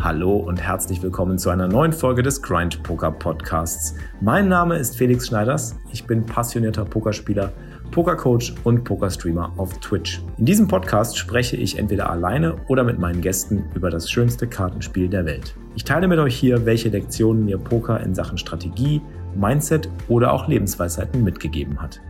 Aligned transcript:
Hallo 0.00 0.36
und 0.36 0.62
herzlich 0.62 1.02
willkommen 1.02 1.38
zu 1.38 1.50
einer 1.50 1.66
neuen 1.66 1.92
Folge 1.92 2.22
des 2.22 2.40
Grind 2.40 2.84
Poker 2.84 3.10
Podcasts. 3.10 3.96
Mein 4.20 4.48
Name 4.48 4.76
ist 4.76 4.96
Felix 4.96 5.26
Schneiders. 5.26 5.76
Ich 5.92 6.06
bin 6.06 6.24
passionierter 6.24 6.84
Pokerspieler, 6.84 7.52
Pokercoach 7.90 8.54
und 8.62 8.84
Pokerstreamer 8.84 9.52
auf 9.56 9.76
Twitch. 9.80 10.22
In 10.36 10.44
diesem 10.44 10.68
Podcast 10.68 11.18
spreche 11.18 11.56
ich 11.56 11.80
entweder 11.80 12.08
alleine 12.10 12.54
oder 12.68 12.84
mit 12.84 13.00
meinen 13.00 13.20
Gästen 13.20 13.64
über 13.74 13.90
das 13.90 14.08
schönste 14.08 14.46
Kartenspiel 14.46 15.08
der 15.08 15.26
Welt. 15.26 15.56
Ich 15.74 15.82
teile 15.82 16.06
mit 16.06 16.20
euch 16.20 16.36
hier, 16.36 16.64
welche 16.64 16.90
Lektionen 16.90 17.44
mir 17.44 17.58
Poker 17.58 17.98
in 17.98 18.14
Sachen 18.14 18.38
Strategie, 18.38 19.02
Mindset 19.34 19.90
oder 20.06 20.32
auch 20.32 20.46
Lebensweisheiten 20.46 21.24
mitgegeben 21.24 21.82
hat. 21.82 22.00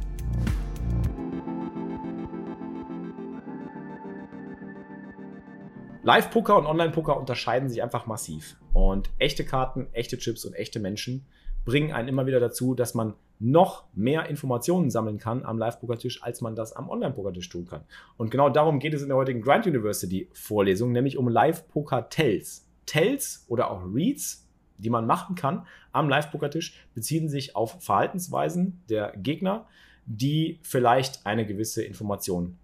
Live-Poker 6.03 6.57
und 6.57 6.65
Online-Poker 6.65 7.19
unterscheiden 7.19 7.69
sich 7.69 7.83
einfach 7.83 8.07
massiv. 8.07 8.57
Und 8.73 9.11
echte 9.19 9.45
Karten, 9.45 9.89
echte 9.93 10.17
Chips 10.17 10.47
und 10.47 10.55
echte 10.55 10.81
Menschen 10.81 11.27
bringen 11.65 11.93
einen 11.93 12.09
immer 12.09 12.27
wieder 12.27 12.41
dazu, 12.41 12.75
dass 12.75 12.95
man 12.95 13.15
noch 13.39 13.85
mehr 13.95 14.29
Informationen 14.29 14.91
sammeln 14.91 15.19
kann 15.19 15.45
am 15.45 15.59
Live-Poker-Tisch, 15.59 16.23
als 16.23 16.43
man 16.43 16.55
das 16.55 16.75
am 16.75 16.91
Online-Poker-Tisch 16.91 17.49
tun 17.49 17.67
kann. 17.67 17.85
Und 18.19 18.31
genau 18.31 18.51
darum 18.51 18.79
geht 18.79 18.93
es 18.93 19.03
in 19.03 19.09
der 19.09 19.17
heutigen 19.17 19.41
Grind 19.41 19.67
University-Vorlesung, 19.67 20.93
nämlich 20.93 21.17
um 21.17 21.29
Live-Poker-Tells. 21.29 22.67
Tells 22.85 23.47
oder 23.49 23.71
auch 23.71 23.83
Reads, 23.95 24.47
die 24.79 24.91
man 24.91 25.07
machen 25.07 25.37
kann 25.37 25.67
am 25.93 26.09
Live-Poker-Tisch, 26.09 26.87
beziehen 26.95 27.29
sich 27.29 27.57
auf 27.57 27.83
Verhaltensweisen 27.83 28.83
der 28.89 29.13
Gegner, 29.17 29.67
die 30.05 30.59
vielleicht 30.63 31.25
eine 31.25 31.47
gewisse 31.47 31.83
Information 31.83 32.59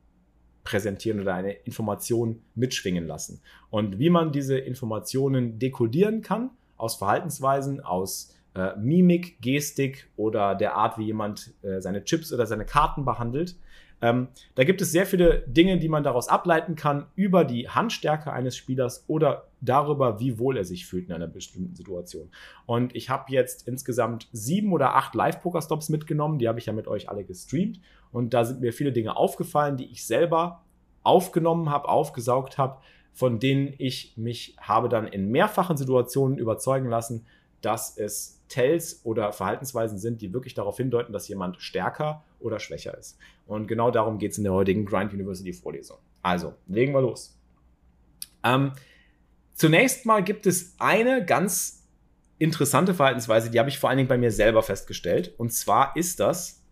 präsentieren 0.65 1.21
oder 1.21 1.35
eine 1.35 1.53
Information 1.53 2.43
mitschwingen 2.55 3.07
lassen. 3.07 3.41
Und 3.71 3.99
wie 3.99 4.11
man 4.11 4.33
diese 4.33 4.59
Informationen 4.59 5.59
dekodieren 5.59 6.23
kann 6.23 6.51
aus 6.77 6.97
Verhaltensweisen, 6.97 7.81
aus 7.81 8.36
äh, 8.57 8.75
Mimik, 8.79 9.41
Gestik 9.41 10.09
oder 10.17 10.55
der 10.55 10.75
Art, 10.75 10.99
wie 10.99 11.05
jemand 11.05 11.53
äh, 11.63 11.81
seine 11.81 12.05
Chips 12.05 12.33
oder 12.33 12.47
seine 12.47 12.65
Karten 12.65 13.05
behandelt. 13.05 13.57
Ähm, 14.03 14.29
da 14.55 14.65
gibt 14.65 14.83
es 14.83 14.93
sehr 14.93 15.07
viele 15.07 15.41
Dinge, 15.47 15.79
die 15.79 15.89
man 15.89 16.05
daraus 16.05 16.29
ableiten 16.29 16.77
kann 16.77 17.07
über 17.15 17.45
die 17.45 17.69
Handstärke 17.69 18.33
eines 18.33 18.57
Spielers 18.57 19.05
oder 19.09 19.49
darüber, 19.61 20.21
wie 20.21 20.39
wohl 20.39 20.57
er 20.59 20.65
sich 20.65 20.87
fühlt 20.87 21.09
in 21.09 21.15
einer 21.15 21.27
bestimmten 21.27 21.75
Situation. 21.75 22.31
Und 22.67 22.95
ich 22.95 23.09
habe 23.09 23.33
jetzt 23.33 23.67
insgesamt 23.67 24.29
sieben 24.33 24.73
oder 24.73 24.97
acht 24.97 25.15
Live-Poker-Stops 25.15 25.89
mitgenommen, 25.89 26.39
die 26.39 26.49
habe 26.49 26.59
ich 26.59 26.67
ja 26.67 26.75
mit 26.75 26.89
euch 26.89 27.09
alle 27.09 27.25
gestreamt. 27.25 27.81
Und 28.13 28.35
da 28.35 28.45
sind 28.45 28.61
mir 28.61 28.73
viele 28.73 28.93
Dinge 28.93 29.17
aufgefallen, 29.17 29.77
die 29.79 29.91
ich 29.91 30.07
selber 30.07 30.63
aufgenommen 31.03 31.71
habe, 31.71 31.89
aufgesaugt 31.89 32.59
habe, 32.59 32.79
von 33.13 33.39
denen 33.41 33.73
ich 33.79 34.13
mich 34.17 34.57
habe 34.61 34.91
dann 34.91 35.07
in 35.07 35.31
mehrfachen 35.31 35.79
Situationen 35.79 36.37
überzeugen 36.37 36.91
lassen, 36.91 37.25
dass 37.63 37.97
es 37.97 38.36
Tells 38.49 39.01
oder 39.05 39.33
Verhaltensweisen 39.33 39.99
sind, 39.99 40.21
die 40.21 40.33
wirklich 40.33 40.55
darauf 40.55 40.77
hindeuten, 40.77 41.13
dass 41.13 41.29
jemand 41.29 41.61
stärker 41.61 42.25
oder 42.39 42.59
schwächer 42.61 42.97
ist. 42.97 43.19
Und 43.47 43.67
genau 43.67 43.91
darum 43.91 44.19
geht 44.19 44.33
es 44.33 44.39
in 44.39 44.45
der 44.45 44.53
heutigen 44.53 44.85
Grind 44.85 45.13
University 45.13 45.53
Vorlesung. 45.53 45.99
Also, 46.23 46.55
legen 46.67 46.93
wir 46.93 47.01
los. 47.01 47.39
Ähm, 48.45 48.73
zunächst 49.55 50.07
mal 50.07 50.23
gibt 50.23 50.47
es 50.47 50.75
eine 50.79 51.25
ganz 51.25 51.85
interessante 52.39 52.95
Verhaltensweise, 52.95 53.51
die 53.51 53.59
habe 53.59 53.69
ich 53.69 53.79
vor 53.79 53.89
allen 53.91 53.97
Dingen 53.97 54.09
bei 54.09 54.19
mir 54.19 54.31
selber 54.31 54.63
festgestellt. 54.63 55.35
Und 55.39 55.53
zwar 55.53 55.97
ist 55.97 56.21
das, 56.21 56.63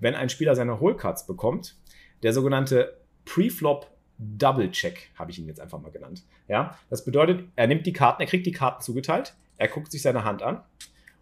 wenn 0.00 0.14
ein 0.14 0.28
Spieler 0.28 0.54
seine 0.54 0.80
Holecards 0.80 1.26
bekommt, 1.26 1.76
der 2.22 2.32
sogenannte 2.32 3.00
Preflop 3.24 3.90
Double 4.18 4.70
Check, 4.70 5.10
habe 5.16 5.30
ich 5.30 5.38
ihn 5.38 5.46
jetzt 5.46 5.60
einfach 5.60 5.80
mal 5.80 5.92
genannt. 5.92 6.24
Ja, 6.48 6.76
das 6.90 7.04
bedeutet, 7.04 7.44
er 7.54 7.68
nimmt 7.68 7.86
die 7.86 7.92
Karten, 7.92 8.20
er 8.20 8.26
kriegt 8.26 8.46
die 8.46 8.52
Karten 8.52 8.82
zugeteilt, 8.82 9.34
er 9.56 9.68
guckt 9.68 9.92
sich 9.92 10.02
seine 10.02 10.24
Hand 10.24 10.42
an 10.42 10.62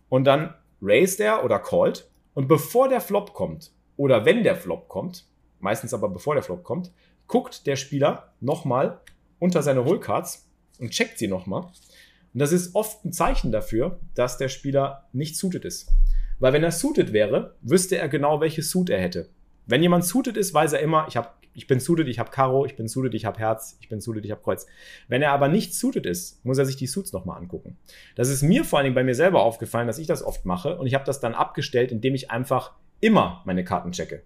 und 0.08 0.24
dann 0.24 0.54
raised 0.82 1.20
er 1.20 1.44
oder 1.44 1.58
called 1.58 2.08
und 2.34 2.48
bevor 2.48 2.88
der 2.88 3.00
Flop 3.00 3.34
kommt 3.34 3.72
oder 3.96 4.24
wenn 4.24 4.42
der 4.42 4.56
Flop 4.56 4.88
kommt, 4.88 5.26
meistens 5.58 5.94
aber 5.94 6.08
bevor 6.08 6.34
der 6.34 6.42
Flop 6.42 6.64
kommt, 6.64 6.92
guckt 7.26 7.66
der 7.66 7.76
Spieler 7.76 8.32
nochmal 8.40 9.00
unter 9.38 9.62
seine 9.62 9.80
Rollcards 9.80 10.48
und 10.78 10.90
checkt 10.90 11.18
sie 11.18 11.28
nochmal. 11.28 11.62
Und 11.62 12.40
das 12.40 12.52
ist 12.52 12.74
oft 12.74 13.04
ein 13.04 13.12
Zeichen 13.12 13.52
dafür, 13.52 13.98
dass 14.14 14.38
der 14.38 14.48
Spieler 14.48 15.08
nicht 15.12 15.36
suited 15.36 15.64
ist. 15.64 15.90
Weil 16.38 16.52
wenn 16.52 16.64
er 16.64 16.70
suited 16.70 17.12
wäre, 17.12 17.56
wüsste 17.62 17.96
er 17.96 18.08
genau, 18.08 18.40
welche 18.40 18.62
Suit 18.62 18.90
er 18.90 19.00
hätte. 19.00 19.30
Wenn 19.66 19.82
jemand 19.82 20.04
suited 20.04 20.36
ist, 20.36 20.52
weiß 20.52 20.74
er 20.74 20.80
immer, 20.80 21.06
ich 21.08 21.16
habe 21.16 21.30
ich 21.56 21.66
bin 21.66 21.80
suited, 21.80 22.06
ich 22.06 22.18
habe 22.18 22.30
Karo, 22.30 22.66
ich 22.66 22.76
bin 22.76 22.86
suited, 22.86 23.14
ich 23.14 23.24
habe 23.24 23.38
Herz, 23.38 23.78
ich 23.80 23.88
bin 23.88 24.00
suited, 24.00 24.24
ich 24.24 24.30
habe 24.30 24.42
Kreuz. 24.42 24.66
Wenn 25.08 25.22
er 25.22 25.32
aber 25.32 25.48
nicht 25.48 25.74
suited 25.74 26.04
ist, 26.04 26.44
muss 26.44 26.58
er 26.58 26.66
sich 26.66 26.76
die 26.76 26.86
Suits 26.86 27.12
nochmal 27.12 27.38
angucken. 27.38 27.78
Das 28.14 28.28
ist 28.28 28.42
mir 28.42 28.64
vor 28.64 28.78
allen 28.78 28.84
Dingen 28.84 28.94
bei 28.94 29.04
mir 29.04 29.14
selber 29.14 29.42
aufgefallen, 29.42 29.86
dass 29.86 29.98
ich 29.98 30.06
das 30.06 30.22
oft 30.22 30.44
mache 30.44 30.76
und 30.76 30.86
ich 30.86 30.94
habe 30.94 31.04
das 31.04 31.18
dann 31.18 31.34
abgestellt, 31.34 31.92
indem 31.92 32.14
ich 32.14 32.30
einfach 32.30 32.72
immer 33.00 33.42
meine 33.46 33.64
Karten 33.64 33.92
checke. 33.92 34.22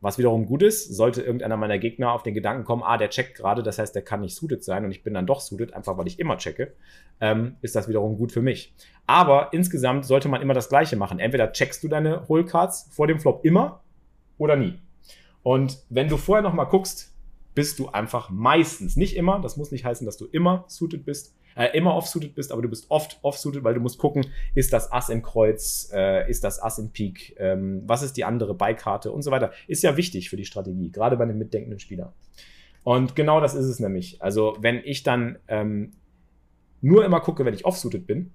Was 0.00 0.16
wiederum 0.16 0.46
gut 0.46 0.62
ist, 0.62 0.94
sollte 0.94 1.20
irgendeiner 1.20 1.58
meiner 1.58 1.78
Gegner 1.78 2.12
auf 2.12 2.22
den 2.22 2.32
Gedanken 2.32 2.64
kommen, 2.64 2.82
ah, 2.82 2.96
der 2.96 3.10
checkt 3.10 3.36
gerade, 3.36 3.62
das 3.62 3.78
heißt, 3.78 3.94
der 3.94 4.02
kann 4.02 4.22
nicht 4.22 4.34
suited 4.34 4.64
sein 4.64 4.86
und 4.86 4.90
ich 4.90 5.02
bin 5.02 5.12
dann 5.12 5.26
doch 5.26 5.40
suited, 5.40 5.74
einfach 5.74 5.98
weil 5.98 6.06
ich 6.06 6.18
immer 6.18 6.38
checke, 6.38 6.72
ähm, 7.20 7.56
ist 7.60 7.76
das 7.76 7.86
wiederum 7.86 8.16
gut 8.16 8.32
für 8.32 8.40
mich. 8.40 8.74
Aber 9.06 9.52
insgesamt 9.52 10.06
sollte 10.06 10.28
man 10.28 10.40
immer 10.40 10.54
das 10.54 10.70
Gleiche 10.70 10.96
machen. 10.96 11.18
Entweder 11.18 11.52
checkst 11.52 11.84
du 11.84 11.88
deine 11.88 12.26
Hole-Cards 12.28 12.88
vor 12.90 13.06
dem 13.06 13.20
Flop 13.20 13.44
immer 13.44 13.82
oder 14.38 14.56
nie. 14.56 14.78
Und 15.42 15.78
wenn 15.88 16.08
du 16.08 16.16
vorher 16.16 16.42
noch 16.42 16.54
mal 16.54 16.64
guckst, 16.64 17.14
bist 17.54 17.78
du 17.78 17.88
einfach 17.88 18.30
meistens, 18.30 18.96
nicht 18.96 19.16
immer, 19.16 19.40
das 19.40 19.56
muss 19.56 19.72
nicht 19.72 19.84
heißen, 19.84 20.06
dass 20.06 20.16
du 20.16 20.26
immer 20.26 20.64
suited 20.68 21.04
bist, 21.04 21.34
äh, 21.56 21.76
immer 21.76 21.94
off-suited 21.94 22.34
bist, 22.34 22.52
aber 22.52 22.62
du 22.62 22.68
bist 22.68 22.90
oft 22.90 23.18
off-suited, 23.22 23.64
weil 23.64 23.74
du 23.74 23.80
musst 23.80 23.98
gucken, 23.98 24.26
ist 24.54 24.72
das 24.72 24.92
Ass 24.92 25.08
in 25.08 25.22
Kreuz, 25.22 25.90
äh, 25.92 26.28
ist 26.30 26.44
das 26.44 26.62
Ass 26.62 26.78
in 26.78 26.90
Pik, 26.90 27.36
ähm, 27.38 27.82
was 27.86 28.02
ist 28.02 28.16
die 28.16 28.24
andere 28.24 28.54
Beikarte 28.54 29.10
und 29.10 29.22
so 29.22 29.30
weiter. 29.30 29.52
Ist 29.66 29.82
ja 29.82 29.96
wichtig 29.96 30.30
für 30.30 30.36
die 30.36 30.44
Strategie, 30.44 30.90
gerade 30.90 31.16
bei 31.16 31.24
einem 31.24 31.38
mitdenkenden 31.38 31.80
Spieler. 31.80 32.14
Und 32.82 33.14
genau 33.16 33.40
das 33.40 33.54
ist 33.54 33.66
es 33.66 33.80
nämlich. 33.80 34.22
Also 34.22 34.56
wenn 34.60 34.80
ich 34.84 35.02
dann 35.02 35.38
ähm, 35.48 35.92
nur 36.80 37.04
immer 37.04 37.20
gucke, 37.20 37.44
wenn 37.44 37.54
ich 37.54 37.64
off-suited 37.64 38.06
bin, 38.06 38.32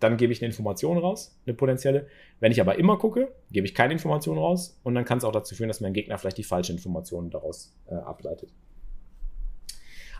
dann 0.00 0.16
gebe 0.16 0.32
ich 0.32 0.40
eine 0.40 0.48
Information 0.48 0.98
raus, 0.98 1.38
eine 1.46 1.54
potenzielle. 1.54 2.06
Wenn 2.40 2.52
ich 2.52 2.60
aber 2.60 2.78
immer 2.78 2.98
gucke, 2.98 3.32
gebe 3.50 3.66
ich 3.66 3.74
keine 3.74 3.92
Information 3.92 4.38
raus 4.38 4.78
und 4.82 4.94
dann 4.94 5.04
kann 5.04 5.18
es 5.18 5.24
auch 5.24 5.32
dazu 5.32 5.54
führen, 5.54 5.68
dass 5.68 5.80
mein 5.80 5.92
Gegner 5.92 6.18
vielleicht 6.18 6.38
die 6.38 6.44
falsche 6.44 6.72
Information 6.72 7.30
daraus 7.30 7.74
äh, 7.86 7.94
ableitet. 7.94 8.52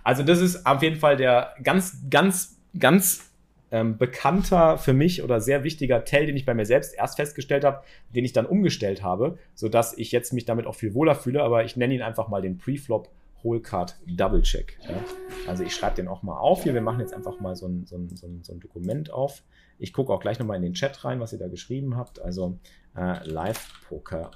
Also 0.03 0.23
das 0.23 0.41
ist 0.41 0.65
auf 0.67 0.83
jeden 0.83 0.97
Fall 0.97 1.17
der 1.17 1.55
ganz, 1.63 1.99
ganz, 2.09 2.59
ganz 2.79 3.33
ähm, 3.73 3.99
bekannter 3.99 4.79
für 4.79 4.93
mich 4.93 5.23
oder 5.23 5.41
sehr 5.41 5.65
wichtiger 5.65 6.05
Tell, 6.05 6.27
den 6.27 6.37
ich 6.37 6.47
bei 6.47 6.55
mir 6.55 6.65
selbst 6.65 6.95
erst 6.95 7.17
festgestellt 7.17 7.65
habe, 7.65 7.83
den 8.15 8.25
ich 8.25 8.33
dann 8.33 8.47
umgestellt 8.47 9.03
habe, 9.03 9.39
sodass 9.55 9.99
ich 9.99 10.13
jetzt 10.13 10.33
mich 10.33 10.45
damit 10.45 10.67
auch 10.67 10.77
viel 10.77 10.95
wohler 10.95 11.17
fühle, 11.17 11.43
aber 11.43 11.65
ich 11.65 11.77
nenne 11.77 11.95
ihn 11.95 12.03
einfach 12.03 12.29
mal 12.29 12.41
den 12.41 12.59
Preflop 12.59 13.11
Whole-Card 13.43 13.97
Double 14.07 14.43
Check. 14.43 14.79
Ja. 14.83 15.03
Also 15.47 15.63
ich 15.65 15.75
schreibe 15.75 15.97
den 15.97 16.09
auch 16.09 16.23
mal 16.23 16.39
auf 16.39 16.63
hier. 16.63 16.75
Wir 16.75 16.81
machen 16.81 17.01
jetzt 17.01 17.15
einfach 17.15 17.41
mal 17.41 17.55
so 17.55 17.67
ein, 17.67 17.87
so 17.87 17.97
ein, 17.97 18.15
so 18.15 18.27
ein, 18.27 18.43
so 18.43 18.53
ein 18.53 18.61
Dokument 18.61 19.13
auf. 19.13 19.43
Ich 19.79 19.93
gucke 19.93 20.13
auch 20.13 20.21
gleich 20.21 20.39
nochmal 20.39 20.57
in 20.57 20.63
den 20.63 20.75
Chat 20.75 21.05
rein, 21.05 21.21
was 21.21 21.33
ihr 21.33 21.39
da 21.39 21.49
geschrieben 21.49 21.97
habt. 21.97 22.21
Also 22.21 22.59
äh, 22.97 23.25
Live 23.29 23.73
Poker 23.89 24.31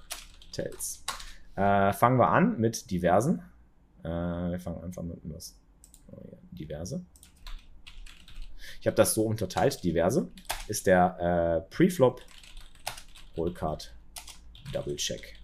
Tells. 0.52 1.04
Äh, 1.56 1.92
fangen 1.92 2.18
wir 2.18 2.28
an 2.28 2.58
mit 2.58 2.90
diversen. 2.90 3.42
Äh, 4.02 4.08
wir 4.08 4.60
fangen 4.60 4.82
einfach 4.82 5.02
mit 5.02 5.18
was. 5.24 5.56
Diverse. 6.50 7.04
Ich 8.80 8.86
habe 8.86 8.96
das 8.96 9.14
so 9.14 9.24
unterteilt. 9.24 9.82
Diverse 9.84 10.30
ist 10.68 10.86
der 10.86 11.64
äh, 11.66 11.74
Preflop 11.74 12.22
Rollcard 13.36 13.94
Double 14.72 14.96
Check. 14.96 15.36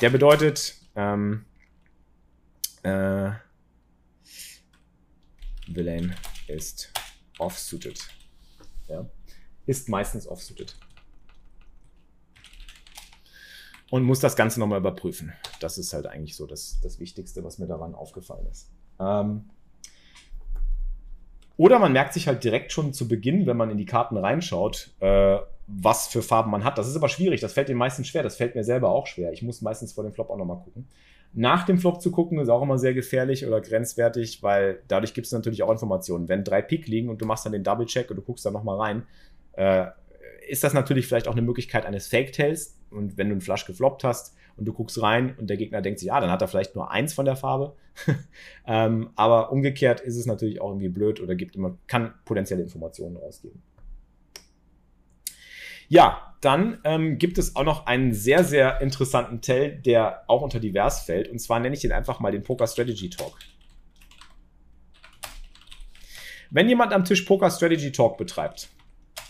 Der 0.00 0.10
bedeutet, 0.10 0.76
ähm, 0.96 1.44
äh, 2.82 3.30
Villain 5.68 6.14
ist 6.48 6.92
offsuited. 7.38 8.00
Ja. 8.92 9.06
Ist 9.66 9.88
meistens 9.88 10.26
offsuited. 10.26 10.76
Und 13.90 14.04
muss 14.04 14.20
das 14.20 14.36
Ganze 14.36 14.58
nochmal 14.58 14.78
überprüfen. 14.78 15.32
Das 15.60 15.76
ist 15.78 15.92
halt 15.92 16.06
eigentlich 16.06 16.36
so 16.36 16.46
das, 16.46 16.80
das 16.82 16.98
Wichtigste, 16.98 17.44
was 17.44 17.58
mir 17.58 17.66
daran 17.66 17.94
aufgefallen 17.94 18.46
ist. 18.46 18.70
Ähm, 18.98 19.50
oder 21.56 21.78
man 21.78 21.92
merkt 21.92 22.14
sich 22.14 22.26
halt 22.26 22.42
direkt 22.42 22.72
schon 22.72 22.92
zu 22.92 23.06
Beginn, 23.06 23.46
wenn 23.46 23.56
man 23.56 23.70
in 23.70 23.76
die 23.76 23.84
Karten 23.84 24.16
reinschaut, 24.16 24.94
äh, 25.00 25.38
was 25.66 26.08
für 26.08 26.22
Farben 26.22 26.50
man 26.50 26.64
hat. 26.64 26.78
Das 26.78 26.88
ist 26.88 26.96
aber 26.96 27.08
schwierig, 27.08 27.40
das 27.40 27.52
fällt 27.52 27.68
den 27.68 27.76
meisten 27.76 28.04
schwer, 28.04 28.22
das 28.22 28.36
fällt 28.36 28.54
mir 28.54 28.64
selber 28.64 28.90
auch 28.90 29.06
schwer. 29.06 29.32
Ich 29.32 29.42
muss 29.42 29.62
meistens 29.62 29.92
vor 29.92 30.04
dem 30.04 30.12
Flop 30.12 30.30
auch 30.30 30.36
nochmal 30.36 30.58
gucken. 30.58 30.88
Nach 31.34 31.64
dem 31.64 31.78
Flop 31.78 32.02
zu 32.02 32.10
gucken 32.10 32.38
ist 32.38 32.50
auch 32.50 32.62
immer 32.62 32.78
sehr 32.78 32.92
gefährlich 32.92 33.46
oder 33.46 33.60
grenzwertig, 33.60 34.42
weil 34.42 34.80
dadurch 34.88 35.14
gibt 35.14 35.26
es 35.26 35.32
natürlich 35.32 35.62
auch 35.62 35.70
Informationen. 35.70 36.28
Wenn 36.28 36.44
drei 36.44 36.60
Pik 36.60 36.86
liegen 36.86 37.08
und 37.08 37.22
du 37.22 37.26
machst 37.26 37.46
dann 37.46 37.52
den 37.52 37.64
Double-Check 37.64 38.10
und 38.10 38.16
du 38.16 38.22
guckst 38.22 38.44
da 38.44 38.50
nochmal 38.50 38.78
rein, 38.78 39.06
äh, 39.52 39.86
ist 40.48 40.62
das 40.62 40.74
natürlich 40.74 41.06
vielleicht 41.06 41.28
auch 41.28 41.32
eine 41.32 41.42
Möglichkeit 41.42 41.86
eines 41.86 42.06
Fake-Tails. 42.08 42.78
Und 42.90 43.16
wenn 43.16 43.28
du 43.28 43.32
einen 43.32 43.40
Flush 43.40 43.64
gefloppt 43.64 44.04
hast 44.04 44.36
und 44.56 44.66
du 44.66 44.74
guckst 44.74 45.00
rein 45.00 45.34
und 45.38 45.48
der 45.48 45.56
Gegner 45.56 45.80
denkt 45.80 46.00
sich, 46.00 46.08
ja, 46.08 46.20
dann 46.20 46.30
hat 46.30 46.42
er 46.42 46.48
vielleicht 46.48 46.74
nur 46.74 46.90
eins 46.90 47.14
von 47.14 47.24
der 47.24 47.36
Farbe. 47.36 47.74
ähm, 48.66 49.10
aber 49.16 49.52
umgekehrt 49.52 50.00
ist 50.00 50.16
es 50.16 50.26
natürlich 50.26 50.60
auch 50.60 50.68
irgendwie 50.70 50.88
blöd 50.88 51.20
oder 51.20 51.34
gibt 51.34 51.56
immer, 51.56 51.78
kann 51.86 52.12
potenzielle 52.26 52.62
Informationen 52.62 53.16
rausgeben. 53.16 53.62
Ja, 55.92 56.34
dann 56.40 56.78
ähm, 56.84 57.18
gibt 57.18 57.36
es 57.36 57.54
auch 57.54 57.64
noch 57.64 57.84
einen 57.84 58.14
sehr, 58.14 58.44
sehr 58.44 58.80
interessanten 58.80 59.42
Tell, 59.42 59.76
der 59.76 60.24
auch 60.26 60.40
unter 60.40 60.58
divers 60.58 61.02
fällt. 61.02 61.28
Und 61.28 61.38
zwar 61.38 61.60
nenne 61.60 61.74
ich 61.74 61.82
den 61.82 61.92
einfach 61.92 62.18
mal 62.18 62.32
den 62.32 62.42
Poker 62.42 62.66
Strategy 62.66 63.10
Talk. 63.10 63.38
Wenn 66.50 66.66
jemand 66.66 66.94
am 66.94 67.04
Tisch 67.04 67.20
Poker 67.20 67.50
Strategy 67.50 67.92
Talk 67.92 68.16
betreibt, 68.16 68.70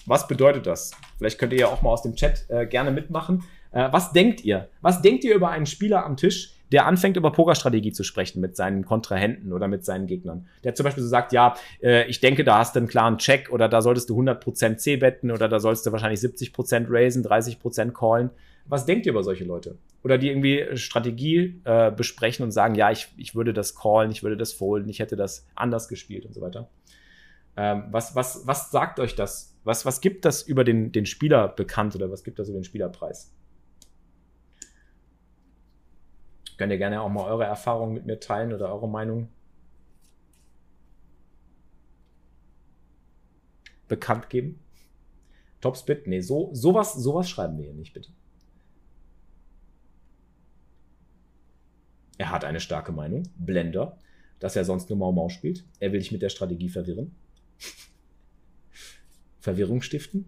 was 0.07 0.29
bedeutet 0.29 0.69
das? 0.69 0.93
Vielleicht 1.19 1.41
könnt 1.41 1.53
ihr 1.53 1.59
ja 1.59 1.67
auch 1.67 1.83
mal 1.83 1.91
aus 1.91 2.03
dem 2.03 2.15
Chat 2.15 2.49
äh, 2.49 2.65
gerne 2.65 2.93
mitmachen. 2.93 3.43
Äh, 3.73 3.89
was 3.91 4.13
denkt 4.13 4.45
ihr? 4.45 4.69
Was 4.81 5.03
denkt 5.03 5.25
ihr 5.25 5.35
über 5.35 5.51
einen 5.51 5.67
Spieler 5.67 6.05
am 6.05 6.17
Tisch, 6.17 6.55
der 6.73 6.87
anfängt 6.87 7.17
über 7.17 7.31
Pokerstrategie 7.31 7.93
zu 7.93 8.03
sprechen 8.03 8.41
mit 8.41 8.57
seinen 8.57 8.85
Kontrahenten 8.85 9.53
oder 9.53 9.69
mit 9.69 9.85
seinen 9.85 10.07
Gegnern. 10.07 10.47
Der 10.65 10.75
zum 10.75 10.85
Beispiel 10.85 11.03
so 11.03 11.09
sagt, 11.09 11.33
ja, 11.33 11.55
äh, 11.83 12.09
ich 12.09 12.21
denke, 12.21 12.45
da 12.45 12.59
hast 12.59 12.75
du 12.75 12.81
einen 12.81 12.89
klaren 12.89 13.19
Check 13.19 13.51
oder 13.51 13.69
da 13.69 13.83
solltest 13.83 14.09
du 14.09 14.19
100% 14.19 14.77
C 14.77 14.97
betten 14.97 15.31
oder 15.31 15.49
da 15.49 15.61
sollst 15.61 15.87
du 15.87 15.93
wahrscheinlich 15.93 16.21
70% 16.21 16.87
raisen, 16.89 17.23
30% 17.23 17.93
callen. 17.93 18.31
Was 18.65 18.87
denkt 18.87 19.07
ihr 19.07 19.13
über 19.13 19.23
solche 19.23 19.45
Leute? 19.45 19.77
Oder 20.03 20.19
die 20.19 20.29
irgendwie 20.29 20.77
Strategie 20.77 21.61
äh, 21.65 21.91
besprechen 21.91 22.43
und 22.45 22.53
sagen, 22.53 22.75
ja, 22.75 22.91
ich, 22.91 23.09
ich 23.19 23.35
würde 23.35 23.53
das 23.53 23.75
callen, 23.75 24.11
ich 24.11 24.23
würde 24.23 24.39
das 24.39 24.53
folden, 24.53 24.89
ich 24.89 24.99
hätte 24.99 25.17
das 25.17 25.47
anders 25.55 25.89
gespielt 25.89 26.25
und 26.25 26.33
so 26.33 26.41
weiter. 26.41 26.71
Ähm, 27.57 27.85
was, 27.91 28.17
was, 28.17 28.47
was 28.47 28.71
sagt 28.71 28.99
euch 28.99 29.15
das? 29.15 29.55
Was, 29.65 29.85
was 29.85 30.01
gibt 30.01 30.25
das 30.25 30.43
über 30.43 30.65
den, 30.65 30.91
den 30.91 31.05
Spieler 31.05 31.49
bekannt 31.49 31.95
oder 31.95 32.11
was 32.11 32.25
gibt 32.25 32.39
das 32.39 32.49
über 32.49 32.59
den 32.59 32.65
Spielerpreis? 32.65 33.31
Könnt 36.59 36.73
ihr 36.73 36.79
gerne 36.79 37.01
auch 37.01 37.09
mal 37.09 37.25
eure 37.25 37.45
Erfahrungen 37.45 37.95
mit 37.95 38.07
mir 38.07 38.21
teilen 38.21 38.53
oder 38.53 38.73
eure 38.73 38.89
Meinung 38.89 39.29
bekannt 43.89 44.31
geben. 44.31 44.59
Topspit? 45.61 46.07
Nee, 46.07 46.21
so, 46.21 46.51
sowas, 46.55 46.95
sowas 46.95 47.29
schreiben 47.29 47.59
wir 47.59 47.67
hier 47.67 47.75
nicht, 47.75 47.93
bitte. 47.93 48.11
Er 52.19 52.31
hat 52.31 52.45
eine 52.45 52.61
starke 52.61 52.93
Meinung. 52.93 53.25
Blender, 53.37 53.99
dass 54.39 54.57
er 54.57 54.65
sonst 54.65 54.89
nur 54.89 54.99
Mau 54.99 55.13
Mau 55.13 55.29
spielt. 55.29 55.65
Er 55.81 55.93
will 55.93 56.01
dich 56.01 56.13
mit 56.13 56.23
der 56.23 56.29
Strategie 56.29 56.69
verwirren. 56.69 57.15
Verwirrung 59.41 59.83
stiften. 59.83 60.27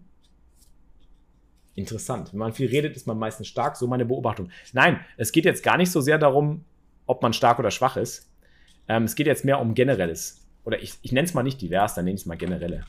Interessant. 1.75 2.31
Wenn 2.31 2.39
man 2.39 2.53
viel 2.53 2.69
redet, 2.69 2.95
ist 2.95 3.05
man 3.05 3.19
meistens 3.19 3.47
stark. 3.47 3.75
So 3.75 3.85
meine 3.87 4.05
Beobachtung. 4.05 4.49
Nein, 4.73 4.99
es 5.17 5.31
geht 5.31 5.45
jetzt 5.45 5.61
gar 5.61 5.77
nicht 5.77 5.91
so 5.91 6.01
sehr 6.01 6.17
darum, 6.17 6.63
ob 7.05 7.21
man 7.21 7.33
stark 7.33 7.59
oder 7.59 7.69
schwach 7.69 7.97
ist. 7.97 8.31
Ähm, 8.87 9.03
es 9.03 9.15
geht 9.15 9.27
jetzt 9.27 9.45
mehr 9.45 9.59
um 9.59 9.75
Generelles. 9.75 10.45
Oder 10.63 10.81
ich, 10.81 10.95
ich 11.01 11.11
nenne 11.11 11.27
es 11.27 11.33
mal 11.33 11.43
nicht 11.43 11.61
divers, 11.61 11.93
dann 11.93 12.05
nenne 12.05 12.15
ich 12.15 12.21
es 12.21 12.25
mal 12.25 12.37
Generelle. 12.37 12.85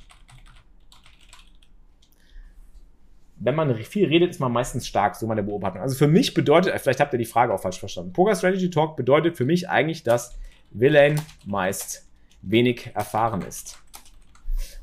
Wenn 3.39 3.55
man 3.55 3.75
viel 3.77 4.07
redet, 4.07 4.31
ist 4.31 4.41
man 4.41 4.51
meistens 4.51 4.87
stark, 4.87 5.15
so 5.15 5.27
meine 5.27 5.43
Beobachtung. 5.43 5.83
Also 5.83 5.95
für 5.97 6.09
mich 6.09 6.33
bedeutet, 6.33 6.79
vielleicht 6.81 7.01
habt 7.01 7.13
ihr 7.13 7.19
die 7.19 7.27
Frage 7.27 7.53
auch 7.53 7.61
falsch 7.61 7.79
verstanden. 7.79 8.13
Poker 8.13 8.35
Strategy 8.35 8.71
Talk 8.71 8.97
bedeutet 8.97 9.37
für 9.37 9.45
mich 9.45 9.69
eigentlich, 9.69 10.05
dass 10.05 10.39
Villain 10.71 11.21
meist 11.45 12.09
wenig 12.41 12.91
erfahren 12.95 13.43
ist. 13.43 13.79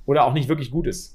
Oder 0.06 0.26
auch 0.26 0.34
nicht 0.34 0.50
wirklich 0.50 0.70
gut 0.70 0.86
ist. 0.86 1.13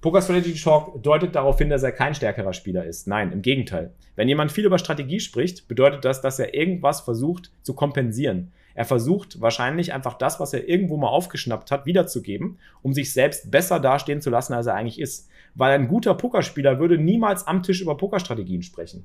Poker 0.00 0.22
Strategy 0.22 0.54
Talk 0.54 1.02
deutet 1.02 1.34
darauf 1.34 1.58
hin, 1.58 1.68
dass 1.68 1.82
er 1.82 1.92
kein 1.92 2.14
stärkerer 2.14 2.54
Spieler 2.54 2.84
ist. 2.84 3.06
Nein, 3.06 3.32
im 3.32 3.42
Gegenteil. 3.42 3.92
Wenn 4.16 4.28
jemand 4.28 4.50
viel 4.50 4.64
über 4.64 4.78
Strategie 4.78 5.20
spricht, 5.20 5.68
bedeutet 5.68 6.06
das, 6.06 6.22
dass 6.22 6.38
er 6.38 6.54
irgendwas 6.54 7.02
versucht 7.02 7.52
zu 7.60 7.74
kompensieren. 7.74 8.50
Er 8.74 8.86
versucht 8.86 9.42
wahrscheinlich 9.42 9.92
einfach 9.92 10.14
das, 10.14 10.40
was 10.40 10.54
er 10.54 10.66
irgendwo 10.66 10.96
mal 10.96 11.08
aufgeschnappt 11.08 11.70
hat, 11.70 11.84
wiederzugeben, 11.84 12.58
um 12.80 12.94
sich 12.94 13.12
selbst 13.12 13.50
besser 13.50 13.78
dastehen 13.78 14.22
zu 14.22 14.30
lassen, 14.30 14.54
als 14.54 14.66
er 14.66 14.74
eigentlich 14.74 14.98
ist. 14.98 15.28
Weil 15.54 15.72
ein 15.72 15.88
guter 15.88 16.14
Pokerspieler 16.14 16.78
würde 16.78 16.96
niemals 16.96 17.46
am 17.46 17.62
Tisch 17.62 17.82
über 17.82 17.98
Pokerstrategien 17.98 18.62
sprechen. 18.62 19.04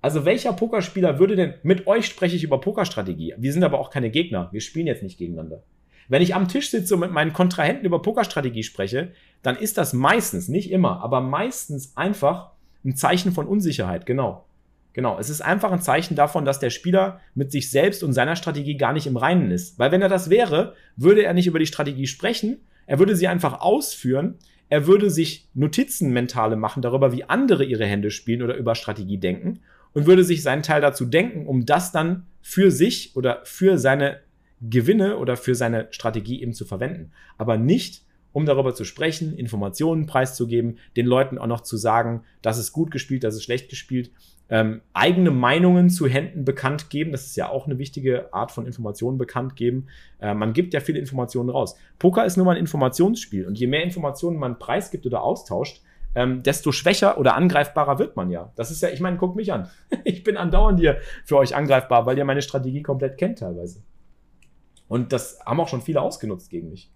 Also 0.00 0.24
welcher 0.24 0.54
Pokerspieler 0.54 1.18
würde 1.18 1.36
denn, 1.36 1.54
mit 1.62 1.86
euch 1.86 2.06
spreche 2.06 2.36
ich 2.36 2.44
über 2.44 2.62
Pokerstrategie. 2.62 3.34
Wir 3.36 3.52
sind 3.52 3.64
aber 3.64 3.78
auch 3.78 3.90
keine 3.90 4.10
Gegner. 4.10 4.48
Wir 4.52 4.62
spielen 4.62 4.86
jetzt 4.86 5.02
nicht 5.02 5.18
gegeneinander. 5.18 5.64
Wenn 6.08 6.22
ich 6.22 6.34
am 6.34 6.48
Tisch 6.48 6.70
sitze 6.70 6.94
und 6.94 7.00
mit 7.00 7.12
meinen 7.12 7.32
Kontrahenten 7.32 7.86
über 7.86 8.02
Pokerstrategie 8.02 8.62
spreche, 8.62 9.12
dann 9.44 9.56
ist 9.56 9.76
das 9.76 9.92
meistens, 9.92 10.48
nicht 10.48 10.70
immer, 10.70 11.02
aber 11.02 11.20
meistens 11.20 11.96
einfach 11.96 12.52
ein 12.82 12.96
Zeichen 12.96 13.32
von 13.32 13.46
Unsicherheit. 13.46 14.06
Genau. 14.06 14.46
Genau. 14.94 15.18
Es 15.18 15.28
ist 15.28 15.42
einfach 15.42 15.70
ein 15.70 15.82
Zeichen 15.82 16.16
davon, 16.16 16.46
dass 16.46 16.60
der 16.60 16.70
Spieler 16.70 17.20
mit 17.34 17.52
sich 17.52 17.70
selbst 17.70 18.02
und 18.02 18.14
seiner 18.14 18.36
Strategie 18.36 18.76
gar 18.76 18.94
nicht 18.94 19.06
im 19.06 19.18
Reinen 19.18 19.50
ist. 19.50 19.78
Weil 19.78 19.92
wenn 19.92 20.00
er 20.00 20.08
das 20.08 20.30
wäre, 20.30 20.74
würde 20.96 21.24
er 21.24 21.34
nicht 21.34 21.46
über 21.46 21.58
die 21.58 21.66
Strategie 21.66 22.06
sprechen. 22.06 22.60
Er 22.86 22.98
würde 22.98 23.16
sie 23.16 23.28
einfach 23.28 23.60
ausführen. 23.60 24.36
Er 24.70 24.86
würde 24.86 25.10
sich 25.10 25.48
Notizen 25.52 26.12
mentale 26.12 26.56
machen 26.56 26.80
darüber, 26.80 27.12
wie 27.12 27.24
andere 27.24 27.64
ihre 27.64 27.84
Hände 27.84 28.10
spielen 28.10 28.40
oder 28.40 28.56
über 28.56 28.74
Strategie 28.74 29.18
denken 29.18 29.60
und 29.92 30.06
würde 30.06 30.24
sich 30.24 30.42
seinen 30.42 30.62
Teil 30.62 30.80
dazu 30.80 31.04
denken, 31.04 31.46
um 31.46 31.66
das 31.66 31.92
dann 31.92 32.26
für 32.40 32.70
sich 32.70 33.14
oder 33.14 33.40
für 33.44 33.76
seine 33.76 34.20
Gewinne 34.62 35.18
oder 35.18 35.36
für 35.36 35.54
seine 35.54 35.88
Strategie 35.90 36.40
eben 36.40 36.54
zu 36.54 36.64
verwenden. 36.64 37.12
Aber 37.36 37.58
nicht, 37.58 38.03
um 38.34 38.44
darüber 38.44 38.74
zu 38.74 38.84
sprechen, 38.84 39.32
Informationen 39.32 40.06
preiszugeben, 40.06 40.78
den 40.96 41.06
Leuten 41.06 41.38
auch 41.38 41.46
noch 41.46 41.60
zu 41.62 41.76
sagen, 41.76 42.24
das 42.42 42.58
ist 42.58 42.72
gut 42.72 42.90
gespielt, 42.90 43.22
das 43.22 43.36
ist 43.36 43.44
schlecht 43.44 43.70
gespielt, 43.70 44.10
ähm, 44.50 44.82
eigene 44.92 45.30
Meinungen 45.30 45.88
zu 45.88 46.08
Händen 46.08 46.44
bekannt 46.44 46.90
geben. 46.90 47.12
Das 47.12 47.26
ist 47.26 47.36
ja 47.36 47.48
auch 47.48 47.66
eine 47.66 47.78
wichtige 47.78 48.34
Art 48.34 48.50
von 48.50 48.66
Informationen 48.66 49.18
bekannt 49.18 49.54
geben. 49.54 49.86
Äh, 50.20 50.34
man 50.34 50.52
gibt 50.52 50.74
ja 50.74 50.80
viele 50.80 50.98
Informationen 50.98 51.48
raus. 51.48 51.76
Poker 52.00 52.26
ist 52.26 52.36
nur 52.36 52.44
mal 52.44 52.56
ein 52.56 52.60
Informationsspiel 52.60 53.46
und 53.46 53.58
je 53.58 53.68
mehr 53.68 53.84
Informationen 53.84 54.36
man 54.36 54.58
preisgibt 54.58 55.06
oder 55.06 55.22
austauscht, 55.22 55.82
ähm, 56.16 56.42
desto 56.42 56.72
schwächer 56.72 57.18
oder 57.18 57.36
angreifbarer 57.36 58.00
wird 58.00 58.16
man 58.16 58.30
ja. 58.30 58.52
Das 58.56 58.72
ist 58.72 58.82
ja, 58.82 58.88
ich 58.88 59.00
meine, 59.00 59.16
guckt 59.16 59.36
mich 59.36 59.52
an. 59.52 59.70
ich 60.04 60.24
bin 60.24 60.36
andauernd 60.36 60.80
hier 60.80 60.98
für 61.24 61.36
euch 61.36 61.54
angreifbar, 61.54 62.04
weil 62.04 62.18
ihr 62.18 62.24
meine 62.24 62.42
Strategie 62.42 62.82
komplett 62.82 63.16
kennt 63.16 63.38
teilweise. 63.38 63.84
Und 64.88 65.12
das 65.12 65.38
haben 65.46 65.60
auch 65.60 65.68
schon 65.68 65.82
viele 65.82 66.00
ausgenutzt 66.00 66.50
gegen 66.50 66.70
mich. 66.70 66.90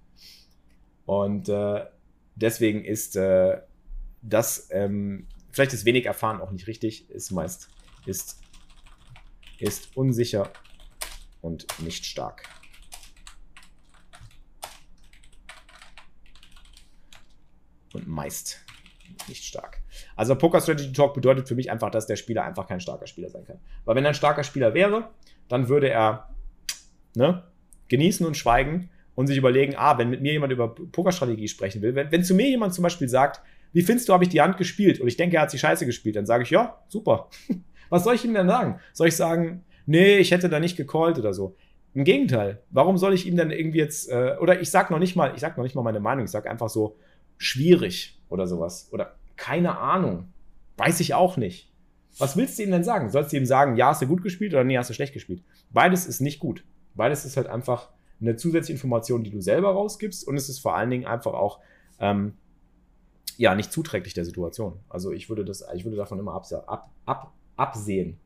Und 1.08 1.48
äh, 1.48 1.86
deswegen 2.34 2.84
ist 2.84 3.16
äh, 3.16 3.62
das, 4.20 4.68
ähm, 4.70 5.26
vielleicht 5.50 5.72
ist 5.72 5.86
wenig 5.86 6.04
erfahren 6.04 6.42
auch 6.42 6.50
nicht 6.50 6.66
richtig, 6.66 7.08
ist 7.08 7.30
meist, 7.30 7.70
ist, 8.04 8.42
ist 9.58 9.96
unsicher 9.96 10.50
und 11.40 11.66
nicht 11.80 12.04
stark. 12.04 12.42
Und 17.94 18.06
meist 18.06 18.62
nicht 19.28 19.44
stark. 19.44 19.80
Also 20.14 20.36
Poker 20.36 20.60
Strategy 20.60 20.92
Talk 20.92 21.14
bedeutet 21.14 21.48
für 21.48 21.54
mich 21.54 21.70
einfach, 21.70 21.90
dass 21.90 22.06
der 22.06 22.16
Spieler 22.16 22.44
einfach 22.44 22.66
kein 22.66 22.80
starker 22.80 23.06
Spieler 23.06 23.30
sein 23.30 23.46
kann. 23.46 23.58
Weil 23.86 23.96
wenn 23.96 24.04
er 24.04 24.10
ein 24.10 24.14
starker 24.14 24.44
Spieler 24.44 24.74
wäre, 24.74 25.08
dann 25.48 25.70
würde 25.70 25.88
er 25.88 26.28
ne, 27.14 27.50
genießen 27.88 28.26
und 28.26 28.36
schweigen 28.36 28.90
und 29.18 29.26
sich 29.26 29.36
überlegen, 29.36 29.74
ah, 29.76 29.98
wenn 29.98 30.10
mit 30.10 30.22
mir 30.22 30.30
jemand 30.30 30.52
über 30.52 30.72
Pokerstrategie 30.72 31.48
sprechen 31.48 31.82
will, 31.82 31.96
wenn, 31.96 32.12
wenn 32.12 32.22
zu 32.22 32.36
mir 32.36 32.48
jemand 32.48 32.72
zum 32.72 32.84
Beispiel 32.84 33.08
sagt, 33.08 33.42
wie 33.72 33.82
findest 33.82 34.08
du, 34.08 34.12
habe 34.12 34.22
ich 34.22 34.30
die 34.30 34.40
Hand 34.40 34.58
gespielt? 34.58 35.00
Und 35.00 35.08
ich 35.08 35.16
denke, 35.16 35.34
er 35.34 35.42
hat 35.42 35.50
sie 35.50 35.58
scheiße 35.58 35.86
gespielt. 35.86 36.14
Dann 36.14 36.24
sage 36.24 36.44
ich, 36.44 36.50
ja, 36.50 36.78
super. 36.86 37.28
Was 37.90 38.04
soll 38.04 38.14
ich 38.14 38.24
ihm 38.24 38.32
denn 38.32 38.46
sagen? 38.46 38.78
Soll 38.92 39.08
ich 39.08 39.16
sagen, 39.16 39.64
nee, 39.86 40.18
ich 40.18 40.30
hätte 40.30 40.48
da 40.48 40.60
nicht 40.60 40.76
gecallt 40.76 41.18
oder 41.18 41.34
so? 41.34 41.56
Im 41.94 42.04
Gegenteil. 42.04 42.62
Warum 42.70 42.96
soll 42.96 43.12
ich 43.12 43.26
ihm 43.26 43.36
denn 43.36 43.50
irgendwie 43.50 43.78
jetzt, 43.78 44.08
äh, 44.08 44.36
oder 44.40 44.60
ich 44.60 44.70
sag 44.70 44.88
noch 44.88 45.00
nicht 45.00 45.16
mal, 45.16 45.32
ich 45.34 45.40
sag 45.40 45.56
noch 45.56 45.64
nicht 45.64 45.74
mal 45.74 45.82
meine 45.82 45.98
Meinung, 45.98 46.24
ich 46.24 46.30
sag 46.30 46.48
einfach 46.48 46.68
so, 46.68 46.96
schwierig 47.38 48.20
oder 48.28 48.46
sowas. 48.46 48.88
Oder 48.92 49.16
keine 49.34 49.78
Ahnung. 49.78 50.28
Weiß 50.76 51.00
ich 51.00 51.14
auch 51.14 51.36
nicht. 51.36 51.72
Was 52.18 52.36
willst 52.36 52.56
du 52.56 52.62
ihm 52.62 52.70
denn 52.70 52.84
sagen? 52.84 53.10
Sollst 53.10 53.32
du 53.32 53.36
ihm 53.36 53.46
sagen, 53.46 53.74
ja, 53.74 53.88
hast 53.88 54.00
du 54.00 54.06
gut 54.06 54.22
gespielt 54.22 54.54
oder 54.54 54.62
nee, 54.62 54.78
hast 54.78 54.90
du 54.90 54.94
schlecht 54.94 55.12
gespielt? 55.12 55.42
Beides 55.70 56.06
ist 56.06 56.20
nicht 56.20 56.38
gut. 56.38 56.62
Beides 56.94 57.24
ist 57.24 57.36
halt 57.36 57.48
einfach 57.48 57.88
eine 58.20 58.36
zusätzliche 58.36 58.74
Information, 58.74 59.22
die 59.22 59.30
du 59.30 59.40
selber 59.40 59.70
rausgibst 59.70 60.26
und 60.26 60.36
es 60.36 60.48
ist 60.48 60.58
vor 60.58 60.76
allen 60.76 60.90
Dingen 60.90 61.06
einfach 61.06 61.34
auch 61.34 61.60
ähm, 62.00 62.34
ja 63.36 63.54
nicht 63.54 63.72
zuträglich 63.72 64.14
der 64.14 64.24
Situation. 64.24 64.80
Also 64.88 65.12
ich 65.12 65.28
würde 65.28 65.44
das, 65.44 65.64
ich 65.74 65.84
würde 65.84 65.96
davon 65.96 66.18
immer 66.18 66.34
ab, 66.34 66.46
ab, 66.66 66.90
ab, 67.06 67.32
absehen. 67.56 68.18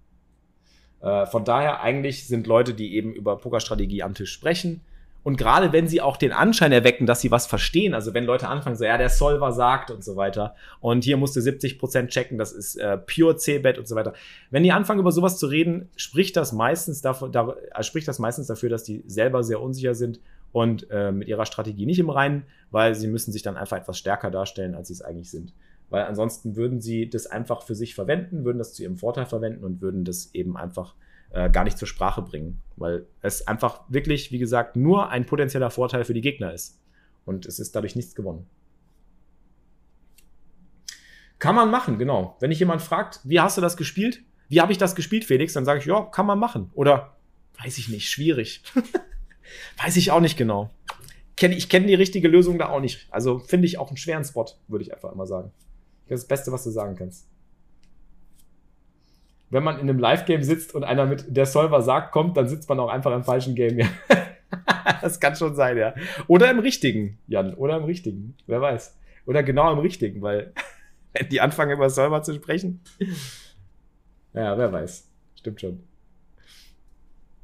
Äh, 1.01 1.27
von 1.27 1.45
daher 1.45 1.81
eigentlich 1.81 2.27
sind 2.27 2.47
Leute, 2.47 2.75
die 2.75 2.95
eben 2.95 3.13
über 3.13 3.37
Pokerstrategie 3.37 4.03
am 4.03 4.15
Tisch 4.15 4.33
sprechen, 4.33 4.81
und 5.25 5.37
gerade 5.37 5.73
wenn 5.73 5.87
sie 5.87 6.00
auch 6.00 6.17
den 6.17 6.33
Anschein 6.33 6.73
erwecken, 6.73 7.07
dass 7.07 7.21
sie 7.21 7.31
was 7.31 7.47
verstehen, 7.47 7.95
also 7.95 8.12
wenn 8.12 8.25
Leute 8.25 8.49
anfangen, 8.49 8.76
so, 8.76 8.85
ja, 8.85 8.99
der 8.99 9.09
Solver 9.09 9.52
sagt 9.52 9.91
und 9.91 10.02
so 10.02 10.17
weiter, 10.17 10.55
und 10.81 11.05
hier 11.05 11.17
musst 11.17 11.37
du 11.37 11.41
70% 11.41 12.09
checken, 12.09 12.38
das 12.38 12.52
ist 12.52 12.76
äh, 12.76 12.99
pure 12.99 13.37
C-Bet 13.37 13.79
und 13.79 13.87
so 13.87 13.95
weiter. 13.95 14.14
Wenn 14.50 14.64
die 14.64 14.73
anfangen, 14.73 15.00
über 15.00 15.12
sowas 15.12 15.38
zu 15.38 15.47
reden, 15.47 15.88
spricht 15.97 16.37
das 16.37 16.52
meistens 16.52 17.02
dafür, 17.02 17.29
da, 17.29 17.55
äh, 17.75 17.83
spricht 17.83 18.09
das 18.09 18.19
meistens 18.19 18.49
dafür, 18.49 18.69
dass 18.69 18.83
die 18.83 19.05
selber 19.07 19.45
sehr 19.45 19.61
unsicher 19.61 19.95
sind 19.95 20.21
und 20.50 20.91
äh, 20.91 21.12
mit 21.12 21.29
ihrer 21.29 21.47
Strategie 21.47 21.87
nicht 21.87 22.00
im 22.00 22.11
Reinen, 22.11 22.45
weil 22.71 22.95
sie 22.95 23.07
müssen 23.07 23.33
sich 23.33 23.43
dann 23.43 23.57
einfach 23.57 23.76
etwas 23.76 23.99
stärker 23.99 24.31
darstellen, 24.31 24.75
als 24.75 24.88
sie 24.88 24.95
es 24.95 25.02
eigentlich 25.02 25.31
sind. 25.31 25.55
Weil 25.88 26.05
ansonsten 26.05 26.57
würden 26.57 26.81
sie 26.81 27.09
das 27.09 27.26
einfach 27.26 27.62
für 27.62 27.75
sich 27.75 27.95
verwenden, 27.95 28.45
würden 28.45 28.59
das 28.59 28.73
zu 28.75 28.83
ihrem 28.83 28.97
Vorteil 28.97 29.26
verwenden 29.26 29.62
und 29.62 29.83
würden 29.83 30.05
das 30.05 30.35
eben 30.35 30.57
einfach 30.57 30.95
äh, 31.33 31.51
gar 31.51 31.65
nicht 31.65 31.79
zur 31.79 31.89
Sprache 31.89 32.23
bringen, 32.23 32.61
weil 32.77 33.07
es 33.21 33.47
einfach 33.47 33.83
wirklich, 33.89 34.33
wie 34.33 34.39
gesagt, 34.39 34.77
nur 34.77 35.09
ein 35.11 35.27
potenzieller 35.27 35.71
Vorteil 35.71 36.05
für 36.05 36.15
die 36.15 36.21
Gegner 36.21 36.53
ist. 36.53 36.79
Und 37.25 37.47
es 37.47 37.59
ist 37.59 37.75
dadurch 37.75 37.97
nichts 37.97 38.15
gewonnen. 38.15 38.47
Kann 41.39 41.55
man 41.55 41.71
machen, 41.71 41.99
genau. 41.99 42.37
Wenn 42.41 42.51
ich 42.51 42.59
jemand 42.59 42.83
fragt, 42.83 43.21
wie 43.25 43.41
hast 43.41 43.57
du 43.57 43.61
das 43.61 43.77
gespielt? 43.77 44.23
Wie 44.49 44.61
habe 44.61 44.73
ich 44.73 44.79
das 44.79 44.95
gespielt, 44.95 45.25
Felix? 45.25 45.55
Dann 45.55 45.65
sage 45.65 45.81
ich, 45.81 45.87
ja, 45.87 46.03
kann 46.03 46.27
man 46.27 46.39
machen. 46.39 46.71
Oder 46.75 47.17
weiß 47.62 47.79
ich 47.79 47.89
nicht, 47.89 48.11
schwierig. 48.11 48.62
weiß 49.83 49.97
ich 49.97 50.11
auch 50.11 50.21
nicht 50.21 50.37
genau. 50.37 50.71
ich 51.41 51.69
kenne 51.69 51.87
die 51.87 51.95
richtige 51.95 52.29
Lösung 52.29 52.59
da 52.59 52.69
auch 52.69 52.81
nicht. 52.81 53.09
Also 53.11 53.39
finde 53.39 53.67
ich 53.67 53.79
auch 53.79 53.89
einen 53.89 53.97
schweren 53.97 54.25
Spot, 54.25 54.47
würde 54.69 54.85
ich 54.85 54.93
einfach 54.93 55.12
immer 55.12 55.27
sagen. 55.27 55.51
Das 56.09 56.21
ist 56.21 56.25
das 56.25 56.29
Beste, 56.29 56.53
was 56.53 56.65
du 56.65 56.71
sagen 56.71 56.95
kannst 56.95 57.27
wenn 59.53 59.63
man 59.63 59.79
in 59.79 59.83
einem 59.83 59.99
Live-Game 59.99 60.43
sitzt 60.43 60.75
und 60.75 60.83
einer 60.83 61.05
mit 61.05 61.27
der 61.29 61.45
Solver 61.45 61.83
sagt, 61.83 62.11
kommt, 62.11 62.39
dann 62.39 62.49
sitzt 62.49 62.71
man 62.71 62.81
auch 62.81 62.89
einfach 62.89 63.15
im 63.15 63.23
falschen 63.23 63.55
Game. 63.55 63.79
Ja. 63.79 63.87
das 65.03 65.21
kann 65.21 65.37
schon 65.37 65.55
sein, 65.55 65.77
ja. 65.77 65.95
Oder 66.27 66.51
im 66.51 66.59
richtigen, 66.59 67.19
Jan. 67.27 67.53
Oder 67.55 67.77
im 67.77 67.85
richtigen. 67.85 68.35
Wer 68.47 68.63
weiß. 68.63 68.99
Oder 69.27 69.43
genau 69.43 69.71
im 69.71 69.79
richtigen, 69.79 70.23
weil 70.23 70.55
die 71.31 71.43
anfangen, 71.43 71.73
über 71.73 71.91
Solver 71.91 72.23
zu 72.23 72.33
sprechen. 72.33 72.81
Ja, 74.33 74.57
wer 74.57 74.73
weiß. 74.73 75.07
Stimmt 75.35 75.61
schon. 75.61 75.83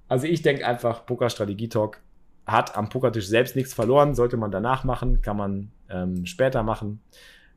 Also 0.09 0.27
ich 0.27 0.41
denke 0.41 0.67
einfach, 0.67 1.05
Poker-Strategie-Talk 1.05 2.00
hat 2.47 2.75
am 2.75 2.88
Pokertisch 2.88 3.29
selbst 3.29 3.55
nichts 3.55 3.75
verloren, 3.75 4.15
sollte 4.15 4.38
man 4.38 4.50
danach 4.50 4.83
machen, 4.83 5.21
kann 5.21 5.37
man 5.37 5.73
ähm, 5.91 6.25
später 6.25 6.62
machen, 6.62 7.03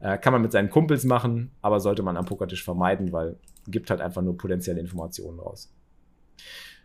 äh, 0.01 0.17
kann 0.17 0.34
man 0.34 0.41
mit 0.41 0.51
seinen 0.51 0.70
Kumpels 0.70 1.05
machen, 1.05 1.51
aber 1.62 1.79
sollte 1.79 2.03
man 2.03 2.17
am 2.17 2.25
Pokertisch 2.25 2.65
vermeiden, 2.65 3.13
weil 3.13 3.38
gibt 3.67 3.89
halt 3.89 4.01
einfach 4.01 4.21
nur 4.21 4.37
potenzielle 4.37 4.79
Informationen 4.79 5.39
raus. 5.39 5.73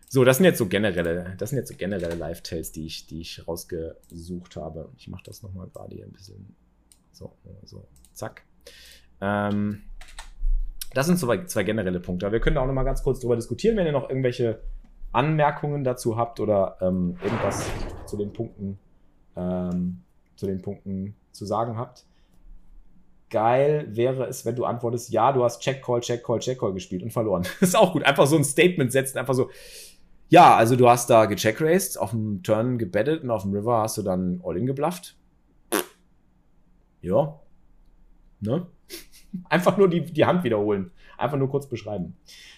So, 0.09 0.25
das 0.25 0.37
sind 0.37 0.45
jetzt 0.45 0.59
so 0.59 0.67
generelle, 0.67 1.35
das 1.39 1.51
sind 1.51 1.59
jetzt 1.59 1.69
so 1.69 1.77
generelle 1.77 2.15
Live-Tales, 2.15 2.73
die 2.73 2.87
ich, 2.87 3.07
die 3.07 3.21
ich 3.21 3.47
rausgesucht 3.47 4.57
habe. 4.57 4.89
Ich 4.97 5.09
mache 5.09 5.25
das 5.25 5.43
nochmal 5.43 5.69
gerade 5.69 5.97
hier 5.97 6.05
ein 6.05 6.13
bisschen. 6.13 6.55
So, 7.13 7.33
so, 7.65 7.87
zack. 8.13 8.43
Ähm, 9.21 9.83
das 10.95 11.07
sind 11.07 11.19
zwei, 11.19 11.45
zwei 11.45 11.65
generelle 11.65 12.01
Punkte. 12.01 12.27
Aber 12.27 12.35
wir 12.35 12.41
können 12.41 12.59
auch 12.59 12.67
nochmal 12.67 12.85
ganz 12.85 13.03
kurz 13.03 13.19
darüber 13.21 13.37
diskutieren, 13.37 13.77
wenn 13.77 13.87
ihr 13.87 13.93
noch 13.93 14.09
irgendwelche 14.09 14.61
Anmerkungen 15.13 15.83
dazu 15.83 16.17
habt 16.17 16.41
oder 16.41 16.77
ähm, 16.81 17.17
irgendwas 17.23 17.67
zu 18.07 18.17
den 18.17 18.33
Punkten, 18.33 18.79
ähm, 19.37 20.03
zu 20.37 20.47
den 20.47 20.63
Punkten 20.63 21.17
zu 21.33 21.47
sagen 21.47 21.77
habt 21.77 22.05
geil 23.31 23.87
wäre 23.91 24.27
es, 24.27 24.45
wenn 24.45 24.57
du 24.57 24.65
antwortest, 24.65 25.11
ja, 25.11 25.33
du 25.33 25.45
hast 25.45 25.61
Check 25.61 25.83
Call, 25.83 26.01
Check 26.01 26.25
Call, 26.25 26.39
Check 26.39 26.59
Call 26.59 26.73
gespielt 26.73 27.03
und 27.03 27.13
verloren. 27.13 27.43
Das 27.43 27.53
ist 27.71 27.77
auch 27.77 27.93
gut. 27.93 28.05
Einfach 28.05 28.27
so 28.27 28.37
ein 28.37 28.45
Statement 28.45 28.93
setzen, 28.93 29.19
einfach 29.19 29.35
so. 29.35 29.51
Ja, 30.29 30.57
also 30.57 30.75
du 30.75 30.89
hast 30.89 31.09
da 31.09 31.27
gecheckraced, 31.27 31.99
auf 31.99 32.11
dem 32.11 32.43
Turn 32.43 32.79
gebettet 32.79 33.23
und 33.23 33.31
auf 33.31 33.43
dem 33.43 33.53
River 33.53 33.83
hast 33.83 33.97
du 33.97 34.03
dann 34.03 34.41
All-In 34.45 34.67
geblufft. 34.67 35.17
Ja. 37.01 37.41
Ne? 38.41 38.67
Einfach 39.49 39.77
nur 39.77 39.89
die, 39.89 40.05
die 40.05 40.25
Hand 40.25 40.43
wiederholen. 40.43 40.91
Einfach 41.19 41.39
nur 41.39 41.51
kurz 41.51 41.69
beschreiben. 41.69 42.17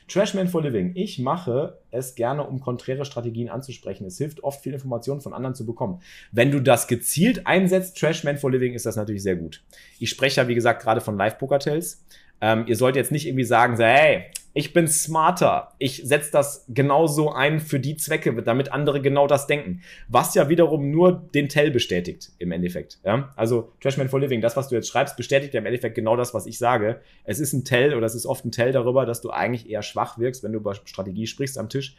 Trashman 0.09 0.49
for 0.49 0.63
Living. 0.63 0.93
Ich 0.95 1.19
mache 1.19 1.79
es 1.91 2.15
gerne, 2.15 2.47
um 2.47 2.61
konträre 2.61 3.05
Strategien 3.05 3.49
anzusprechen. 3.49 4.07
Es 4.07 4.19
hilft 4.19 4.43
oft, 4.43 4.63
viel 4.63 4.73
Informationen 4.73 5.21
von 5.21 5.35
anderen 5.35 5.55
zu 5.55 5.67
bekommen. 5.67 6.01
Wenn 6.33 6.51
du 6.51 6.61
das 6.61 6.87
gezielt 6.87 7.47
einsetzt, 7.47 7.99
Trashman 7.99 8.39
for 8.39 8.51
Living, 8.51 8.75
ist 8.75 8.87
das 8.87 8.97
natürlich 8.97 9.23
sehr 9.23 9.37
gut. 9.37 9.63
Ich 9.99 10.11
spreche 10.11 10.41
ja, 10.41 10.49
wie 10.49 10.55
gesagt, 10.55 10.83
gerade 10.83 11.01
von 11.01 11.17
Live-Poker-Tales. 11.17 12.05
Ähm, 12.41 12.65
ihr 12.67 12.77
sollt 12.77 12.97
jetzt 12.97 13.13
nicht 13.13 13.27
irgendwie 13.27 13.45
sagen, 13.45 13.77
so, 13.77 13.85
hey, 13.85 14.27
ich 14.59 14.73
bin 14.73 14.89
smarter. 14.89 15.75
Ich 15.79 16.03
setze 16.05 16.33
das 16.33 16.65
genauso 16.67 17.31
ein 17.31 17.61
für 17.61 17.79
die 17.79 17.97
Zwecke, 17.97 18.43
damit 18.43 18.73
andere 18.73 19.01
genau 19.01 19.29
das 19.29 19.47
denken. 19.47 19.83
Was 20.09 20.35
ja 20.35 20.49
wiederum 20.49 20.91
nur 20.91 21.13
den 21.13 21.49
Tell 21.49 21.71
bestätigt 21.71 22.33
im 22.41 22.51
Endeffekt. 22.51 22.99
Ja? 23.05 23.33
Also 23.37 23.71
Trashman 23.81 24.09
for 24.09 24.19
Living, 24.19 24.41
das, 24.41 24.57
was 24.57 24.67
du 24.67 24.75
jetzt 24.75 24.89
schreibst, 24.89 25.17
bestätigt 25.17 25.55
ja 25.55 25.61
im 25.61 25.67
Endeffekt 25.67 25.95
genau 25.95 26.17
das, 26.17 26.35
was 26.35 26.47
ich 26.47 26.59
sage. 26.59 27.01
Es 27.23 27.39
ist 27.39 27.53
ein 27.53 27.65
Tell 27.65 27.95
oder 27.95 28.05
es 28.05 28.17
ist 28.17 28.27
oft 28.27 28.45
ein 28.45 28.51
Tell 28.51 28.73
darüber, 28.73 29.07
dass 29.07 29.21
du 29.21 29.31
eigentlich 29.31 29.71
eher 29.71 29.83
schwach 29.83 30.19
wirkst, 30.19 30.43
wenn 30.43 30.51
du 30.51 30.59
über 30.59 30.75
Strategie 30.75 31.29
sprichst 31.29 31.57
am 31.57 31.69
Tisch. 31.69 31.97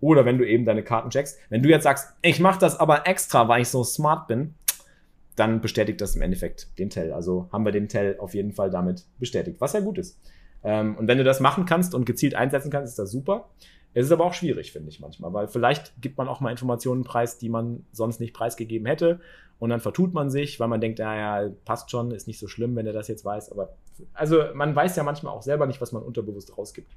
Oder 0.00 0.24
wenn 0.24 0.38
du 0.38 0.48
eben 0.48 0.64
deine 0.64 0.82
Karten 0.82 1.10
checkst. 1.10 1.38
Wenn 1.50 1.62
du 1.62 1.68
jetzt 1.68 1.82
sagst, 1.82 2.14
ich 2.22 2.40
mache 2.40 2.58
das 2.58 2.80
aber 2.80 3.06
extra, 3.06 3.48
weil 3.48 3.60
ich 3.60 3.68
so 3.68 3.84
smart 3.84 4.28
bin, 4.28 4.54
dann 5.36 5.60
bestätigt 5.60 6.00
das 6.00 6.16
im 6.16 6.22
Endeffekt 6.22 6.68
den 6.78 6.88
Tell. 6.88 7.12
Also 7.12 7.50
haben 7.52 7.66
wir 7.66 7.72
den 7.72 7.88
Tell 7.88 8.16
auf 8.18 8.32
jeden 8.32 8.54
Fall 8.54 8.70
damit 8.70 9.04
bestätigt, 9.18 9.60
was 9.60 9.74
ja 9.74 9.80
gut 9.80 9.98
ist. 9.98 10.18
Ähm, 10.64 10.96
und 10.96 11.08
wenn 11.08 11.18
du 11.18 11.24
das 11.24 11.40
machen 11.40 11.66
kannst 11.66 11.94
und 11.94 12.04
gezielt 12.04 12.34
einsetzen 12.34 12.70
kannst, 12.70 12.90
ist 12.90 12.98
das 12.98 13.10
super. 13.10 13.48
Es 13.94 14.06
ist 14.06 14.12
aber 14.12 14.24
auch 14.24 14.34
schwierig, 14.34 14.72
finde 14.72 14.90
ich 14.90 15.00
manchmal, 15.00 15.32
weil 15.32 15.48
vielleicht 15.48 16.00
gibt 16.00 16.18
man 16.18 16.28
auch 16.28 16.40
mal 16.40 16.50
Informationen 16.50 17.04
preis, 17.04 17.38
die 17.38 17.48
man 17.48 17.86
sonst 17.90 18.20
nicht 18.20 18.34
preisgegeben 18.34 18.86
hätte. 18.86 19.20
Und 19.58 19.70
dann 19.70 19.80
vertut 19.80 20.14
man 20.14 20.30
sich, 20.30 20.60
weil 20.60 20.68
man 20.68 20.80
denkt, 20.80 21.00
naja, 21.00 21.50
passt 21.64 21.90
schon, 21.90 22.12
ist 22.12 22.28
nicht 22.28 22.38
so 22.38 22.46
schlimm, 22.46 22.76
wenn 22.76 22.86
er 22.86 22.92
das 22.92 23.08
jetzt 23.08 23.24
weiß. 23.24 23.50
Aber 23.50 23.74
also 24.14 24.42
man 24.54 24.76
weiß 24.76 24.94
ja 24.96 25.02
manchmal 25.02 25.34
auch 25.34 25.42
selber 25.42 25.66
nicht, 25.66 25.80
was 25.80 25.90
man 25.90 26.02
unterbewusst 26.02 26.56
rausgibt. 26.56 26.94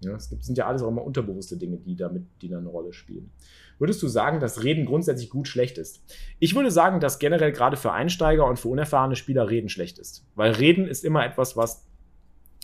Ja, 0.00 0.14
es 0.14 0.28
gibt, 0.28 0.44
sind 0.44 0.58
ja 0.58 0.66
alles 0.66 0.82
auch 0.82 0.88
immer 0.88 1.04
unterbewusste 1.04 1.56
Dinge, 1.56 1.78
die 1.78 1.96
damit, 1.96 2.24
die 2.42 2.48
da 2.48 2.58
eine 2.58 2.68
Rolle 2.68 2.92
spielen. 2.92 3.30
Würdest 3.78 4.02
du 4.02 4.08
sagen, 4.08 4.40
dass 4.40 4.62
Reden 4.62 4.84
grundsätzlich 4.84 5.30
gut 5.30 5.48
schlecht 5.48 5.78
ist? 5.78 6.02
Ich 6.38 6.54
würde 6.54 6.70
sagen, 6.70 7.00
dass 7.00 7.18
generell 7.18 7.52
gerade 7.52 7.78
für 7.78 7.92
Einsteiger 7.92 8.46
und 8.46 8.58
für 8.58 8.68
unerfahrene 8.68 9.16
Spieler 9.16 9.48
Reden 9.48 9.70
schlecht 9.70 9.98
ist. 9.98 10.26
Weil 10.34 10.52
Reden 10.52 10.86
ist 10.86 11.04
immer 11.04 11.24
etwas, 11.24 11.56
was 11.56 11.86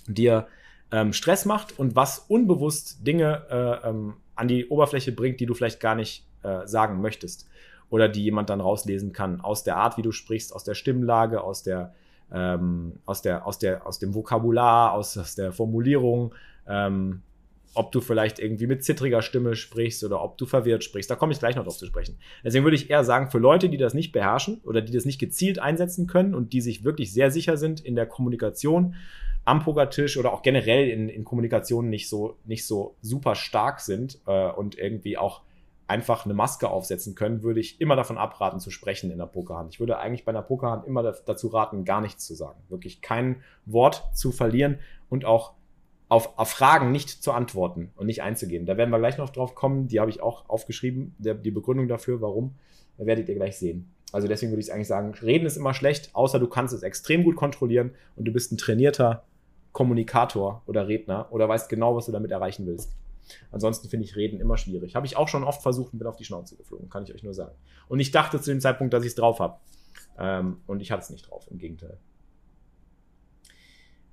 dir 0.07 0.47
ähm, 0.91 1.13
Stress 1.13 1.45
macht 1.45 1.79
und 1.79 1.97
was 1.97 2.19
unbewusst 2.19 3.07
Dinge 3.07 3.47
äh, 3.51 3.89
ähm, 3.89 4.15
an 4.35 4.49
die 4.49 4.67
Oberfläche 4.69 5.13
bringt, 5.13 5.41
die 5.41 5.47
du 5.47 5.55
vielleicht 5.55 5.81
gar 5.81 5.95
nicht 5.95 6.27
äh, 6.43 6.67
sagen 6.67 7.01
möchtest. 7.01 7.49
Oder 7.91 8.09
die 8.09 8.25
jemand 8.25 8.49
dann 8.49 8.61
rauslesen 8.61 9.13
kann. 9.13 9.41
Aus 9.41 9.65
der 9.65 9.77
Art, 9.77 9.99
wie 9.99 10.03
du 10.03 10.13
sprichst, 10.13 10.55
aus 10.55 10.65
der 10.65 10.75
Stimmlage, 10.75 11.43
aus 11.43 11.63
der, 11.63 11.95
ähm, 12.33 12.95
aus 13.05 13.21
der, 13.21 13.47
aus 13.47 13.59
der, 13.59 13.87
aus 13.87 13.99
dem 13.99 14.15
Vokabular, 14.15 14.93
aus, 14.93 15.19
aus 15.19 15.35
der 15.35 15.53
Formulierung, 15.53 16.35
ähm, 16.67 17.21
ob 17.75 17.93
du 17.93 18.01
vielleicht 18.01 18.39
irgendwie 18.39 18.67
mit 18.67 18.85
zittriger 18.85 19.23
Stimme 19.23 19.57
sprichst 19.57 20.05
oder 20.05 20.23
ob 20.23 20.39
du 20.39 20.47
verwirrt 20.47 20.85
sprichst. 20.85 21.11
Da 21.11 21.17
komme 21.17 21.33
ich 21.33 21.39
gleich 21.39 21.57
noch 21.57 21.65
drauf 21.65 21.77
zu 21.77 21.87
sprechen. 21.87 22.19
Deswegen 22.45 22.65
würde 22.65 22.77
ich 22.77 22.91
eher 22.91 23.05
sagen, 23.05 23.31
für 23.31 23.39
Leute, 23.39 23.69
die 23.69 23.79
das 23.79 23.95
nicht 23.95 24.13
beherrschen 24.13 24.61
oder 24.65 24.81
die 24.83 24.93
das 24.93 25.05
nicht 25.05 25.19
gezielt 25.19 25.59
einsetzen 25.59 26.07
können 26.07 26.35
und 26.35 26.53
die 26.53 26.61
sich 26.61 26.85
wirklich 26.85 27.13
sehr 27.13 27.31
sicher 27.31 27.57
sind 27.57 27.81
in 27.81 27.95
der 27.95 28.07
Kommunikation 28.07 28.95
am 29.45 29.61
Pokertisch 29.61 30.17
oder 30.17 30.33
auch 30.33 30.43
generell 30.43 30.89
in, 30.89 31.09
in 31.09 31.25
Kommunikation 31.25 31.89
nicht 31.89 32.09
so, 32.09 32.37
nicht 32.45 32.67
so 32.67 32.95
super 33.01 33.35
stark 33.35 33.81
sind 33.81 34.19
äh, 34.27 34.51
und 34.51 34.79
irgendwie 34.79 35.19
auch 35.19 35.43
einfach 35.89 36.25
eine 36.25 36.35
Maske 36.35 36.71
aufsetzen 36.71 37.15
können, 37.15 37.43
würde 37.43 37.61
ich 37.61 37.81
immer 37.81 37.97
davon 37.97 38.17
abraten 38.17 38.61
zu 38.61 38.71
sprechen 38.71 39.11
in 39.11 39.19
der 39.19 39.27
Pokerhand. 39.27 39.75
Ich 39.75 39.81
würde 39.81 39.99
eigentlich 39.99 40.25
bei 40.25 40.31
einer 40.31 40.43
Pokerhand 40.43 40.87
immer 40.87 41.03
dazu 41.03 41.49
raten, 41.49 41.85
gar 41.85 42.01
nichts 42.01 42.27
zu 42.27 42.35
sagen. 42.35 42.61
Wirklich 42.69 43.03
kein 43.03 43.43
Wort 43.67 44.05
zu 44.15 44.33
verlieren 44.33 44.79
und 45.11 45.25
auch 45.25 45.53
auf, 46.09 46.39
auf 46.39 46.51
Fragen 46.51 46.93
nicht 46.93 47.23
zu 47.23 47.33
antworten 47.33 47.91
und 47.97 48.07
nicht 48.07 48.23
einzugehen. 48.23 48.65
Da 48.65 48.77
werden 48.77 48.91
wir 48.91 48.99
gleich 48.99 49.19
noch 49.19 49.31
drauf 49.31 49.55
kommen. 49.55 49.89
Die 49.89 49.99
habe 50.01 50.11
ich 50.11 50.23
auch 50.23 50.49
aufgeschrieben, 50.49 51.15
der, 51.19 51.35
die 51.35 51.51
Begründung 51.51 51.89
dafür, 51.89 52.21
warum, 52.21 52.55
da 52.97 53.07
werdet 53.07 53.29
ihr 53.29 53.35
gleich 53.35 53.59
sehen. 53.59 53.91
Also 54.13 54.29
deswegen 54.29 54.53
würde 54.53 54.61
ich 54.61 54.73
eigentlich 54.73 54.89
sagen, 54.89 55.15
reden 55.15 55.47
ist 55.47 55.57
immer 55.57 55.75
schlecht, 55.75 56.15
außer 56.15 56.39
du 56.39 56.47
kannst 56.47 56.75
es 56.75 56.83
extrem 56.83 57.25
gut 57.25 57.37
kontrollieren 57.37 57.93
und 58.15 58.27
du 58.27 58.33
bist 58.33 58.53
ein 58.53 58.59
trainierter 58.59 59.25
Kommunikator 59.73 60.63
oder 60.67 60.87
Redner 60.87 61.29
oder 61.31 61.49
weißt 61.49 61.69
genau, 61.69 61.97
was 61.97 62.07
du 62.07 62.13
damit 62.13 62.31
erreichen 62.31 62.67
willst. 62.67 62.95
Ansonsten 63.51 63.89
finde 63.89 64.05
ich 64.05 64.17
Reden 64.17 64.41
immer 64.41 64.57
schwierig. 64.57 64.95
Habe 64.95 65.07
ich 65.07 65.17
auch 65.17 65.29
schon 65.29 65.45
oft 65.45 65.63
versucht 65.63 65.93
und 65.93 65.99
bin 65.99 66.09
auf 66.09 66.17
die 66.17 66.25
Schnauze 66.25 66.57
geflogen, 66.57 66.91
kann 66.91 67.05
ich 67.05 67.15
euch 67.15 67.23
nur 67.23 67.35
sagen. 67.35 67.55
Und 67.89 68.01
ich 68.01 68.11
dachte 68.11 68.41
zu 68.41 68.51
dem 68.51 68.61
Zeitpunkt, 68.61 68.93
dass 68.93 69.05
ich 69.05 69.11
es 69.11 69.15
drauf 69.15 69.39
habe. 69.39 69.59
Ähm, 70.19 70.59
und 70.67 70.81
ich 70.83 70.91
hatte 70.93 71.03
es 71.03 71.11
nicht 71.11 71.31
drauf, 71.31 71.47
im 71.51 71.59
Gegenteil. 71.59 71.99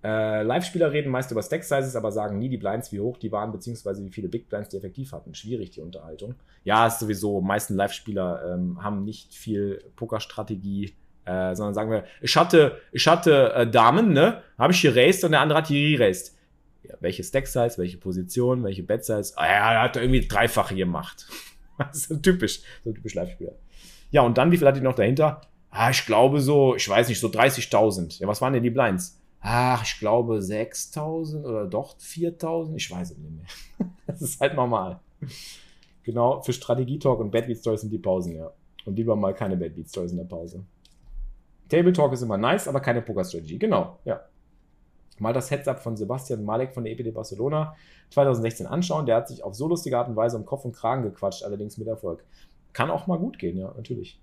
Äh, 0.02 0.44
Live-Spieler 0.44 0.94
reden 0.94 1.12
meist 1.12 1.30
über 1.32 1.42
Stack-Sizes, 1.42 1.96
aber 1.96 2.12
sagen 2.12 2.40
nie 2.40 2.48
die 2.48 2.58
Blinds, 2.58 2.92
wie 2.94 3.02
hoch 3.02 3.18
die 3.18 3.32
waren, 3.34 3.52
beziehungsweise 3.52 4.06
wie 4.06 4.12
viele 4.12 4.30
Big 4.30 4.48
Blinds 4.48 4.70
die 4.70 4.78
effektiv 4.78 5.12
hatten. 5.12 5.36
Schwierig, 5.36 5.72
die 5.72 5.82
Unterhaltung. 5.82 6.36
Ja, 6.64 6.88
ist 6.88 7.00
sowieso, 7.00 7.42
meisten 7.42 7.76
Live-Spieler 7.76 8.54
ähm, 8.54 8.82
haben 8.82 9.04
nicht 9.04 9.34
viel 9.34 9.84
Pokerstrategie, 9.98 10.94
äh, 11.30 11.56
sondern 11.56 11.74
sagen 11.74 11.92
wir, 11.92 12.06
ich 12.22 12.36
hatte, 12.36 12.80
ich 12.92 13.08
hatte 13.08 13.54
äh, 13.54 13.70
Damen, 13.70 14.14
ne? 14.14 14.42
Habe 14.58 14.74
ich 14.74 14.82
geraced 14.82 15.24
und 15.24 15.32
der 15.32 15.42
andere 15.42 15.60
hat 15.60 15.70
die 15.70 15.96
re-raced. 15.96 16.36
Ja, 16.84 16.96
welche 17.00 17.24
Stack-Size, 17.24 17.78
welche 17.78 17.98
Position, 17.98 18.64
welche 18.64 18.84
Bet-Size? 18.84 19.34
Ah, 19.36 19.46
ja, 19.46 19.74
er 19.74 19.82
hat 19.84 19.98
irgendwie 19.98 20.28
dreifache 20.28 20.76
gemacht. 20.76 21.28
das 21.78 22.08
ist 22.08 22.24
typisch, 22.24 22.62
so 22.84 22.92
typisch 22.92 23.14
Live-Spieler. 23.14 23.54
Ja, 24.12 24.22
und 24.22 24.38
dann, 24.38 24.52
wie 24.52 24.58
viel 24.58 24.68
hat 24.68 24.76
die 24.76 24.82
noch 24.82 24.96
dahinter? 24.96 25.42
Ah, 25.70 25.92
ich 25.92 26.06
glaube 26.06 26.42
so, 26.42 26.76
ich 26.76 26.88
weiß 26.88 27.10
nicht, 27.10 27.20
so 27.20 27.28
30.000. 27.28 28.20
Ja, 28.20 28.28
was 28.28 28.42
waren 28.42 28.54
denn 28.54 28.64
die 28.64 28.72
Blinds? 28.72 29.20
ach, 29.42 29.84
ich 29.84 30.00
glaube 30.00 30.42
6000 30.42 31.46
oder 31.46 31.66
doch 31.66 31.98
4000, 31.98 32.78
ich 32.78 32.92
weiß 32.92 33.12
es 33.12 33.18
nicht 33.18 33.36
mehr. 33.36 33.90
das 34.08 34.22
ist 34.22 34.40
halt 34.40 34.56
normal. 34.56 35.00
Genau, 36.04 36.42
für 36.42 36.54
Strategie-Talk 36.54 37.20
und 37.20 37.32
Bad 37.32 37.48
Beat 37.48 37.60
Stories 37.60 37.82
sind 37.82 37.92
die 37.92 38.00
Pausen, 38.00 38.36
ja. 38.36 38.52
Und 38.86 38.96
lieber 38.96 39.16
mal 39.16 39.34
keine 39.34 39.58
Bad 39.58 39.76
Beat 39.76 39.90
Stories 39.90 40.12
in 40.12 40.18
der 40.18 40.26
Pause. 40.26 40.64
Table 41.70 41.94
Talk 41.94 42.14
ist 42.14 42.22
immer 42.22 42.38
nice, 42.38 42.68
aber 42.68 42.80
keine 42.80 43.02
Poker-Strategie. 43.02 43.60
Genau, 43.60 44.00
ja. 44.06 44.22
Mal 45.20 45.34
das 45.34 45.52
Heads-Up 45.52 45.82
von 45.82 45.98
Sebastian 45.98 46.44
Malek 46.44 46.74
von 46.74 46.84
der 46.84 46.94
EPD 46.94 47.12
Barcelona 47.12 47.76
2016 48.12 48.66
anschauen. 48.66 49.06
Der 49.06 49.18
hat 49.18 49.28
sich 49.28 49.44
auf 49.44 49.54
so 49.54 49.68
lustige 49.68 49.98
Art 49.98 50.08
und 50.08 50.16
Weise 50.16 50.38
um 50.38 50.46
Kopf 50.46 50.66
und 50.66 50.74
Kragen 50.76 51.04
gequatscht, 51.04 51.44
allerdings 51.44 51.78
mit 51.78 51.88
Erfolg. 51.88 52.24
Kann 52.74 52.90
auch 52.90 53.08
mal 53.08 53.20
gut 53.20 53.38
gehen, 53.38 53.58
ja, 53.58 53.74
natürlich. 53.76 54.22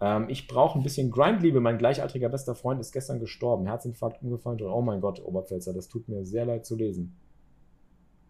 Ähm, 0.00 0.28
ich 0.28 0.46
brauche 0.48 0.78
ein 0.78 0.82
bisschen 0.82 1.10
Grindliebe. 1.10 1.60
Mein 1.60 1.78
gleichaltriger 1.78 2.28
bester 2.28 2.54
Freund 2.54 2.80
ist 2.80 2.92
gestern 2.92 3.20
gestorben. 3.20 3.66
Herzinfarkt 3.66 4.22
umgefallen 4.22 4.60
oh 4.62 4.80
mein 4.82 5.00
Gott, 5.00 5.22
Oberpfälzer, 5.24 5.74
das 5.74 5.88
tut 5.88 6.08
mir 6.08 6.24
sehr 6.24 6.46
leid 6.46 6.64
zu 6.64 6.76
lesen. 6.76 7.16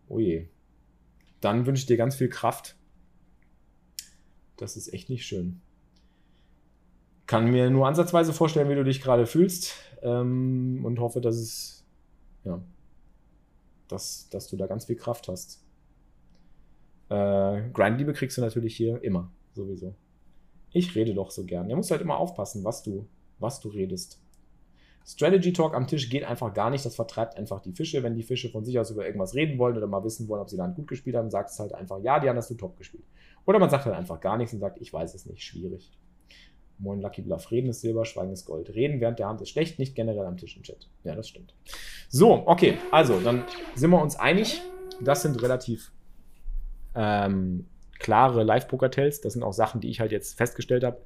Oh 0.09 0.19
je. 0.19 0.49
Dann 1.41 1.67
wünsche 1.67 1.83
ich 1.83 1.87
dir 1.87 1.97
ganz 1.97 2.17
viel 2.17 2.29
Kraft. 2.29 2.77
Das 4.57 4.77
ist 4.77 4.93
echt 4.93 5.09
nicht 5.09 5.27
schön. 5.27 5.61
Kann 7.29 7.51
mir 7.51 7.69
nur 7.69 7.87
ansatzweise 7.87 8.33
vorstellen, 8.33 8.71
wie 8.71 8.75
du 8.75 8.85
dich 8.85 9.03
gerade 9.03 9.27
fühlst 9.27 9.75
ähm, 10.01 10.81
und 10.83 10.99
hoffe, 10.99 11.21
dass 11.21 11.37
es, 11.37 11.87
ja, 12.43 12.59
dass, 13.87 14.31
dass 14.31 14.49
du 14.49 14.57
da 14.57 14.67
ganz 14.67 14.87
viel 14.87 14.97
Kraft 14.97 15.29
hast. 15.29 15.63
Äh, 17.11 17.69
Grindliebe 17.75 18.15
kriegst 18.15 18.39
du 18.39 18.41
natürlich 18.41 18.75
hier 18.75 19.05
immer, 19.05 19.31
sowieso. 19.53 19.95
Ich 20.73 20.95
rede 20.95 21.13
doch 21.13 21.31
so 21.31 21.45
gern. 21.45 21.69
Du 21.69 21.77
musst 21.77 21.91
halt 21.91 22.01
immer 22.01 22.17
aufpassen, 22.17 22.65
was 22.65 22.83
du, 22.83 23.07
was 23.39 23.61
du 23.61 23.69
redest. 23.69 24.23
Strategy 25.07 25.53
Talk 25.53 25.75
am 25.75 25.87
Tisch 25.87 26.09
geht 26.09 26.25
einfach 26.25 26.55
gar 26.55 26.71
nicht. 26.71 26.87
Das 26.87 26.97
vertreibt 26.97 27.37
einfach 27.37 27.61
die 27.61 27.73
Fische. 27.73 28.03
Wenn 28.03 28.15
die 28.15 28.23
Fische 28.23 28.49
von 28.49 28.65
sich 28.65 28.79
aus 28.79 28.91
über 28.91 29.05
irgendwas 29.05 29.35
reden 29.35 29.59
wollen 29.59 29.77
oder 29.77 29.87
mal 29.87 30.03
wissen 30.03 30.29
wollen, 30.29 30.41
ob 30.41 30.49
sie 30.49 30.57
dann 30.57 30.75
gut 30.75 30.89
gespielt 30.89 31.17
haben, 31.17 31.31
sagst 31.31 31.59
du 31.59 31.65
halt 31.65 31.75
einfach, 31.75 31.99
ja, 32.01 32.21
die 32.21 32.29
haben 32.31 32.37
das 32.37 32.49
du 32.49 32.55
top 32.55 32.79
gespielt. 32.79 33.05
Oder 33.45 33.59
man 33.59 33.69
sagt 33.69 33.85
halt 33.85 33.97
einfach 33.97 34.19
gar 34.19 34.39
nichts 34.39 34.55
und 34.55 34.61
sagt, 34.61 34.81
ich 34.81 34.91
weiß 34.91 35.15
es 35.15 35.27
nicht, 35.27 35.45
schwierig. 35.45 35.93
Moin 36.79 37.01
Lucky 37.01 37.23
Bluff. 37.23 37.51
Reden 37.51 37.71
ist 37.71 37.81
Silber, 37.81 38.05
Schweigen 38.05 38.33
ist 38.33 38.45
Gold. 38.45 38.75
Reden 38.75 39.01
während 39.01 39.19
der 39.19 39.29
Hand 39.29 39.41
ist 39.41 39.51
schlecht, 39.51 39.79
nicht 39.79 39.95
generell 39.95 40.25
am 40.25 40.37
Tisch 40.37 40.57
im 40.57 40.63
Chat. 40.63 40.89
Ja, 41.05 41.15
das 41.15 41.29
stimmt. 41.29 41.55
So, 42.09 42.47
okay. 42.47 42.79
Also, 42.91 43.19
dann 43.21 43.45
sind 43.75 43.91
wir 43.91 44.01
uns 44.01 44.17
einig. 44.17 44.61
Das 45.01 45.23
sind 45.23 45.43
relativ 45.43 45.93
ähm, 46.95 47.67
klare 47.99 48.45
Live-Poker-Tells. 48.45 49.21
Das 49.21 49.33
sind 49.33 49.43
auch 49.43 49.53
Sachen, 49.53 49.81
die 49.81 49.91
ich 49.91 50.01
halt 50.01 50.13
jetzt 50.13 50.37
festgestellt 50.37 50.85
habe. 50.85 50.99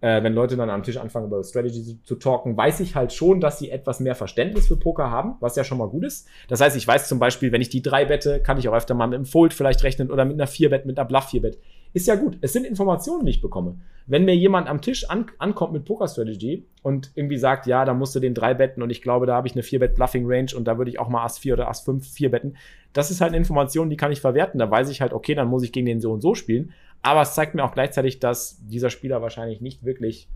Äh, 0.00 0.22
wenn 0.24 0.34
Leute 0.34 0.56
dann 0.56 0.68
am 0.68 0.82
Tisch 0.82 0.96
anfangen, 0.96 1.26
über 1.26 1.42
Strategy 1.44 1.84
zu, 1.84 2.02
zu, 2.02 2.14
talken, 2.16 2.56
weiß 2.56 2.80
ich 2.80 2.96
halt 2.96 3.12
schon, 3.12 3.40
dass 3.40 3.60
sie 3.60 3.70
etwas 3.70 4.00
mehr 4.00 4.16
Verständnis 4.16 4.66
für 4.66 4.76
Poker 4.76 5.10
haben, 5.10 5.36
was 5.38 5.54
ja 5.54 5.62
schon 5.62 5.78
mal 5.78 5.88
gut 5.88 6.04
ist. 6.04 6.26
Das 6.48 6.60
heißt, 6.60 6.76
ich 6.76 6.86
weiß 6.86 7.06
zum 7.06 7.20
Beispiel, 7.20 7.52
wenn 7.52 7.60
ich 7.60 7.68
die 7.68 7.82
drei 7.82 8.04
bette, 8.04 8.40
kann 8.40 8.58
ich 8.58 8.68
auch 8.68 8.74
öfter 8.74 8.94
mal 8.94 9.06
mit 9.06 9.16
einem 9.16 9.26
Fold 9.26 9.54
vielleicht 9.54 9.84
rechnen 9.84 10.10
oder 10.10 10.24
mit 10.24 10.34
einer 10.34 10.48
vier 10.48 10.70
Bet, 10.70 10.86
mit 10.86 10.98
einer 10.98 11.06
Bluff 11.06 11.28
vier 11.30 11.42
Bet. 11.42 11.58
Ist 11.94 12.06
ja 12.06 12.14
gut. 12.14 12.38
Es 12.40 12.52
sind 12.52 12.64
Informationen, 12.64 13.26
die 13.26 13.30
ich 13.30 13.42
bekomme. 13.42 13.78
Wenn 14.06 14.24
mir 14.24 14.34
jemand 14.34 14.68
am 14.68 14.80
Tisch 14.80 15.08
an, 15.08 15.26
ankommt 15.38 15.72
mit 15.72 15.84
Poker 15.84 16.08
Strategy 16.08 16.66
und 16.82 17.12
irgendwie 17.14 17.36
sagt, 17.36 17.66
ja, 17.66 17.84
da 17.84 17.94
musst 17.94 18.14
du 18.14 18.20
den 18.20 18.34
drei 18.34 18.54
betten 18.54 18.82
und 18.82 18.90
ich 18.90 19.02
glaube, 19.02 19.26
da 19.26 19.34
habe 19.34 19.46
ich 19.46 19.52
eine 19.52 19.62
vier 19.62 19.78
Bet 19.78 19.94
Bluffing 19.94 20.24
Range 20.26 20.50
und 20.56 20.64
da 20.64 20.78
würde 20.78 20.90
ich 20.90 20.98
auch 20.98 21.08
mal 21.08 21.24
Ass 21.24 21.38
4 21.38 21.54
oder 21.54 21.68
Ass 21.68 21.82
5 21.82 22.08
vier 22.08 22.30
betten. 22.30 22.56
Das 22.92 23.10
ist 23.10 23.20
halt 23.20 23.30
eine 23.30 23.36
Information, 23.36 23.90
die 23.90 23.96
kann 23.96 24.10
ich 24.10 24.20
verwerten. 24.20 24.58
Da 24.58 24.70
weiß 24.70 24.88
ich 24.88 25.00
halt, 25.00 25.12
okay, 25.12 25.34
dann 25.34 25.48
muss 25.48 25.62
ich 25.62 25.72
gegen 25.72 25.86
den 25.86 26.00
so 26.00 26.12
und 26.12 26.20
so 26.20 26.34
spielen. 26.34 26.72
Aber 27.02 27.22
es 27.22 27.34
zeigt 27.34 27.54
mir 27.54 27.64
auch 27.64 27.74
gleichzeitig, 27.74 28.20
dass 28.20 28.58
dieser 28.66 28.90
Spieler 28.90 29.22
wahrscheinlich 29.22 29.60
nicht 29.60 29.84
wirklich 29.84 30.28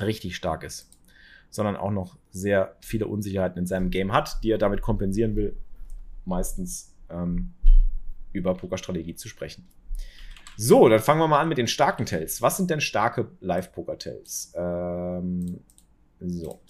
richtig 0.00 0.34
stark 0.36 0.64
ist, 0.64 0.90
sondern 1.50 1.76
auch 1.76 1.90
noch 1.90 2.16
sehr 2.30 2.76
viele 2.80 3.06
Unsicherheiten 3.06 3.58
in 3.58 3.66
seinem 3.66 3.90
Game 3.90 4.12
hat, 4.12 4.42
die 4.42 4.50
er 4.50 4.58
damit 4.58 4.82
kompensieren 4.82 5.36
will, 5.36 5.56
meistens 6.24 6.94
ähm, 7.10 7.52
über 8.32 8.54
Pokerstrategie 8.54 9.14
zu 9.14 9.28
sprechen. 9.28 9.66
So, 10.64 10.88
dann 10.88 11.00
fangen 11.00 11.18
wir 11.18 11.26
mal 11.26 11.40
an 11.40 11.48
mit 11.48 11.58
den 11.58 11.66
starken 11.66 12.06
Tells. 12.06 12.40
Was 12.40 12.56
sind 12.56 12.70
denn 12.70 12.80
starke 12.80 13.32
Live-Poker-Tells? 13.40 14.52
Ähm, 14.54 15.58
so. 16.20 16.60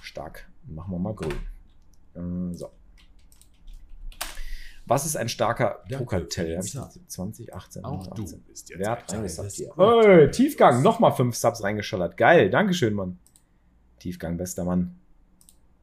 Stark. 0.00 0.48
Machen 0.66 0.90
wir 0.90 0.98
mal 0.98 1.14
grün. 1.14 1.36
Äh, 2.14 2.54
so. 2.54 2.70
Was 4.86 5.04
ist 5.04 5.16
ein 5.16 5.28
starker 5.28 5.84
Poker-Tell? 5.92 6.58
20, 6.62 7.54
18, 7.54 7.84
Auch 7.84 8.08
18. 8.08 8.14
du 8.14 8.38
bist 8.48 8.70
jetzt 8.70 8.78
Wer 8.78 8.90
hat 8.90 9.12
reingesubbt 9.12 9.52
hier? 9.52 9.74
Hey, 9.76 10.30
Tiefgang, 10.30 10.82
nochmal 10.82 11.12
5 11.12 11.36
Subs 11.36 11.62
reingeschallert. 11.62 12.16
Geil, 12.16 12.48
Dankeschön, 12.48 12.94
Mann. 12.94 13.18
Tiefgang, 13.98 14.38
bester 14.38 14.64
Mann. 14.64 14.98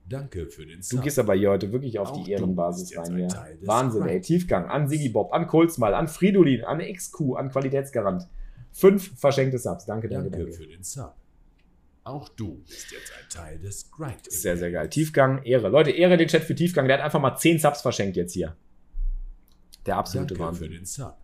Danke 0.10 0.48
für 0.48 0.65
den 0.65 0.82
Sub. 0.82 1.00
Du 1.00 1.04
gehst 1.04 1.20
aber 1.20 1.34
hier 1.36 1.50
heute 1.50 1.72
wirklich 1.72 2.00
auf 2.00 2.12
Auch 2.12 2.24
die 2.24 2.32
Ehrenbasis 2.32 2.98
rein 2.98 3.17
hier. 3.17 3.28
Wahnsinn, 3.62 4.08
ey. 4.08 4.22
Tiefgang. 4.22 4.70
An 4.70 4.88
Sigi 4.88 5.10
Bob, 5.10 5.34
an 5.34 5.48
Kolzmal, 5.48 5.93
an 5.93 6.08
Fridolin, 6.08 6.63
an 6.63 6.80
XQ, 6.80 7.36
an 7.38 7.50
Qualitätsgarant. 7.50 8.28
Fünf 8.72 9.20
verschenkte 9.20 9.60
Subs. 9.60 9.86
Danke, 9.86 10.08
danke, 10.08 10.30
danke. 10.30 10.46
Danke 10.46 10.58
für 10.58 10.67
den 10.67 10.84
Sub. 10.84 11.13
Auch 12.04 12.30
du 12.30 12.63
bist 12.65 12.89
jetzt 12.91 13.12
ein 13.12 13.30
Teil 13.30 13.60
des 13.60 13.91
Grind. 13.91 14.32
Sehr, 14.32 14.56
sehr 14.56 14.72
geil. 14.72 14.89
Tiefgang, 14.89 15.43
Ehre. 15.43 15.67
Leute, 15.67 15.91
Ehre 15.91 16.15
den 16.15 16.30
Chat 16.30 16.43
für 16.43 16.56
Tiefgang. 16.56 16.88
Der 16.88 16.98
hat 16.98 17.04
einfach 17.04 17.20
mal 17.20 17.36
10 17.36 17.60
Subs 17.60 17.82
verschenkt 17.82 18.15
jetzt 18.15 18.32
hier. 18.32 18.56
Der 19.86 19.98
absolute 19.98 20.36
danke 20.36 20.46
Wahnsinn. 20.46 20.67
für 20.67 20.74
den 20.74 20.86
Sub. 20.86 21.17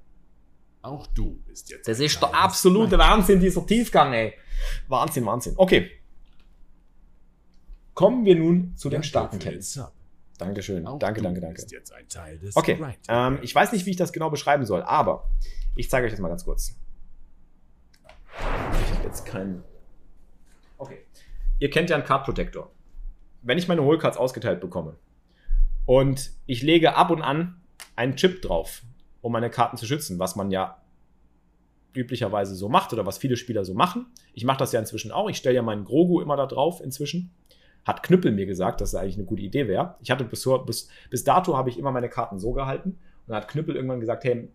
Auch 0.81 1.07
du 1.07 1.41
bist 1.47 1.69
jetzt. 1.69 1.87
Das 1.87 2.01
ist 2.01 2.21
der 2.21 2.35
absolute 2.35 2.97
Wahnsinn, 2.97 3.39
dieser 3.39 3.65
Tiefgang, 3.65 4.11
ey. 4.11 4.33
Wahnsinn, 4.89 5.25
Wahnsinn. 5.25 5.53
Okay. 5.55 5.89
Kommen 7.93 8.25
wir 8.25 8.35
nun 8.35 8.75
zu 8.75 8.89
den 8.89 9.03
starken 9.03 9.39
Tells. 9.39 9.79
Dankeschön. 10.37 10.85
Auch 10.87 10.97
danke, 10.97 11.21
danke, 11.21 11.39
danke. 11.39 11.63
Jetzt 11.69 11.93
ein 11.93 12.07
Teil 12.09 12.39
des 12.39 12.55
okay. 12.55 12.79
Ähm, 13.07 13.39
ich 13.41 13.53
weiß 13.53 13.71
nicht, 13.71 13.85
wie 13.85 13.91
ich 13.91 13.97
das 13.97 14.11
genau 14.11 14.29
beschreiben 14.29 14.65
soll, 14.65 14.81
aber 14.81 15.29
ich 15.75 15.89
zeige 15.89 16.05
euch 16.05 16.11
das 16.11 16.19
mal 16.19 16.29
ganz 16.29 16.43
kurz. 16.43 16.75
Ich 18.39 18.95
habe 18.95 19.03
jetzt 19.05 19.25
keinen. 19.25 19.63
Okay. 20.77 21.05
Ihr 21.59 21.69
kennt 21.69 21.89
ja 21.89 21.95
einen 21.95 22.05
Card 22.05 22.25
Protector. 22.25 22.71
Wenn 23.43 23.57
ich 23.57 23.67
meine 23.67 23.83
Hohlcards 23.83 24.17
ausgeteilt 24.17 24.59
bekomme 24.59 24.97
und 25.85 26.31
ich 26.45 26.63
lege 26.63 26.95
ab 26.95 27.11
und 27.11 27.21
an 27.21 27.61
einen 27.95 28.15
Chip 28.15 28.41
drauf, 28.41 28.81
um 29.21 29.31
meine 29.31 29.49
Karten 29.49 29.77
zu 29.77 29.85
schützen, 29.85 30.17
was 30.17 30.35
man 30.35 30.49
ja 30.49 30.81
üblicherweise 31.93 32.55
so 32.55 32.69
macht 32.69 32.91
oder 32.91 33.05
was 33.05 33.19
viele 33.19 33.37
Spieler 33.37 33.63
so 33.65 33.75
machen. 33.75 34.07
Ich 34.33 34.45
mache 34.45 34.57
das 34.57 34.71
ja 34.71 34.79
inzwischen 34.79 35.11
auch. 35.11 35.29
Ich 35.29 35.37
stelle 35.37 35.55
ja 35.55 35.61
meinen 35.61 35.85
Grogu 35.85 36.21
immer 36.21 36.35
da 36.35 36.47
drauf 36.47 36.81
inzwischen 36.81 37.31
hat 37.85 38.03
Knüppel 38.03 38.31
mir 38.31 38.45
gesagt, 38.45 38.81
dass 38.81 38.91
das 38.91 39.01
eigentlich 39.01 39.17
eine 39.17 39.25
gute 39.25 39.41
Idee 39.41 39.67
wäre. 39.67 39.95
Ich 40.01 40.11
hatte 40.11 40.23
bis, 40.23 40.47
bis, 40.65 40.87
bis 41.09 41.23
dato 41.23 41.57
habe 41.57 41.69
ich 41.69 41.77
immer 41.77 41.91
meine 41.91 42.09
Karten 42.09 42.39
so 42.39 42.53
gehalten. 42.53 42.89
Und 42.91 42.99
dann 43.27 43.37
hat 43.37 43.47
Knüppel 43.47 43.75
irgendwann 43.75 43.99
gesagt, 43.99 44.23
hey, 44.23 44.49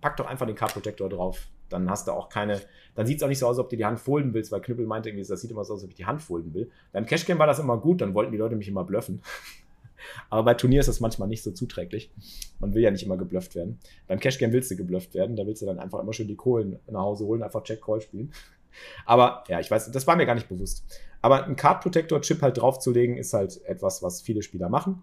pack 0.00 0.16
doch 0.16 0.26
einfach 0.26 0.46
den 0.46 0.56
Card 0.56 0.72
Protector 0.72 1.08
drauf. 1.08 1.48
Dann 1.68 1.88
hast 1.88 2.06
du 2.06 2.12
auch 2.12 2.28
keine, 2.28 2.60
dann 2.94 3.06
sieht 3.06 3.18
es 3.18 3.22
auch 3.22 3.28
nicht 3.28 3.38
so 3.38 3.46
aus, 3.46 3.56
als 3.56 3.64
ob 3.64 3.70
du 3.70 3.76
die 3.76 3.84
Hand 3.84 3.98
folden 3.98 4.34
willst, 4.34 4.52
weil 4.52 4.60
Knüppel 4.60 4.86
meinte 4.86 5.08
irgendwie, 5.08 5.26
das 5.26 5.40
sieht 5.40 5.50
immer 5.50 5.64
so 5.64 5.72
aus, 5.72 5.80
als 5.80 5.84
ob 5.84 5.90
ich 5.90 5.96
die 5.96 6.04
Hand 6.04 6.20
folden 6.20 6.52
will. 6.52 6.70
Beim 6.92 7.06
Cashgame 7.06 7.38
war 7.38 7.46
das 7.46 7.58
immer 7.58 7.78
gut, 7.78 8.02
dann 8.02 8.14
wollten 8.14 8.32
die 8.32 8.38
Leute 8.38 8.56
mich 8.56 8.68
immer 8.68 8.84
bluffen. 8.84 9.22
Aber 10.30 10.42
bei 10.42 10.54
Turnier 10.54 10.80
ist 10.80 10.88
das 10.88 11.00
manchmal 11.00 11.28
nicht 11.28 11.42
so 11.42 11.52
zuträglich. 11.52 12.12
Man 12.58 12.74
will 12.74 12.82
ja 12.82 12.90
nicht 12.90 13.04
immer 13.04 13.16
geblufft 13.16 13.54
werden. 13.54 13.78
Beim 14.08 14.18
Cashgame 14.18 14.52
willst 14.52 14.70
du 14.70 14.76
geblufft 14.76 15.14
werden, 15.14 15.36
da 15.36 15.46
willst 15.46 15.62
du 15.62 15.66
dann 15.66 15.78
einfach 15.78 16.00
immer 16.00 16.12
schön 16.12 16.28
die 16.28 16.36
Kohlen 16.36 16.78
nach 16.90 17.02
Hause 17.02 17.24
holen, 17.24 17.42
einfach 17.42 17.62
Check-Call 17.62 18.00
spielen. 18.00 18.32
Aber 19.06 19.44
ja, 19.48 19.60
ich 19.60 19.70
weiß, 19.70 19.90
das 19.90 20.06
war 20.06 20.16
mir 20.16 20.26
gar 20.26 20.34
nicht 20.34 20.48
bewusst. 20.48 20.84
Aber 21.22 21.44
ein 21.44 21.56
Card 21.56 21.82
Protector 21.82 22.20
Chip 22.20 22.42
halt 22.42 22.58
draufzulegen, 22.58 23.16
ist 23.16 23.32
halt 23.32 23.64
etwas, 23.64 24.02
was 24.02 24.20
viele 24.20 24.42
Spieler 24.42 24.68
machen. 24.68 25.02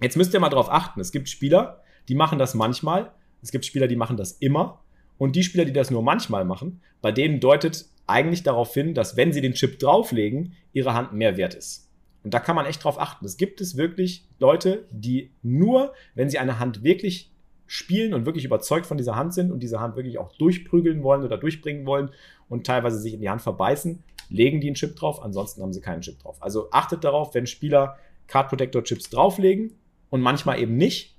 Jetzt 0.00 0.16
müsst 0.16 0.32
ihr 0.34 0.40
mal 0.40 0.50
drauf 0.50 0.70
achten. 0.70 1.00
Es 1.00 1.12
gibt 1.12 1.28
Spieler, 1.28 1.82
die 2.08 2.14
machen 2.14 2.38
das 2.38 2.54
manchmal. 2.54 3.12
Es 3.42 3.50
gibt 3.50 3.64
Spieler, 3.64 3.88
die 3.88 3.96
machen 3.96 4.16
das 4.16 4.32
immer. 4.32 4.82
Und 5.18 5.36
die 5.36 5.42
Spieler, 5.42 5.64
die 5.64 5.72
das 5.72 5.90
nur 5.90 6.02
manchmal 6.02 6.44
machen, 6.44 6.80
bei 7.02 7.10
denen 7.10 7.40
deutet 7.40 7.86
eigentlich 8.06 8.42
darauf 8.42 8.72
hin, 8.72 8.94
dass 8.94 9.16
wenn 9.16 9.32
sie 9.32 9.40
den 9.40 9.54
Chip 9.54 9.78
drauflegen, 9.78 10.54
ihre 10.72 10.94
Hand 10.94 11.12
mehr 11.12 11.36
wert 11.36 11.54
ist. 11.54 11.90
Und 12.22 12.34
da 12.34 12.40
kann 12.40 12.56
man 12.56 12.66
echt 12.66 12.84
drauf 12.84 13.00
achten. 13.00 13.24
Es 13.24 13.36
gibt 13.36 13.60
es 13.60 13.76
wirklich 13.76 14.26
Leute, 14.38 14.86
die 14.90 15.30
nur, 15.42 15.94
wenn 16.14 16.28
sie 16.28 16.38
eine 16.38 16.58
Hand 16.58 16.82
wirklich 16.82 17.30
spielen 17.66 18.14
und 18.14 18.26
wirklich 18.26 18.44
überzeugt 18.44 18.84
von 18.84 18.98
dieser 18.98 19.16
Hand 19.16 19.32
sind 19.32 19.52
und 19.52 19.62
diese 19.62 19.80
Hand 19.80 19.96
wirklich 19.96 20.18
auch 20.18 20.32
durchprügeln 20.36 21.02
wollen 21.02 21.22
oder 21.22 21.38
durchbringen 21.38 21.86
wollen 21.86 22.10
und 22.48 22.66
teilweise 22.66 22.98
sich 22.98 23.14
in 23.14 23.20
die 23.20 23.30
Hand 23.30 23.42
verbeißen, 23.42 24.02
legen 24.30 24.60
die 24.60 24.68
einen 24.68 24.76
Chip 24.76 24.96
drauf, 24.96 25.22
ansonsten 25.22 25.62
haben 25.62 25.72
sie 25.72 25.80
keinen 25.80 26.00
Chip 26.00 26.18
drauf. 26.20 26.42
Also 26.42 26.70
achtet 26.70 27.04
darauf, 27.04 27.34
wenn 27.34 27.46
Spieler 27.46 27.98
Card 28.26 28.48
Protector 28.48 28.82
Chips 28.84 29.10
drauflegen 29.10 29.74
und 30.08 30.20
manchmal 30.20 30.60
eben 30.60 30.76
nicht, 30.76 31.16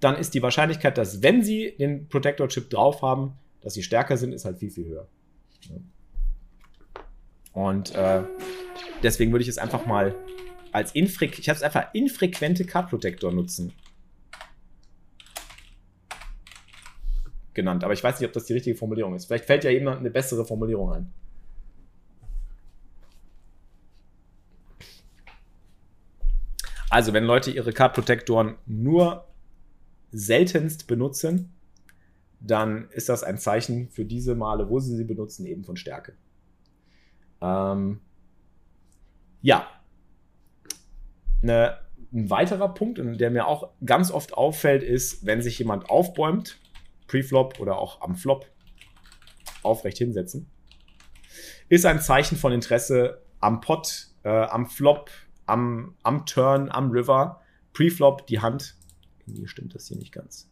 dann 0.00 0.16
ist 0.16 0.34
die 0.34 0.42
Wahrscheinlichkeit, 0.42 0.98
dass 0.98 1.22
wenn 1.22 1.42
sie 1.42 1.76
den 1.78 2.08
Protector 2.08 2.48
Chip 2.48 2.70
drauf 2.70 3.02
haben, 3.02 3.34
dass 3.60 3.74
sie 3.74 3.82
stärker 3.82 4.16
sind, 4.16 4.32
ist 4.32 4.44
halt 4.44 4.58
viel, 4.58 4.70
viel 4.70 4.86
höher. 4.86 5.08
Und 7.52 7.94
äh, 7.94 8.22
deswegen 9.02 9.32
würde 9.32 9.42
ich 9.42 9.48
es 9.48 9.58
einfach 9.58 9.86
mal 9.86 10.14
als 10.72 10.94
infrequent, 10.94 11.38
ich 11.38 11.48
habe 11.48 11.56
es 11.56 11.62
einfach 11.62 11.94
infrequente 11.94 12.64
Card 12.64 12.90
Protector 12.90 13.32
nutzen 13.32 13.72
genannt. 17.54 17.82
Aber 17.82 17.92
ich 17.92 18.04
weiß 18.04 18.20
nicht, 18.20 18.28
ob 18.28 18.34
das 18.34 18.44
die 18.44 18.52
richtige 18.52 18.76
Formulierung 18.76 19.14
ist. 19.14 19.26
Vielleicht 19.26 19.46
fällt 19.46 19.64
ja 19.64 19.70
jemand 19.70 19.98
eine 19.98 20.10
bessere 20.10 20.44
Formulierung 20.44 20.92
ein. 20.92 21.12
Also, 26.96 27.12
wenn 27.12 27.24
Leute 27.24 27.50
ihre 27.50 27.74
Card 27.74 27.92
Protectoren 27.92 28.54
nur 28.64 29.28
seltenst 30.12 30.86
benutzen, 30.86 31.52
dann 32.40 32.88
ist 32.90 33.10
das 33.10 33.22
ein 33.22 33.36
Zeichen 33.36 33.90
für 33.90 34.06
diese 34.06 34.34
Male, 34.34 34.70
wo 34.70 34.80
sie 34.80 34.96
sie 34.96 35.04
benutzen, 35.04 35.44
eben 35.44 35.62
von 35.62 35.76
Stärke. 35.76 36.14
Ähm, 37.42 38.00
ja. 39.42 39.66
Eine, 41.42 41.80
ein 42.14 42.30
weiterer 42.30 42.72
Punkt, 42.72 42.98
der 42.98 43.30
mir 43.30 43.46
auch 43.46 43.74
ganz 43.84 44.10
oft 44.10 44.32
auffällt, 44.32 44.82
ist, 44.82 45.26
wenn 45.26 45.42
sich 45.42 45.58
jemand 45.58 45.90
aufbäumt, 45.90 46.58
Preflop 47.08 47.60
oder 47.60 47.76
auch 47.76 48.00
am 48.00 48.16
Flop, 48.16 48.46
aufrecht 49.62 49.98
hinsetzen, 49.98 50.50
ist 51.68 51.84
ein 51.84 52.00
Zeichen 52.00 52.38
von 52.38 52.52
Interesse 52.52 53.22
am 53.38 53.60
Pot, 53.60 54.06
äh, 54.22 54.30
am 54.30 54.64
Flop, 54.64 55.10
am, 55.46 55.94
am 56.02 56.26
Turn, 56.26 56.70
am 56.70 56.90
River. 56.90 57.40
Preflop, 57.72 58.26
die 58.26 58.40
Hand. 58.40 58.76
Irgendwie 59.26 59.48
stimmt 59.48 59.74
das 59.74 59.88
hier 59.88 59.96
nicht 59.96 60.12
ganz. 60.12 60.48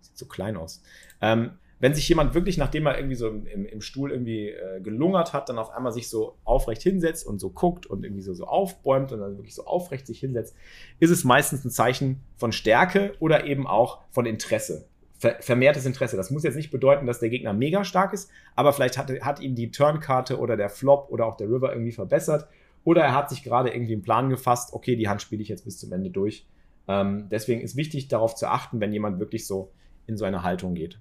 Sieht 0.00 0.18
so 0.18 0.26
klein 0.26 0.56
aus. 0.56 0.82
Ähm, 1.20 1.52
wenn 1.80 1.94
sich 1.94 2.08
jemand 2.08 2.34
wirklich, 2.34 2.58
nachdem 2.58 2.86
er 2.86 2.96
irgendwie 2.96 3.14
so 3.14 3.28
im, 3.28 3.66
im 3.66 3.80
Stuhl 3.80 4.10
irgendwie 4.10 4.48
äh, 4.48 4.80
gelungert 4.80 5.32
hat, 5.32 5.48
dann 5.48 5.58
auf 5.58 5.70
einmal 5.70 5.92
sich 5.92 6.08
so 6.08 6.36
aufrecht 6.44 6.82
hinsetzt 6.82 7.26
und 7.26 7.38
so 7.38 7.50
guckt 7.50 7.86
und 7.86 8.04
irgendwie 8.04 8.22
so, 8.22 8.34
so 8.34 8.46
aufbäumt 8.46 9.12
und 9.12 9.20
dann 9.20 9.36
wirklich 9.36 9.54
so 9.54 9.64
aufrecht 9.64 10.06
sich 10.06 10.18
hinsetzt, 10.18 10.56
ist 10.98 11.10
es 11.10 11.24
meistens 11.24 11.64
ein 11.64 11.70
Zeichen 11.70 12.20
von 12.36 12.50
Stärke 12.52 13.14
oder 13.20 13.44
eben 13.44 13.66
auch 13.66 14.00
von 14.10 14.26
Interesse. 14.26 14.88
Ver 15.20 15.36
vermehrtes 15.40 15.84
Interesse. 15.84 16.16
Das 16.16 16.30
muss 16.30 16.44
jetzt 16.44 16.54
nicht 16.56 16.70
bedeuten, 16.70 17.06
dass 17.06 17.20
der 17.20 17.28
Gegner 17.28 17.52
mega 17.52 17.84
stark 17.84 18.12
ist, 18.12 18.30
aber 18.54 18.72
vielleicht 18.72 18.98
hat, 18.98 19.10
hat 19.20 19.40
ihn 19.40 19.54
die 19.54 19.70
Turnkarte 19.70 20.38
oder 20.38 20.56
der 20.56 20.70
Flop 20.70 21.08
oder 21.10 21.26
auch 21.26 21.36
der 21.36 21.48
River 21.48 21.72
irgendwie 21.72 21.92
verbessert 21.92 22.48
oder 22.88 23.02
er 23.02 23.14
hat 23.14 23.28
sich 23.28 23.42
gerade 23.42 23.68
irgendwie 23.68 23.92
einen 23.92 24.02
Plan 24.02 24.30
gefasst, 24.30 24.72
okay, 24.72 24.96
die 24.96 25.10
Hand 25.10 25.20
spiele 25.20 25.42
ich 25.42 25.48
jetzt 25.50 25.66
bis 25.66 25.78
zum 25.78 25.92
Ende 25.92 26.08
durch. 26.08 26.46
Ähm, 26.88 27.28
deswegen 27.30 27.60
ist 27.60 27.76
wichtig 27.76 28.08
darauf 28.08 28.34
zu 28.34 28.48
achten, 28.48 28.80
wenn 28.80 28.94
jemand 28.94 29.20
wirklich 29.20 29.46
so 29.46 29.72
in 30.06 30.16
so 30.16 30.24
eine 30.24 30.42
Haltung 30.42 30.74
geht. 30.74 30.98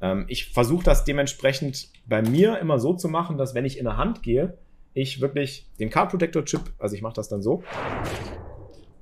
Ähm, 0.00 0.26
ich 0.28 0.52
versuche 0.52 0.84
das 0.84 1.02
dementsprechend 1.02 1.90
bei 2.06 2.22
mir 2.22 2.60
immer 2.60 2.78
so 2.78 2.94
zu 2.94 3.08
machen, 3.08 3.36
dass 3.36 3.52
wenn 3.52 3.64
ich 3.64 3.78
in 3.78 3.84
der 3.84 3.96
Hand 3.96 4.22
gehe, 4.22 4.58
ich 4.94 5.20
wirklich 5.20 5.68
den 5.80 5.90
Card 5.90 6.10
Protector 6.10 6.44
Chip, 6.44 6.72
also 6.78 6.94
ich 6.94 7.02
mache 7.02 7.14
das 7.14 7.28
dann 7.28 7.42
so, 7.42 7.64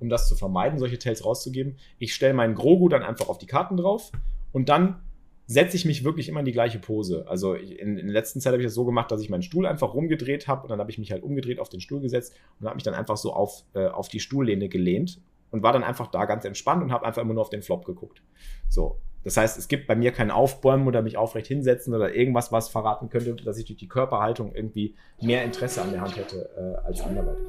um 0.00 0.08
das 0.08 0.26
zu 0.26 0.36
vermeiden, 0.36 0.78
solche 0.78 0.98
Tails 0.98 1.22
rauszugeben. 1.22 1.76
Ich 1.98 2.14
stelle 2.14 2.32
meinen 2.32 2.54
Grogu 2.54 2.88
dann 2.88 3.02
einfach 3.02 3.28
auf 3.28 3.36
die 3.36 3.46
Karten 3.46 3.76
drauf 3.76 4.10
und 4.52 4.70
dann 4.70 5.02
setze 5.46 5.76
ich 5.76 5.84
mich 5.84 6.04
wirklich 6.04 6.28
immer 6.28 6.40
in 6.40 6.46
die 6.46 6.52
gleiche 6.52 6.78
Pose. 6.78 7.24
Also 7.28 7.54
in, 7.54 7.98
in 7.98 8.06
der 8.06 8.12
letzten 8.12 8.40
Zeit 8.40 8.52
habe 8.52 8.62
ich 8.62 8.66
das 8.66 8.74
so 8.74 8.84
gemacht, 8.84 9.10
dass 9.10 9.20
ich 9.20 9.30
meinen 9.30 9.42
Stuhl 9.42 9.66
einfach 9.66 9.94
rumgedreht 9.94 10.48
habe 10.48 10.62
und 10.62 10.70
dann 10.70 10.80
habe 10.80 10.90
ich 10.90 10.98
mich 10.98 11.12
halt 11.12 11.22
umgedreht 11.22 11.60
auf 11.60 11.68
den 11.68 11.80
Stuhl 11.80 12.00
gesetzt 12.00 12.34
und 12.60 12.66
habe 12.66 12.76
mich 12.76 12.84
dann 12.84 12.94
einfach 12.94 13.16
so 13.16 13.32
auf, 13.32 13.64
äh, 13.74 13.86
auf 13.86 14.08
die 14.08 14.20
Stuhllehne 14.20 14.68
gelehnt 14.68 15.20
und 15.50 15.62
war 15.62 15.72
dann 15.72 15.84
einfach 15.84 16.08
da 16.08 16.24
ganz 16.24 16.44
entspannt 16.44 16.82
und 16.82 16.92
habe 16.92 17.06
einfach 17.06 17.22
immer 17.22 17.34
nur 17.34 17.42
auf 17.42 17.50
den 17.50 17.62
Flop 17.62 17.84
geguckt. 17.84 18.22
So, 18.68 18.98
das 19.22 19.36
heißt, 19.36 19.58
es 19.58 19.68
gibt 19.68 19.86
bei 19.86 19.96
mir 19.96 20.12
kein 20.12 20.30
Aufbäumen 20.30 20.86
oder 20.86 21.02
mich 21.02 21.16
aufrecht 21.16 21.46
hinsetzen 21.46 21.94
oder 21.94 22.14
irgendwas, 22.14 22.52
was 22.52 22.68
verraten 22.68 23.08
könnte, 23.08 23.34
dass 23.36 23.58
ich 23.58 23.64
durch 23.64 23.78
die 23.78 23.88
Körperhaltung 23.88 24.52
irgendwie 24.54 24.94
mehr 25.20 25.44
Interesse 25.44 25.82
an 25.82 25.92
der 25.92 26.00
Hand 26.00 26.16
hätte 26.16 26.48
äh, 26.56 26.86
als 26.86 27.00
anderweitig. 27.00 27.46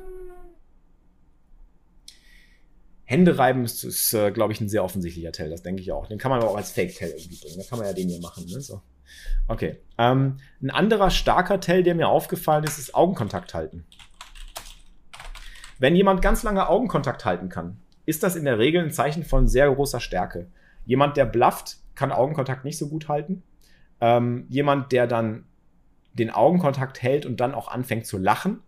Hände 3.09 3.37
reiben 3.37 3.63
ist, 3.63 3.85
ist 3.85 4.13
äh, 4.13 4.31
glaube 4.31 4.51
ich, 4.51 4.59
ein 4.59 4.67
sehr 4.67 4.83
offensichtlicher 4.83 5.31
Tell, 5.31 5.49
das 5.49 5.63
denke 5.63 5.81
ich 5.81 5.93
auch. 5.93 6.07
Den 6.07 6.17
kann 6.17 6.29
man 6.29 6.41
aber 6.41 6.51
auch 6.51 6.57
als 6.57 6.71
Fake-Tell 6.71 7.11
irgendwie 7.11 7.37
bringen. 7.37 7.57
Da 7.57 7.63
kann 7.63 7.79
man 7.79 7.87
ja 7.87 7.93
den 7.93 8.09
hier 8.09 8.19
machen. 8.19 8.45
Ne? 8.47 8.59
So. 8.59 8.81
Okay. 9.47 9.77
Ähm, 9.97 10.37
ein 10.61 10.69
anderer 10.69 11.09
starker 11.09 11.61
Tell, 11.61 11.83
der 11.83 11.95
mir 11.95 12.09
aufgefallen 12.09 12.65
ist, 12.65 12.77
ist 12.77 12.93
Augenkontakt 12.93 13.53
halten. 13.53 13.85
Wenn 15.79 15.95
jemand 15.95 16.21
ganz 16.21 16.43
lange 16.43 16.67
Augenkontakt 16.67 17.23
halten 17.23 17.47
kann, 17.47 17.77
ist 18.05 18.23
das 18.23 18.35
in 18.35 18.43
der 18.43 18.59
Regel 18.59 18.83
ein 18.83 18.91
Zeichen 18.91 19.23
von 19.23 19.47
sehr 19.47 19.73
großer 19.73 20.01
Stärke. 20.01 20.47
Jemand, 20.85 21.15
der 21.15 21.25
blufft, 21.25 21.77
kann 21.95 22.11
Augenkontakt 22.11 22.65
nicht 22.65 22.77
so 22.77 22.89
gut 22.89 23.07
halten. 23.07 23.41
Ähm, 24.01 24.47
jemand, 24.49 24.91
der 24.91 25.07
dann 25.07 25.45
den 26.11 26.29
Augenkontakt 26.29 27.01
hält 27.01 27.25
und 27.25 27.39
dann 27.39 27.53
auch 27.53 27.69
anfängt 27.69 28.05
zu 28.05 28.17
lachen. 28.17 28.59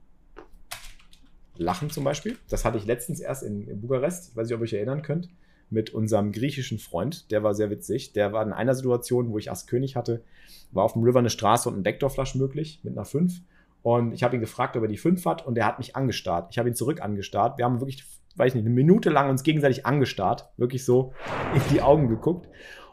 Lachen 1.59 1.89
zum 1.89 2.03
Beispiel. 2.03 2.37
Das 2.49 2.65
hatte 2.65 2.77
ich 2.77 2.85
letztens 2.85 3.19
erst 3.19 3.43
in, 3.43 3.67
in 3.67 3.81
Bukarest. 3.81 4.31
Ich 4.31 4.35
weiß 4.35 4.47
nicht, 4.47 4.55
ob 4.55 4.61
ihr 4.61 4.65
euch 4.65 4.73
erinnern 4.73 5.01
könnt. 5.01 5.29
Mit 5.69 5.91
unserem 5.91 6.31
griechischen 6.31 6.79
Freund. 6.79 7.29
Der 7.31 7.43
war 7.43 7.53
sehr 7.53 7.69
witzig. 7.69 8.13
Der 8.13 8.33
war 8.33 8.43
in 8.43 8.53
einer 8.53 8.73
Situation, 8.73 9.31
wo 9.31 9.37
ich 9.37 9.51
Ass 9.51 9.67
König 9.67 9.95
hatte, 9.95 10.23
war 10.71 10.83
auf 10.83 10.93
dem 10.93 11.03
River 11.03 11.19
eine 11.19 11.29
Straße 11.29 11.69
und 11.69 11.77
ein 11.77 11.83
Backdoor-Flash 11.83 12.35
möglich 12.35 12.79
mit 12.83 12.93
einer 12.93 13.05
5. 13.05 13.41
Und 13.83 14.13
ich 14.13 14.23
habe 14.23 14.35
ihn 14.35 14.41
gefragt, 14.41 14.75
ob 14.75 14.83
er 14.83 14.87
die 14.87 14.97
5 14.97 15.23
hat 15.25 15.45
und 15.45 15.57
er 15.57 15.65
hat 15.65 15.77
mich 15.77 15.95
angestarrt. 15.95 16.47
Ich 16.51 16.57
habe 16.57 16.69
ihn 16.69 16.75
zurück 16.75 17.01
angestarrt. 17.01 17.57
Wir 17.57 17.65
haben 17.65 17.79
wirklich 17.79 18.03
weiß 18.39 18.55
nicht, 18.55 18.65
eine 18.65 18.73
Minute 18.73 19.09
lang 19.09 19.29
uns 19.29 19.43
gegenseitig 19.43 19.85
angestarrt, 19.85 20.49
wirklich 20.57 20.85
so 20.85 21.13
in 21.53 21.61
die 21.71 21.81
Augen 21.81 22.07
geguckt. 22.07 22.47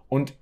Und 0.09 0.35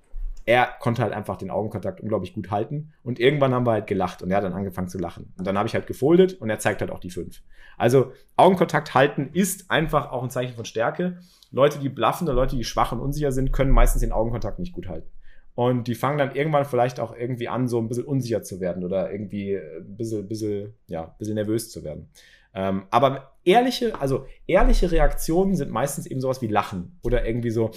er 0.45 0.67
konnte 0.79 1.01
halt 1.01 1.13
einfach 1.13 1.37
den 1.37 1.49
Augenkontakt 1.49 2.01
unglaublich 2.01 2.33
gut 2.33 2.51
halten. 2.51 2.93
Und 3.03 3.19
irgendwann 3.19 3.53
haben 3.53 3.65
wir 3.65 3.71
halt 3.71 3.87
gelacht 3.87 4.21
und 4.21 4.29
er 4.29 4.37
hat 4.37 4.43
dann 4.43 4.53
angefangen 4.53 4.87
zu 4.87 4.99
lachen. 4.99 5.33
Und 5.37 5.47
dann 5.47 5.57
habe 5.57 5.67
ich 5.67 5.73
halt 5.73 5.87
gefoldet 5.87 6.33
und 6.39 6.49
er 6.49 6.59
zeigt 6.59 6.81
halt 6.81 6.91
auch 6.91 6.99
die 6.99 7.09
fünf. 7.09 7.41
Also 7.77 8.11
Augenkontakt 8.37 8.93
halten 8.93 9.29
ist 9.33 9.71
einfach 9.71 10.11
auch 10.11 10.23
ein 10.23 10.29
Zeichen 10.29 10.55
von 10.55 10.65
Stärke. 10.65 11.17
Leute, 11.51 11.79
die 11.79 11.89
bluffen 11.89 12.27
oder 12.27 12.35
Leute, 12.35 12.55
die 12.55 12.63
schwach 12.63 12.91
und 12.91 12.99
unsicher 12.99 13.31
sind, 13.31 13.51
können 13.51 13.71
meistens 13.71 14.01
den 14.01 14.11
Augenkontakt 14.11 14.59
nicht 14.59 14.73
gut 14.73 14.87
halten. 14.87 15.09
Und 15.55 15.87
die 15.87 15.95
fangen 15.95 16.17
dann 16.17 16.35
irgendwann 16.35 16.65
vielleicht 16.65 16.99
auch 16.99 17.15
irgendwie 17.15 17.47
an, 17.47 17.67
so 17.67 17.79
ein 17.79 17.87
bisschen 17.87 18.05
unsicher 18.05 18.43
zu 18.43 18.59
werden 18.59 18.83
oder 18.83 19.11
irgendwie 19.11 19.55
ein 19.55 19.95
bisschen, 19.95 20.27
bisschen, 20.27 20.73
ja, 20.87 21.05
ein 21.05 21.17
bisschen 21.17 21.35
nervös 21.35 21.71
zu 21.71 21.83
werden. 21.83 22.09
Ähm, 22.53 22.83
aber 22.89 23.33
ehrliche, 23.43 23.99
also 23.99 24.25
ehrliche 24.47 24.91
Reaktionen 24.91 25.55
sind 25.55 25.71
meistens 25.71 26.05
eben 26.05 26.21
sowas 26.21 26.41
wie 26.41 26.47
Lachen 26.47 26.99
oder 27.03 27.25
irgendwie 27.25 27.51
so 27.51 27.71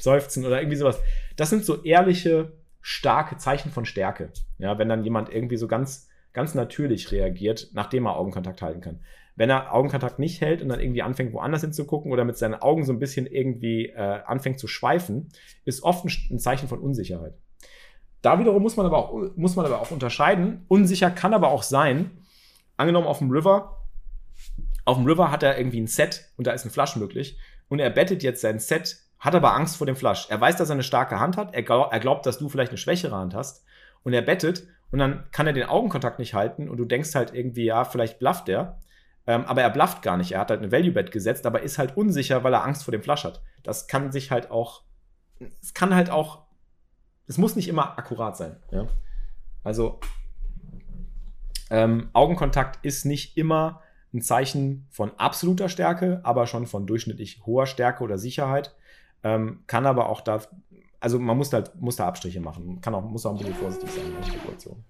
Seufzen 0.00 0.44
oder 0.44 0.60
irgendwie 0.60 0.76
sowas. 0.76 1.00
Das 1.36 1.50
sind 1.50 1.64
so 1.64 1.82
ehrliche, 1.82 2.52
starke 2.80 3.36
Zeichen 3.36 3.70
von 3.70 3.84
Stärke. 3.84 4.30
Ja, 4.58 4.78
wenn 4.78 4.88
dann 4.88 5.04
jemand 5.04 5.28
irgendwie 5.28 5.56
so 5.56 5.68
ganz, 5.68 6.08
ganz 6.32 6.54
natürlich 6.54 7.10
reagiert, 7.12 7.70
nachdem 7.72 8.06
er 8.06 8.16
Augenkontakt 8.16 8.62
halten 8.62 8.80
kann. 8.80 9.00
Wenn 9.34 9.50
er 9.50 9.74
Augenkontakt 9.74 10.18
nicht 10.18 10.40
hält 10.40 10.62
und 10.62 10.68
dann 10.68 10.80
irgendwie 10.80 11.02
anfängt, 11.02 11.32
woanders 11.32 11.60
hinzugucken 11.60 12.10
oder 12.10 12.24
mit 12.24 12.38
seinen 12.38 12.54
Augen 12.54 12.84
so 12.84 12.92
ein 12.92 12.98
bisschen 12.98 13.26
irgendwie 13.26 13.86
äh, 13.88 14.22
anfängt 14.24 14.58
zu 14.58 14.66
schweifen, 14.68 15.28
ist 15.64 15.82
oft 15.82 16.04
ein, 16.04 16.38
Zeichen 16.38 16.68
von 16.68 16.78
Unsicherheit. 16.78 17.34
Da 18.22 18.38
wiederum 18.38 18.62
muss 18.62 18.76
man, 18.76 18.86
aber 18.86 18.98
auch, 18.98 19.36
muss 19.36 19.56
man 19.56 19.66
aber 19.66 19.80
auch 19.80 19.90
unterscheiden. 19.90 20.64
Unsicher 20.68 21.10
kann 21.10 21.34
aber 21.34 21.48
auch 21.48 21.62
sein, 21.62 22.10
angenommen 22.76 23.06
auf 23.06 23.18
dem 23.18 23.30
River, 23.30 23.82
auf 24.84 24.96
dem 24.96 25.06
River 25.06 25.30
hat 25.30 25.42
er 25.42 25.58
irgendwie 25.58 25.80
ein 25.80 25.88
Set 25.88 26.30
und 26.36 26.46
da 26.46 26.52
ist 26.52 26.64
ein 26.64 26.70
Flush 26.70 26.96
möglich. 26.96 27.36
Und 27.68 27.80
er 27.80 27.90
bettet 27.90 28.22
jetzt 28.22 28.40
sein 28.40 28.60
Set, 28.60 28.96
hat 29.26 29.34
aber 29.34 29.54
Angst 29.54 29.76
vor 29.76 29.86
dem 29.86 29.96
Flush. 29.96 30.28
Er 30.30 30.40
weiß, 30.40 30.56
dass 30.56 30.70
er 30.70 30.74
eine 30.74 30.82
starke 30.82 31.18
Hand 31.20 31.36
hat. 31.36 31.52
Er, 31.52 31.62
glaub, 31.62 31.92
er 31.92 32.00
glaubt, 32.00 32.24
dass 32.24 32.38
du 32.38 32.48
vielleicht 32.48 32.70
eine 32.70 32.78
schwächere 32.78 33.16
Hand 33.16 33.34
hast. 33.34 33.64
Und 34.04 34.12
er 34.12 34.22
bettet 34.22 34.66
und 34.90 35.00
dann 35.00 35.28
kann 35.32 35.46
er 35.46 35.52
den 35.52 35.68
Augenkontakt 35.68 36.18
nicht 36.20 36.32
halten 36.32 36.68
und 36.68 36.76
du 36.76 36.84
denkst 36.84 37.14
halt 37.14 37.34
irgendwie, 37.34 37.64
ja, 37.64 37.84
vielleicht 37.84 38.18
blufft 38.18 38.48
er. 38.48 38.80
Ähm, 39.26 39.44
aber 39.46 39.62
er 39.62 39.70
blufft 39.70 40.02
gar 40.02 40.16
nicht. 40.16 40.32
Er 40.32 40.40
hat 40.40 40.50
halt 40.50 40.62
eine 40.62 40.70
Value 40.70 40.92
Bet 40.92 41.10
gesetzt, 41.10 41.44
aber 41.44 41.62
ist 41.62 41.78
halt 41.78 41.96
unsicher, 41.96 42.44
weil 42.44 42.54
er 42.54 42.64
Angst 42.64 42.84
vor 42.84 42.92
dem 42.92 43.02
Flush 43.02 43.24
hat. 43.24 43.42
Das 43.64 43.88
kann 43.88 44.12
sich 44.12 44.30
halt 44.30 44.52
auch, 44.52 44.84
es 45.60 45.74
kann 45.74 45.94
halt 45.94 46.10
auch, 46.10 46.44
es 47.26 47.36
muss 47.36 47.56
nicht 47.56 47.68
immer 47.68 47.98
akkurat 47.98 48.36
sein. 48.36 48.56
Ja? 48.70 48.86
Also 49.64 49.98
ähm, 51.70 52.10
Augenkontakt 52.12 52.84
ist 52.84 53.04
nicht 53.04 53.36
immer 53.36 53.82
ein 54.14 54.22
Zeichen 54.22 54.86
von 54.90 55.10
absoluter 55.18 55.68
Stärke, 55.68 56.20
aber 56.22 56.46
schon 56.46 56.66
von 56.66 56.86
durchschnittlich 56.86 57.42
hoher 57.44 57.66
Stärke 57.66 58.04
oder 58.04 58.18
Sicherheit. 58.18 58.76
Ähm, 59.22 59.64
kann 59.66 59.86
aber 59.86 60.08
auch 60.08 60.20
da 60.20 60.40
also 61.00 61.18
man 61.18 61.36
muss 61.36 61.52
halt, 61.52 61.72
muss 61.80 61.96
da 61.96 62.08
Abstriche 62.08 62.40
machen. 62.40 62.80
Kann 62.80 62.94
auch, 62.94 63.02
muss 63.02 63.24
auch 63.26 63.30
ein 63.30 63.38
bisschen 63.38 63.54
vorsichtig 63.54 63.90
sein 63.90 64.06
in 64.06 64.16
der 64.16 64.22
Spekulation. 64.24 64.84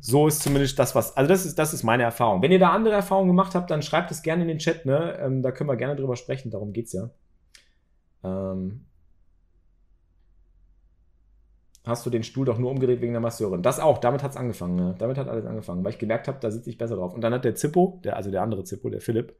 So 0.00 0.26
ist 0.26 0.42
zumindest 0.42 0.78
das, 0.78 0.94
was. 0.94 1.16
Also, 1.16 1.28
das 1.28 1.46
ist, 1.46 1.58
das 1.58 1.72
ist 1.72 1.82
meine 1.82 2.02
Erfahrung. 2.02 2.42
Wenn 2.42 2.52
ihr 2.52 2.58
da 2.58 2.72
andere 2.72 2.94
Erfahrungen 2.94 3.28
gemacht 3.28 3.54
habt, 3.54 3.70
dann 3.70 3.80
schreibt 3.80 4.10
es 4.10 4.22
gerne 4.22 4.42
in 4.42 4.48
den 4.48 4.58
Chat, 4.58 4.84
ne? 4.84 5.18
Ähm, 5.18 5.40
da 5.42 5.50
können 5.50 5.70
wir 5.70 5.76
gerne 5.76 5.96
drüber 5.96 6.16
sprechen, 6.16 6.50
darum 6.50 6.74
geht's 6.74 6.92
ja. 6.92 7.08
Ähm, 8.22 8.84
hast 11.86 12.04
du 12.04 12.10
den 12.10 12.22
Stuhl 12.22 12.44
doch 12.44 12.58
nur 12.58 12.70
umgedreht 12.70 13.00
wegen 13.00 13.12
der 13.12 13.22
Masseurin. 13.22 13.62
Das 13.62 13.80
auch, 13.80 13.96
damit 13.96 14.22
hat 14.22 14.32
es 14.32 14.36
angefangen. 14.36 14.76
Ne? 14.76 14.94
Damit 14.98 15.16
hat 15.16 15.28
alles 15.28 15.46
angefangen, 15.46 15.82
weil 15.84 15.92
ich 15.92 15.98
gemerkt 15.98 16.28
habe, 16.28 16.38
da 16.38 16.50
sitze 16.50 16.68
ich 16.68 16.76
besser 16.76 16.96
drauf. 16.96 17.14
Und 17.14 17.22
dann 17.22 17.32
hat 17.32 17.46
der 17.46 17.54
Zippo, 17.54 18.00
der, 18.04 18.16
also 18.16 18.30
der 18.30 18.42
andere 18.42 18.64
Zippo, 18.64 18.90
der 18.90 19.00
Philipp, 19.00 19.34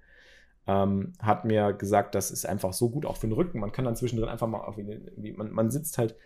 ähm, 0.66 1.12
hat 1.18 1.44
mir 1.44 1.72
gesagt, 1.72 2.14
das 2.14 2.30
ist 2.30 2.46
einfach 2.46 2.72
so 2.72 2.90
gut 2.90 3.06
auch 3.06 3.16
für 3.16 3.26
den 3.26 3.34
Rücken. 3.34 3.60
Man 3.60 3.72
kann 3.72 3.84
dann 3.84 3.96
zwischendrin 3.96 4.28
einfach 4.28 4.46
mal 4.46 4.60
auf 4.60 4.76
man, 4.76 5.50
man 5.50 5.70
sitzt 5.70 5.98
halt, 5.98 6.16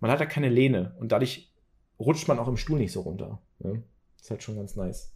man 0.00 0.10
hat 0.10 0.20
da 0.20 0.26
keine 0.26 0.48
Lehne 0.48 0.94
und 0.98 1.12
dadurch 1.12 1.52
rutscht 1.98 2.28
man 2.28 2.38
auch 2.38 2.48
im 2.48 2.56
Stuhl 2.56 2.78
nicht 2.78 2.92
so 2.92 3.00
runter. 3.00 3.40
Ne? 3.58 3.82
Ist 4.20 4.30
halt 4.30 4.42
schon 4.42 4.56
ganz 4.56 4.76
nice. 4.76 5.12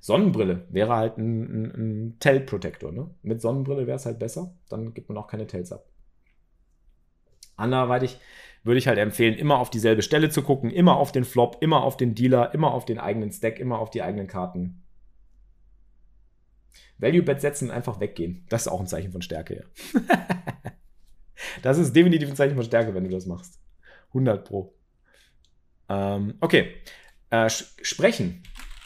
Sonnenbrille 0.00 0.66
wäre 0.70 0.94
halt 0.94 1.18
ein, 1.18 1.42
ein, 1.42 1.64
ein 1.74 2.16
Tell-Protektor. 2.20 2.92
Ne? 2.92 3.10
Mit 3.22 3.40
Sonnenbrille 3.40 3.86
wäre 3.86 3.96
es 3.96 4.06
halt 4.06 4.18
besser, 4.18 4.54
dann 4.68 4.94
gibt 4.94 5.08
man 5.08 5.18
auch 5.18 5.26
keine 5.26 5.46
Tells 5.46 5.72
ab. 5.72 5.86
Anderweitig 7.56 8.18
würde 8.62 8.78
ich 8.78 8.86
halt 8.86 8.98
empfehlen, 8.98 9.34
immer 9.34 9.58
auf 9.58 9.70
dieselbe 9.70 10.02
Stelle 10.02 10.30
zu 10.30 10.42
gucken, 10.42 10.70
immer 10.70 10.96
auf 10.96 11.10
den 11.10 11.24
Flop, 11.24 11.58
immer 11.60 11.82
auf 11.82 11.96
den 11.96 12.14
Dealer, 12.14 12.54
immer 12.54 12.72
auf 12.72 12.84
den 12.84 12.98
eigenen 12.98 13.32
Stack, 13.32 13.58
immer 13.58 13.78
auf 13.78 13.90
die 13.90 14.02
eigenen 14.02 14.26
Karten. 14.26 14.82
Value-Bet 16.98 17.40
setzen, 17.40 17.70
einfach 17.70 18.00
weggehen. 18.00 18.44
Das 18.48 18.62
ist 18.62 18.68
auch 18.68 18.80
ein 18.80 18.86
Zeichen 18.86 19.12
von 19.12 19.22
Stärke, 19.22 19.64
ja. 19.94 20.00
das 21.62 21.78
ist 21.78 21.94
definitiv 21.94 22.28
ein 22.28 22.36
Zeichen 22.36 22.56
von 22.56 22.64
Stärke, 22.64 22.94
wenn 22.94 23.04
du 23.04 23.10
das 23.10 23.26
machst. 23.26 23.60
100 24.08 24.44
Pro. 24.44 24.74
Ähm, 25.88 26.34
okay. 26.40 26.74
Äh, 27.30 27.48
sprechen. 27.50 28.42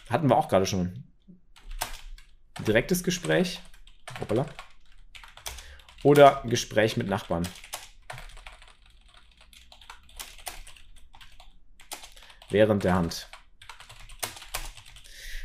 Hatten 0.09 0.29
wir 0.29 0.37
auch 0.37 0.49
gerade 0.49 0.67
schon. 0.67 1.05
Direktes 2.67 3.03
Gespräch. 3.03 3.61
Hoppala. 4.21 4.47
Oder 6.03 6.43
Gespräch 6.45 6.97
mit 6.97 7.09
Nachbarn. 7.09 7.47
Während 12.51 12.85
der 12.85 12.95
Hand. 12.95 13.29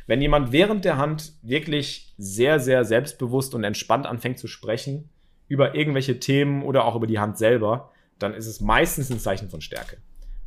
Wenn 0.07 0.21
jemand 0.21 0.53
während 0.53 0.85
der 0.85 0.97
Hand 0.97 1.33
wirklich 1.41 2.13
sehr, 2.17 2.59
sehr 2.59 2.85
selbstbewusst 2.85 3.53
und 3.53 3.63
entspannt 3.63 4.05
anfängt 4.05 4.39
zu 4.39 4.47
sprechen 4.47 5.09
über 5.49 5.75
irgendwelche 5.75 6.19
Themen 6.19 6.63
oder 6.63 6.85
auch 6.85 6.95
über 6.95 7.07
die 7.07 7.19
Hand 7.19 7.37
selber, 7.37 7.91
dann 8.17 8.33
ist 8.33 8.47
es 8.47 8.61
meistens 8.61 9.11
ein 9.11 9.19
Zeichen 9.19 9.49
von 9.49 9.61
Stärke. 9.61 9.97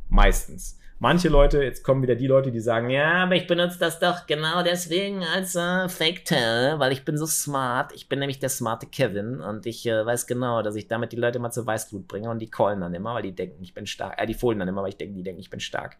Meistens. 0.09 0.79
Manche 1.03 1.29
Leute, 1.29 1.63
jetzt 1.63 1.83
kommen 1.83 2.03
wieder 2.03 2.13
die 2.13 2.27
Leute, 2.27 2.51
die 2.51 2.59
sagen, 2.59 2.91
ja, 2.91 3.23
aber 3.23 3.35
ich 3.35 3.47
benutze 3.47 3.79
das 3.79 3.97
doch 3.97 4.27
genau 4.27 4.61
deswegen 4.61 5.23
als 5.23 5.55
äh, 5.55 5.89
Fake 5.89 6.25
Tell, 6.25 6.77
weil 6.77 6.91
ich 6.91 7.03
bin 7.03 7.17
so 7.17 7.25
smart. 7.25 7.91
Ich 7.95 8.07
bin 8.07 8.19
nämlich 8.19 8.37
der 8.37 8.49
smarte 8.49 8.85
Kevin 8.85 9.41
und 9.41 9.65
ich 9.65 9.87
äh, 9.87 10.05
weiß 10.05 10.27
genau, 10.27 10.61
dass 10.61 10.75
ich 10.75 10.87
damit 10.87 11.11
die 11.11 11.15
Leute 11.15 11.39
mal 11.39 11.49
zur 11.49 11.65
Weißglut 11.65 12.07
bringe 12.07 12.29
und 12.29 12.37
die 12.37 12.51
callen 12.51 12.81
dann 12.81 12.93
immer, 12.93 13.15
weil 13.15 13.23
die 13.23 13.31
denken, 13.31 13.63
ich 13.63 13.73
bin 13.73 13.87
stark. 13.87 14.21
Äh, 14.21 14.27
die 14.27 14.35
fohlen 14.35 14.59
dann 14.59 14.67
immer, 14.67 14.83
weil 14.83 14.89
ich 14.89 14.97
denke, 14.97 15.15
die 15.15 15.23
denken, 15.23 15.41
ich 15.41 15.49
bin 15.49 15.59
stark. 15.59 15.97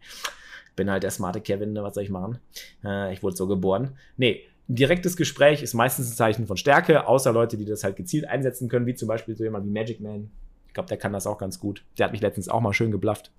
Bin 0.76 0.92
halt 0.92 1.02
der 1.02 1.10
smarte 1.10 1.42
Kevin, 1.42 1.74
was 1.74 1.96
soll 1.96 2.04
ich 2.04 2.12
machen? 2.12 2.38
Äh, 2.86 3.12
ich 3.12 3.24
wurde 3.24 3.36
so 3.36 3.48
geboren. 3.48 3.98
Nee, 4.18 4.44
ein 4.70 4.76
direktes 4.76 5.18
Gespräch 5.18 5.64
ist 5.64 5.74
meistens 5.74 6.12
ein 6.12 6.16
Zeichen 6.16 6.46
von 6.46 6.58
Stärke, 6.58 7.08
außer 7.08 7.34
Leute, 7.34 7.58
die 7.58 7.66
das 7.66 7.84
halt 7.84 7.96
gezielt 7.96 8.28
einsetzen 8.28 8.70
können, 8.70 8.86
wie 8.86 8.94
zum 8.94 9.08
Beispiel 9.08 9.36
so 9.36 9.44
jemand 9.44 9.66
wie 9.66 9.72
Magic 9.72 10.00
Man. 10.00 10.30
Ich 10.68 10.76
glaube, 10.76 10.90
der 10.90 10.98
kann 10.98 11.12
das 11.12 11.26
auch 11.26 11.40
ganz 11.40 11.60
gut. 11.60 11.84
Der 11.98 12.06
hat 12.06 12.12
mich 12.12 12.22
letztens 12.22 12.50
auch 12.50 12.62
mal 12.62 12.72
schön 12.72 12.92
geblufft. 12.92 13.32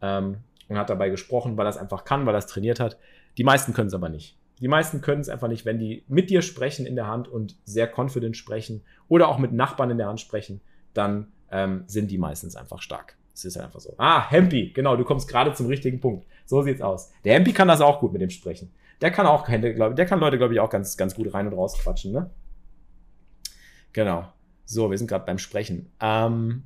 Ähm, 0.00 0.38
und 0.68 0.78
hat 0.78 0.90
dabei 0.90 1.10
gesprochen, 1.10 1.56
weil 1.56 1.66
er 1.66 1.70
es 1.70 1.76
einfach 1.76 2.04
kann, 2.04 2.26
weil 2.26 2.34
er 2.34 2.38
es 2.38 2.46
trainiert 2.46 2.80
hat. 2.80 2.98
Die 3.36 3.44
meisten 3.44 3.72
können 3.72 3.88
es 3.88 3.94
aber 3.94 4.08
nicht. 4.08 4.38
Die 4.60 4.68
meisten 4.68 5.00
können 5.00 5.20
es 5.20 5.28
einfach 5.28 5.48
nicht, 5.48 5.64
wenn 5.64 5.78
die 5.78 6.04
mit 6.08 6.30
dir 6.30 6.42
sprechen 6.42 6.86
in 6.86 6.94
der 6.94 7.06
Hand 7.06 7.28
und 7.28 7.56
sehr 7.64 7.90
confident 7.92 8.36
sprechen 8.36 8.82
oder 9.08 9.28
auch 9.28 9.38
mit 9.38 9.52
Nachbarn 9.52 9.90
in 9.90 9.98
der 9.98 10.06
Hand 10.06 10.20
sprechen, 10.20 10.60
dann 10.92 11.32
ähm, 11.50 11.84
sind 11.86 12.10
die 12.10 12.18
meistens 12.18 12.56
einfach 12.56 12.80
stark. 12.80 13.16
Es 13.34 13.44
ist 13.44 13.56
einfach 13.56 13.80
so. 13.80 13.94
Ah, 13.98 14.30
Hempi, 14.30 14.70
genau, 14.72 14.96
du 14.96 15.04
kommst 15.04 15.28
gerade 15.28 15.52
zum 15.54 15.66
richtigen 15.66 16.00
Punkt. 16.00 16.26
So 16.46 16.62
sieht's 16.62 16.80
aus. 16.80 17.10
Der 17.24 17.34
Hempi 17.34 17.52
kann 17.52 17.66
das 17.66 17.80
auch 17.80 17.98
gut 17.98 18.12
mit 18.12 18.22
dem 18.22 18.30
Sprechen. 18.30 18.72
Der 19.00 19.10
kann 19.10 19.26
auch 19.26 19.44
keine, 19.44 19.74
glaub, 19.74 19.96
der 19.96 20.06
kann 20.06 20.20
Leute, 20.20 20.38
glaube 20.38 20.54
ich, 20.54 20.60
auch 20.60 20.70
ganz, 20.70 20.96
ganz 20.96 21.16
gut 21.16 21.34
rein 21.34 21.48
und 21.48 21.54
raus 21.54 21.76
quatschen, 21.76 22.12
ne? 22.12 22.30
Genau. 23.92 24.32
So, 24.64 24.90
wir 24.90 24.98
sind 24.98 25.08
gerade 25.08 25.26
beim 25.26 25.38
Sprechen. 25.38 25.90
Ähm, 26.00 26.62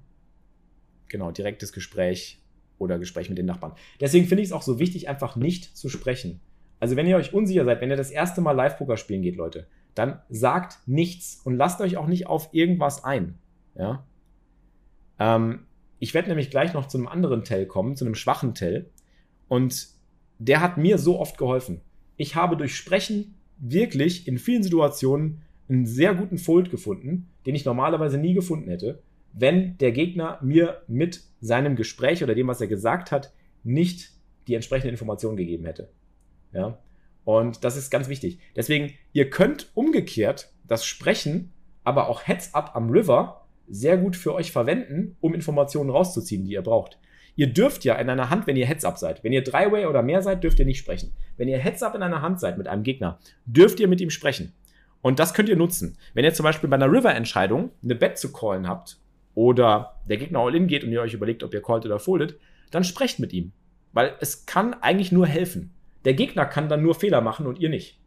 genau, 1.08 1.30
direktes 1.30 1.72
Gespräch 1.72 2.40
oder 2.78 2.98
Gespräch 2.98 3.28
mit 3.28 3.38
den 3.38 3.46
Nachbarn. 3.46 3.74
Deswegen 4.00 4.26
finde 4.26 4.42
ich 4.42 4.48
es 4.48 4.52
auch 4.52 4.62
so 4.62 4.78
wichtig, 4.78 5.08
einfach 5.08 5.36
nicht 5.36 5.76
zu 5.76 5.88
sprechen. 5.88 6.40
Also 6.80 6.96
wenn 6.96 7.06
ihr 7.06 7.16
euch 7.16 7.34
unsicher 7.34 7.64
seid, 7.64 7.80
wenn 7.80 7.90
ihr 7.90 7.96
das 7.96 8.10
erste 8.10 8.40
Mal 8.40 8.52
Live-Poker 8.52 8.96
spielen 8.96 9.22
geht, 9.22 9.36
Leute, 9.36 9.66
dann 9.94 10.20
sagt 10.28 10.78
nichts 10.86 11.40
und 11.44 11.56
lasst 11.56 11.80
euch 11.80 11.96
auch 11.96 12.06
nicht 12.06 12.26
auf 12.26 12.50
irgendwas 12.52 13.04
ein. 13.04 13.38
Ja? 13.74 14.06
Ähm, 15.18 15.66
ich 15.98 16.14
werde 16.14 16.28
nämlich 16.28 16.50
gleich 16.50 16.74
noch 16.74 16.86
zu 16.86 16.98
einem 16.98 17.08
anderen 17.08 17.42
Tell 17.42 17.66
kommen, 17.66 17.96
zu 17.96 18.04
einem 18.04 18.14
schwachen 18.14 18.54
Tell. 18.54 18.90
Und 19.48 19.88
der 20.38 20.60
hat 20.60 20.76
mir 20.76 20.98
so 20.98 21.18
oft 21.18 21.36
geholfen. 21.38 21.80
Ich 22.16 22.36
habe 22.36 22.56
durch 22.56 22.76
Sprechen 22.76 23.34
wirklich 23.58 24.28
in 24.28 24.38
vielen 24.38 24.62
Situationen 24.62 25.42
einen 25.68 25.84
sehr 25.84 26.14
guten 26.14 26.38
Fold 26.38 26.70
gefunden, 26.70 27.28
den 27.44 27.56
ich 27.56 27.64
normalerweise 27.64 28.18
nie 28.18 28.34
gefunden 28.34 28.70
hätte 28.70 29.02
wenn 29.32 29.78
der 29.78 29.92
Gegner 29.92 30.38
mir 30.42 30.82
mit 30.88 31.22
seinem 31.40 31.76
Gespräch 31.76 32.22
oder 32.22 32.34
dem, 32.34 32.48
was 32.48 32.60
er 32.60 32.66
gesagt 32.66 33.12
hat, 33.12 33.32
nicht 33.62 34.10
die 34.46 34.54
entsprechende 34.54 34.90
Information 34.90 35.36
gegeben 35.36 35.64
hätte. 35.64 35.90
Ja? 36.52 36.78
Und 37.24 37.64
das 37.64 37.76
ist 37.76 37.90
ganz 37.90 38.08
wichtig. 38.08 38.38
Deswegen, 38.56 38.94
ihr 39.12 39.30
könnt 39.30 39.70
umgekehrt 39.74 40.52
das 40.66 40.86
Sprechen, 40.86 41.52
aber 41.84 42.08
auch 42.08 42.26
Heads-up 42.26 42.74
am 42.74 42.90
River 42.90 43.46
sehr 43.68 43.98
gut 43.98 44.16
für 44.16 44.34
euch 44.34 44.50
verwenden, 44.50 45.16
um 45.20 45.34
Informationen 45.34 45.90
rauszuziehen, 45.90 46.44
die 46.44 46.52
ihr 46.52 46.62
braucht. 46.62 46.98
Ihr 47.36 47.52
dürft 47.52 47.84
ja 47.84 47.94
in 47.96 48.10
einer 48.10 48.30
Hand, 48.30 48.46
wenn 48.46 48.56
ihr 48.56 48.66
Heads-up 48.66 48.98
seid, 48.98 49.22
wenn 49.22 49.32
ihr 49.32 49.44
Drei-Way 49.44 49.86
oder 49.86 50.02
mehr 50.02 50.22
seid, 50.22 50.42
dürft 50.42 50.58
ihr 50.58 50.64
nicht 50.64 50.78
sprechen. 50.78 51.12
Wenn 51.36 51.48
ihr 51.48 51.58
Heads-up 51.58 51.94
in 51.94 52.02
einer 52.02 52.22
Hand 52.22 52.40
seid 52.40 52.58
mit 52.58 52.66
einem 52.66 52.82
Gegner, 52.82 53.20
dürft 53.44 53.78
ihr 53.78 53.88
mit 53.88 54.00
ihm 54.00 54.10
sprechen. 54.10 54.54
Und 55.02 55.18
das 55.18 55.34
könnt 55.34 55.48
ihr 55.48 55.56
nutzen. 55.56 55.96
Wenn 56.14 56.24
ihr 56.24 56.34
zum 56.34 56.44
Beispiel 56.44 56.68
bei 56.68 56.76
einer 56.76 56.90
River-Entscheidung 56.90 57.70
eine 57.84 57.94
Bet 57.94 58.18
zu 58.18 58.32
callen 58.32 58.66
habt 58.66 58.98
oder 59.38 60.00
der 60.08 60.16
Gegner 60.16 60.40
all 60.40 60.56
in 60.56 60.66
geht 60.66 60.82
und 60.82 60.90
ihr 60.90 61.00
euch 61.00 61.14
überlegt, 61.14 61.44
ob 61.44 61.54
ihr 61.54 61.62
callt 61.62 61.86
oder 61.86 62.00
foldet, 62.00 62.40
dann 62.72 62.82
sprecht 62.82 63.20
mit 63.20 63.32
ihm. 63.32 63.52
Weil 63.92 64.16
es 64.18 64.46
kann 64.46 64.74
eigentlich 64.74 65.12
nur 65.12 65.28
helfen. 65.28 65.72
Der 66.04 66.14
Gegner 66.14 66.44
kann 66.44 66.68
dann 66.68 66.82
nur 66.82 66.96
Fehler 66.96 67.20
machen 67.20 67.46
und 67.46 67.60
ihr 67.60 67.68
nicht. 67.68 68.00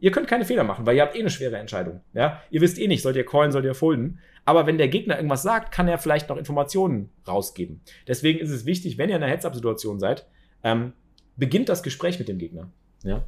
Ihr 0.00 0.12
könnt 0.12 0.28
keine 0.28 0.46
Fehler 0.46 0.64
machen, 0.64 0.86
weil 0.86 0.96
ihr 0.96 1.02
habt 1.02 1.14
eh 1.14 1.20
eine 1.20 1.28
schwere 1.28 1.58
Entscheidung. 1.58 2.00
Ja? 2.14 2.40
Ihr 2.50 2.62
wisst 2.62 2.78
eh 2.78 2.88
nicht, 2.88 3.02
sollt 3.02 3.16
ihr 3.16 3.26
callen, 3.26 3.52
sollt 3.52 3.66
ihr 3.66 3.74
folden. 3.74 4.20
Aber 4.46 4.66
wenn 4.66 4.78
der 4.78 4.88
Gegner 4.88 5.16
irgendwas 5.16 5.42
sagt, 5.42 5.72
kann 5.72 5.88
er 5.88 5.98
vielleicht 5.98 6.30
noch 6.30 6.38
Informationen 6.38 7.10
rausgeben. 7.26 7.82
Deswegen 8.06 8.38
ist 8.38 8.50
es 8.50 8.64
wichtig, 8.64 8.96
wenn 8.96 9.10
ihr 9.10 9.16
in 9.16 9.22
einer 9.22 9.30
Heads-Up-Situation 9.30 10.00
seid, 10.00 10.26
ähm, 10.64 10.94
beginnt 11.36 11.68
das 11.68 11.82
Gespräch 11.82 12.18
mit 12.18 12.28
dem 12.28 12.38
Gegner. 12.38 12.72
Ja? 13.04 13.26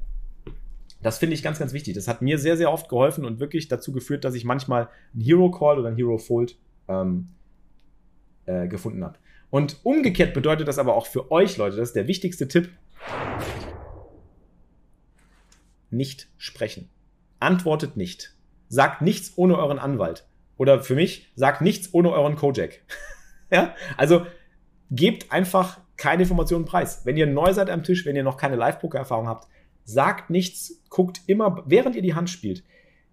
Das 1.03 1.19
finde 1.19 1.35
ich 1.35 1.43
ganz, 1.43 1.59
ganz 1.59 1.75
wichtig. 1.75 1.93
Das 1.93 2.09
hat 2.09 2.23
mir 2.23 2.39
sehr, 2.39 2.57
sehr 2.57 2.73
oft 2.73 2.89
geholfen 2.89 3.27
und 3.27 3.39
wirklich 3.39 3.69
dazu 3.69 3.93
geführt, 3.93 4.25
dass 4.25 4.35
ich 4.35 4.47
manchmal 4.47 4.89
einen 5.13 5.23
Hero 5.23 5.51
Call 5.51 5.79
oder 5.79 5.89
einen 5.89 5.99
Hero 5.99 6.17
Fold 6.17 6.57
ähm, 6.89 7.29
äh, 8.51 8.69
gefunden 8.69 9.05
habe. 9.05 9.19
Und 9.51 9.79
umgekehrt 9.85 10.35
bedeutet 10.35 10.69
das 10.69 10.79
aber 10.79 10.95
auch 10.95 11.07
für 11.07 11.31
euch, 11.31 11.57
Leute, 11.57 11.77
das 11.77 11.91
ist 11.91 11.97
der 11.97 12.07
wichtigste 12.07 12.49
Tipp. 12.49 12.71
Nicht 15.91 16.29
sprechen. 16.37 16.89
Antwortet 17.41 17.97
nicht. 17.97 18.35
Sagt 18.69 19.03
nichts 19.03 19.33
ohne 19.37 19.57
euren 19.57 19.79
Anwalt. 19.79 20.27
Oder 20.57 20.83
für 20.83 20.95
mich, 20.95 21.33
sagt 21.35 21.63
nichts 21.63 21.93
ohne 21.93 22.11
euren 22.11 22.37
Kojak. 22.37 22.81
ja? 23.51 23.75
Also 23.97 24.27
gebt 24.91 25.33
einfach 25.33 25.81
keine 25.97 26.23
Informationen 26.23 26.65
preis. 26.65 27.03
Wenn 27.05 27.17
ihr 27.17 27.27
neu 27.27 27.53
seid 27.53 27.71
am 27.71 27.83
Tisch, 27.83 28.07
wenn 28.07 28.17
ihr 28.17 28.23
noch 28.23 28.37
keine 28.37 28.57
Live-Poker-Erfahrung 28.57 29.29
habt, 29.29 29.49
sagt 29.85 30.31
nichts, 30.31 30.83
guckt 30.89 31.23
immer, 31.27 31.63
während 31.67 31.97
ihr 31.97 32.03
die 32.03 32.15
Hand 32.15 32.31
spielt, 32.31 32.63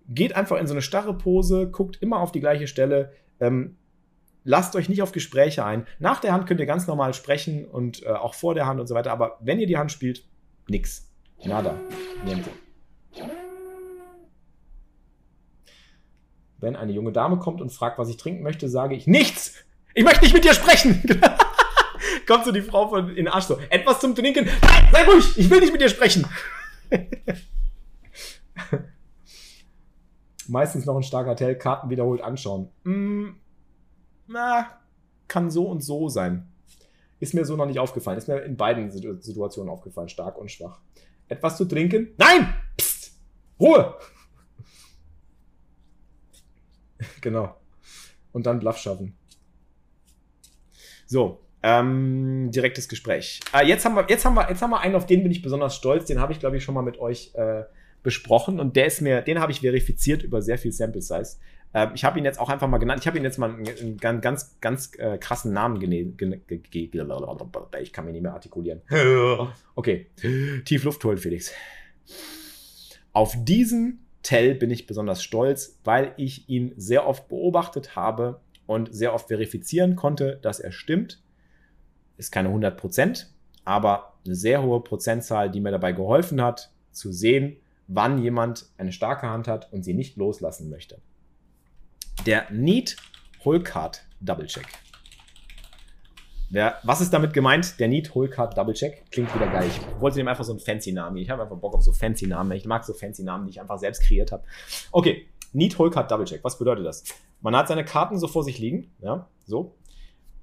geht 0.08 0.36
einfach 0.36 0.58
in 0.58 0.68
so 0.68 0.74
eine 0.74 0.82
starre 0.82 1.18
Pose, 1.18 1.70
guckt 1.70 2.02
immer 2.02 2.20
auf 2.20 2.32
die 2.32 2.40
gleiche 2.40 2.68
Stelle, 2.68 3.12
ähm, 3.40 3.78
lasst 4.48 4.76
euch 4.76 4.88
nicht 4.88 5.02
auf 5.02 5.12
Gespräche 5.12 5.66
ein. 5.66 5.86
Nach 6.00 6.20
der 6.22 6.32
Hand 6.32 6.48
könnt 6.48 6.62
ihr 6.62 6.66
ganz 6.66 6.88
normal 6.88 7.14
sprechen 7.14 7.66
und 7.66 8.04
äh, 8.04 8.10
auch 8.10 8.34
vor 8.34 8.56
der 8.56 8.66
Hand 8.66 8.80
und 8.80 8.88
so 8.88 8.96
weiter, 8.96 9.12
aber 9.12 9.38
wenn 9.42 9.60
ihr 9.60 9.68
die 9.68 9.78
Hand 9.78 9.92
spielt, 9.92 10.24
nix. 10.70 11.12
Nada. 11.44 11.76
Niente. 12.26 12.50
Wenn 16.60 16.76
eine 16.76 16.94
junge 16.94 17.12
Dame 17.12 17.38
kommt 17.38 17.62
und 17.62 17.72
fragt, 17.72 18.00
was 18.00 18.10
ich 18.10 18.18
trinken 18.18 18.42
möchte, 18.42 18.70
sage 18.70 18.96
ich 18.96 19.06
nichts. 19.06 19.54
Ich 19.94 20.04
möchte 20.04 20.24
nicht 20.24 20.34
mit 20.34 20.44
dir 20.46 20.54
sprechen. 20.54 21.04
kommt 22.28 22.46
so 22.46 22.52
die 22.52 22.62
Frau 22.62 22.88
von 22.88 23.10
in 23.10 23.16
den 23.16 23.28
Arsch 23.28 23.46
so. 23.46 23.58
Etwas 23.70 24.00
zum 24.00 24.16
Trinken. 24.16 24.46
Nein, 24.46 24.90
sei 24.92 25.04
ruhig. 25.04 25.38
Ich 25.38 25.50
will 25.50 25.60
nicht 25.60 25.72
mit 25.72 25.82
dir 25.82 25.90
sprechen. 25.90 26.26
Meistens 30.48 30.86
noch 30.86 30.96
ein 30.96 31.04
starker 31.04 31.36
Tell. 31.36 31.58
Karten 31.58 31.90
wiederholt 31.90 32.22
anschauen. 32.22 32.70
Mm, 32.84 33.32
na, 34.28 34.80
kann 35.28 35.50
so 35.50 35.66
und 35.68 35.84
so 35.84 36.10
sein. 36.10 36.48
Ist 37.20 37.34
mir 37.34 37.46
so 37.46 37.56
noch 37.56 37.66
nicht 37.66 37.80
aufgefallen. 37.80 38.18
Ist 38.18 38.28
mir 38.28 38.40
in 38.42 38.58
beiden 38.58 38.92
Situationen 38.92 39.72
aufgefallen, 39.72 40.10
stark 40.10 40.38
und 40.38 40.52
schwach. 40.52 40.80
Etwas 41.28 41.58
zu 41.58 41.66
trinken? 41.66 42.10
Nein! 42.18 42.54
Psst! 42.78 43.14
Ruhe! 43.60 43.96
genau. 47.22 47.56
Und 48.32 48.46
dann 48.46 48.60
Bluff 48.60 48.78
schaffen. 48.78 49.18
So, 51.08 51.40
ähm, 51.64 52.52
direktes 52.52 52.88
Gespräch. 52.88 53.40
Ah, 53.52 53.64
jetzt, 53.64 53.84
haben 53.86 53.96
wir, 53.96 54.06
jetzt, 54.10 54.26
haben 54.26 54.36
wir, 54.36 54.48
jetzt 54.50 54.62
haben 54.62 54.70
wir 54.70 54.80
einen, 54.80 54.96
auf 54.96 55.06
den 55.06 55.24
bin 55.24 55.32
ich 55.32 55.42
besonders 55.42 55.76
stolz. 55.76 56.06
Den 56.06 56.20
habe 56.20 56.34
ich, 56.34 56.40
glaube 56.40 56.58
ich, 56.58 56.64
schon 56.64 56.76
mal 56.76 56.84
mit 56.84 57.00
euch 57.00 57.34
äh, 57.34 57.64
besprochen. 58.04 58.60
Und 58.60 58.76
der 58.76 58.86
ist 58.86 59.02
mir, 59.02 59.22
den 59.22 59.40
habe 59.40 59.52
ich 59.52 59.62
verifiziert 59.62 60.22
über 60.22 60.42
sehr 60.42 60.58
viel 60.58 60.72
Sample 60.72 61.02
Size. 61.02 61.38
Äh, 61.78 61.90
ich 61.94 62.04
habe 62.04 62.18
ihn 62.18 62.26
jetzt 62.26 62.40
auch 62.40 62.50
einfach 62.50 62.68
mal 62.68 62.80
genannt. 62.80 63.02
Ich 63.02 63.08
habe 63.08 63.18
ihn 63.18 63.24
jetzt 63.24 63.38
mal 63.38 63.52
einen, 63.52 63.68
einen 63.68 63.98
ganz, 63.98 64.22
ganz, 64.22 64.60
ganz 64.62 64.92
äh, 64.98 65.18
krassen 65.18 65.54
Namen 65.54 65.80
gegeben. 65.80 66.42
Ich 67.80 67.94
kann 67.94 68.06
mich 68.06 68.14
nicht 68.14 68.24
mehr 68.24 68.34
artikulieren. 68.34 68.82
Okay. 69.76 70.08
Tief 70.66 70.84
Luft 70.84 71.04
holen, 71.04 71.20
Felix. 71.20 71.52
Auf 73.14 73.36
diesen 73.38 74.06
Tell 74.24 74.56
bin 74.56 74.72
ich 74.72 74.88
besonders 74.88 75.22
stolz, 75.22 75.80
weil 75.84 76.14
ich 76.18 76.50
ihn 76.50 76.74
sehr 76.78 77.08
oft 77.08 77.28
beobachtet 77.28 77.96
habe 77.96 78.42
und 78.66 78.94
sehr 78.94 79.14
oft 79.14 79.28
verifizieren 79.28 79.96
konnte, 79.96 80.40
dass 80.42 80.60
er 80.60 80.72
stimmt. 80.72 81.22
Ist 82.18 82.32
keine 82.32 82.50
100 82.50 82.76
Prozent, 82.76 83.32
aber 83.66 84.16
eine 84.26 84.34
sehr 84.34 84.64
hohe 84.64 84.82
Prozentzahl, 84.82 85.52
die 85.52 85.62
mir 85.62 85.72
dabei 85.72 85.92
geholfen 85.92 86.42
hat, 86.42 86.72
zu 86.92 87.12
sehen, 87.12 87.58
wann 87.88 88.18
jemand 88.18 88.66
eine 88.78 88.92
starke 88.92 89.30
Hand 89.30 89.48
hat 89.48 89.72
und 89.72 89.84
sie 89.84 89.94
nicht 89.94 90.18
loslassen 90.18 90.70
möchte. 90.70 91.00
Der 92.28 92.46
Need 92.52 92.98
Hole 93.46 93.64
Card 93.64 94.06
Double 94.20 94.48
Check. 94.48 94.68
Der, 96.50 96.78
was 96.84 97.00
ist 97.00 97.14
damit 97.14 97.32
gemeint? 97.32 97.80
Der 97.80 97.88
Need 97.88 98.14
Hole 98.14 98.28
Card 98.28 98.58
Double 98.58 98.74
Check 98.74 99.10
klingt 99.12 99.34
wieder 99.34 99.48
geil. 99.48 99.66
Ich 99.70 100.02
wollte 100.02 100.20
ihm 100.20 100.28
einfach 100.28 100.44
so 100.44 100.52
einen 100.52 100.60
fancy 100.60 100.92
Namen. 100.92 101.16
Ich 101.16 101.30
habe 101.30 101.44
einfach 101.44 101.56
Bock 101.56 101.74
auf 101.74 101.84
so 101.84 101.94
fancy 101.94 102.28
Namen. 102.28 102.52
Ich 102.52 102.66
mag 102.66 102.84
so 102.84 102.94
fancy 102.94 103.24
Namen, 103.24 103.46
die 103.46 103.52
ich 103.52 103.62
einfach 103.62 103.80
selbst 103.80 104.04
kreiert 104.04 104.34
habe. 104.34 104.44
Okay, 104.92 105.26
Need 105.54 105.78
Hole 105.80 105.90
Card 105.90 106.12
Double 106.12 106.26
Check. 106.26 106.44
Was 106.44 106.60
bedeutet 106.60 106.86
das? 106.86 107.06
Man 107.40 107.56
hat 107.56 107.70
seine 107.70 107.86
Karten 107.86 108.20
so 108.20 108.28
vor 108.28 108.44
sich 108.44 108.60
liegen. 108.60 108.92
Ja, 109.00 109.30
so. 109.46 109.78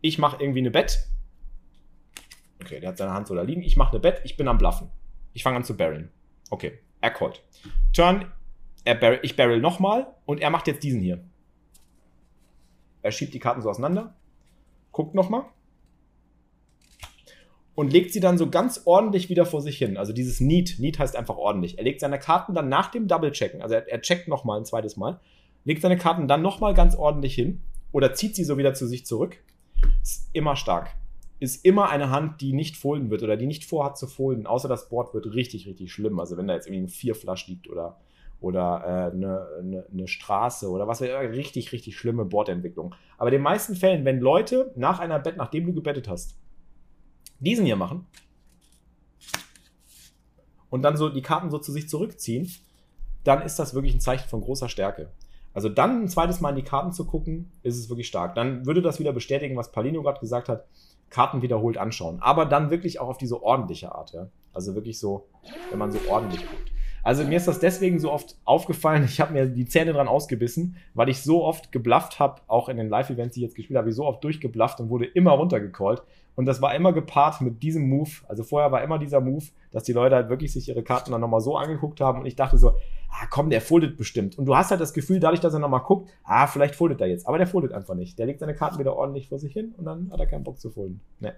Ich 0.01 0.19
mache 0.19 0.43
irgendwie 0.43 0.61
eine 0.61 0.71
Bet. 0.71 1.07
Okay, 2.63 2.81
der 2.81 2.89
hat 2.89 2.97
seine 2.97 3.13
Hand 3.13 3.29
so 3.29 3.35
da 3.35 3.43
liegen. 3.43 3.63
Ich 3.63 3.77
mache 3.77 3.91
eine 3.91 4.01
Bet. 4.01 4.23
Ich 4.25 4.39
bin 4.39 4.49
am 4.49 4.57
Bluffen. 4.57 4.89
Ich 5.35 5.43
fange 5.43 5.59
an 5.59 5.65
zu 5.65 5.77
barreln. 5.77 6.11
Okay, 6.49 6.79
er 7.03 7.11
callt. 7.11 7.43
Turn. 7.93 8.33
Er 8.87 8.95
barrel, 8.95 9.19
ich 9.23 9.37
barrel 9.37 9.61
nochmal 9.61 10.07
und 10.25 10.41
er 10.41 10.49
macht 10.49 10.67
jetzt 10.67 10.83
diesen 10.83 11.03
hier. 11.03 11.23
Er 13.05 13.13
schiebt 13.13 13.35
die 13.35 13.39
Karten 13.39 13.63
so 13.63 13.69
auseinander. 13.71 14.17
Guckt 14.91 15.15
nochmal 15.15 15.45
und 17.75 17.93
legt 17.93 18.13
sie 18.13 18.21
dann 18.21 18.39
so 18.39 18.49
ganz 18.49 18.83
ordentlich 18.85 19.29
wieder 19.29 19.47
vor 19.47 19.61
sich 19.61 19.77
hin. 19.77 19.97
Also 19.97 20.13
dieses 20.13 20.41
Need, 20.41 20.77
Need 20.79 20.99
heißt 20.99 21.17
einfach 21.17 21.37
ordentlich. 21.37 21.79
Er 21.79 21.85
legt 21.85 22.01
seine 22.01 22.19
Karten 22.19 22.55
dann 22.55 22.69
nach 22.69 22.91
dem 22.91 23.09
Double-Checken, 23.09 23.63
also 23.63 23.75
er, 23.75 23.89
er 23.89 24.01
checkt 24.01 24.29
nochmal 24.29 24.61
ein 24.61 24.65
zweites 24.65 24.97
Mal, 24.97 25.21
legt 25.65 25.83
seine 25.83 25.97
Karten 25.97 26.29
dann 26.29 26.43
nochmal 26.43 26.75
ganz 26.75 26.95
ordentlich 26.95 27.35
hin 27.35 27.63
oder 27.93 28.15
zieht 28.15 28.37
sie 28.37 28.45
so 28.45 28.59
wieder 28.59 28.75
zu 28.75 28.87
sich 28.87 29.07
zurück. 29.07 29.43
Ist 30.03 30.29
immer 30.33 30.57
stark. 30.57 30.95
Ist 31.41 31.65
immer 31.65 31.91
eine 31.91 32.11
Hand, 32.11 32.41
die 32.41 32.53
nicht 32.53 32.77
folden 32.77 33.11
wird 33.11 33.23
oder 33.23 33.37
die 33.37 33.47
nicht 33.47 33.65
vorhat 33.65 33.99
zu 33.99 34.07
folden, 34.07 34.47
außer 34.47 34.69
das 34.69 34.89
Board 34.89 35.13
wird 35.13 35.35
richtig, 35.35 35.67
richtig 35.67 35.93
schlimm. 35.93 36.21
Also 36.21 36.37
wenn 36.37 36.47
da 36.47 36.55
jetzt 36.55 36.67
irgendwie 36.67 36.85
ein 36.85 36.89
Vierflasch 36.89 37.49
liegt 37.49 37.69
oder, 37.69 37.99
oder 38.45 38.83
äh, 38.85 39.17
eine, 39.17 39.49
eine, 39.59 39.87
eine 39.91 40.07
Straße 40.07 40.69
oder 40.69 40.87
was 40.87 41.01
wäre 41.01 41.31
richtig, 41.31 41.73
richtig 41.73 41.97
schlimme 41.97 42.27
Boardentwicklung. 42.27 42.95
Aber 43.17 43.31
in 43.31 43.35
den 43.35 43.43
meisten 43.43 43.75
Fällen, 43.75 44.05
wenn 44.05 44.21
Leute 44.21 44.71
nach 44.77 45.01
einer 45.01 45.19
Bett, 45.19 45.39
nachdem 45.39 45.65
du 45.65 45.73
gebettet 45.73 46.09
hast, 46.09 46.37
diesen 47.41 47.65
hier 47.65 47.77
machen 47.77 48.07
und 50.69 50.83
dann 50.83 50.99
so 50.99 51.09
die 51.09 51.23
Karten 51.23 51.51
so 51.51 51.59
zu 51.59 51.73
sich 51.73 51.89
zurückziehen, 51.89 52.51
dann 53.25 53.41
ist 53.41 53.59
das 53.59 53.73
wirklich 53.73 53.95
ein 53.95 54.01
Zeichen 54.01 54.29
von 54.29 54.43
großer 54.43 54.69
Stärke. 54.69 55.11
Also 55.55 55.71
dann 55.71 56.03
ein 56.03 56.09
zweites 56.09 56.41
Mal 56.41 56.51
in 56.51 56.57
die 56.57 56.65
Karten 56.65 56.93
zu 56.93 57.07
gucken, 57.07 57.51
ist 57.63 57.79
es 57.79 57.89
wirklich 57.89 58.09
stark. 58.09 58.35
Dann 58.35 58.67
würde 58.67 58.83
das 58.83 58.99
wieder 58.99 59.13
bestätigen, 59.13 59.57
was 59.57 59.73
Palino 59.73 60.03
gerade 60.03 60.21
gesagt 60.21 60.51
hat. 60.51 60.67
Karten 61.09 61.43
wiederholt 61.43 61.79
anschauen. 61.79 62.19
Aber 62.21 62.45
dann 62.45 62.71
wirklich 62.71 62.99
auch 63.01 63.09
auf 63.09 63.19
diese 63.19 63.41
ordentliche 63.41 63.95
Art. 63.95 64.13
Ja? 64.13 64.29
Also 64.53 64.75
wirklich 64.75 64.99
so, 64.99 65.29
wenn 65.71 65.79
man 65.79 65.93
so 65.93 66.01
ordentlich 66.11 66.41
guckt. 66.41 66.74
Also 67.05 67.23
mir 67.23 67.37
ist 67.37 67.47
das 67.47 67.61
deswegen 67.61 68.01
so 68.01 68.11
oft 68.11 68.37
aufgefallen. 68.45 69.05
Ich 69.05 69.21
habe 69.21 69.35
mir 69.35 69.47
die 69.47 69.67
Zähne 69.67 69.93
dran 69.93 70.09
ausgebissen, 70.09 70.77
weil 70.95 71.11
ich 71.11 71.23
so 71.23 71.45
oft 71.45 71.71
geblufft 71.71 72.19
habe, 72.19 72.41
auch 72.47 72.71
in 72.71 72.79
den 72.79 72.89
Live-Events, 72.89 73.35
die 73.35 73.41
ich 73.41 73.45
jetzt 73.45 73.55
gespielt 73.55 73.77
habe, 73.77 73.91
ich 73.91 73.95
so 73.95 74.07
oft 74.07 74.25
durchgeblufft 74.25 74.81
und 74.81 74.89
wurde 74.89 75.05
immer 75.05 75.33
runtergecallt. 75.33 76.03
Und 76.35 76.47
das 76.47 76.63
war 76.63 76.75
immer 76.75 76.93
gepaart 76.95 77.43
mit 77.43 77.63
diesem 77.63 77.89
Move. 77.89 78.11
Also 78.27 78.43
vorher 78.43 78.73
war 78.73 78.83
immer 78.83 78.99
dieser 78.99 79.21
Move, 79.21 79.45
dass 79.71 79.85
die 79.85 79.93
Leute 79.93 80.17
halt 80.17 80.31
wirklich 80.31 80.53
sich 80.53 80.67
ihre 80.69 80.83
Karten 80.83 81.13
dann 81.13 81.21
nochmal 81.21 81.43
so 81.43 81.57
angeguckt 81.57 82.01
haben 82.01 82.21
und 82.21 82.27
ich 82.27 82.37
dachte 82.37 82.57
so, 82.57 82.71
ah 83.11 83.27
komm, 83.31 83.51
der 83.51 83.61
foldet 83.61 83.99
bestimmt. 83.99 84.39
Und 84.39 84.47
du 84.47 84.57
hast 84.57 84.71
halt 84.71 84.81
das 84.81 84.95
Gefühl, 84.95 85.21
dadurch, 85.21 85.41
dass 85.41 85.53
er 85.53 85.61
nochmal 85.61 85.83
guckt, 85.83 86.11
ah, 86.25 86.47
vielleicht 86.47 86.75
foldet 86.75 87.03
er 87.03 87.07
jetzt. 87.07 87.29
Aber 87.29 87.37
der 87.37 87.47
foldet 87.47 87.73
einfach 87.73 87.95
nicht. 87.95 88.19
Der 88.19 88.27
legt 88.27 88.41
seine 88.41 88.55
Karten 88.55 88.79
wieder 88.79 88.97
ordentlich 88.97 89.29
vor 89.29 89.39
sich 89.39 89.53
hin 89.53 89.75
und 89.77 89.85
dann 89.85 90.11
hat 90.11 90.21
er 90.21 90.27
keinen 90.27 90.43
Bock 90.43 90.59
zu 90.59 90.71
folden. 90.71 91.01
Ne. 91.21 91.35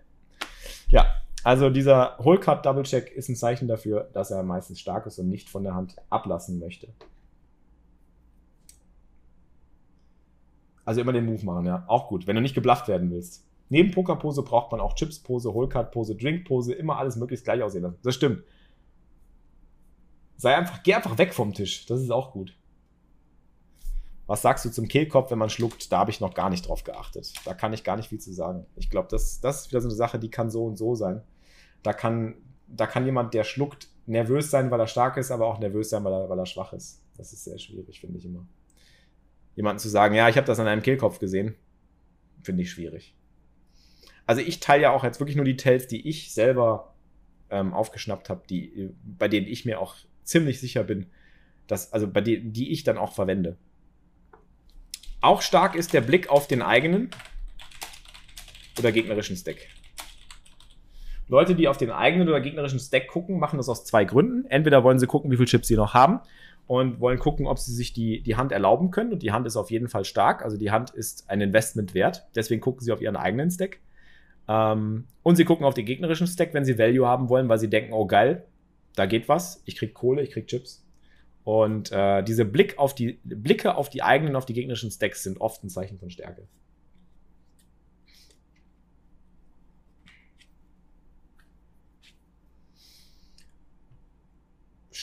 Ja, 0.88 1.07
also 1.47 1.71
dieser 1.71 2.19
Whole 2.19 2.41
Double 2.41 2.83
Check 2.83 3.13
ist 3.13 3.29
ein 3.29 3.37
Zeichen 3.37 3.69
dafür, 3.69 4.11
dass 4.13 4.33
er 4.33 4.43
meistens 4.43 4.81
stark 4.81 5.07
ist 5.07 5.21
und 5.21 5.29
nicht 5.29 5.49
von 5.49 5.63
der 5.63 5.77
Hand 5.77 5.95
ablassen 6.11 6.59
möchte. 6.59 6.89
Also 10.85 11.01
immer 11.01 11.13
den 11.13 11.25
Move 11.25 11.45
machen, 11.45 11.65
ja. 11.65 11.85
Auch 11.87 12.09
gut, 12.09 12.27
wenn 12.27 12.35
du 12.35 12.43
nicht 12.43 12.57
geblufft 12.57 12.89
werden 12.89 13.13
willst. 13.13 13.47
Neben 13.69 13.93
Pokerpose 13.93 14.43
braucht 14.43 14.73
man 14.73 14.81
auch 14.81 14.95
Chips-Pose, 14.95 15.55
Whole-Card-Pose, 15.55 16.17
Drink-Pose, 16.17 16.75
immer 16.75 16.99
alles 16.99 17.15
möglichst 17.15 17.45
gleich 17.45 17.63
aussehen 17.63 17.83
lassen. 17.83 17.99
Das 18.03 18.17
stimmt. 18.17 18.43
Sei 20.39 20.53
einfach, 20.53 20.83
geh 20.83 20.95
einfach 20.95 21.17
weg 21.17 21.33
vom 21.33 21.55
Tisch. 21.55 21.87
Das 21.87 22.01
ist 22.01 22.11
auch 22.11 22.33
gut. 22.33 22.57
Was 24.27 24.43
sagst 24.43 24.65
du 24.65 24.71
zum 24.71 24.89
Kehlkopf, 24.89 25.31
wenn 25.31 25.39
man 25.39 25.51
schluckt? 25.51 25.93
Da 25.93 25.99
habe 25.99 26.11
ich 26.11 26.21
noch 26.21 26.35
gar 26.35 26.51
nicht 26.51 26.67
drauf 26.67 26.83
geachtet. 26.83 27.33
Da 27.45 27.55
kann 27.55 27.73
ich 27.73 27.85
gar 27.85 27.95
nicht 27.95 28.09
viel 28.09 28.19
zu 28.19 28.33
sagen. 28.33 28.67
Ich 28.75 28.91
glaube, 28.91 29.07
das, 29.13 29.41
das 29.41 29.61
ist 29.61 29.71
wieder 29.71 29.81
so 29.81 29.87
eine 29.87 29.95
Sache, 29.95 30.19
die 30.19 30.29
kann 30.29 30.51
so 30.51 30.65
und 30.65 30.77
so 30.77 30.97
sein. 30.97 31.23
Da 31.87 31.92
kann, 31.92 32.35
da 32.66 32.88
kann 32.88 33.05
jemand, 33.05 33.33
der 33.33 33.44
schluckt, 33.44 33.87
nervös 34.07 34.51
sein, 34.51 34.72
weil 34.72 34.81
er 34.81 34.88
stark 34.88 35.16
ist, 35.18 35.31
aber 35.31 35.46
auch 35.46 35.61
nervös 35.61 35.90
sein, 35.90 36.03
weil 36.03 36.12
er, 36.12 36.29
weil 36.29 36.37
er 36.37 36.44
schwach 36.44 36.72
ist. 36.72 37.01
Das 37.16 37.33
ist 37.33 37.44
sehr 37.44 37.61
schwierig, 37.61 38.01
finde 38.01 38.18
ich 38.18 38.25
immer. 38.25 38.44
Jemanden 39.55 39.79
zu 39.79 39.88
sagen, 39.88 40.16
ja, 40.16 40.29
ich 40.29 40.37
habe 40.37 40.49
das 40.49 40.59
an 40.59 40.66
einem 40.66 40.83
Kehlkopf 40.83 41.20
gesehen, 41.20 41.55
finde 42.42 42.64
ich 42.64 42.72
schwierig. 42.72 43.14
Also 44.27 44.42
ich 44.42 44.59
teile 44.59 44.83
ja 44.83 44.90
auch 44.90 45.05
jetzt 45.05 45.20
wirklich 45.20 45.37
nur 45.37 45.44
die 45.44 45.57
Tells, 45.57 45.87
die 45.87 46.09
ich 46.09 46.35
selber 46.35 46.92
ähm, 47.51 47.72
aufgeschnappt 47.72 48.31
habe, 48.31 48.42
die, 48.51 48.90
bei 49.05 49.29
denen 49.29 49.46
ich 49.46 49.64
mir 49.64 49.81
auch 49.81 49.94
ziemlich 50.25 50.59
sicher 50.59 50.83
bin, 50.83 51.07
dass, 51.68 51.92
also 51.92 52.11
bei 52.11 52.20
denen, 52.20 52.53
die 52.53 52.72
ich 52.72 52.83
dann 52.83 52.99
auch 52.99 53.12
verwende. 53.12 53.59
Auch 55.20 55.40
stark 55.40 55.77
ist 55.77 55.92
der 55.92 56.01
Blick 56.01 56.31
auf 56.31 56.49
den 56.49 56.62
eigenen 56.62 57.11
oder 58.77 58.90
gegnerischen 58.90 59.37
Stack. 59.37 59.68
Leute, 61.29 61.55
die 61.55 61.69
auf 61.69 61.77
den 61.77 61.91
eigenen 61.91 62.29
oder 62.29 62.41
gegnerischen 62.41 62.79
Stack 62.79 63.09
gucken, 63.09 63.39
machen 63.39 63.57
das 63.57 63.69
aus 63.69 63.85
zwei 63.85 64.05
Gründen. 64.05 64.47
Entweder 64.49 64.85
wollen 64.85 64.99
sie 64.99 65.07
gucken, 65.07 65.31
wie 65.31 65.37
viele 65.37 65.47
Chips 65.47 65.69
sie 65.69 65.77
noch 65.77 65.93
haben 65.95 66.21
und 66.67 67.01
wollen 67.01 67.19
gucken, 67.19 67.47
ob 67.47 67.59
sie 67.59 67.73
sich 67.73 67.93
die, 67.93 68.23
die 68.23 68.37
Hand 68.37 68.53
erlauben 68.53 68.91
können. 68.91 69.12
Und 69.12 69.23
die 69.23 69.33
Hand 69.33 69.47
ist 69.47 69.57
auf 69.57 69.71
jeden 69.71 69.89
Fall 69.89 70.05
stark. 70.05 70.43
Also 70.43 70.57
die 70.57 70.71
Hand 70.71 70.91
ist 70.91 71.29
ein 71.29 71.41
Investment 71.41 71.95
wert. 71.95 72.27
Deswegen 72.35 72.61
gucken 72.61 72.83
sie 72.83 72.93
auf 72.93 73.01
ihren 73.01 73.17
eigenen 73.17 73.51
Stack. 73.51 73.81
Ähm, 74.49 75.07
und 75.23 75.37
sie 75.37 75.45
gucken 75.45 75.67
auf 75.67 75.75
den 75.75 75.87
gegnerischen 75.87 76.27
Stack, 76.27 76.55
wenn 76.55 76.65
sie 76.65 76.79
Value 76.79 77.07
haben 77.07 77.29
wollen, 77.29 77.49
weil 77.49 77.59
sie 77.59 77.71
denken, 77.71 77.93
oh 77.93 78.07
geil, 78.07 78.45
da 78.95 79.07
geht 79.07 79.29
was. 79.29 79.62
Ich 79.65 79.77
krieg 79.77 79.95
Kohle, 79.95 80.23
ich 80.23 80.31
krieg 80.31 80.47
Chips. 80.47 80.85
Und 81.45 81.93
äh, 81.93 82.25
diese 82.25 82.44
Blick 82.44 82.79
auf 82.79 82.94
die, 82.94 83.21
Blicke 83.23 83.77
auf 83.77 83.88
die 83.88 84.03
eigenen, 84.03 84.35
auf 84.35 84.46
die 84.46 84.55
gegnerischen 84.55 84.90
Stacks 84.90 85.23
sind 85.23 85.40
oft 85.40 85.63
ein 85.63 85.69
Zeichen 85.69 85.98
von 85.98 86.11
Stärke. 86.11 86.48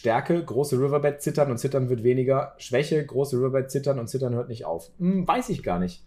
Stärke, 0.03 0.43
große 0.43 0.77
Riverbed 0.77 1.21
zittern 1.21 1.49
und 1.49 1.59
zittern 1.59 1.87
wird 1.87 2.03
weniger. 2.03 2.55
Schwäche, 2.57 3.05
große 3.05 3.37
Riverbed 3.37 3.71
zittern 3.71 3.99
und 3.99 4.07
zittern 4.07 4.35
hört 4.35 4.49
nicht 4.49 4.65
auf. 4.65 4.91
Hm, 4.99 5.25
weiß 5.25 5.47
ich 5.47 5.63
gar 5.63 5.79
nicht. 5.79 6.03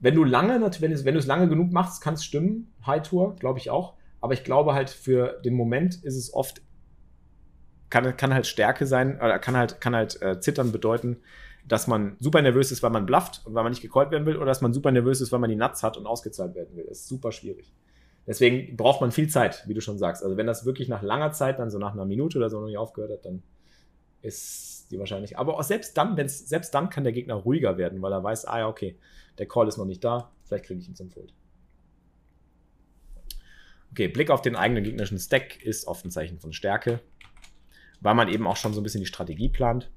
Wenn 0.00 0.14
du 0.14 0.22
lange, 0.22 0.60
wenn 0.80 0.90
du, 0.92 1.04
wenn 1.06 1.14
du 1.14 1.18
es 1.18 1.26
lange 1.26 1.48
genug 1.48 1.72
machst, 1.72 2.02
kann 2.02 2.12
es 2.12 2.26
stimmen. 2.26 2.70
High 2.86 3.00
Tour, 3.08 3.36
glaube 3.36 3.58
ich 3.58 3.70
auch. 3.70 3.94
Aber 4.20 4.34
ich 4.34 4.44
glaube 4.44 4.74
halt, 4.74 4.90
für 4.90 5.40
den 5.46 5.54
Moment 5.54 5.94
ist 6.04 6.16
es 6.16 6.34
oft 6.34 6.60
kann, 7.88 8.18
kann 8.18 8.34
halt 8.34 8.46
Stärke 8.46 8.86
sein, 8.86 9.16
oder 9.16 9.38
kann 9.38 9.56
halt, 9.56 9.80
kann 9.80 9.96
halt 9.96 10.20
äh, 10.20 10.40
Zittern 10.40 10.70
bedeuten, 10.70 11.16
dass 11.66 11.86
man 11.86 12.18
super 12.20 12.42
nervös 12.42 12.70
ist, 12.70 12.82
weil 12.82 12.90
man 12.90 13.06
blufft 13.06 13.46
und 13.46 13.54
weil 13.54 13.62
man 13.62 13.72
nicht 13.72 13.80
gecallt 13.80 14.10
werden 14.10 14.26
will, 14.26 14.36
oder 14.36 14.44
dass 14.44 14.60
man 14.60 14.74
super 14.74 14.90
nervös 14.90 15.22
ist, 15.22 15.32
weil 15.32 15.40
man 15.40 15.48
die 15.48 15.56
Nuts 15.56 15.82
hat 15.82 15.96
und 15.96 16.06
ausgezahlt 16.06 16.54
werden 16.54 16.76
will. 16.76 16.84
Das 16.86 16.98
ist 16.98 17.08
super 17.08 17.32
schwierig. 17.32 17.72
Deswegen 18.28 18.76
braucht 18.76 19.00
man 19.00 19.10
viel 19.10 19.28
Zeit, 19.28 19.64
wie 19.66 19.72
du 19.72 19.80
schon 19.80 19.96
sagst. 19.96 20.22
Also 20.22 20.36
wenn 20.36 20.46
das 20.46 20.66
wirklich 20.66 20.88
nach 20.88 21.00
langer 21.02 21.32
Zeit, 21.32 21.58
dann 21.58 21.70
so 21.70 21.78
nach 21.78 21.94
einer 21.94 22.04
Minute 22.04 22.36
oder 22.36 22.50
so 22.50 22.60
noch 22.60 22.66
nicht 22.66 22.76
aufgehört 22.76 23.10
hat, 23.10 23.24
dann 23.24 23.42
ist 24.20 24.90
die 24.90 24.98
wahrscheinlich. 24.98 25.38
Aber 25.38 25.58
auch 25.58 25.62
selbst 25.62 25.96
dann, 25.96 26.18
wenn's, 26.18 26.46
selbst 26.46 26.74
dann 26.74 26.90
kann 26.90 27.04
der 27.04 27.14
Gegner 27.14 27.34
ruhiger 27.34 27.78
werden, 27.78 28.02
weil 28.02 28.12
er 28.12 28.22
weiß, 28.22 28.44
ah 28.44 28.58
ja, 28.58 28.68
okay, 28.68 28.98
der 29.38 29.48
Call 29.48 29.66
ist 29.66 29.78
noch 29.78 29.86
nicht 29.86 30.04
da, 30.04 30.30
vielleicht 30.44 30.66
kriege 30.66 30.78
ich 30.78 30.88
ihn 30.88 30.94
zum 30.94 31.10
Fold. 31.10 31.32
Okay, 33.92 34.08
Blick 34.08 34.28
auf 34.28 34.42
den 34.42 34.56
eigenen 34.56 34.84
gegnerischen 34.84 35.18
Stack 35.18 35.62
ist 35.64 35.86
oft 35.86 36.04
ein 36.04 36.10
Zeichen 36.10 36.38
von 36.38 36.52
Stärke, 36.52 37.00
weil 38.02 38.14
man 38.14 38.28
eben 38.28 38.46
auch 38.46 38.56
schon 38.56 38.74
so 38.74 38.80
ein 38.82 38.84
bisschen 38.84 39.00
die 39.00 39.06
Strategie 39.06 39.48
plant. 39.48 39.90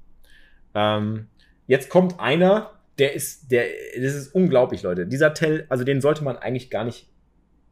Ähm, 0.74 1.28
jetzt 1.66 1.90
kommt 1.90 2.18
einer, 2.18 2.80
der 2.96 3.12
ist, 3.12 3.52
der, 3.52 3.66
das 3.94 4.14
ist 4.14 4.34
unglaublich, 4.34 4.82
Leute. 4.82 5.06
Dieser 5.06 5.34
Tell, 5.34 5.66
also 5.68 5.84
den 5.84 6.00
sollte 6.00 6.24
man 6.24 6.38
eigentlich 6.38 6.70
gar 6.70 6.84
nicht 6.84 7.11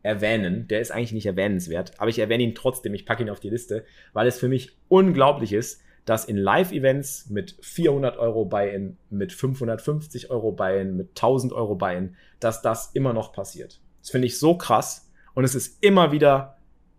erwähnen. 0.03 0.67
Der 0.69 0.81
ist 0.81 0.91
eigentlich 0.91 1.13
nicht 1.13 1.27
erwähnenswert, 1.27 1.93
aber 1.99 2.11
ich 2.11 2.19
erwähne 2.19 2.43
ihn 2.43 2.55
trotzdem. 2.55 2.95
Ich 2.95 3.07
packe 3.07 3.23
ihn 3.23 3.31
auf 3.31 3.41
die 3.41 3.51
Liste, 3.51 3.85
weil 4.13 4.27
es 4.27 4.39
für 4.39 4.49
mich 4.49 4.77
unglaublich 4.89 5.53
ist, 5.53 5.83
dass 6.05 6.25
in 6.25 6.37
Live-Events 6.37 7.29
mit 7.29 7.57
400 7.61 8.17
Euro 8.17 8.45
Buy-in, 8.45 8.97
mit 9.11 9.33
550 9.33 10.31
Euro 10.31 10.53
Buy-in, 10.53 10.97
mit 10.97 11.11
1000 11.11 11.53
Euro 11.53 11.75
Buy-in, 11.75 12.17
dass 12.41 12.63
das 12.63 12.91
immer 12.95 13.13
noch 13.13 13.33
passiert. 13.33 13.81
Das 14.01 14.11
finde 14.11 14.27
ich 14.27 14.39
so 14.39 14.57
krass 14.57 15.11
und 15.35 15.45
es 15.45 15.55
ist 15.55 15.83
immer 15.85 16.13
wieder 16.13 16.57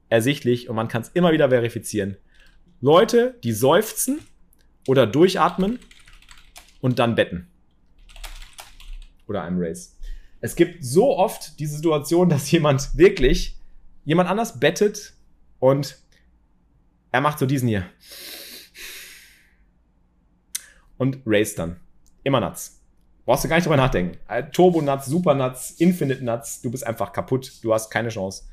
ersichtlich 0.09 0.69
und 0.69 0.75
man 0.75 0.87
kann 0.87 1.01
es 1.01 1.09
immer 1.09 1.31
wieder 1.31 1.49
verifizieren. 1.49 2.17
Leute, 2.79 3.35
die 3.43 3.53
seufzen 3.53 4.19
oder 4.87 5.07
durchatmen 5.07 5.79
und 6.79 6.99
dann 6.99 7.15
betten. 7.15 7.47
Oder 9.27 9.43
einem 9.43 9.59
Race. 9.59 9.97
Es 10.41 10.55
gibt 10.55 10.83
so 10.83 11.17
oft 11.17 11.59
die 11.59 11.67
Situation, 11.67 12.27
dass 12.27 12.49
jemand 12.51 12.97
wirklich 12.97 13.57
jemand 14.03 14.29
anders 14.29 14.59
bettet 14.59 15.13
und 15.59 15.97
er 17.11 17.21
macht 17.21 17.39
so 17.39 17.45
diesen 17.45 17.67
hier. 17.67 17.85
Und 20.97 21.19
race 21.25 21.55
dann. 21.55 21.79
Immer 22.23 22.39
Nuts. 22.39 22.81
Brauchst 23.25 23.43
du 23.43 23.49
gar 23.49 23.55
nicht 23.57 23.65
drüber 23.65 23.77
nachdenken. 23.77 24.17
Äh, 24.27 24.43
Turbo 24.51 24.81
Nuts, 24.81 25.05
Super 25.05 25.35
Nuts, 25.35 25.71
Infinite 25.71 26.23
Nuts, 26.23 26.61
du 26.61 26.71
bist 26.71 26.85
einfach 26.85 27.13
kaputt, 27.13 27.63
du 27.63 27.73
hast 27.73 27.91
keine 27.91 28.09
Chance. 28.09 28.43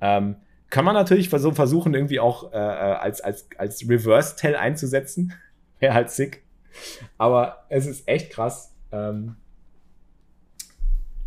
Ähm, 0.00 0.36
kann 0.70 0.84
man 0.84 0.94
natürlich 0.94 1.28
versuchen, 1.28 1.92
irgendwie 1.92 2.18
auch 2.18 2.52
äh, 2.52 2.56
äh, 2.56 2.58
als, 2.58 3.20
als, 3.20 3.48
als 3.58 3.88
Reverse-Tell 3.88 4.56
einzusetzen. 4.56 5.34
Wäre 5.80 5.94
halt 5.94 6.10
sick. 6.10 6.44
Aber 7.18 7.66
es 7.68 7.86
ist 7.86 8.08
echt 8.08 8.30
krass. 8.30 8.72
Ähm, 8.90 9.36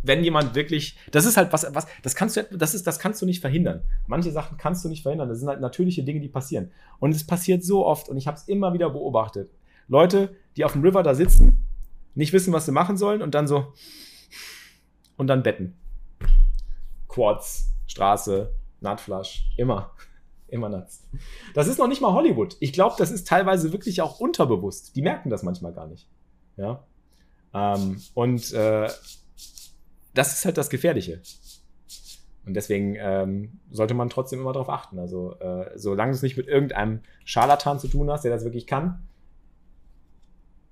wenn 0.02 0.22
jemand 0.22 0.54
wirklich, 0.54 0.96
das 1.10 1.24
ist 1.24 1.36
halt 1.36 1.52
was, 1.52 1.66
was, 1.74 1.86
das 2.02 2.14
kannst 2.14 2.36
du, 2.36 2.44
das 2.52 2.74
ist, 2.74 2.86
das 2.86 2.98
kannst 2.98 3.20
du 3.22 3.26
nicht 3.26 3.40
verhindern. 3.40 3.82
Manche 4.06 4.30
Sachen 4.30 4.56
kannst 4.56 4.84
du 4.84 4.88
nicht 4.88 5.02
verhindern. 5.02 5.28
Das 5.28 5.38
sind 5.38 5.48
halt 5.48 5.60
natürliche 5.60 6.04
Dinge, 6.04 6.20
die 6.20 6.28
passieren. 6.28 6.70
Und 6.98 7.14
es 7.14 7.26
passiert 7.26 7.64
so 7.64 7.84
oft 7.84 8.08
und 8.08 8.16
ich 8.16 8.26
habe 8.26 8.36
es 8.36 8.48
immer 8.48 8.72
wieder 8.72 8.90
beobachtet. 8.90 9.50
Leute, 9.88 10.34
die 10.56 10.64
auf 10.64 10.72
dem 10.72 10.82
River 10.82 11.02
da 11.02 11.14
sitzen, 11.14 11.64
nicht 12.14 12.32
wissen, 12.32 12.52
was 12.52 12.66
sie 12.66 12.72
machen 12.72 12.96
sollen 12.96 13.22
und 13.22 13.34
dann 13.34 13.46
so 13.46 13.72
und 15.16 15.26
dann 15.28 15.42
betten. 15.42 15.76
Quads, 17.08 17.72
Straße, 17.86 18.52
Nutflush, 18.80 19.50
immer. 19.56 19.92
Immer 20.48 20.68
nuts. 20.68 21.02
Das 21.54 21.66
ist 21.66 21.78
noch 21.78 21.88
nicht 21.88 22.00
mal 22.00 22.12
Hollywood. 22.12 22.56
Ich 22.60 22.72
glaube, 22.72 22.94
das 22.98 23.10
ist 23.10 23.26
teilweise 23.26 23.72
wirklich 23.72 24.00
auch 24.00 24.20
unterbewusst. 24.20 24.94
Die 24.94 25.02
merken 25.02 25.28
das 25.28 25.42
manchmal 25.42 25.72
gar 25.72 25.88
nicht. 25.88 26.08
Ja. 26.56 26.84
Ähm, 27.52 28.00
und 28.14 28.52
äh, 28.52 28.88
das 30.16 30.32
ist 30.32 30.44
halt 30.44 30.56
das 30.56 30.70
Gefährliche. 30.70 31.20
Und 32.46 32.54
deswegen 32.54 32.96
ähm, 32.98 33.60
sollte 33.70 33.94
man 33.94 34.08
trotzdem 34.08 34.40
immer 34.40 34.52
darauf 34.52 34.68
achten. 34.68 34.98
Also, 34.98 35.38
äh, 35.40 35.76
solange 35.76 36.12
du 36.12 36.16
es 36.16 36.22
nicht 36.22 36.36
mit 36.36 36.46
irgendeinem 36.46 37.00
Scharlatan 37.24 37.78
zu 37.78 37.88
tun 37.88 38.10
hast, 38.10 38.22
der 38.22 38.30
das 38.30 38.44
wirklich 38.44 38.66
kann, 38.66 39.06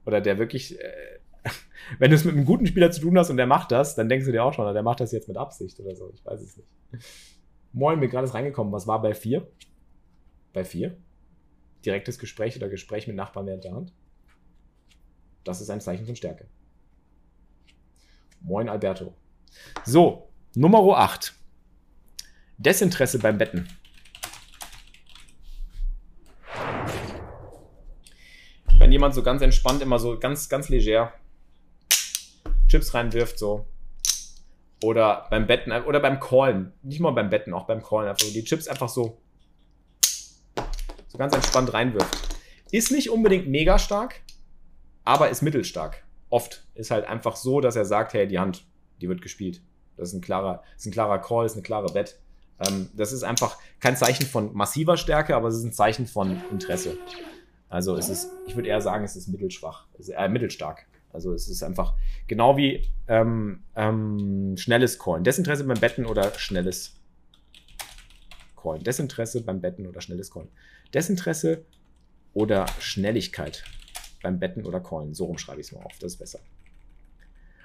oder 0.06 0.20
der 0.20 0.38
wirklich, 0.38 0.80
äh, 0.80 1.18
wenn 1.98 2.10
du 2.10 2.16
es 2.16 2.24
mit 2.24 2.34
einem 2.34 2.44
guten 2.44 2.66
Spieler 2.66 2.90
zu 2.90 3.00
tun 3.00 3.18
hast 3.18 3.30
und 3.30 3.36
der 3.36 3.46
macht 3.46 3.72
das, 3.72 3.96
dann 3.96 4.08
denkst 4.08 4.26
du 4.26 4.32
dir 4.32 4.44
auch 4.44 4.52
schon, 4.52 4.72
der 4.72 4.82
macht 4.82 5.00
das 5.00 5.12
jetzt 5.12 5.28
mit 5.28 5.36
Absicht 5.36 5.78
oder 5.80 5.96
so. 5.96 6.10
Ich 6.14 6.24
weiß 6.24 6.40
es 6.40 6.56
nicht. 6.56 6.68
Moin, 7.72 7.98
mir 7.98 8.08
gerade 8.08 8.32
reingekommen. 8.32 8.72
Was 8.72 8.86
war 8.86 9.02
bei 9.02 9.14
4? 9.14 9.46
Bei 10.52 10.64
4? 10.64 10.96
Direktes 11.84 12.20
Gespräch 12.20 12.56
oder 12.56 12.68
Gespräch 12.68 13.08
mit 13.08 13.16
Nachbarn 13.16 13.46
während 13.46 13.64
der 13.64 13.74
Hand? 13.74 13.92
Das 15.42 15.60
ist 15.60 15.70
ein 15.70 15.80
Zeichen 15.80 16.06
von 16.06 16.14
Stärke. 16.14 16.46
Moin, 18.40 18.68
Alberto. 18.68 19.14
So, 19.84 20.30
Nummer 20.54 20.98
8. 20.98 21.34
Desinteresse 22.58 23.18
beim 23.18 23.38
Betten. 23.38 23.68
Wenn 28.78 28.92
jemand 28.92 29.14
so 29.14 29.22
ganz 29.22 29.42
entspannt 29.42 29.82
immer 29.82 29.98
so 29.98 30.18
ganz, 30.18 30.48
ganz 30.48 30.68
leger 30.68 31.12
Chips 32.68 32.94
reinwirft, 32.94 33.38
so. 33.38 33.66
Oder 34.82 35.26
beim 35.30 35.46
Betten, 35.46 35.72
oder 35.84 36.00
beim 36.00 36.20
Callen. 36.20 36.72
Nicht 36.82 37.00
mal 37.00 37.12
beim 37.12 37.30
Betten, 37.30 37.54
auch 37.54 37.66
beim 37.66 37.82
Callen. 37.82 38.08
Einfach 38.08 38.26
die 38.26 38.44
Chips 38.44 38.68
einfach 38.68 38.88
so, 38.88 39.20
so 41.08 41.18
ganz 41.18 41.34
entspannt 41.34 41.72
reinwirft. 41.72 42.16
Ist 42.70 42.90
nicht 42.90 43.10
unbedingt 43.10 43.48
mega 43.48 43.78
stark, 43.78 44.20
aber 45.04 45.30
ist 45.30 45.42
mittelstark. 45.42 46.04
Oft 46.30 46.66
ist 46.74 46.90
halt 46.90 47.06
einfach 47.06 47.36
so, 47.36 47.60
dass 47.60 47.76
er 47.76 47.84
sagt, 47.84 48.12
hey, 48.14 48.26
die 48.26 48.38
Hand 48.38 48.64
die 49.00 49.08
wird 49.08 49.22
gespielt. 49.22 49.60
Das 49.96 50.08
ist 50.08 50.14
ein 50.14 50.20
klarer, 50.20 50.62
ist 50.76 50.86
ein 50.86 50.92
klarer 50.92 51.18
Call, 51.20 51.46
ist 51.46 51.54
eine 51.54 51.62
klare 51.62 51.92
Bet. 51.92 52.18
Ähm, 52.60 52.88
das 52.94 53.12
ist 53.12 53.22
einfach 53.22 53.58
kein 53.80 53.96
Zeichen 53.96 54.26
von 54.26 54.54
massiver 54.54 54.96
Stärke, 54.96 55.36
aber 55.36 55.48
es 55.48 55.56
ist 55.56 55.64
ein 55.64 55.72
Zeichen 55.72 56.06
von 56.06 56.40
Interesse. 56.50 56.96
Also 57.68 57.96
es 57.96 58.08
ist, 58.08 58.30
ich 58.46 58.54
würde 58.54 58.68
eher 58.68 58.80
sagen, 58.80 59.04
es 59.04 59.16
ist 59.16 59.28
mittelschwach, 59.28 59.86
äh, 60.16 60.28
mittelstark. 60.28 60.86
Also 61.12 61.32
es 61.32 61.48
ist 61.48 61.62
einfach 61.62 61.94
genau 62.26 62.56
wie 62.56 62.88
ähm, 63.06 63.62
ähm, 63.76 64.56
schnelles 64.56 64.98
Callen. 64.98 65.22
Desinteresse 65.22 65.64
beim 65.64 65.78
Betten 65.78 66.06
oder 66.06 66.32
schnelles 66.38 66.96
Callen. 68.60 68.82
Desinteresse 68.82 69.42
beim 69.42 69.60
Betten 69.60 69.86
oder 69.86 70.00
schnelles 70.00 70.30
Callen. 70.30 70.48
Desinteresse 70.92 71.64
oder 72.32 72.66
Schnelligkeit 72.80 73.64
beim 74.22 74.40
Betten 74.40 74.66
oder 74.66 74.80
Callen. 74.80 75.14
So 75.14 75.26
rum 75.26 75.38
schreibe 75.38 75.60
ich 75.60 75.68
es 75.68 75.72
mal 75.72 75.84
auf, 75.84 75.98
das 76.00 76.12
ist 76.12 76.18
besser. 76.18 76.40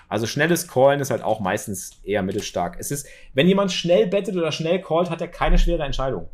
Also 0.09 0.25
schnelles 0.25 0.67
Callen 0.67 0.99
ist 0.99 1.11
halt 1.11 1.23
auch 1.23 1.39
meistens 1.39 2.01
eher 2.03 2.23
mittelstark. 2.23 2.77
Es 2.79 2.91
ist, 2.91 3.07
wenn 3.33 3.47
jemand 3.47 3.71
schnell 3.71 4.07
bettet 4.07 4.35
oder 4.35 4.51
schnell 4.51 4.81
callt, 4.81 5.09
hat 5.09 5.21
er 5.21 5.27
keine 5.27 5.57
schwere 5.57 5.83
Entscheidung. 5.83 6.27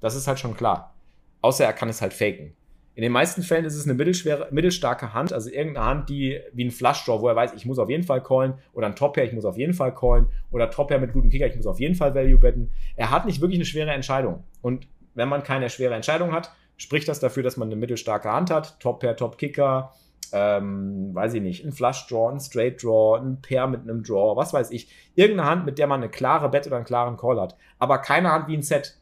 Das 0.00 0.16
ist 0.16 0.26
halt 0.26 0.40
schon 0.40 0.56
klar. 0.56 0.92
Außer 1.40 1.64
er 1.64 1.72
kann 1.72 1.88
es 1.88 2.02
halt 2.02 2.12
faken. 2.12 2.54
In 2.94 3.02
den 3.02 3.12
meisten 3.12 3.42
Fällen 3.42 3.64
ist 3.64 3.74
es 3.74 3.84
eine 3.84 3.94
mittelschwere, 3.94 4.48
mittelstarke 4.50 5.14
Hand, 5.14 5.32
also 5.32 5.48
irgendeine 5.48 5.86
Hand, 5.86 6.08
die 6.10 6.40
wie 6.52 6.64
ein 6.64 6.70
Flush-Draw, 6.70 7.22
wo 7.22 7.28
er 7.28 7.36
weiß, 7.36 7.54
ich 7.54 7.64
muss 7.64 7.78
auf 7.78 7.88
jeden 7.88 8.02
Fall 8.02 8.22
callen, 8.22 8.54
oder 8.74 8.86
ein 8.86 8.96
Top-Pair, 8.96 9.24
ich 9.24 9.32
muss 9.32 9.46
auf 9.46 9.56
jeden 9.56 9.72
Fall 9.72 9.94
callen, 9.94 10.26
oder 10.50 10.70
Top-Pair 10.70 10.98
mit 10.98 11.14
gutem 11.14 11.30
Kicker, 11.30 11.46
ich 11.46 11.56
muss 11.56 11.66
auf 11.66 11.80
jeden 11.80 11.94
Fall 11.94 12.14
Value 12.14 12.38
betten. 12.38 12.70
Er 12.96 13.10
hat 13.10 13.24
nicht 13.24 13.40
wirklich 13.40 13.58
eine 13.58 13.64
schwere 13.64 13.92
Entscheidung. 13.92 14.44
Und 14.60 14.88
wenn 15.14 15.28
man 15.28 15.42
keine 15.42 15.70
schwere 15.70 15.94
Entscheidung 15.94 16.32
hat, 16.32 16.52
spricht 16.76 17.08
das 17.08 17.18
dafür, 17.18 17.42
dass 17.42 17.56
man 17.56 17.68
eine 17.68 17.76
mittelstarke 17.76 18.30
Hand 18.30 18.50
hat. 18.50 18.78
Top-Pair, 18.78 19.16
Top-Kicker, 19.16 19.94
ähm, 20.32 21.14
weiß 21.14 21.34
ich 21.34 21.42
nicht, 21.42 21.64
ein 21.64 21.72
Flush 21.72 22.06
Draw, 22.06 22.32
ein 22.32 22.40
Straight 22.40 22.82
Draw, 22.82 23.20
ein 23.20 23.40
Pair 23.42 23.66
mit 23.66 23.82
einem 23.82 24.02
Draw, 24.02 24.36
was 24.36 24.52
weiß 24.52 24.70
ich. 24.70 24.88
Irgendeine 25.14 25.48
Hand, 25.48 25.66
mit 25.66 25.78
der 25.78 25.86
man 25.86 26.00
eine 26.00 26.10
klare 26.10 26.48
Bet 26.48 26.66
oder 26.66 26.76
einen 26.76 26.84
klaren 26.84 27.16
Call 27.16 27.40
hat. 27.40 27.56
Aber 27.78 27.98
keine 27.98 28.32
Hand 28.32 28.48
wie 28.48 28.56
ein 28.56 28.62
Set. 28.62 28.98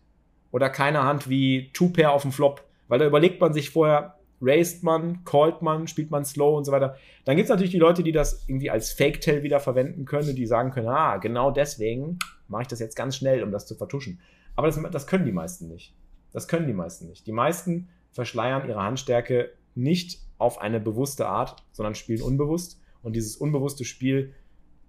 Oder 0.52 0.68
keine 0.68 1.04
Hand 1.04 1.28
wie 1.28 1.70
Two 1.72 1.90
Pair 1.90 2.12
auf 2.12 2.22
dem 2.22 2.32
Flop. 2.32 2.64
Weil 2.88 2.98
da 2.98 3.06
überlegt 3.06 3.40
man 3.40 3.52
sich 3.52 3.70
vorher, 3.70 4.16
raced 4.40 4.82
man, 4.82 5.24
callt 5.24 5.62
man, 5.62 5.86
spielt 5.86 6.10
man 6.10 6.24
slow 6.24 6.56
und 6.56 6.64
so 6.64 6.72
weiter. 6.72 6.96
Dann 7.24 7.36
gibt 7.36 7.44
es 7.44 7.50
natürlich 7.50 7.70
die 7.70 7.78
Leute, 7.78 8.02
die 8.02 8.12
das 8.12 8.44
irgendwie 8.48 8.70
als 8.70 8.90
Fake-Tell 8.90 9.42
wieder 9.42 9.60
verwenden 9.60 10.06
können 10.06 10.30
und 10.30 10.36
die 10.36 10.46
sagen 10.46 10.70
können, 10.70 10.88
ah, 10.88 11.18
genau 11.18 11.50
deswegen 11.50 12.18
mache 12.48 12.62
ich 12.62 12.68
das 12.68 12.80
jetzt 12.80 12.96
ganz 12.96 13.16
schnell, 13.16 13.42
um 13.42 13.52
das 13.52 13.66
zu 13.66 13.74
vertuschen. 13.74 14.20
Aber 14.56 14.66
das, 14.66 14.80
das 14.90 15.06
können 15.06 15.24
die 15.24 15.32
meisten 15.32 15.68
nicht. 15.68 15.94
Das 16.32 16.48
können 16.48 16.66
die 16.66 16.72
meisten 16.72 17.08
nicht. 17.08 17.26
Die 17.26 17.32
meisten 17.32 17.88
verschleiern 18.12 18.68
ihre 18.68 18.82
Handstärke 18.82 19.50
nicht 19.74 20.20
auf 20.40 20.60
eine 20.60 20.80
bewusste 20.80 21.26
Art, 21.26 21.62
sondern 21.72 21.94
spielen 21.94 22.22
unbewusst. 22.22 22.80
Und 23.02 23.14
dieses 23.14 23.36
unbewusste 23.36 23.84
Spiel, 23.84 24.34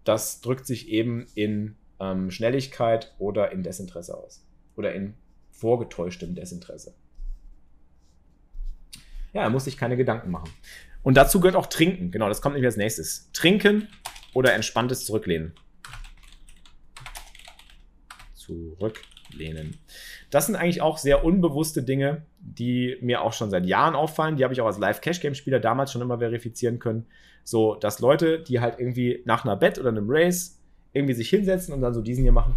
das 0.04 0.41
drückt 0.41 0.66
sich 0.66 0.89
eben 0.89 1.28
in 1.36 1.76
ähm, 1.99 2.32
Schnelligkeit 2.32 3.14
oder 3.20 3.52
in 3.52 3.64
Desinteresse 3.64 4.18
aus. 4.18 4.45
Oder 4.76 4.93
in 4.93 5.14
vorgetäuschtem 5.52 6.36
Desinteresse. 6.36 6.95
Ja, 9.34 9.43
er 9.43 9.49
muss 9.49 9.66
sich 9.66 9.78
keine 9.78 9.95
Gedanken 9.95 10.32
machen. 10.32 10.49
Und 11.04 11.16
dazu 11.16 11.39
gehört 11.39 11.56
auch 11.56 11.68
Trinken. 11.68 12.12
Genau, 12.12 12.28
das 12.28 12.41
kommt 12.41 12.56
nämlich 12.56 12.68
als 12.68 12.78
nächstes. 12.78 13.30
Trinken 13.32 13.88
oder 14.34 14.54
entspanntes 14.54 15.06
Zurücklehnen. 15.06 15.54
Zurücklehnen. 18.34 19.78
Das 20.30 20.47
sind 20.47 20.56
eigentlich 20.56 20.82
auch 20.82 20.97
sehr 20.97 21.24
unbewusste 21.24 21.84
Dinge, 21.84 22.26
die 22.42 22.98
mir 23.02 23.22
auch 23.22 23.34
schon 23.34 23.50
seit 23.50 23.66
Jahren 23.66 23.96
auffallen. 23.96 24.36
Die 24.36 24.44
habe 24.44 24.54
ich 24.54 24.62
auch 24.62 24.66
als 24.66 24.80
Live-Cash-Game-Spieler 24.80 25.60
damals 25.60 25.92
schon 25.92 26.02
immer 26.02 26.20
verifizieren 26.20 26.80
können. 26.80 27.06
So, 27.44 27.76
dass 27.76 28.00
Leute, 28.00 28.39
die 28.39 28.60
halt 28.60 28.80
irgendwie 28.80 29.22
nach 29.26 29.46
einer 29.46 29.56
Bet 29.56 29.80
oder 29.80 29.89
einem 29.89 30.08
Race 30.08 30.60
irgendwie 30.94 31.14
sich 31.14 31.30
hinsetzen 31.30 31.74
und 31.74 31.82
dann 31.82 31.94
so 31.94 32.02
diesen 32.02 32.24
hier 32.24 32.32
machen. 32.32 32.56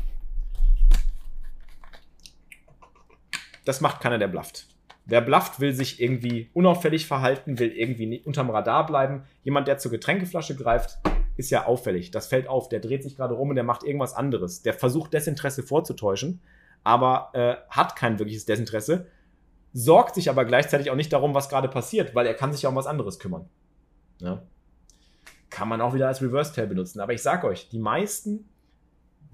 Das 3.65 3.81
macht 3.81 4.01
keiner, 4.01 4.19
der 4.19 4.29
blufft. 4.29 4.67
Wer 5.07 5.21
blufft, 5.21 5.61
will 5.61 5.73
sich 5.73 6.01
irgendwie 6.01 6.51
unauffällig 6.55 7.07
verhalten, 7.07 7.59
will 7.59 7.71
irgendwie 7.71 8.23
unterm 8.25 8.51
Radar 8.51 8.87
bleiben. 8.87 9.23
Jemand, 9.43 9.69
der 9.69 9.79
zur 9.79 9.91
Getränkeflasche 9.91 10.57
greift, 10.57 10.99
ist 11.37 11.51
ja 11.51 11.67
auffällig. 11.67 12.11
Das 12.11 12.27
fällt 12.27 12.49
auf. 12.49 12.69
Der 12.69 12.81
dreht 12.81 13.03
sich 13.03 13.17
gerade 13.17 13.35
rum 13.35 13.51
und 13.51 13.57
der 13.57 13.65
macht 13.65 13.85
irgendwas 13.85 14.15
anderes. 14.15 14.63
Der 14.63 14.73
versucht 14.73 15.13
Desinteresse 15.13 15.63
vorzutäuschen, 15.63 16.41
aber 16.85 17.31
äh, 17.35 17.57
hat 17.69 17.97
kein 17.97 18.19
wirkliches 18.19 18.47
Desinteresse, 18.47 19.07
sorgt 19.75 20.15
sich 20.15 20.31
aber 20.31 20.45
gleichzeitig 20.45 20.91
auch 20.91 20.97
nicht 20.97 21.13
darum, 21.13 21.35
was 21.35 21.51
gerade 21.51 21.69
passiert, 21.69 22.15
weil 22.15 22.27
er 22.27 22.35
kann 22.35 22.53
sich 22.53 22.63
ja 22.63 22.69
um 22.71 22.77
was 22.77 22.87
anderes 22.87 23.19
kümmern. 23.19 23.49
Ja. 24.21 24.43
Kann 25.51 25.69
man 25.69 25.81
auch 25.81 25.93
wieder 25.95 26.09
als 26.09 26.23
Reverse 26.23 26.55
Tail 26.55 26.69
benutzen. 26.69 27.01
Aber 27.01 27.13
ich 27.13 27.23
sag 27.23 27.45
euch, 27.45 27.69
die 27.69 27.81
meisten 27.81 28.49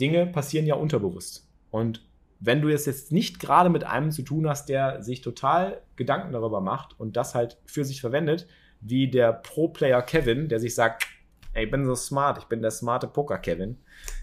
Dinge 0.01 0.27
passieren 0.27 0.67
ja 0.67 0.75
unterbewusst. 0.75 1.47
Und 1.71 2.09
wenn 2.41 2.63
du 2.63 2.69
es 2.69 2.87
jetzt 2.87 3.13
nicht 3.13 3.39
gerade 3.39 3.69
mit 3.69 3.85
einem 3.85 4.11
zu 4.11 4.23
tun 4.23 4.49
hast, 4.49 4.71
der 4.71 5.03
sich 5.03 5.21
total 5.21 5.83
Gedanken 5.97 6.33
darüber 6.33 6.63
macht 6.63 6.99
und 6.99 7.19
das 7.19 7.35
halt 7.35 7.59
für 7.67 7.85
sich 7.85 8.01
verwendet, 8.01 8.47
wie 8.81 9.11
der 9.11 9.35
Pro-Player 9.35 10.01
Kevin, 10.01 10.49
der 10.49 10.59
sich 10.59 10.75
sagt, 10.75 11.07
ich 11.55 11.71
bin 11.71 11.85
so 11.85 11.95
smart, 11.95 12.39
ich 12.39 12.45
bin 12.45 12.63
der 12.63 12.71
smarte 12.71 13.09
Poker-Kevin. 13.09 13.77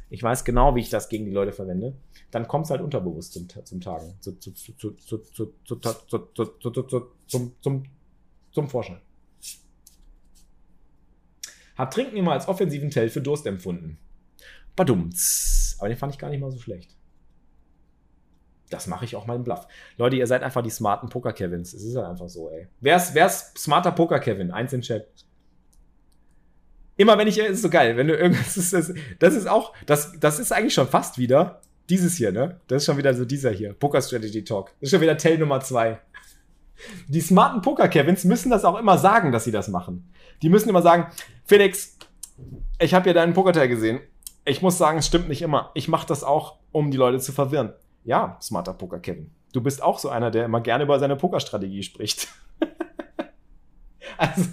Ich 0.10 0.24
weiß 0.24 0.46
genau, 0.46 0.76
wie 0.76 0.80
ich 0.80 0.90
das 0.90 1.10
gegen 1.10 1.26
die 1.26 1.32
Leute 1.32 1.52
verwende. 1.52 1.94
Dann 2.32 2.48
kommt 2.48 2.66
es 2.66 2.72
halt 2.72 2.82
unterbewusst 2.82 3.34
zum, 3.34 3.48
zum 3.50 3.82
Tagen, 3.82 4.16
zu, 4.20 4.40
zu, 4.40 4.54
zu, 4.54 4.74
zum, 7.28 7.56
zum, 7.62 7.84
zum 8.52 8.70
Vorschein. 8.70 9.02
Hab 11.78 11.92
Trinken 11.92 12.18
immer 12.18 12.32
als 12.32 12.48
offensiven 12.48 12.90
Tell 12.90 13.10
für 13.10 13.22
Durst 13.22 13.46
empfunden. 13.46 14.00
Badumts. 14.76 15.76
Aber 15.80 15.90
den 15.90 15.98
fand 15.98 16.14
ich 16.14 16.20
gar 16.20 16.30
nicht 16.30 16.40
mal 16.40 16.52
so 16.52 16.60
schlecht. 16.60 16.96
Das 18.70 18.88
mache 18.88 19.06
ich 19.06 19.16
auch 19.16 19.26
mal 19.26 19.36
im 19.36 19.44
Bluff. 19.44 19.68
Leute, 19.98 20.16
ihr 20.18 20.28
seid 20.28 20.44
einfach 20.44 20.62
die 20.62 20.70
smarten 20.70 21.10
Poker-Kevins. 21.10 21.74
Es 21.74 21.84
ist 21.84 21.96
halt 21.96 22.08
einfach 22.08 22.28
so, 22.28 22.50
ey. 22.50 22.68
Wer 22.82 22.98
ist, 22.98 23.14
wer 23.14 23.28
ist 23.28 23.58
smarter 23.58 23.92
Poker-Kevin? 23.92 24.52
Eins 24.52 24.74
in 24.74 24.82
Chat. 24.82 25.08
Immer 26.98 27.18
wenn 27.18 27.28
ich, 27.28 27.38
ist 27.38 27.62
so 27.62 27.70
geil, 27.70 27.96
wenn 27.96 28.08
du 28.08 28.16
irgendwas, 28.16 28.56
das 28.56 28.74
ist, 28.74 28.94
das 29.20 29.36
ist 29.36 29.48
auch, 29.48 29.74
das, 29.86 30.20
das 30.20 30.40
ist 30.40 30.52
eigentlich 30.52 30.74
schon 30.74 30.88
fast 30.88 31.18
wieder 31.18 31.62
dieses 31.90 32.18
hier, 32.18 32.32
ne? 32.32 32.60
Das 32.68 32.82
ist 32.82 32.86
schon 32.86 32.98
wieder 32.98 33.14
so 33.14 33.24
dieser 33.24 33.52
hier. 33.52 33.74
Poker 33.74 34.02
Strategy 34.02 34.44
Talk. 34.44 34.74
Das 34.80 34.88
ist 34.88 34.92
schon 34.92 35.02
wieder 35.02 35.18
Tell 35.18 35.38
Nummer 35.38 35.62
zwei. 35.62 36.00
Die 37.08 37.22
smarten 37.22 37.62
Poker-Kevins 37.62 38.24
müssen 38.26 38.50
das 38.50 38.66
auch 38.66 38.78
immer 38.78 38.98
sagen, 38.98 39.32
dass 39.32 39.46
sie 39.46 39.52
das 39.52 39.68
machen. 39.68 40.12
Die 40.42 40.50
müssen 40.50 40.70
immer 40.70 40.82
sagen, 40.82 41.08
Felix, 41.46 41.98
ich 42.80 42.94
habe 42.94 43.08
ja 43.08 43.14
deinen 43.14 43.34
Pokerteil 43.34 43.68
gesehen. 43.68 44.00
Ich 44.46 44.62
muss 44.62 44.78
sagen, 44.78 45.00
es 45.00 45.08
stimmt 45.08 45.28
nicht 45.28 45.42
immer. 45.42 45.72
Ich 45.74 45.88
mache 45.88 46.08
das 46.08 46.24
auch, 46.24 46.58
um 46.72 46.92
die 46.92 46.98
Leute 46.98 47.20
zu 47.20 47.32
verwirren. 47.32 47.74
Ja, 48.04 48.38
smarter 48.42 48.74
Poker-Kevin. 48.74 49.32
Du 49.54 49.62
bist 49.62 49.82
auch 49.82 49.98
so 49.98 50.10
einer, 50.10 50.30
der 50.30 50.46
immer 50.46 50.62
gerne 50.62 50.84
über 50.84 51.00
seine 51.00 51.16
Pokerstrategie 51.16 51.84
spricht. 51.84 52.28
also, 54.34 54.50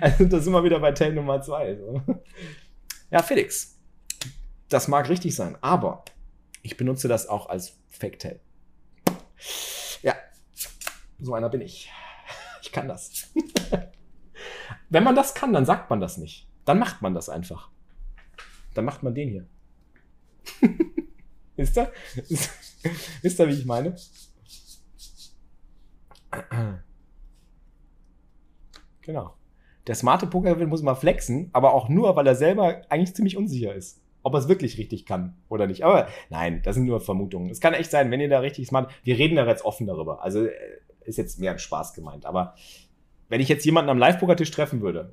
also, 0.00 0.24
das 0.24 0.40
ist 0.42 0.46
immer 0.46 0.64
wieder 0.64 0.80
bei 0.80 0.92
Tell 0.92 1.12
Nummer 1.12 1.40
zwei. 1.40 1.76
So. 1.76 2.02
Ja, 3.10 3.22
Felix, 3.22 3.78
das 4.68 4.88
mag 4.88 5.08
richtig 5.08 5.34
sein, 5.34 5.56
aber 5.60 6.04
ich 6.62 6.76
benutze 6.76 7.08
das 7.08 7.28
auch 7.28 7.48
als 7.48 7.78
Fake-Tail. 7.90 8.40
Ja, 10.02 10.14
so 11.20 11.34
einer 11.34 11.48
bin 11.48 11.60
ich. 11.60 11.90
Ich 12.62 12.72
kann 12.72 12.88
das. 12.88 13.30
Wenn 14.88 15.04
man 15.04 15.14
das 15.14 15.34
kann, 15.34 15.52
dann 15.52 15.66
sagt 15.66 15.90
man 15.90 16.00
das 16.00 16.16
nicht. 16.16 16.48
Dann 16.64 16.78
macht 16.78 17.02
man 17.02 17.14
das 17.14 17.28
einfach. 17.28 17.70
Dann 18.74 18.84
macht 18.84 19.02
man 19.02 19.14
den 19.14 19.28
hier. 19.28 19.46
ist 21.56 21.76
er? 21.76 21.92
Ist 23.22 23.40
er, 23.40 23.48
wie 23.48 23.52
ich 23.52 23.66
meine? 23.66 23.94
Genau. 29.04 29.34
Der 29.86 29.94
smarte 29.94 30.26
Pokerwin 30.26 30.68
muss 30.68 30.82
mal 30.82 30.94
flexen, 30.94 31.50
aber 31.52 31.74
auch 31.74 31.88
nur, 31.88 32.16
weil 32.16 32.26
er 32.26 32.34
selber 32.34 32.82
eigentlich 32.88 33.14
ziemlich 33.14 33.36
unsicher 33.36 33.74
ist. 33.74 34.00
Ob 34.22 34.34
er 34.34 34.38
es 34.38 34.48
wirklich 34.48 34.78
richtig 34.78 35.04
kann 35.04 35.36
oder 35.50 35.66
nicht. 35.66 35.82
Aber 35.84 36.08
nein, 36.30 36.62
das 36.64 36.76
sind 36.76 36.86
nur 36.86 37.00
Vermutungen. 37.00 37.50
Es 37.50 37.60
kann 37.60 37.74
echt 37.74 37.90
sein, 37.90 38.10
wenn 38.10 38.20
ihr 38.20 38.30
da 38.30 38.38
richtig 38.38 38.66
smart. 38.66 38.90
Wir 39.02 39.18
reden 39.18 39.36
da 39.36 39.46
jetzt 39.46 39.66
offen 39.66 39.86
darüber. 39.86 40.22
Also 40.22 40.46
äh, 40.46 40.52
ist 41.04 41.18
jetzt 41.18 41.38
mehr 41.38 41.52
ein 41.52 41.58
Spaß 41.58 41.92
gemeint. 41.92 42.24
Aber 42.24 42.54
wenn 43.28 43.42
ich 43.42 43.48
jetzt 43.48 43.66
jemanden 43.66 43.90
am 43.90 43.98
Live-Pokertisch 43.98 44.50
treffen 44.50 44.80
würde 44.80 45.12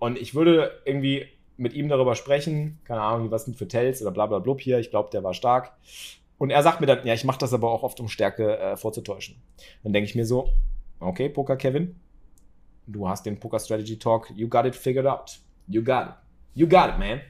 und 0.00 0.18
ich 0.18 0.34
würde 0.34 0.82
irgendwie 0.84 1.26
mit 1.56 1.72
ihm 1.74 1.88
darüber 1.88 2.16
sprechen, 2.16 2.78
keine 2.84 3.02
Ahnung, 3.02 3.30
was 3.30 3.44
sind 3.44 3.56
für 3.56 3.68
Tells 3.68 4.02
oder 4.02 4.10
bla 4.10 4.26
bla 4.26 4.40
blub 4.40 4.60
hier, 4.60 4.78
ich 4.78 4.90
glaube, 4.90 5.10
der 5.10 5.22
war 5.22 5.34
stark. 5.34 5.72
Und 6.38 6.50
er 6.50 6.62
sagt 6.62 6.80
mir 6.80 6.86
dann, 6.86 7.04
ja, 7.04 7.14
ich 7.14 7.24
mache 7.24 7.38
das 7.38 7.52
aber 7.52 7.70
auch 7.70 7.82
oft, 7.82 8.00
um 8.00 8.08
Stärke 8.08 8.58
äh, 8.58 8.76
vorzutäuschen. 8.76 9.42
Dann 9.82 9.92
denke 9.92 10.08
ich 10.08 10.14
mir 10.14 10.24
so, 10.24 10.50
okay, 11.00 11.28
Poker 11.28 11.56
Kevin, 11.56 11.96
du 12.88 13.08
hast 13.08 13.24
den 13.26 13.38
Poker 13.38 13.58
Strategy 13.58 13.98
Talk, 13.98 14.30
you 14.34 14.48
got 14.48 14.64
it 14.64 14.74
figured 14.74 15.06
out. 15.06 15.38
You 15.66 15.82
got 15.82 16.08
it. 16.08 16.14
You 16.54 16.66
got 16.66 16.90
it, 16.90 16.98
man. 16.98 17.20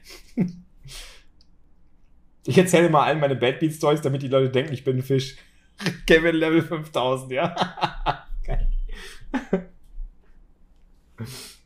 ich 2.45 2.57
erzähle 2.57 2.89
mal 2.89 3.03
allen 3.03 3.19
meine 3.19 3.35
Bad 3.35 3.59
Beat 3.59 3.73
Stories, 3.73 4.01
damit 4.01 4.21
die 4.21 4.27
Leute 4.27 4.49
denken, 4.49 4.73
ich 4.73 4.83
bin 4.83 4.97
ein 4.97 5.03
Fisch. 5.03 5.37
Kevin 6.07 6.35
Level 6.35 6.61
5000, 6.61 7.31
ja. 7.31 7.55
Geil. 8.43 8.69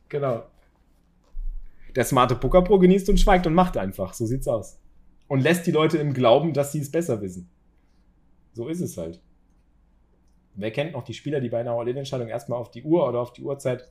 genau. 0.10 0.44
Der 1.96 2.04
smarte 2.04 2.36
Poker 2.36 2.64
Pro 2.64 2.80
genießt 2.80 3.10
und 3.10 3.20
schweigt 3.20 3.46
und 3.48 3.54
macht 3.54 3.78
einfach. 3.78 4.14
So 4.14 4.26
sieht's 4.26 4.48
aus. 4.48 4.80
Und 5.28 5.42
lässt 5.42 5.66
die 5.68 5.72
Leute 5.72 6.00
im 6.00 6.14
Glauben, 6.14 6.54
dass 6.54 6.72
sie 6.72 6.80
es 6.80 6.92
besser 6.92 7.22
wissen. 7.22 7.50
So 8.54 8.68
ist 8.68 8.82
es 8.82 8.98
halt. 8.98 9.22
Wer 10.56 10.72
kennt 10.72 10.94
noch 10.94 11.04
die 11.04 11.14
Spieler, 11.14 11.40
die 11.40 11.50
bei 11.50 11.60
einer 11.60 11.72
All-In-Entscheidung 11.72 12.28
erstmal 12.28 12.60
auf 12.60 12.72
die 12.72 12.84
Uhr 12.84 13.08
oder 13.08 13.20
auf 13.20 13.34
die 13.34 13.42
Uhrzeit 13.42 13.90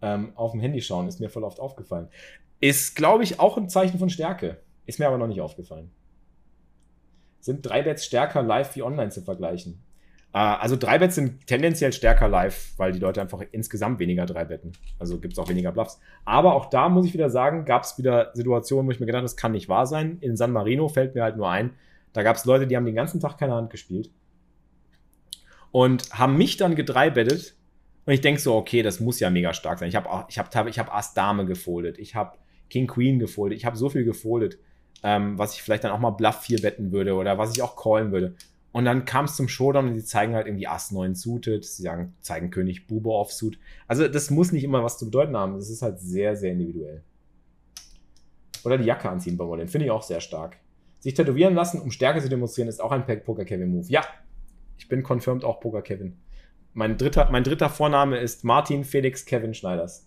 ähm, 0.00 0.32
auf 0.36 0.52
dem 0.52 0.60
Handy 0.60 0.80
schauen? 0.80 1.08
Ist 1.08 1.20
mir 1.20 1.28
voll 1.28 1.44
oft 1.44 1.60
aufgefallen. 1.60 2.08
Ist, 2.60 2.96
glaube 2.96 3.24
ich, 3.24 3.40
auch 3.40 3.56
ein 3.56 3.68
Zeichen 3.68 3.98
von 3.98 4.10
Stärke. 4.10 4.58
Ist 4.86 4.98
mir 4.98 5.06
aber 5.06 5.18
noch 5.18 5.26
nicht 5.26 5.40
aufgefallen. 5.40 5.90
Sind 7.40 7.64
drei 7.64 7.82
Bets 7.82 8.04
stärker 8.04 8.42
live 8.42 8.74
wie 8.74 8.82
online 8.82 9.10
zu 9.10 9.22
vergleichen? 9.22 9.82
Äh, 10.32 10.38
also 10.38 10.76
drei 10.76 10.98
Bets 10.98 11.14
sind 11.14 11.46
tendenziell 11.46 11.92
stärker 11.92 12.28
live, 12.28 12.72
weil 12.78 12.92
die 12.92 12.98
Leute 12.98 13.20
einfach 13.20 13.42
insgesamt 13.52 13.98
weniger 13.98 14.24
drei 14.24 14.44
betten. 14.44 14.72
Also 14.98 15.20
gibt 15.20 15.34
es 15.34 15.38
auch 15.38 15.48
weniger 15.48 15.72
Bluffs. 15.72 16.00
Aber 16.24 16.54
auch 16.54 16.66
da 16.66 16.88
muss 16.88 17.06
ich 17.06 17.12
wieder 17.12 17.30
sagen, 17.30 17.66
gab 17.66 17.82
es 17.82 17.98
wieder 17.98 18.30
Situationen, 18.34 18.86
wo 18.86 18.92
ich 18.92 19.00
mir 19.00 19.06
gedacht 19.06 19.18
habe, 19.18 19.26
das 19.26 19.36
kann 19.36 19.52
nicht 19.52 19.68
wahr 19.68 19.86
sein. 19.86 20.18
In 20.20 20.36
San 20.36 20.52
Marino 20.52 20.88
fällt 20.88 21.14
mir 21.14 21.22
halt 21.22 21.36
nur 21.36 21.50
ein, 21.50 21.74
da 22.14 22.22
gab 22.22 22.36
es 22.36 22.46
Leute, 22.46 22.66
die 22.66 22.76
haben 22.76 22.86
den 22.86 22.94
ganzen 22.94 23.20
Tag 23.20 23.36
keine 23.38 23.54
Hand 23.54 23.70
gespielt 23.70 24.10
und 25.78 26.10
haben 26.10 26.36
mich 26.36 26.56
dann 26.56 26.74
gedreibettet. 26.74 27.54
Und 28.04 28.12
ich 28.12 28.20
denke 28.20 28.40
so, 28.40 28.56
okay, 28.56 28.82
das 28.82 28.98
muss 28.98 29.20
ja 29.20 29.30
mega 29.30 29.54
stark 29.54 29.78
sein. 29.78 29.88
Ich 29.88 29.94
habe 29.94 30.08
ich 30.28 30.36
hab, 30.36 30.66
ich 30.66 30.78
hab 30.80 30.92
Ass 30.92 31.14
Dame 31.14 31.46
gefoldet, 31.46 31.98
ich 32.00 32.16
habe 32.16 32.36
King 32.68 32.88
Queen 32.88 33.20
gefoldet, 33.20 33.56
ich 33.56 33.64
habe 33.64 33.76
so 33.76 33.88
viel 33.88 34.02
gefoldet, 34.02 34.58
ähm, 35.04 35.38
was 35.38 35.54
ich 35.54 35.62
vielleicht 35.62 35.84
dann 35.84 35.92
auch 35.92 36.00
mal 36.00 36.10
Bluff 36.10 36.40
4 36.40 36.64
wetten 36.64 36.90
würde 36.90 37.14
oder 37.14 37.38
was 37.38 37.54
ich 37.54 37.62
auch 37.62 37.76
callen 37.76 38.10
würde. 38.10 38.34
Und 38.72 38.86
dann 38.86 39.04
kam 39.04 39.26
es 39.26 39.36
zum 39.36 39.46
Showdown 39.46 39.86
und 39.86 39.94
sie 39.94 40.04
zeigen 40.04 40.34
halt 40.34 40.48
irgendwie 40.48 40.66
Ass 40.66 40.90
9 40.90 41.14
suited, 41.14 41.64
sie 41.64 41.84
sagen, 41.84 42.12
zeigen 42.22 42.50
König 42.50 42.88
Bube 42.88 43.10
offsuit. 43.10 43.60
Also 43.86 44.08
das 44.08 44.30
muss 44.30 44.50
nicht 44.50 44.64
immer 44.64 44.82
was 44.82 44.98
zu 44.98 45.04
bedeuten 45.04 45.36
haben. 45.36 45.54
Das 45.54 45.70
ist 45.70 45.82
halt 45.82 46.00
sehr, 46.00 46.34
sehr 46.34 46.54
individuell. 46.54 47.04
Oder 48.64 48.78
die 48.78 48.84
Jacke 48.84 49.08
anziehen 49.08 49.36
bei 49.36 49.46
Wollen. 49.46 49.68
Finde 49.68 49.84
ich 49.84 49.92
auch 49.92 50.02
sehr 50.02 50.20
stark. 50.20 50.56
Sich 50.98 51.14
tätowieren 51.14 51.54
lassen, 51.54 51.80
um 51.80 51.92
Stärke 51.92 52.20
zu 52.20 52.28
demonstrieren, 52.28 52.68
ist 52.68 52.80
auch 52.80 52.90
ein 52.90 53.06
Poker-Kevin-Move. 53.06 53.86
Ja, 53.86 54.02
ich 54.78 54.88
bin 54.88 55.02
confirmed 55.02 55.44
auch 55.44 55.60
Poker-Kevin. 55.60 56.16
Mein 56.72 56.96
dritter, 56.96 57.28
mein 57.30 57.44
dritter 57.44 57.68
Vorname 57.68 58.18
ist 58.18 58.44
Martin 58.44 58.84
Felix 58.84 59.24
Kevin 59.24 59.52
Schneiders. 59.54 60.06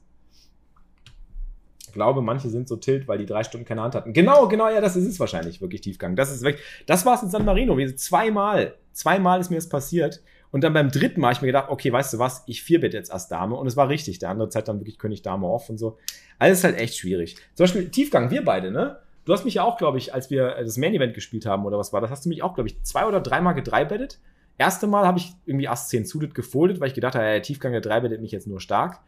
Ich 1.91 1.93
glaube, 1.93 2.21
manche 2.21 2.49
sind 2.49 2.69
so 2.69 2.77
tilt, 2.77 3.09
weil 3.09 3.17
die 3.17 3.25
drei 3.25 3.43
Stunden 3.43 3.65
keine 3.65 3.81
Hand 3.81 3.95
hatten. 3.95 4.13
Genau, 4.13 4.47
genau, 4.47 4.69
ja, 4.69 4.79
das 4.79 4.95
ist 4.95 5.05
es 5.05 5.19
wahrscheinlich, 5.19 5.59
wirklich 5.59 5.81
Tiefgang. 5.81 6.15
Das 6.15 6.31
ist 6.31 6.41
weg. 6.43 6.59
Das 6.85 7.05
war 7.05 7.15
es 7.15 7.23
in 7.23 7.29
San 7.29 7.43
Marino. 7.43 7.77
Zweimal, 7.95 8.75
zweimal 8.93 9.41
ist 9.41 9.49
mir 9.49 9.57
das 9.57 9.67
passiert. 9.67 10.21
Und 10.51 10.63
dann 10.63 10.71
beim 10.71 10.89
dritten 10.89 11.19
Mal 11.19 11.27
habe 11.27 11.35
ich 11.35 11.41
mir 11.41 11.47
gedacht, 11.47 11.69
okay, 11.69 11.91
weißt 11.91 12.13
du 12.13 12.19
was, 12.19 12.43
ich 12.47 12.63
vierbett 12.63 12.93
jetzt 12.93 13.11
als 13.11 13.27
Dame. 13.27 13.55
Und 13.55 13.67
es 13.67 13.75
war 13.75 13.89
richtig. 13.89 14.19
Der 14.19 14.29
andere 14.29 14.47
Zeit 14.47 14.69
dann 14.69 14.79
wirklich 14.79 14.99
König 14.99 15.21
Dame 15.21 15.47
off 15.47 15.69
und 15.69 15.77
so. 15.77 15.97
Also 16.39 16.53
ist 16.53 16.63
halt 16.63 16.77
echt 16.77 16.95
schwierig. 16.95 17.35
Zum 17.55 17.65
Beispiel 17.65 17.89
Tiefgang, 17.89 18.31
wir 18.31 18.45
beide, 18.45 18.71
ne? 18.71 18.99
Du 19.25 19.33
hast 19.33 19.43
mich 19.43 19.55
ja 19.55 19.63
auch, 19.63 19.77
glaube 19.77 19.97
ich, 19.97 20.13
als 20.13 20.29
wir 20.29 20.55
das 20.55 20.77
Main 20.77 20.93
Event 20.93 21.13
gespielt 21.13 21.45
haben 21.45 21.65
oder 21.65 21.77
was 21.77 21.93
war 21.93 22.01
das, 22.01 22.09
hast 22.09 22.25
du 22.25 22.29
mich 22.29 22.41
auch, 22.41 22.55
glaube 22.55 22.69
ich, 22.69 22.81
zwei 22.83 23.05
oder 23.05 23.19
dreimal 23.19 23.53
gedreibettet. 23.53 24.19
Erste 24.61 24.85
Mal 24.85 25.07
habe 25.07 25.17
ich 25.17 25.33
irgendwie 25.47 25.67
Ass 25.67 25.89
10 25.89 26.05
suited 26.05 26.35
gefoldet, 26.35 26.79
weil 26.79 26.87
ich 26.87 26.93
gedacht 26.93 27.15
habe, 27.15 27.25
der 27.25 27.41
Tiefgang 27.41 27.71
der 27.71 27.81
dreibettet 27.81 28.21
mich 28.21 28.31
jetzt 28.31 28.45
nur 28.45 28.61
stark. 28.61 28.99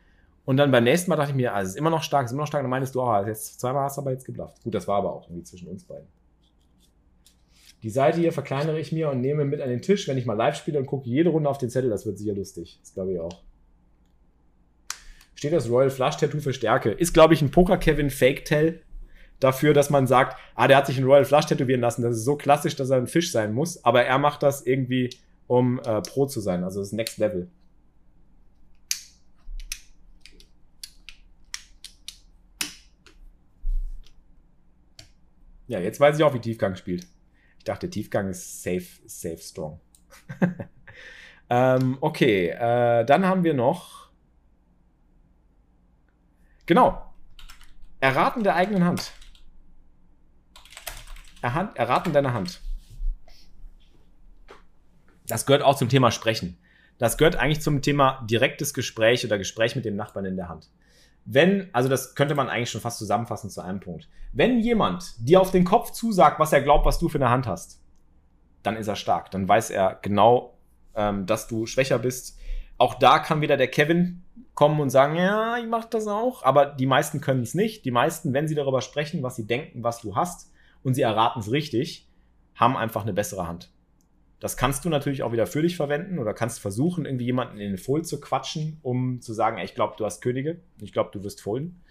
Und 0.45 0.57
dann 0.57 0.71
beim 0.71 0.83
nächsten 0.83 1.11
Mal 1.11 1.15
dachte 1.15 1.29
ich 1.29 1.35
mir, 1.35 1.53
also 1.53 1.67
es 1.67 1.73
ist 1.75 1.77
immer 1.77 1.91
noch 1.91 2.01
stark, 2.01 2.25
es 2.25 2.31
ist 2.31 2.33
immer 2.33 2.41
noch 2.41 2.47
stark. 2.47 2.61
Und 2.61 2.71
dann 2.71 2.79
meinst 2.79 2.95
du, 2.95 3.03
oh, 3.03 3.23
jetzt 3.23 3.59
zweimal 3.59 3.83
hast 3.83 3.97
du 3.97 4.01
aber 4.01 4.09
jetzt 4.09 4.25
geblufft. 4.25 4.63
Gut, 4.63 4.73
das 4.73 4.87
war 4.87 4.97
aber 4.97 5.13
auch 5.13 5.27
irgendwie 5.27 5.43
zwischen 5.43 5.67
uns 5.67 5.83
beiden. 5.83 6.07
Die 7.83 7.91
Seite 7.91 8.19
hier 8.19 8.31
verkleinere 8.31 8.79
ich 8.79 8.91
mir 8.91 9.11
und 9.11 9.21
nehme 9.21 9.45
mit 9.45 9.61
an 9.61 9.69
den 9.69 9.83
Tisch, 9.83 10.07
wenn 10.07 10.17
ich 10.17 10.25
mal 10.25 10.33
live 10.33 10.55
spiele 10.55 10.79
und 10.79 10.87
gucke 10.87 11.07
jede 11.07 11.29
Runde 11.29 11.47
auf 11.47 11.59
den 11.59 11.69
Zettel. 11.69 11.91
Das 11.91 12.07
wird 12.07 12.17
sicher 12.17 12.33
lustig. 12.33 12.79
Das 12.81 12.95
glaube 12.95 13.13
ich 13.13 13.19
auch. 13.19 13.43
Steht 15.35 15.53
das 15.53 15.69
Royal 15.69 15.91
Flush 15.91 16.17
Tattoo 16.17 16.39
für 16.39 16.53
Stärke? 16.53 16.89
Ist, 16.89 17.13
glaube 17.13 17.35
ich, 17.35 17.43
ein 17.43 17.51
Poker-Kevin 17.51 18.09
Fake-Tell 18.09 18.81
dafür, 19.39 19.73
dass 19.73 19.91
man 19.91 20.07
sagt, 20.07 20.35
ah, 20.55 20.67
der 20.67 20.77
hat 20.77 20.87
sich 20.87 20.97
ein 20.97 21.03
Royal 21.03 21.25
Flush 21.25 21.45
tätowieren 21.45 21.81
lassen. 21.81 22.01
Das 22.01 22.15
ist 22.15 22.25
so 22.25 22.35
klassisch, 22.35 22.75
dass 22.75 22.89
er 22.89 22.97
ein 22.97 23.07
Fisch 23.07 23.31
sein 23.31 23.53
muss. 23.53 23.83
Aber 23.83 24.03
er 24.03 24.17
macht 24.17 24.43
das 24.43 24.65
irgendwie, 24.65 25.09
um 25.47 25.79
äh, 25.79 26.01
Pro 26.01 26.25
zu 26.25 26.41
sein. 26.41 26.63
Also 26.63 26.79
das 26.79 26.91
Next 26.91 27.17
Level. 27.17 27.49
Ja, 35.67 35.79
jetzt 35.79 35.99
weiß 35.99 36.17
ich 36.17 36.23
auch, 36.23 36.33
wie 36.33 36.39
Tiefgang 36.39 36.75
spielt. 36.75 37.07
Ich 37.57 37.63
dachte, 37.63 37.89
Tiefgang 37.89 38.29
ist 38.29 38.61
safe, 38.61 38.85
safe 39.05 39.37
strong. 39.37 39.79
ähm, 41.49 41.97
okay, 42.01 42.49
äh, 42.49 43.05
dann 43.05 43.25
haben 43.25 43.43
wir 43.43 43.53
noch. 43.53 44.09
Genau. 46.65 47.13
Erraten 47.99 48.43
der 48.43 48.55
eigenen 48.55 48.83
Hand. 48.83 49.13
Erhand, 51.41 51.77
erraten 51.77 52.13
deiner 52.13 52.33
Hand. 52.33 52.61
Das 55.27 55.45
gehört 55.45 55.63
auch 55.63 55.75
zum 55.75 55.89
Thema 55.89 56.11
Sprechen. 56.11 56.57
Das 56.97 57.17
gehört 57.17 57.35
eigentlich 57.35 57.61
zum 57.61 57.81
Thema 57.81 58.25
direktes 58.29 58.73
Gespräch 58.73 59.25
oder 59.25 59.37
Gespräch 59.37 59.75
mit 59.75 59.85
dem 59.85 59.95
Nachbarn 59.95 60.25
in 60.25 60.35
der 60.35 60.49
Hand. 60.49 60.69
Wenn, 61.25 61.69
also 61.73 61.89
das 61.89 62.15
könnte 62.15 62.35
man 62.35 62.49
eigentlich 62.49 62.69
schon 62.69 62.81
fast 62.81 62.97
zusammenfassen 62.97 63.49
zu 63.49 63.61
einem 63.61 63.79
Punkt. 63.79 64.09
Wenn 64.33 64.59
jemand 64.59 65.15
dir 65.17 65.39
auf 65.39 65.51
den 65.51 65.63
Kopf 65.63 65.91
zusagt, 65.91 66.39
was 66.39 66.51
er 66.51 66.61
glaubt, 66.61 66.85
was 66.85 66.99
du 66.99 67.07
für 67.07 67.17
eine 67.17 67.29
Hand 67.29 67.47
hast, 67.47 67.79
dann 68.61 68.75
ist 68.75 68.87
er 68.87 68.95
stark. 68.95 69.31
Dann 69.31 69.47
weiß 69.47 69.69
er 69.69 69.99
genau, 70.01 70.57
ähm, 70.95 71.25
dass 71.25 71.47
du 71.47 71.65
schwächer 71.65 71.99
bist. 71.99 72.37
Auch 72.77 72.95
da 72.95 73.19
kann 73.19 73.41
wieder 73.41 73.57
der 73.57 73.67
Kevin 73.67 74.23
kommen 74.53 74.79
und 74.79 74.89
sagen, 74.89 75.15
ja, 75.15 75.57
ich 75.57 75.67
mach 75.67 75.85
das 75.85 76.07
auch. 76.07 76.43
Aber 76.43 76.65
die 76.65 76.85
meisten 76.85 77.21
können 77.21 77.43
es 77.43 77.53
nicht. 77.53 77.85
Die 77.85 77.91
meisten, 77.91 78.33
wenn 78.33 78.47
sie 78.47 78.55
darüber 78.55 78.81
sprechen, 78.81 79.23
was 79.23 79.35
sie 79.35 79.47
denken, 79.47 79.83
was 79.83 80.01
du 80.01 80.15
hast, 80.15 80.51
und 80.83 80.95
sie 80.95 81.01
erraten 81.01 81.39
es 81.39 81.51
richtig, 81.51 82.09
haben 82.55 82.75
einfach 82.75 83.03
eine 83.03 83.13
bessere 83.13 83.47
Hand. 83.47 83.71
Das 84.43 84.57
kannst 84.57 84.83
du 84.83 84.89
natürlich 84.89 85.23
auch 85.23 85.31
wieder 85.31 85.47
für 85.47 85.61
dich 85.61 85.77
verwenden 85.77 86.19
oder 86.19 86.33
kannst 86.33 86.59
versuchen, 86.59 87.05
irgendwie 87.05 87.23
jemanden 87.23 87.59
in 87.59 87.69
den 87.69 87.77
Fold 87.77 88.05
zu 88.05 88.19
quatschen, 88.19 88.77
um 88.81 89.21
zu 89.21 89.31
sagen, 89.31 89.57
ich 89.59 89.73
glaube, 89.73 89.93
du 89.97 90.03
hast 90.03 90.19
Könige, 90.19 90.59
ich 90.81 90.91
glaube, 90.91 91.11
du 91.13 91.23
wirst 91.23 91.41
folden. 91.41 91.81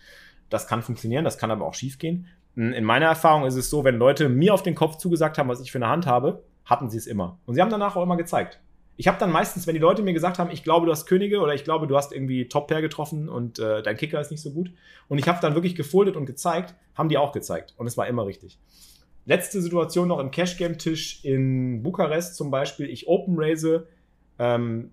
Das 0.50 0.66
kann 0.66 0.82
funktionieren, 0.82 1.24
das 1.24 1.38
kann 1.38 1.50
aber 1.50 1.64
auch 1.64 1.72
schief 1.72 1.98
gehen. 1.98 2.26
In 2.54 2.84
meiner 2.84 3.06
Erfahrung 3.06 3.46
ist 3.46 3.56
es 3.56 3.70
so, 3.70 3.84
wenn 3.84 3.96
Leute 3.96 4.28
mir 4.28 4.52
auf 4.52 4.62
den 4.62 4.74
Kopf 4.74 4.98
zugesagt 4.98 5.38
haben, 5.38 5.48
was 5.48 5.62
ich 5.62 5.72
für 5.72 5.78
eine 5.78 5.88
Hand 5.88 6.04
habe, 6.04 6.44
hatten 6.66 6.90
sie 6.90 6.98
es 6.98 7.06
immer. 7.06 7.38
Und 7.46 7.54
sie 7.54 7.62
haben 7.62 7.70
danach 7.70 7.96
auch 7.96 8.02
immer 8.02 8.18
gezeigt. 8.18 8.60
Ich 8.98 9.08
habe 9.08 9.16
dann 9.18 9.32
meistens, 9.32 9.66
wenn 9.66 9.72
die 9.72 9.80
Leute 9.80 10.02
mir 10.02 10.12
gesagt 10.12 10.38
haben, 10.38 10.50
ich 10.50 10.62
glaube, 10.62 10.84
du 10.84 10.92
hast 10.92 11.06
Könige 11.06 11.40
oder 11.40 11.54
ich 11.54 11.64
glaube, 11.64 11.86
du 11.86 11.96
hast 11.96 12.12
irgendwie 12.12 12.50
Top-Pair 12.50 12.82
getroffen 12.82 13.30
und 13.30 13.60
äh, 13.60 13.82
dein 13.82 13.96
Kicker 13.96 14.20
ist 14.20 14.30
nicht 14.30 14.42
so 14.42 14.50
gut, 14.50 14.70
und 15.08 15.16
ich 15.16 15.26
habe 15.26 15.38
dann 15.40 15.54
wirklich 15.54 15.74
gefoldet 15.74 16.16
und 16.16 16.26
gezeigt, 16.26 16.74
haben 16.94 17.08
die 17.08 17.16
auch 17.16 17.32
gezeigt. 17.32 17.72
Und 17.78 17.86
es 17.86 17.96
war 17.96 18.06
immer 18.08 18.26
richtig. 18.26 18.58
Letzte 19.24 19.62
Situation 19.62 20.08
noch 20.08 20.18
im 20.18 20.30
Cash-Game-Tisch 20.30 21.24
in 21.24 21.82
Bukarest 21.82 22.34
zum 22.34 22.50
Beispiel. 22.50 22.90
Ich 22.90 23.06
open 23.06 23.36
raise, 23.38 23.86
ähm, 24.38 24.90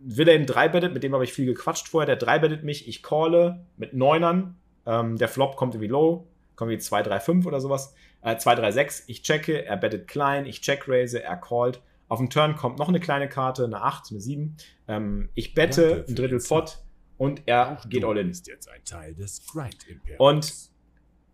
Villain 0.00 0.46
3-bettet, 0.46 0.94
mit 0.94 1.02
dem 1.02 1.12
habe 1.12 1.24
ich 1.24 1.32
viel 1.32 1.46
gequatscht 1.46 1.88
vorher. 1.88 2.06
Der 2.06 2.18
3-bettet 2.18 2.64
mich, 2.64 2.88
ich 2.88 3.02
calle 3.02 3.66
mit 3.76 3.94
Neunern. 3.94 4.56
Ähm, 4.86 5.18
der 5.18 5.28
Flop 5.28 5.56
kommt 5.56 5.74
irgendwie 5.74 5.90
low, 5.90 6.26
kommt 6.56 6.70
wie 6.70 6.78
2, 6.78 7.02
3, 7.02 7.20
5 7.20 7.46
oder 7.46 7.60
sowas. 7.60 7.94
Äh, 8.22 8.36
2, 8.36 8.54
3, 8.54 8.72
6, 8.72 9.04
ich 9.06 9.22
checke, 9.22 9.64
er 9.64 9.76
bettet 9.76 10.08
klein, 10.08 10.46
ich 10.46 10.60
check 10.60 10.88
raise, 10.88 11.22
er 11.22 11.36
callt. 11.36 11.82
Auf 12.08 12.18
dem 12.18 12.30
Turn 12.30 12.56
kommt 12.56 12.78
noch 12.78 12.88
eine 12.88 13.00
kleine 13.00 13.28
Karte, 13.28 13.64
eine 13.64 13.82
8, 13.82 14.10
eine 14.10 14.20
7. 14.20 14.56
Ähm, 14.86 15.28
ich 15.34 15.54
bette 15.54 16.06
ein 16.08 16.14
Drittel 16.14 16.38
Pot 16.38 16.78
und 17.18 17.42
er 17.46 17.72
Auch 17.72 17.88
geht 17.88 18.04
all 18.04 18.16
in. 18.16 18.28
bist 18.28 18.46
jetzt 18.46 18.68
ein 18.68 18.82
Teil 18.84 19.14
des 19.14 19.44
Grind 19.46 19.86
Imperiums. 19.86 20.18
Und 20.18 20.54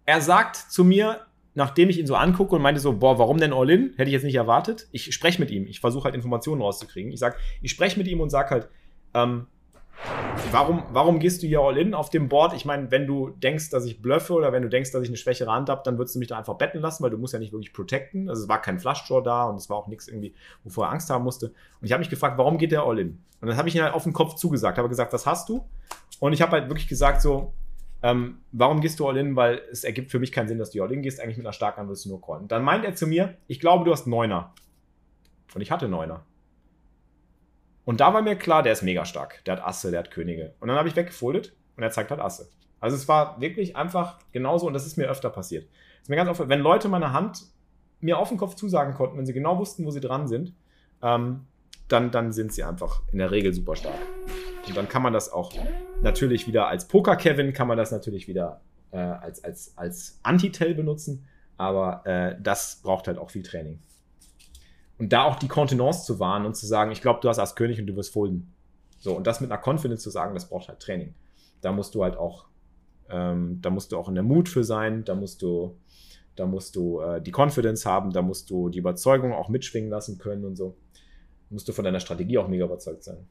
er 0.07 0.21
sagt 0.21 0.57
zu 0.57 0.83
mir, 0.83 1.21
nachdem 1.55 1.89
ich 1.89 1.99
ihn 1.99 2.07
so 2.07 2.15
angucke 2.17 2.55
und 2.55 2.63
meinte 2.63 2.81
so, 2.81 2.93
boah, 2.93 3.19
warum 3.19 3.39
denn 3.39 3.53
All-In? 3.53 3.95
Hätte 3.97 4.09
ich 4.09 4.13
jetzt 4.13 4.25
nicht 4.25 4.35
erwartet. 4.35 4.89
Ich 4.93 5.15
spreche 5.15 5.41
mit 5.41 5.51
ihm. 5.51 5.67
Ich 5.67 5.81
versuche 5.81 6.05
halt 6.05 6.15
Informationen 6.15 6.61
rauszukriegen. 6.61 7.13
Ich 7.13 7.21
sag, 7.21 7.39
ich 7.63 7.71
spreche 7.71 7.99
mit 7.99 8.09
ihm 8.09 8.21
und 8.21 8.31
sag 8.31 8.51
halt, 8.51 8.69
ähm, 9.15 9.47
warum, 10.51 10.83
warum 10.91 11.21
gehst 11.21 11.43
du 11.43 11.47
hier 11.47 11.61
All-In 11.61 11.95
auf 11.95 12.11
dem 12.11 12.29
Board? 12.29 12.55
Ich 12.55 12.65
meine, 12.65 12.91
wenn 12.91 13.07
du 13.07 13.31
denkst, 13.31 13.71
dass 13.71 13.85
ich 13.85 14.03
bluffe 14.03 14.33
oder 14.33 14.53
wenn 14.53 14.63
du 14.63 14.69
denkst, 14.69 14.91
dass 14.91 15.03
ich 15.03 15.09
eine 15.09 15.17
schwächere 15.17 15.51
Hand 15.51 15.69
habe, 15.69 15.83
dann 15.85 15.97
würdest 15.97 16.17
du 16.17 16.19
mich 16.19 16.29
da 16.29 16.37
einfach 16.37 16.55
betten 16.55 16.81
lassen, 16.81 17.03
weil 17.05 17.11
du 17.11 17.19
musst 17.19 17.33
ja 17.33 17.39
nicht 17.39 17.53
wirklich 17.53 17.73
protecten. 17.73 18.29
Also 18.29 18.43
es 18.43 18.49
war 18.49 18.61
kein 18.61 18.81
Flush-Draw 18.81 19.23
da 19.23 19.45
und 19.45 19.57
es 19.57 19.71
war 19.71 19.77
auch 19.77 19.87
nichts 19.87 20.09
irgendwie, 20.09 20.35
wovor 20.65 20.87
er 20.87 20.93
Angst 20.93 21.09
haben 21.11 21.25
musste. 21.25 21.47
Und 21.47 21.87
ich 21.87 21.93
habe 21.93 22.01
mich 22.01 22.11
gefragt, 22.11 22.37
warum 22.37 22.59
geht 22.59 22.73
der 22.73 22.83
All-In? 22.83 23.23
Und 23.41 23.49
dann 23.49 23.57
habe 23.57 23.69
ich 23.69 23.77
ihn 23.77 23.83
halt 23.83 23.95
auf 23.95 24.05
den 24.05 24.13
Kopf 24.13 24.35
zugesagt. 24.35 24.79
Habe 24.79 24.89
gesagt, 24.89 25.13
was 25.13 25.27
hast 25.27 25.49
du? 25.49 25.65
Und 26.19 26.33
ich 26.33 26.43
habe 26.43 26.53
halt 26.53 26.69
wirklich 26.69 26.89
gesagt 26.89 27.23
so, 27.23 27.53
ähm, 28.05 28.43
warum 28.53 28.83
gehst 28.83 29.01
du 29.01 29.09
All-In? 29.09 29.35
Weil 29.35 29.63
es 29.73 29.83
ergibt 29.83 30.11
für 30.11 30.19
mich 30.19 30.31
keinen 30.31 30.47
Sinn, 30.47 30.59
dass 30.59 30.71
du 30.71 30.83
All-In 30.83 31.01
gehst. 31.01 31.21
Eigentlich 31.21 31.39
mit 31.39 31.47
einer 31.47 31.55
starken 31.55 31.79
Hand 31.79 31.89
würdest 31.89 32.05
du 32.05 32.11
nur 32.11 32.21
callen. 32.21 32.49
Dann 32.49 32.63
meint 32.63 32.85
er 32.85 32.95
zu 32.95 33.07
mir, 33.07 33.39
ich 33.47 33.61
glaube, 33.61 33.87
du 33.87 33.93
hast 33.93 34.07
Neuner. 34.07 34.53
Und 35.55 35.63
ich 35.63 35.71
hatte 35.71 35.89
Neuner. 35.89 36.27
Und 37.87 38.01
da 38.01 38.13
war 38.13 38.21
mir 38.21 38.37
klar, 38.37 38.63
der 38.63 38.75
ist 38.75 38.83
mega 38.83 39.07
stark. 39.07 39.43
Der 39.47 39.57
hat 39.57 39.65
Asse, 39.65 39.91
der 39.91 40.01
hat 40.01 40.11
Könige. 40.11 40.55
Und 40.61 40.69
dann 40.69 40.77
habe 40.77 40.87
ich 40.87 40.97
weggefoldet 40.97 41.57
und 41.79 41.83
er 41.83 41.91
zeigt 41.93 42.11
halt 42.11 42.21
Asse. 42.21 42.51
Also 42.79 42.95
es 42.95 43.09
war 43.09 43.41
wirklich 43.41 43.75
einfach 43.75 44.19
genauso 44.33 44.67
und 44.67 44.75
das 44.75 44.85
ist 44.85 44.99
mir 44.99 45.09
öfter 45.09 45.31
passiert. 45.31 45.67
ist 46.03 46.11
mir 46.11 46.17
ganz 46.17 46.29
oft, 46.29 46.47
wenn 46.47 46.61
Leute 46.61 46.89
meine 46.89 47.15
Hand 47.15 47.47
mir 48.01 48.19
auf 48.19 48.29
den 48.29 48.37
Kopf 48.37 48.55
zusagen 48.55 48.93
konnten, 48.93 49.17
wenn 49.17 49.25
sie 49.25 49.33
genau 49.33 49.59
wussten, 49.59 49.87
wo 49.87 49.91
sie 49.91 50.01
dran 50.01 50.29
sind, 50.29 50.53
ähm, 51.03 51.47
dann, 51.89 52.11
dann 52.11 52.33
sind 52.33 52.53
sie 52.53 52.65
einfach 52.65 53.01
in 53.13 53.19
der 53.19 53.31
Regel 53.31 53.55
super 53.55 53.77
stark. 53.77 53.99
Und 54.67 54.77
dann 54.77 54.89
kann 54.89 55.03
man 55.03 55.13
das 55.13 55.33
auch 55.33 55.53
natürlich 56.03 56.47
wieder 56.47 56.69
als 56.69 56.89
Poker-Kevin, 56.89 57.53
kann 57.53 57.69
man 57.69 57.77
das 57.77 57.93
natürlich 57.93 58.29
wieder 58.29 58.61
äh, 58.93 58.99
als, 58.99 59.43
als, 59.45 59.77
als 59.77 60.19
Anti-Tell 60.23 60.75
benutzen, 60.75 61.27
aber 61.57 62.07
äh, 62.07 62.37
das 62.41 62.81
braucht 62.83 63.09
halt 63.09 63.19
auch 63.19 63.31
viel 63.31 63.43
Training. 63.43 63.81
Und 64.99 65.13
da 65.13 65.25
auch 65.25 65.37
die 65.37 65.49
Kontenance 65.49 66.05
zu 66.05 66.21
wahren 66.21 66.47
und 66.47 66.57
zu 66.57 66.67
sagen, 66.67 66.93
ich 66.93 67.03
glaube, 67.03 67.21
du 67.21 67.29
hast 67.29 67.39
Ass 67.39 67.57
König 67.57 67.81
und 67.81 67.87
du 67.87 67.97
wirst 67.97 68.13
folden. 68.13 68.53
So, 69.01 69.15
und 69.17 69.27
das 69.27 69.41
mit 69.41 69.51
einer 69.51 69.61
Confidence 69.61 70.03
zu 70.03 70.11
sagen, 70.11 70.35
das 70.35 70.49
braucht 70.49 70.69
halt 70.69 70.81
Training. 70.81 71.15
Da 71.61 71.73
musst 71.73 71.95
du 71.95 72.05
halt 72.05 72.17
auch, 72.17 72.47
ähm, 73.11 73.59
da 73.61 73.71
musst 73.71 73.93
du 73.93 73.99
auch 73.99 74.09
in 74.09 74.15
der 74.15 74.25
Mut 74.25 74.49
für 74.49 74.65
sein, 74.65 75.05
da 75.05 75.15
musst 75.15 75.43
du, 75.43 75.77
da 76.37 76.47
musst 76.47 76.77
du 76.77 77.01
äh, 77.01 77.21
die 77.21 77.33
Confidence 77.33 77.85
haben, 77.85 78.13
da 78.13 78.23
musst 78.23 78.49
du 78.51 78.69
die 78.69 78.79
Überzeugung 78.79 79.33
auch 79.33 79.49
mitschwingen 79.49 79.91
lassen 79.91 80.19
können 80.19 80.45
und 80.45 80.57
so. 80.57 80.77
Musst 81.51 81.69
du 81.69 81.73
von 81.73 81.85
deiner 81.85 82.01
Strategie 82.01 82.39
auch 82.39 82.49
mega 82.49 82.65
überzeugt 82.65 83.05
sein. 83.05 83.27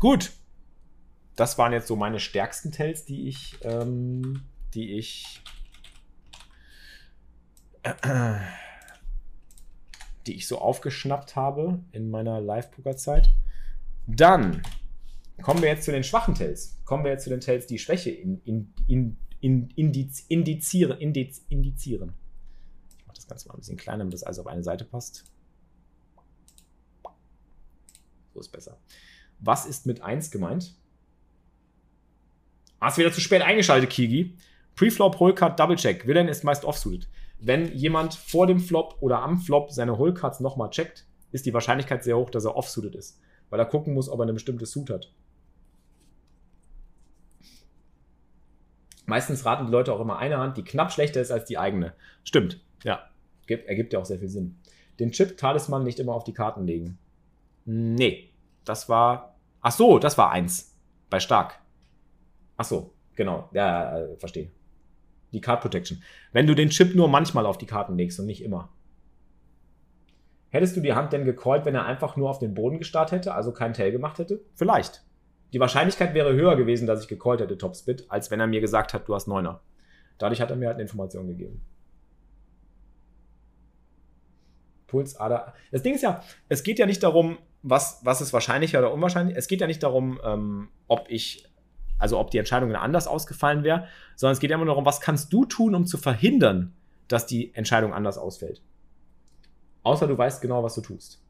Gut. 0.00 0.32
Das 1.36 1.56
waren 1.58 1.72
jetzt 1.72 1.86
so 1.86 1.94
meine 1.94 2.18
stärksten 2.18 2.72
Tells, 2.72 3.04
die 3.04 3.28
ich, 3.28 3.56
ähm, 3.62 4.42
die 4.74 4.98
ich, 4.98 5.42
die 10.26 10.34
ich 10.34 10.48
so 10.48 10.58
aufgeschnappt 10.58 11.36
habe 11.36 11.78
in 11.92 12.10
meiner 12.10 12.40
Live-Poker-Zeit. 12.40 13.30
Dann 14.06 14.62
kommen 15.42 15.62
wir 15.62 15.68
jetzt 15.68 15.84
zu 15.84 15.92
den 15.92 16.04
schwachen 16.04 16.34
Tells. 16.34 16.78
Kommen 16.84 17.04
wir 17.04 17.12
jetzt 17.12 17.24
zu 17.24 17.30
den 17.30 17.40
Tells, 17.40 17.66
die 17.66 17.78
Schwäche 17.78 18.10
in, 18.10 18.42
in, 18.44 18.74
in, 18.88 19.16
in, 19.40 19.70
indiz, 19.76 20.24
indizieren, 20.28 20.98
indiz, 20.98 21.44
indizieren. 21.48 22.14
Ich 22.98 23.06
mache 23.06 23.16
das 23.16 23.28
Ganze 23.28 23.48
mal 23.48 23.54
ein 23.54 23.60
bisschen 23.60 23.76
kleiner, 23.76 23.98
damit 23.98 24.14
das 24.14 24.24
alles 24.24 24.38
auf 24.38 24.46
eine 24.46 24.62
Seite 24.62 24.84
passt. 24.84 25.24
So 28.34 28.40
ist 28.40 28.48
besser. 28.48 28.78
Was 29.40 29.66
ist 29.66 29.86
mit 29.86 30.02
1 30.02 30.30
gemeint? 30.30 30.74
Hast 32.80 32.98
wieder 32.98 33.12
zu 33.12 33.20
spät 33.20 33.42
eingeschaltet, 33.42 33.90
Kigi. 33.90 34.36
Preflop, 34.74 35.18
Holecard, 35.20 35.58
Double 35.58 35.76
Check. 35.76 36.06
Villain 36.06 36.28
ist 36.28 36.44
meist 36.44 36.64
offsuited. 36.64 37.08
Wenn 37.38 37.72
jemand 37.74 38.14
vor 38.14 38.46
dem 38.46 38.60
Flop 38.60 38.96
oder 39.00 39.22
am 39.22 39.38
Flop 39.38 39.70
seine 39.70 39.98
Holecards 39.98 40.40
nochmal 40.40 40.70
checkt, 40.70 41.06
ist 41.32 41.46
die 41.46 41.54
Wahrscheinlichkeit 41.54 42.04
sehr 42.04 42.16
hoch, 42.16 42.30
dass 42.30 42.44
er 42.44 42.56
offsuited 42.56 42.94
ist. 42.94 43.20
Weil 43.48 43.60
er 43.60 43.66
gucken 43.66 43.94
muss, 43.94 44.08
ob 44.08 44.20
er 44.20 44.24
eine 44.24 44.32
bestimmte 44.32 44.66
Suit 44.66 44.90
hat. 44.90 45.12
Meistens 49.06 49.44
raten 49.44 49.66
die 49.66 49.72
Leute 49.72 49.92
auch 49.92 50.00
immer 50.00 50.18
eine 50.18 50.38
Hand, 50.38 50.56
die 50.56 50.62
knapp 50.62 50.92
schlechter 50.92 51.20
ist 51.20 51.32
als 51.32 51.44
die 51.46 51.58
eigene. 51.58 51.94
Stimmt, 52.22 52.60
ja. 52.84 53.08
Gibt, 53.46 53.66
ergibt 53.68 53.92
ja 53.92 53.98
auch 53.98 54.04
sehr 54.04 54.20
viel 54.20 54.28
Sinn. 54.28 54.60
Den 55.00 55.10
Chip 55.10 55.36
Talisman 55.36 55.82
nicht 55.82 55.98
immer 55.98 56.14
auf 56.14 56.24
die 56.24 56.34
Karten 56.34 56.64
legen. 56.64 56.98
Nee, 57.64 58.30
das 58.64 58.88
war. 58.88 59.29
Ach 59.60 59.72
so, 59.72 59.98
das 59.98 60.16
war 60.16 60.30
eins. 60.30 60.76
Bei 61.10 61.20
Stark. 61.20 61.60
Ach 62.56 62.64
so, 62.64 62.94
genau. 63.14 63.48
Ja, 63.52 63.98
äh, 63.98 64.16
verstehe. 64.16 64.50
Die 65.32 65.40
Card 65.40 65.60
Protection. 65.60 66.02
Wenn 66.32 66.46
du 66.46 66.54
den 66.54 66.70
Chip 66.70 66.94
nur 66.94 67.08
manchmal 67.08 67.46
auf 67.46 67.58
die 67.58 67.66
Karten 67.66 67.96
legst 67.96 68.18
und 68.20 68.26
nicht 68.26 68.42
immer. 68.42 68.70
Hättest 70.48 70.76
du 70.76 70.80
die 70.80 70.94
Hand 70.94 71.12
denn 71.12 71.24
gecallt, 71.24 71.64
wenn 71.64 71.76
er 71.76 71.86
einfach 71.86 72.16
nur 72.16 72.28
auf 72.28 72.40
den 72.40 72.54
Boden 72.54 72.78
gestarrt 72.78 73.12
hätte, 73.12 73.34
also 73.34 73.52
keinen 73.52 73.74
Tail 73.74 73.92
gemacht 73.92 74.18
hätte? 74.18 74.40
Vielleicht. 74.54 75.04
Die 75.52 75.60
Wahrscheinlichkeit 75.60 76.14
wäre 76.14 76.32
höher 76.32 76.56
gewesen, 76.56 76.86
dass 76.86 77.02
ich 77.02 77.08
gecallt 77.08 77.40
hätte, 77.40 77.56
Topspit, 77.56 78.06
als 78.08 78.30
wenn 78.30 78.40
er 78.40 78.46
mir 78.46 78.60
gesagt 78.60 78.92
hat, 78.92 79.08
du 79.08 79.14
hast 79.14 79.28
Neuner. 79.28 79.60
Dadurch 80.18 80.40
hat 80.40 80.50
er 80.50 80.56
mir 80.56 80.66
halt 80.66 80.76
eine 80.76 80.82
Information 80.82 81.28
gegeben. 81.28 81.64
Pulsader. 84.90 85.54
Das 85.70 85.82
Ding 85.82 85.94
ist 85.94 86.02
ja, 86.02 86.22
es 86.48 86.62
geht 86.62 86.78
ja 86.78 86.86
nicht 86.86 87.02
darum, 87.02 87.38
was, 87.62 88.00
was 88.02 88.20
ist 88.20 88.32
wahrscheinlicher 88.32 88.80
oder 88.80 88.92
unwahrscheinlich. 88.92 89.36
Es 89.36 89.46
geht 89.46 89.60
ja 89.60 89.66
nicht 89.66 89.82
darum, 89.82 90.20
ähm, 90.24 90.68
ob 90.88 91.06
ich, 91.08 91.48
also 91.98 92.18
ob 92.18 92.30
die 92.30 92.38
Entscheidung 92.38 92.74
anders 92.74 93.06
ausgefallen 93.06 93.62
wäre, 93.62 93.86
sondern 94.16 94.32
es 94.32 94.40
geht 94.40 94.50
ja 94.50 94.56
immer 94.56 94.66
darum, 94.66 94.84
was 94.84 95.00
kannst 95.00 95.32
du 95.32 95.44
tun, 95.44 95.74
um 95.74 95.86
zu 95.86 95.98
verhindern, 95.98 96.74
dass 97.08 97.26
die 97.26 97.54
Entscheidung 97.54 97.94
anders 97.94 98.18
ausfällt. 98.18 98.62
Außer 99.82 100.06
du 100.06 100.16
weißt 100.16 100.42
genau, 100.42 100.62
was 100.62 100.74
du 100.74 100.80
tust. 100.80 101.22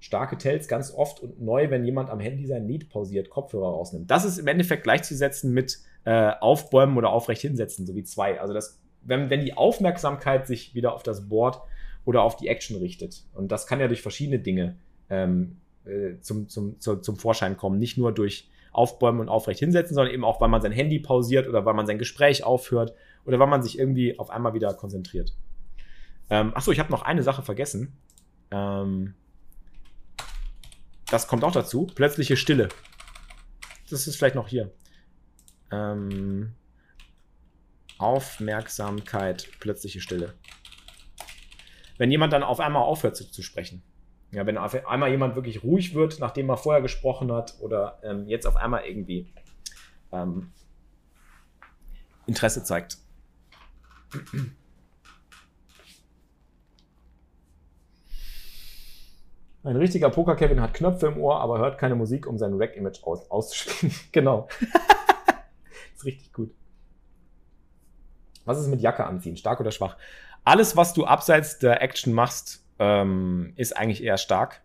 Starke 0.00 0.36
Tells 0.36 0.66
ganz 0.66 0.92
oft 0.92 1.20
und 1.20 1.40
neu, 1.40 1.70
wenn 1.70 1.84
jemand 1.84 2.10
am 2.10 2.18
Handy 2.18 2.46
sein 2.46 2.66
Lied 2.66 2.88
pausiert, 2.88 3.30
Kopfhörer 3.30 3.68
rausnimmt. 3.68 4.10
Das 4.10 4.24
ist 4.24 4.38
im 4.38 4.48
Endeffekt 4.48 4.82
gleichzusetzen 4.82 5.52
mit 5.52 5.78
äh, 6.04 6.32
Aufbäumen 6.40 6.96
oder 6.96 7.10
aufrecht 7.10 7.42
hinsetzen, 7.42 7.86
so 7.86 7.94
wie 7.94 8.02
zwei. 8.02 8.40
Also 8.40 8.52
das 8.52 8.82
wenn, 9.04 9.30
wenn 9.30 9.40
die 9.40 9.56
Aufmerksamkeit 9.56 10.46
sich 10.46 10.74
wieder 10.74 10.94
auf 10.94 11.02
das 11.02 11.28
Board 11.28 11.60
oder 12.04 12.22
auf 12.22 12.36
die 12.36 12.48
Action 12.48 12.76
richtet. 12.76 13.24
Und 13.34 13.52
das 13.52 13.66
kann 13.66 13.80
ja 13.80 13.88
durch 13.88 14.02
verschiedene 14.02 14.38
Dinge 14.38 14.76
ähm, 15.10 15.58
äh, 15.84 16.18
zum, 16.20 16.48
zum, 16.48 16.80
zu, 16.80 16.96
zum 16.96 17.16
Vorschein 17.16 17.56
kommen. 17.56 17.78
Nicht 17.78 17.98
nur 17.98 18.12
durch 18.12 18.50
Aufbäumen 18.72 19.20
und 19.20 19.28
aufrecht 19.28 19.60
hinsetzen, 19.60 19.94
sondern 19.94 20.14
eben 20.14 20.24
auch, 20.24 20.40
weil 20.40 20.48
man 20.48 20.62
sein 20.62 20.72
Handy 20.72 20.98
pausiert 20.98 21.46
oder 21.48 21.64
weil 21.64 21.74
man 21.74 21.86
sein 21.86 21.98
Gespräch 21.98 22.44
aufhört 22.44 22.94
oder 23.24 23.38
weil 23.38 23.46
man 23.46 23.62
sich 23.62 23.78
irgendwie 23.78 24.18
auf 24.18 24.30
einmal 24.30 24.54
wieder 24.54 24.72
konzentriert. 24.74 25.34
Ähm, 26.30 26.54
achso, 26.54 26.72
ich 26.72 26.78
habe 26.78 26.90
noch 26.90 27.02
eine 27.02 27.22
Sache 27.22 27.42
vergessen. 27.42 27.92
Ähm, 28.50 29.14
das 31.10 31.28
kommt 31.28 31.44
auch 31.44 31.52
dazu. 31.52 31.86
Plötzliche 31.94 32.36
Stille. 32.36 32.70
Das 33.90 34.06
ist 34.06 34.16
vielleicht 34.16 34.34
noch 34.34 34.48
hier. 34.48 34.72
Ähm, 35.70 36.54
Aufmerksamkeit, 37.98 39.48
plötzliche 39.60 40.00
Stille. 40.00 40.32
Wenn 41.98 42.10
jemand 42.10 42.32
dann 42.32 42.42
auf 42.42 42.60
einmal 42.60 42.82
aufhört 42.82 43.16
zu, 43.16 43.30
zu 43.30 43.42
sprechen. 43.42 43.82
Ja, 44.30 44.46
wenn 44.46 44.56
auf 44.56 44.74
einmal 44.86 45.10
jemand 45.10 45.36
wirklich 45.36 45.62
ruhig 45.62 45.94
wird, 45.94 46.18
nachdem 46.18 46.48
er 46.48 46.56
vorher 46.56 46.80
gesprochen 46.80 47.30
hat, 47.32 47.56
oder 47.60 47.98
ähm, 48.02 48.26
jetzt 48.26 48.46
auf 48.46 48.56
einmal 48.56 48.84
irgendwie 48.86 49.30
ähm, 50.10 50.52
Interesse 52.26 52.64
zeigt. 52.64 52.96
Ein 59.64 59.76
richtiger 59.76 60.10
Poker-Kevin 60.10 60.60
hat 60.60 60.74
Knöpfe 60.74 61.06
im 61.06 61.18
Ohr, 61.18 61.40
aber 61.40 61.58
hört 61.58 61.78
keine 61.78 61.94
Musik, 61.94 62.26
um 62.26 62.36
sein 62.36 62.54
Rack-Image 62.54 63.04
aus 63.04 63.30
auszuspielen. 63.30 63.94
genau. 64.12 64.48
ist 65.94 66.04
richtig 66.04 66.32
gut. 66.32 66.52
Was 68.44 68.58
ist 68.58 68.66
mit 68.66 68.80
Jacke 68.80 69.04
anziehen? 69.04 69.36
Stark 69.36 69.60
oder 69.60 69.70
schwach? 69.70 69.96
Alles, 70.44 70.76
was 70.76 70.92
du 70.92 71.04
abseits 71.04 71.58
der 71.58 71.82
Action 71.82 72.12
machst, 72.12 72.64
ähm, 72.78 73.52
ist 73.56 73.76
eigentlich 73.76 74.02
eher 74.02 74.18
stark, 74.18 74.62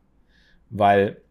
weil 0.69 1.21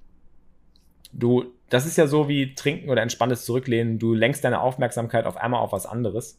du, 1.12 1.52
das 1.68 1.86
ist 1.86 1.96
ja 1.96 2.06
so 2.06 2.28
wie 2.28 2.54
trinken 2.54 2.90
oder 2.90 3.02
entspanntes 3.02 3.44
Zurücklehnen. 3.44 3.98
Du 3.98 4.14
lenkst 4.14 4.44
deine 4.44 4.60
Aufmerksamkeit 4.60 5.26
auf 5.26 5.36
einmal 5.36 5.60
auf 5.60 5.72
was 5.72 5.86
anderes 5.86 6.38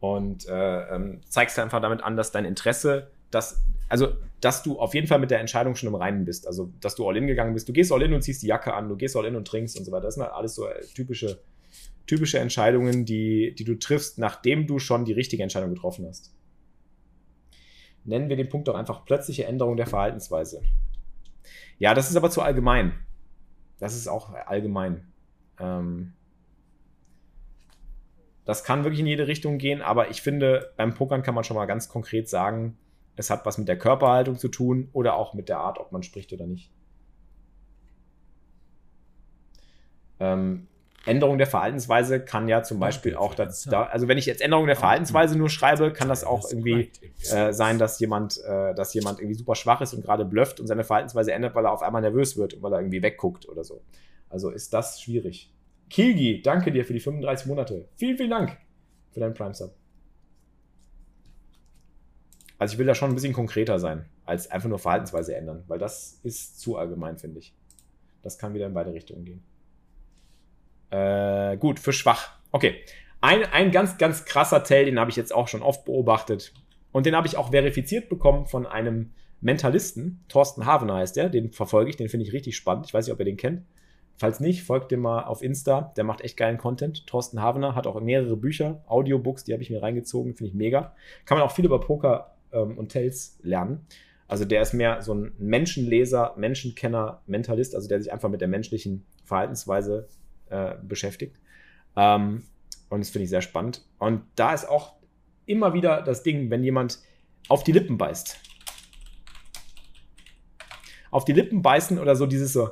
und 0.00 0.46
äh, 0.48 0.94
ähm, 0.94 1.22
zeigst 1.28 1.58
einfach 1.58 1.80
damit 1.80 2.02
an, 2.02 2.16
dass 2.16 2.30
dein 2.30 2.44
Interesse, 2.44 3.10
dass, 3.30 3.64
also, 3.88 4.12
dass 4.40 4.62
du 4.62 4.78
auf 4.78 4.94
jeden 4.94 5.06
Fall 5.06 5.18
mit 5.18 5.30
der 5.30 5.40
Entscheidung 5.40 5.74
schon 5.74 5.88
im 5.88 5.94
Reinen 5.94 6.24
bist. 6.24 6.46
Also, 6.46 6.70
dass 6.80 6.94
du 6.94 7.08
all 7.08 7.16
in 7.16 7.26
gegangen 7.26 7.54
bist. 7.54 7.68
Du 7.68 7.72
gehst 7.72 7.90
all 7.90 8.02
in 8.02 8.14
und 8.14 8.22
ziehst 8.22 8.42
die 8.42 8.46
Jacke 8.46 8.74
an, 8.74 8.88
du 8.88 8.96
gehst 8.96 9.16
all 9.16 9.24
in 9.24 9.34
und 9.34 9.48
trinkst 9.48 9.76
und 9.76 9.84
so 9.84 9.90
weiter. 9.90 10.04
Das 10.04 10.14
sind 10.14 10.22
halt 10.22 10.34
alles 10.34 10.54
so 10.54 10.68
äh, 10.68 10.84
typische, 10.94 11.40
typische 12.06 12.38
Entscheidungen, 12.38 13.04
die, 13.04 13.54
die 13.56 13.64
du 13.64 13.76
triffst, 13.76 14.18
nachdem 14.18 14.66
du 14.66 14.78
schon 14.78 15.04
die 15.04 15.12
richtige 15.12 15.42
Entscheidung 15.42 15.70
getroffen 15.70 16.06
hast. 16.06 16.32
Nennen 18.04 18.28
wir 18.28 18.36
den 18.36 18.48
Punkt 18.48 18.68
doch 18.68 18.74
einfach 18.74 19.04
plötzliche 19.04 19.46
Änderung 19.46 19.76
der 19.76 19.86
Verhaltensweise. 19.86 20.62
Ja, 21.78 21.94
das 21.94 22.10
ist 22.10 22.16
aber 22.16 22.30
zu 22.30 22.42
allgemein. 22.42 22.92
Das 23.78 23.96
ist 23.96 24.08
auch 24.08 24.32
allgemein. 24.32 25.12
Ähm, 25.58 26.12
das 28.44 28.64
kann 28.64 28.84
wirklich 28.84 29.00
in 29.00 29.06
jede 29.06 29.26
Richtung 29.26 29.58
gehen, 29.58 29.80
aber 29.80 30.10
ich 30.10 30.20
finde, 30.20 30.72
beim 30.76 30.94
Pokern 30.94 31.22
kann 31.22 31.34
man 31.34 31.44
schon 31.44 31.56
mal 31.56 31.66
ganz 31.66 31.88
konkret 31.88 32.28
sagen, 32.28 32.76
es 33.16 33.30
hat 33.30 33.46
was 33.46 33.58
mit 33.58 33.68
der 33.68 33.78
Körperhaltung 33.78 34.36
zu 34.36 34.48
tun 34.48 34.88
oder 34.92 35.14
auch 35.14 35.34
mit 35.34 35.48
der 35.48 35.58
Art, 35.58 35.78
ob 35.78 35.92
man 35.92 36.02
spricht 36.02 36.32
oder 36.32 36.46
nicht. 36.46 36.70
Ähm, 40.20 40.66
Änderung 41.06 41.38
der 41.38 41.46
Verhaltensweise 41.46 42.20
kann 42.20 42.48
ja 42.48 42.62
zum 42.62 42.78
Beispiel 42.78 43.14
auch 43.14 43.34
das, 43.34 43.64
da, 43.64 43.84
also 43.84 44.08
wenn 44.08 44.16
ich 44.16 44.26
jetzt 44.26 44.40
Änderung 44.40 44.66
der 44.66 44.76
Verhaltensweise 44.76 45.36
nur 45.36 45.50
schreibe, 45.50 45.92
kann 45.92 46.08
das 46.08 46.24
auch 46.24 46.50
irgendwie 46.50 46.90
äh, 47.30 47.52
sein, 47.52 47.78
dass 47.78 47.98
jemand, 48.00 48.42
äh, 48.44 48.74
dass 48.74 48.94
jemand 48.94 49.20
irgendwie 49.20 49.36
super 49.36 49.54
schwach 49.54 49.80
ist 49.82 49.92
und 49.92 50.02
gerade 50.02 50.24
blufft 50.24 50.60
und 50.60 50.66
seine 50.66 50.84
Verhaltensweise 50.84 51.32
ändert, 51.32 51.54
weil 51.54 51.66
er 51.66 51.72
auf 51.72 51.82
einmal 51.82 52.00
nervös 52.00 52.36
wird 52.36 52.54
und 52.54 52.62
weil 52.62 52.72
er 52.72 52.80
irgendwie 52.80 53.02
wegguckt 53.02 53.48
oder 53.48 53.64
so. 53.64 53.82
Also 54.30 54.50
ist 54.50 54.72
das 54.72 55.00
schwierig. 55.00 55.52
Kilgi, 55.90 56.40
danke 56.40 56.72
dir 56.72 56.84
für 56.84 56.94
die 56.94 57.00
35 57.00 57.46
Monate. 57.46 57.88
Vielen, 57.96 58.16
vielen 58.16 58.30
Dank 58.30 58.56
für 59.12 59.20
deinen 59.20 59.34
Prime 59.34 59.54
Sub. 59.54 59.74
Also 62.58 62.74
ich 62.74 62.78
will 62.78 62.86
da 62.86 62.94
schon 62.94 63.10
ein 63.10 63.14
bisschen 63.14 63.34
konkreter 63.34 63.78
sein, 63.78 64.06
als 64.24 64.50
einfach 64.50 64.68
nur 64.68 64.78
Verhaltensweise 64.78 65.34
ändern, 65.34 65.64
weil 65.68 65.78
das 65.78 66.20
ist 66.22 66.60
zu 66.60 66.78
allgemein, 66.78 67.18
finde 67.18 67.40
ich. 67.40 67.54
Das 68.22 68.38
kann 68.38 68.54
wieder 68.54 68.66
in 68.66 68.74
beide 68.74 68.92
Richtungen 68.92 69.24
gehen. 69.24 69.44
Äh, 70.90 71.56
gut, 71.56 71.78
für 71.78 71.92
schwach. 71.92 72.32
Okay. 72.52 72.76
Ein, 73.20 73.44
ein 73.44 73.70
ganz, 73.70 73.96
ganz 73.96 74.26
krasser 74.26 74.64
Tell, 74.64 74.84
den 74.84 75.00
habe 75.00 75.10
ich 75.10 75.16
jetzt 75.16 75.34
auch 75.34 75.48
schon 75.48 75.62
oft 75.62 75.84
beobachtet. 75.86 76.52
Und 76.92 77.06
den 77.06 77.16
habe 77.16 77.26
ich 77.26 77.36
auch 77.36 77.50
verifiziert 77.50 78.08
bekommen 78.08 78.46
von 78.46 78.66
einem 78.66 79.10
Mentalisten. 79.40 80.24
Thorsten 80.28 80.66
Havener 80.66 80.96
heißt 80.96 81.16
der. 81.16 81.28
Den 81.28 81.50
verfolge 81.50 81.90
ich, 81.90 81.96
den 81.96 82.08
finde 82.08 82.26
ich 82.26 82.32
richtig 82.32 82.56
spannend. 82.56 82.86
Ich 82.86 82.94
weiß 82.94 83.06
nicht, 83.06 83.12
ob 83.12 83.18
ihr 83.18 83.24
den 83.24 83.36
kennt. 83.36 83.62
Falls 84.16 84.40
nicht, 84.40 84.62
folgt 84.62 84.92
dem 84.92 85.00
mal 85.00 85.24
auf 85.24 85.42
Insta. 85.42 85.92
Der 85.96 86.04
macht 86.04 86.20
echt 86.20 86.36
geilen 86.36 86.58
Content. 86.58 87.06
Thorsten 87.06 87.42
Havener 87.42 87.74
hat 87.74 87.86
auch 87.86 88.00
mehrere 88.00 88.36
Bücher, 88.36 88.84
Audiobooks, 88.86 89.44
die 89.44 89.52
habe 89.52 89.62
ich 89.62 89.70
mir 89.70 89.82
reingezogen. 89.82 90.36
Finde 90.36 90.50
ich 90.50 90.54
mega. 90.54 90.94
Kann 91.24 91.38
man 91.38 91.46
auch 91.46 91.52
viel 91.52 91.64
über 91.64 91.80
Poker 91.80 92.36
ähm, 92.52 92.78
und 92.78 92.90
Tells 92.90 93.38
lernen. 93.42 93.86
Also 94.28 94.44
der 94.44 94.62
ist 94.62 94.72
mehr 94.72 95.02
so 95.02 95.14
ein 95.14 95.32
Menschenleser, 95.38 96.34
Menschenkenner, 96.36 97.22
Mentalist, 97.26 97.74
also 97.74 97.88
der 97.88 98.00
sich 98.00 98.12
einfach 98.12 98.28
mit 98.28 98.40
der 98.40 98.48
menschlichen 98.48 99.04
Verhaltensweise 99.24 100.08
äh, 100.50 100.74
beschäftigt. 100.82 101.36
Ähm, 101.96 102.44
und 102.88 103.00
das 103.00 103.10
finde 103.10 103.24
ich 103.24 103.30
sehr 103.30 103.42
spannend. 103.42 103.84
Und 103.98 104.22
da 104.36 104.54
ist 104.54 104.68
auch 104.68 104.96
immer 105.46 105.74
wieder 105.74 106.02
das 106.02 106.22
Ding, 106.22 106.50
wenn 106.50 106.62
jemand 106.62 107.00
auf 107.48 107.64
die 107.64 107.72
Lippen 107.72 107.98
beißt. 107.98 108.38
Auf 111.10 111.24
die 111.24 111.32
Lippen 111.32 111.62
beißen 111.62 111.98
oder 111.98 112.16
so 112.16 112.26
dieses 112.26 112.52
so, 112.52 112.70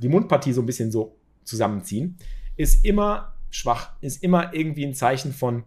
die 0.00 0.08
Mundpartie 0.08 0.52
so 0.52 0.62
ein 0.62 0.66
bisschen 0.66 0.90
so 0.90 1.18
zusammenziehen, 1.44 2.16
ist 2.56 2.84
immer 2.84 3.34
schwach, 3.50 3.92
ist 4.00 4.22
immer 4.22 4.54
irgendwie 4.54 4.86
ein 4.86 4.94
Zeichen 4.94 5.32
von, 5.32 5.64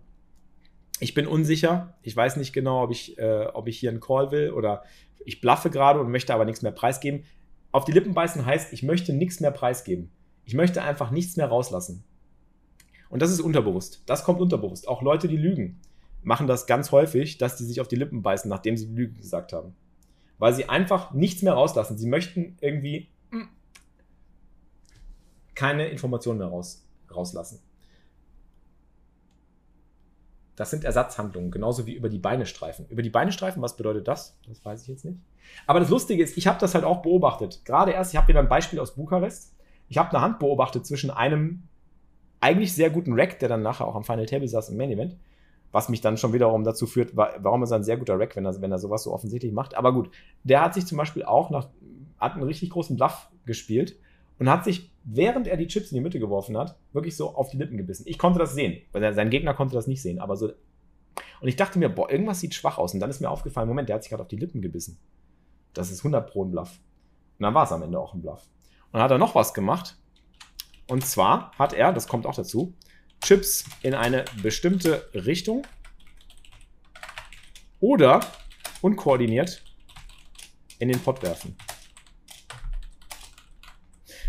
ich 0.99 1.13
bin 1.13 1.27
unsicher, 1.27 1.97
ich 2.01 2.15
weiß 2.15 2.38
nicht 2.38 2.53
genau, 2.53 2.84
ob 2.84 2.91
ich, 2.91 3.17
äh, 3.17 3.47
ob 3.53 3.67
ich 3.67 3.79
hier 3.79 3.89
einen 3.89 3.99
Call 3.99 4.31
will 4.31 4.51
oder 4.51 4.84
ich 5.25 5.41
blaffe 5.41 5.69
gerade 5.69 5.99
und 5.99 6.11
möchte 6.11 6.34
aber 6.34 6.45
nichts 6.45 6.61
mehr 6.61 6.71
preisgeben. 6.71 7.25
Auf 7.71 7.86
die 7.86 7.91
Lippen 7.91 8.13
beißen 8.13 8.45
heißt, 8.45 8.71
ich 8.71 8.84
möchte 8.84 9.13
nichts 9.13 9.39
mehr 9.39 9.51
preisgeben. 9.51 10.11
Ich 10.46 10.54
möchte 10.54 10.84
einfach 10.84 11.12
nichts 11.12 11.38
mehr 11.38 11.48
rauslassen. 11.48 12.04
Und 13.10 13.22
das 13.22 13.32
ist 13.32 13.41
unterbewusst. 13.41 14.04
Das 14.06 14.24
kommt 14.24 14.41
unterbewusst. 14.41 14.88
Auch 14.88 15.02
Leute, 15.02 15.28
die 15.28 15.38
lügen, 15.38 15.80
machen 16.24 16.48
das 16.48 16.66
ganz 16.66 16.91
häufig, 16.91 17.38
dass 17.38 17.58
die 17.58 17.64
sich 17.64 17.80
auf 17.80 17.88
die 17.88 17.96
Lippen 17.96 18.22
beißen, 18.22 18.50
nachdem 18.50 18.76
sie 18.76 18.88
die 18.88 18.96
Lüge 18.96 19.14
gesagt 19.14 19.54
haben. 19.54 19.76
Weil 20.39 20.54
sie 20.54 20.68
einfach 20.68 21.14
nichts 21.14 21.41
mehr 21.41 21.54
rauslassen. 21.54 21.98
Sie 21.98 22.08
möchten 22.08 22.58
irgendwie 22.60 23.10
keine 25.56 25.88
Informationen 25.88 26.39
mehr 26.39 26.48
raus, 26.48 26.84
rauslassen. 27.14 27.60
Das 30.56 30.70
sind 30.70 30.84
Ersatzhandlungen, 30.84 31.50
genauso 31.50 31.88
wie 31.88 31.94
über 31.94 32.10
die 32.10 32.20
Beine 32.20 32.46
streifen. 32.46 32.86
Über 32.89 33.02
die 33.02 33.10
Beine 33.10 33.32
streifen, 33.32 33.62
was 33.62 33.76
bedeutet 33.76 34.08
das? 34.08 34.38
Das 34.48 34.64
weiß 34.64 34.84
ich 34.84 34.88
jetzt 34.88 35.06
nicht. 35.06 35.18
Aber 35.66 35.80
das 35.80 35.89
Lustige 35.89 36.24
ist, 36.24 36.38
ich 36.38 36.48
habe 36.48 36.60
das 36.60 36.76
halt 36.76 36.84
auch 36.86 37.02
beobachtet. 37.02 37.66
Gerade 37.66 37.91
erst, 37.91 38.14
ich 38.14 38.18
habe 38.18 38.28
wieder 38.28 38.39
ein 38.39 38.50
Beispiel 38.50 38.80
aus 38.80 38.96
Bukarest. 38.96 39.53
Ich 39.94 40.00
habe 40.00 40.10
eine 40.10 40.22
Hand 40.22 40.39
beobachtet 40.39 40.88
zwischen 40.88 41.12
einem 41.12 41.68
eigentlich 42.39 42.74
sehr 42.74 42.89
guten 42.89 43.14
Rack, 43.14 43.38
der 43.38 43.48
dann 43.48 43.62
nachher 43.62 43.88
auch 43.88 43.94
am 43.94 44.04
Final 44.04 44.26
Table 44.26 44.48
saß 44.48 44.70
im 44.70 44.78
Main 44.78 44.89
Event, 44.89 45.16
was 45.72 45.88
mich 45.88 46.02
dann 46.02 46.18
schon 46.18 46.34
wiederum 46.34 46.64
dazu 46.64 46.88
führt, 46.88 47.16
warum 47.16 47.62
ist 47.62 47.70
er 47.70 47.78
ein 47.78 47.84
sehr 47.84 47.98
guter 47.98 48.20
Rack, 48.20 48.36
wenn 48.36 48.44
er, 48.44 48.60
wenn 48.60 48.72
er 48.72 48.80
sowas 48.80 49.04
so 49.04 49.14
offensichtlich 49.14 49.54
macht. 49.54 49.78
Aber 49.78 49.94
gut, 49.94 50.10
der 50.44 50.64
hat 50.64 50.74
sich 50.74 50.88
zum 50.88 50.98
Beispiel 50.98 51.22
auch 51.22 51.52
nach, 51.52 51.70
hat 52.18 52.34
einen 52.34 52.41
richtig 52.41 52.72
großen 52.72 52.96
Bluff 52.96 53.30
gespielt 53.46 53.96
und 54.39 54.50
hat 54.50 54.64
sich, 54.64 54.91
während 55.04 55.46
er 55.46 55.58
die 55.58 55.68
Chips 55.68 55.91
in 55.91 55.98
die 55.98 56.02
Mitte 56.02 56.20
geworfen 56.20 56.58
hat, 56.58 56.76
wirklich 56.91 57.16
so 57.16 57.36
auf 57.36 57.52
die 57.52 57.58
Lippen 57.58 57.78
gebissen. 57.78 58.06
Ich 58.08 58.18
konnte 58.18 58.39
das 58.39 58.56
sehen, 58.56 58.82
weil 58.94 59.14
sein 59.14 59.30
Gegner 59.30 59.54
konnte 59.54 59.76
das 59.76 59.86
nicht 59.86 60.02
sehen, 60.02 60.18
aber 60.18 60.38
so. 60.38 60.54
Und 61.39 61.48
ich 61.48 61.56
dachte 61.56 61.78
mir, 61.78 61.89
boah, 61.89 62.10
irgendwas 62.10 62.39
sieht 62.39 62.56
schwach 62.56 62.80
aus. 62.80 62.96
Und 62.96 63.00
dann 63.00 63.12
ist 63.12 63.22
mir 63.22 63.30
aufgefallen, 63.30 63.68
Moment, 63.68 63.89
der 63.89 63.98
hat 63.98 64.04
sich 64.04 64.10
gerade 64.10 64.24
auf 64.24 64.30
die 64.30 64.38
Lippen 64.38 64.64
gebissen. 64.64 64.98
Das 65.76 65.91
ist 65.91 66.00
100 66.00 66.32
Pro 66.32 66.46
ein 66.46 66.50
Bluff. 66.50 66.80
Und 67.38 67.44
dann 67.44 67.54
war 67.54 67.66
es 67.66 67.72
am 67.72 67.84
Ende 67.84 68.00
auch 68.00 68.16
ein 68.16 68.22
Bluff. 68.24 68.50
Und 68.94 69.02
hat 69.02 69.12
er 69.12 69.18
noch 69.18 69.36
was 69.36 69.54
gemacht. 69.54 69.98
Und 70.88 71.06
zwar 71.06 71.52
hat 71.58 71.74
er, 71.74 71.91
das 71.91 72.08
kommt 72.08 72.26
auch 72.26 72.36
dazu, 72.36 72.74
Chips 73.22 73.66
in 73.82 73.94
eine 73.94 74.24
bestimmte 74.41 75.10
Richtung 75.14 75.66
oder 77.80 78.22
unkoordiniert 78.82 79.64
in 80.80 80.89
den 80.89 81.00
Pot 81.00 81.24
werfen. 81.24 81.58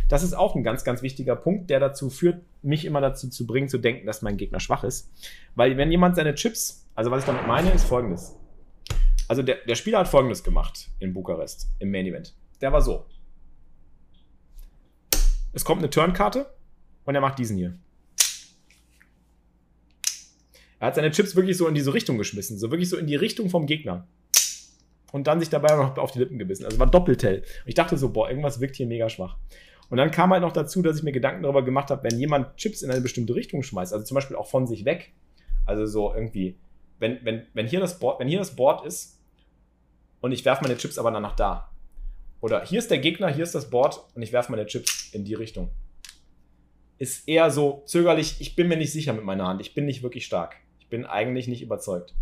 Das 0.08 0.22
ist 0.22 0.34
auch 0.34 0.54
ein 0.54 0.62
ganz, 0.62 0.84
ganz 0.84 1.02
wichtiger 1.02 1.34
Punkt, 1.34 1.70
der 1.70 1.80
dazu 1.80 2.08
führt, 2.08 2.42
mich 2.62 2.84
immer 2.84 3.00
dazu 3.00 3.28
zu 3.28 3.46
bringen, 3.46 3.68
zu 3.68 3.78
denken, 3.78 4.06
dass 4.06 4.22
mein 4.22 4.36
Gegner 4.36 4.60
schwach 4.60 4.84
ist. 4.84 5.10
Weil 5.54 5.76
wenn 5.76 5.90
jemand 5.90 6.16
seine 6.16 6.34
Chips, 6.34 6.88
also 6.94 7.10
was 7.10 7.20
ich 7.20 7.26
damit 7.26 7.46
meine, 7.46 7.70
ist 7.72 7.84
folgendes. 7.84 8.36
Also 9.28 9.42
der, 9.42 9.56
der 9.66 9.74
Spieler 9.74 9.98
hat 9.98 10.08
folgendes 10.08 10.44
gemacht 10.44 10.90
in 11.00 11.12
Bukarest, 11.12 11.68
im 11.80 11.90
Main 11.90 12.06
Event. 12.06 12.34
Der 12.60 12.72
war 12.72 12.80
so. 12.80 13.06
Es 15.54 15.64
kommt 15.64 15.80
eine 15.80 15.90
Turnkarte 15.90 16.52
und 17.04 17.14
er 17.14 17.20
macht 17.20 17.38
diesen 17.38 17.56
hier. 17.56 17.78
Er 20.80 20.88
hat 20.88 20.96
seine 20.96 21.12
Chips 21.12 21.36
wirklich 21.36 21.56
so 21.56 21.66
in 21.68 21.74
diese 21.74 21.94
Richtung 21.94 22.18
geschmissen, 22.18 22.58
so 22.58 22.70
wirklich 22.70 22.90
so 22.90 22.98
in 22.98 23.06
die 23.06 23.14
Richtung 23.14 23.48
vom 23.48 23.66
Gegner. 23.66 24.06
Und 25.12 25.28
dann 25.28 25.38
sich 25.38 25.48
dabei 25.48 25.76
noch 25.76 25.96
auf 25.96 26.10
die 26.10 26.18
Lippen 26.18 26.38
gebissen. 26.38 26.64
Also 26.64 26.78
war 26.80 26.90
Doppeltell. 26.90 27.38
Und 27.38 27.68
ich 27.68 27.74
dachte 27.74 27.96
so, 27.96 28.12
boah, 28.12 28.28
irgendwas 28.28 28.60
wirkt 28.60 28.74
hier 28.74 28.86
mega 28.86 29.08
schwach. 29.08 29.36
Und 29.88 29.98
dann 29.98 30.10
kam 30.10 30.30
halt 30.30 30.42
noch 30.42 30.52
dazu, 30.52 30.82
dass 30.82 30.98
ich 30.98 31.04
mir 31.04 31.12
Gedanken 31.12 31.44
darüber 31.44 31.64
gemacht 31.64 31.90
habe, 31.90 32.02
wenn 32.02 32.18
jemand 32.18 32.56
Chips 32.56 32.82
in 32.82 32.90
eine 32.90 33.00
bestimmte 33.00 33.34
Richtung 33.34 33.62
schmeißt, 33.62 33.92
also 33.92 34.04
zum 34.04 34.16
Beispiel 34.16 34.36
auch 34.36 34.48
von 34.48 34.66
sich 34.66 34.84
weg, 34.84 35.12
also 35.66 35.86
so 35.86 36.12
irgendwie, 36.12 36.58
wenn, 36.98 37.24
wenn, 37.24 37.46
wenn, 37.54 37.66
hier, 37.66 37.80
das 37.80 37.98
Board, 37.98 38.18
wenn 38.18 38.28
hier 38.28 38.38
das 38.38 38.56
Board 38.56 38.84
ist 38.84 39.20
und 40.20 40.32
ich 40.32 40.44
werfe 40.44 40.64
meine 40.64 40.76
Chips 40.76 40.98
aber 40.98 41.12
dann 41.12 41.22
nach 41.22 41.36
da. 41.36 41.70
Oder 42.44 42.62
hier 42.62 42.78
ist 42.78 42.90
der 42.90 42.98
Gegner, 42.98 43.32
hier 43.32 43.42
ist 43.42 43.54
das 43.54 43.70
Board 43.70 44.04
und 44.14 44.20
ich 44.20 44.30
werfe 44.30 44.52
meine 44.52 44.66
Chips 44.66 45.14
in 45.14 45.24
die 45.24 45.32
Richtung. 45.32 45.70
Ist 46.98 47.26
eher 47.26 47.50
so 47.50 47.82
zögerlich, 47.86 48.38
ich 48.38 48.54
bin 48.54 48.68
mir 48.68 48.76
nicht 48.76 48.92
sicher 48.92 49.14
mit 49.14 49.24
meiner 49.24 49.46
Hand, 49.46 49.62
ich 49.62 49.72
bin 49.72 49.86
nicht 49.86 50.02
wirklich 50.02 50.26
stark. 50.26 50.56
Ich 50.78 50.90
bin 50.90 51.06
eigentlich 51.06 51.48
nicht 51.48 51.62
überzeugt. 51.62 52.14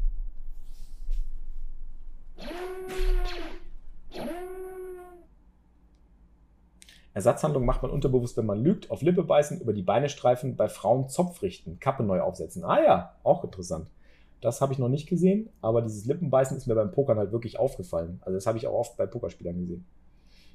Ersatzhandlung 7.14 7.64
macht 7.64 7.82
man 7.82 7.90
unterbewusst, 7.90 8.36
wenn 8.36 8.46
man 8.46 8.62
lügt, 8.62 8.92
auf 8.92 9.02
Lippe 9.02 9.24
beißen, 9.24 9.60
über 9.60 9.72
die 9.72 9.82
Beine 9.82 10.08
streifen, 10.08 10.54
bei 10.54 10.68
Frauen 10.68 11.08
Zopf 11.08 11.42
richten, 11.42 11.80
Kappe 11.80 12.04
neu 12.04 12.20
aufsetzen. 12.20 12.62
Ah 12.62 12.80
ja, 12.80 13.16
auch 13.24 13.42
interessant. 13.42 13.88
Das 14.40 14.60
habe 14.60 14.72
ich 14.72 14.78
noch 14.78 14.88
nicht 14.88 15.08
gesehen, 15.08 15.48
aber 15.62 15.82
dieses 15.82 16.04
Lippenbeißen 16.04 16.56
ist 16.56 16.68
mir 16.68 16.76
beim 16.76 16.92
Pokern 16.92 17.18
halt 17.18 17.32
wirklich 17.32 17.58
aufgefallen. 17.58 18.20
Also 18.20 18.36
das 18.36 18.46
habe 18.46 18.58
ich 18.58 18.68
auch 18.68 18.78
oft 18.78 18.96
bei 18.96 19.06
Pokerspielern 19.06 19.58
gesehen. 19.58 19.84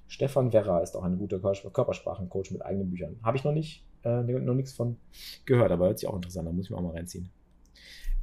Stefan 0.08 0.54
Werra 0.54 0.80
ist 0.80 0.96
auch 0.96 1.04
ein 1.04 1.18
guter 1.18 1.40
Körpersprachencoach 1.40 2.52
mit 2.52 2.66
eigenen 2.66 2.90
Büchern. 2.90 3.20
Habe 3.24 3.38
ich 3.38 3.44
noch 3.44 3.52
nicht, 3.52 3.86
äh, 4.04 4.22
noch 4.22 4.54
nichts 4.54 4.74
von 4.74 4.98
gehört, 5.46 5.72
aber 5.72 5.88
hört 5.88 6.00
sich 6.00 6.08
auch 6.08 6.16
interessant 6.16 6.48
an, 6.48 6.56
muss 6.56 6.66
ich 6.66 6.72
mir 6.72 6.78
auch 6.78 6.82
mal 6.82 6.94
reinziehen. 6.94 7.30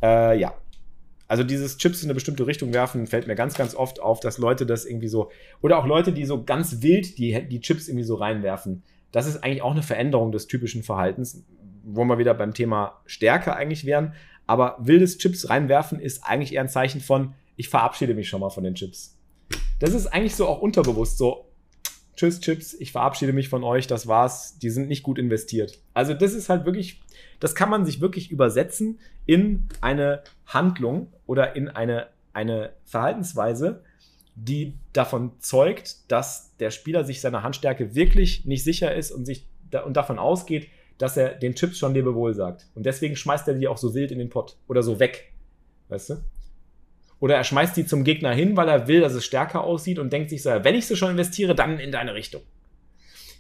Äh, 0.03 0.39
ja, 0.39 0.55
also 1.27 1.43
dieses 1.43 1.79
Chips 1.79 2.03
in 2.03 2.07
eine 2.07 2.15
bestimmte 2.15 2.47
Richtung 2.47 2.73
werfen, 2.73 3.07
fällt 3.07 3.27
mir 3.27 3.35
ganz, 3.35 3.55
ganz 3.55 3.75
oft 3.75 4.01
auf, 4.01 4.21
dass 4.21 4.39
Leute 4.39 4.67
das 4.67 4.85
irgendwie 4.85 5.09
so, 5.09 5.31
oder 5.63 5.79
auch 5.79 5.87
Leute, 5.87 6.13
die 6.13 6.25
so 6.27 6.45
ganz 6.45 6.83
wild 6.83 7.19
die, 7.19 7.49
die 7.49 7.61
Chips 7.61 7.89
irgendwie 7.89 8.05
so 8.05 8.17
reinwerfen. 8.17 8.83
Das 9.13 9.27
ist 9.27 9.43
eigentlich 9.43 9.63
auch 9.63 9.73
eine 9.73 9.83
Veränderung 9.83 10.33
des 10.33 10.47
typischen 10.47 10.83
Verhaltens, 10.83 11.45
wo 11.83 12.05
wir 12.05 12.19
wieder 12.19 12.35
beim 12.35 12.53
Thema 12.53 13.01
Stärke 13.07 13.55
eigentlich 13.55 13.85
wären. 13.85 14.15
Aber 14.47 14.77
wildes 14.81 15.19
Chips 15.19 15.49
reinwerfen 15.49 15.99
ist 16.01 16.25
eigentlich 16.25 16.53
eher 16.53 16.61
ein 16.61 16.69
Zeichen 16.69 17.01
von, 17.01 17.35
ich 17.57 17.69
verabschiede 17.69 18.15
mich 18.15 18.29
schon 18.29 18.41
mal 18.41 18.51
von 18.51 18.65
den 18.65 18.75
Chips. 18.75 19.17
Das 19.79 19.95
ist 19.95 20.07
eigentlich 20.07 20.35
so 20.35 20.47
auch 20.47 20.61
unterbewusst 20.61 21.17
so, 21.17 21.47
tschüss 22.17 22.41
Chips, 22.41 22.75
ich 22.75 22.93
verabschiede 22.93 23.33
mich 23.33 23.49
von 23.49 23.65
euch, 23.65 23.87
das 23.87 24.07
war's, 24.07 24.59
die 24.59 24.71
sind 24.71 24.89
nicht 24.89 25.03
gut 25.03 25.19
investiert. 25.19 25.81
Also 25.93 26.15
das 26.15 26.35
ist 26.35 26.49
halt 26.49 26.65
wirklich 26.65 27.01
das 27.41 27.55
kann 27.55 27.69
man 27.69 27.85
sich 27.85 28.01
wirklich 28.01 28.31
übersetzen 28.31 28.99
in 29.27 29.69
eine 29.81 30.23
Handlung 30.47 31.13
oder 31.27 31.57
in 31.57 31.69
eine, 31.69 32.09
eine 32.33 32.73
Verhaltensweise, 32.85 33.83
die 34.35 34.75
davon 34.93 35.33
zeugt, 35.39 36.11
dass 36.11 36.57
der 36.59 36.71
Spieler 36.71 37.05
sich 37.05 37.21
seiner 37.21 37.43
Handstärke 37.43 37.95
wirklich 37.95 38.45
nicht 38.45 38.65
sicher 38.65 38.95
ist 38.95 39.13
und 39.13 39.27
sich 39.27 39.47
da, 39.71 39.83
und 39.83 39.97
davon 39.97 40.19
ausgeht, 40.19 40.69
dass 40.99 41.17
er 41.17 41.35
den 41.35 41.55
Chips 41.55 41.79
schon 41.79 41.95
Lebewohl 41.95 42.35
sagt. 42.35 42.67
Und 42.75 42.87
deswegen 42.87 43.17
schmeißt 43.17 43.47
er 43.49 43.55
die 43.55 43.69
auch 43.69 43.79
so 43.79 43.95
wild 43.95 44.11
in 44.11 44.19
den 44.19 44.31
Pott 44.31 44.57
oder 44.69 44.83
so 44.83 44.99
weg. 44.99 45.33
Weißt 45.89 46.11
du? 46.11 46.15
Oder 47.21 47.37
er 47.37 47.45
schmeißt 47.45 47.77
die 47.77 47.87
zum 47.87 48.05
Gegner 48.05 48.33
hin, 48.33 48.57
weil 48.57 48.69
er 48.69 48.89
will, 48.89 49.01
dass 49.01 49.15
es 49.15 49.25
stärker 49.25 49.65
aussieht 49.65 49.99
und 49.99 50.13
denkt 50.13 50.31
sich 50.31 50.43
so, 50.43 50.51
wenn 50.51 50.75
ich 50.75 50.87
sie 50.87 50.97
schon 50.97 51.11
investiere, 51.11 51.55
dann 51.55 51.79
in 51.79 51.93
deine 51.93 52.15
Richtung. 52.15 52.43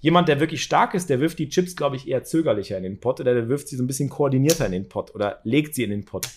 Jemand, 0.00 0.28
der 0.28 0.40
wirklich 0.40 0.62
stark 0.62 0.94
ist, 0.94 1.08
der 1.08 1.20
wirft 1.20 1.38
die 1.38 1.48
Chips, 1.48 1.76
glaube 1.76 1.96
ich, 1.96 2.08
eher 2.08 2.24
zögerlicher 2.24 2.76
in 2.76 2.82
den 2.82 3.00
Pott 3.00 3.20
oder 3.20 3.34
der 3.34 3.48
wirft 3.48 3.68
sie 3.68 3.76
so 3.76 3.82
ein 3.82 3.86
bisschen 3.86 4.10
koordinierter 4.10 4.66
in 4.66 4.72
den 4.72 4.88
Pott 4.88 5.14
oder 5.14 5.40
legt 5.44 5.74
sie 5.74 5.82
in 5.82 5.90
den 5.90 6.04
Pott, 6.04 6.28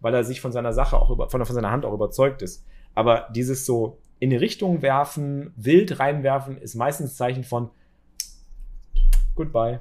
weil 0.00 0.14
er 0.14 0.24
sich 0.24 0.40
von 0.40 0.52
seiner 0.52 0.72
Sache 0.72 1.00
auch 1.00 1.10
über, 1.10 1.30
von, 1.30 1.44
von 1.44 1.54
seiner 1.54 1.70
Hand 1.70 1.84
auch 1.84 1.94
überzeugt 1.94 2.42
ist. 2.42 2.64
Aber 2.94 3.28
dieses 3.34 3.64
so 3.64 3.98
in 4.18 4.30
die 4.30 4.36
Richtung 4.36 4.82
werfen, 4.82 5.52
wild 5.56 5.98
reinwerfen, 5.98 6.58
ist 6.58 6.74
meistens 6.74 7.16
Zeichen 7.16 7.44
von 7.44 7.70
Goodbye. 9.34 9.80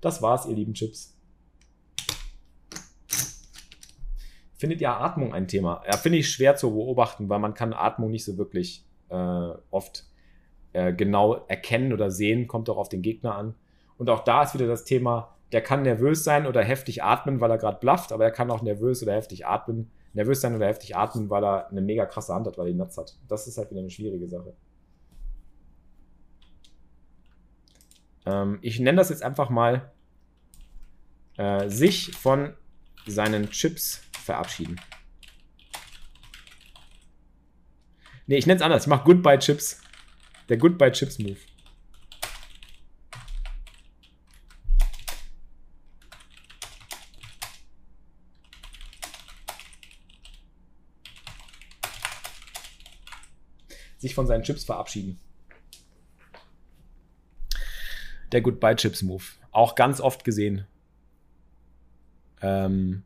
Das 0.00 0.22
war's, 0.22 0.46
ihr 0.46 0.54
lieben 0.54 0.74
Chips. 0.74 1.17
Findet 4.58 4.80
ihr 4.80 4.90
Atmung 4.90 5.32
ein 5.32 5.46
Thema? 5.46 5.82
Ja, 5.86 5.96
finde 5.96 6.18
ich 6.18 6.30
schwer 6.30 6.56
zu 6.56 6.72
beobachten, 6.72 7.28
weil 7.28 7.38
man 7.38 7.54
kann 7.54 7.72
Atmung 7.72 8.10
nicht 8.10 8.24
so 8.24 8.36
wirklich 8.36 8.84
äh, 9.08 9.50
oft 9.70 10.04
äh, 10.72 10.92
genau 10.92 11.44
erkennen 11.46 11.92
oder 11.92 12.10
sehen, 12.10 12.48
kommt 12.48 12.68
auch 12.68 12.76
auf 12.76 12.88
den 12.88 13.00
Gegner 13.00 13.36
an. 13.36 13.54
Und 13.98 14.10
auch 14.10 14.24
da 14.24 14.42
ist 14.42 14.54
wieder 14.54 14.66
das 14.66 14.84
Thema, 14.84 15.36
der 15.52 15.62
kann 15.62 15.82
nervös 15.82 16.24
sein 16.24 16.46
oder 16.46 16.62
heftig 16.62 17.04
atmen, 17.04 17.40
weil 17.40 17.52
er 17.52 17.58
gerade 17.58 17.78
blufft, 17.78 18.12
aber 18.12 18.24
er 18.24 18.32
kann 18.32 18.50
auch 18.50 18.60
nervös 18.60 19.00
oder 19.00 19.14
heftig 19.14 19.46
atmen, 19.46 19.92
nervös 20.12 20.40
sein 20.40 20.56
oder 20.56 20.66
heftig 20.66 20.96
atmen, 20.96 21.30
weil 21.30 21.44
er 21.44 21.70
eine 21.70 21.80
mega 21.80 22.04
krasse 22.04 22.34
Hand 22.34 22.48
hat, 22.48 22.58
weil 22.58 22.66
er 22.66 22.72
die 22.72 22.78
Nuts 22.78 22.98
hat. 22.98 23.16
Das 23.28 23.46
ist 23.46 23.58
halt 23.58 23.70
wieder 23.70 23.80
eine 23.80 23.90
schwierige 23.90 24.26
Sache. 24.26 24.54
Ähm, 28.26 28.58
ich 28.60 28.80
nenne 28.80 28.98
das 28.98 29.10
jetzt 29.10 29.22
einfach 29.22 29.50
mal 29.50 29.92
äh, 31.36 31.68
sich 31.68 32.16
von 32.16 32.54
seinen 33.06 33.50
Chips 33.50 34.02
verabschieden. 34.28 34.78
Ne, 38.26 38.36
ich 38.36 38.46
nenne 38.46 38.56
es 38.56 38.62
anders. 38.62 38.82
Ich 38.82 38.88
mache 38.88 39.04
Goodbye 39.04 39.38
Chips. 39.38 39.80
Der 40.50 40.58
Goodbye 40.58 40.92
Chips 40.92 41.18
Move. 41.18 41.38
Sich 53.96 54.14
von 54.14 54.26
seinen 54.26 54.42
Chips 54.42 54.64
verabschieden. 54.64 55.18
Der 58.30 58.42
Goodbye 58.42 58.76
Chips 58.76 59.00
Move. 59.00 59.24
Auch 59.52 59.74
ganz 59.74 60.02
oft 60.02 60.22
gesehen. 60.22 60.66
Ähm, 62.42 63.04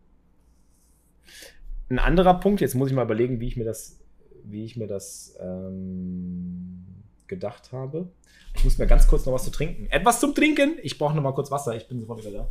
ein 1.93 1.99
anderer 1.99 2.35
Punkt, 2.35 2.61
jetzt 2.61 2.75
muss 2.75 2.89
ich 2.89 2.95
mal 2.95 3.05
überlegen, 3.05 3.39
wie 3.39 3.49
ich 3.49 3.57
mir 3.57 3.65
das, 3.65 3.99
wie 4.45 4.65
ich 4.65 4.77
mir 4.77 4.87
das 4.87 5.37
ähm, 5.41 6.85
gedacht 7.27 7.71
habe. 7.73 8.09
Ich 8.55 8.65
muss 8.65 8.79
mir 8.79 8.87
ganz 8.87 9.07
kurz 9.07 9.27
noch 9.27 9.35
was 9.35 9.45
zu 9.45 9.51
trinken. 9.51 9.87
Etwas 9.91 10.19
zum 10.21 10.35
Trinken. 10.35 10.79
Ich 10.83 10.99
brauche 10.99 11.15
noch 11.15 11.23
mal 11.23 11.33
kurz 11.33 11.51
Wasser. 11.51 11.77
Ich 11.77 11.87
bin 11.89 12.01
sofort 12.01 12.21
wieder 12.21 12.31
da. 12.31 12.49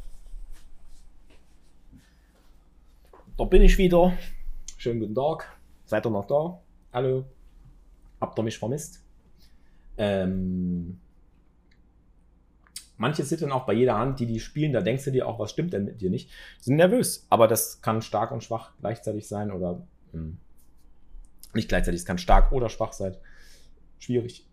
Da 3.37 3.43
bin 3.45 3.63
ich 3.63 3.77
wieder. 3.77 4.13
Schönen 4.77 4.99
guten 4.99 5.15
Tag. 5.15 5.51
Seid 5.85 6.05
ihr 6.05 6.11
noch 6.11 6.27
da? 6.27 6.59
Hallo. 6.93 7.25
Habt 8.19 8.37
ihr 8.37 8.43
mich 8.43 8.57
vermisst? 8.59 9.03
Ähm, 9.97 10.99
manche 13.01 13.25
zittern 13.25 13.51
auch 13.51 13.65
bei 13.65 13.73
jeder 13.73 13.97
Hand, 13.97 14.19
die 14.19 14.27
die 14.27 14.39
spielen. 14.39 14.73
Da 14.73 14.81
denkst 14.81 15.05
du 15.05 15.11
dir 15.11 15.27
auch, 15.27 15.39
was 15.39 15.49
stimmt 15.49 15.73
denn 15.73 15.85
mit 15.85 16.01
dir 16.01 16.11
nicht? 16.11 16.29
Die 16.59 16.65
sind 16.65 16.75
nervös. 16.75 17.25
Aber 17.29 17.47
das 17.47 17.81
kann 17.81 18.01
stark 18.01 18.31
und 18.31 18.43
schwach 18.43 18.73
gleichzeitig 18.79 19.27
sein 19.27 19.51
oder 19.51 19.85
mh, 20.13 20.21
hm, 20.21 20.37
nicht 21.53 21.67
gleichzeitig. 21.67 22.01
Es 22.01 22.05
kann 22.05 22.19
stark 22.19 22.51
oder 22.51 22.69
schwach 22.69 22.93
sein. 22.93 23.17
Schwierig. 23.97 24.47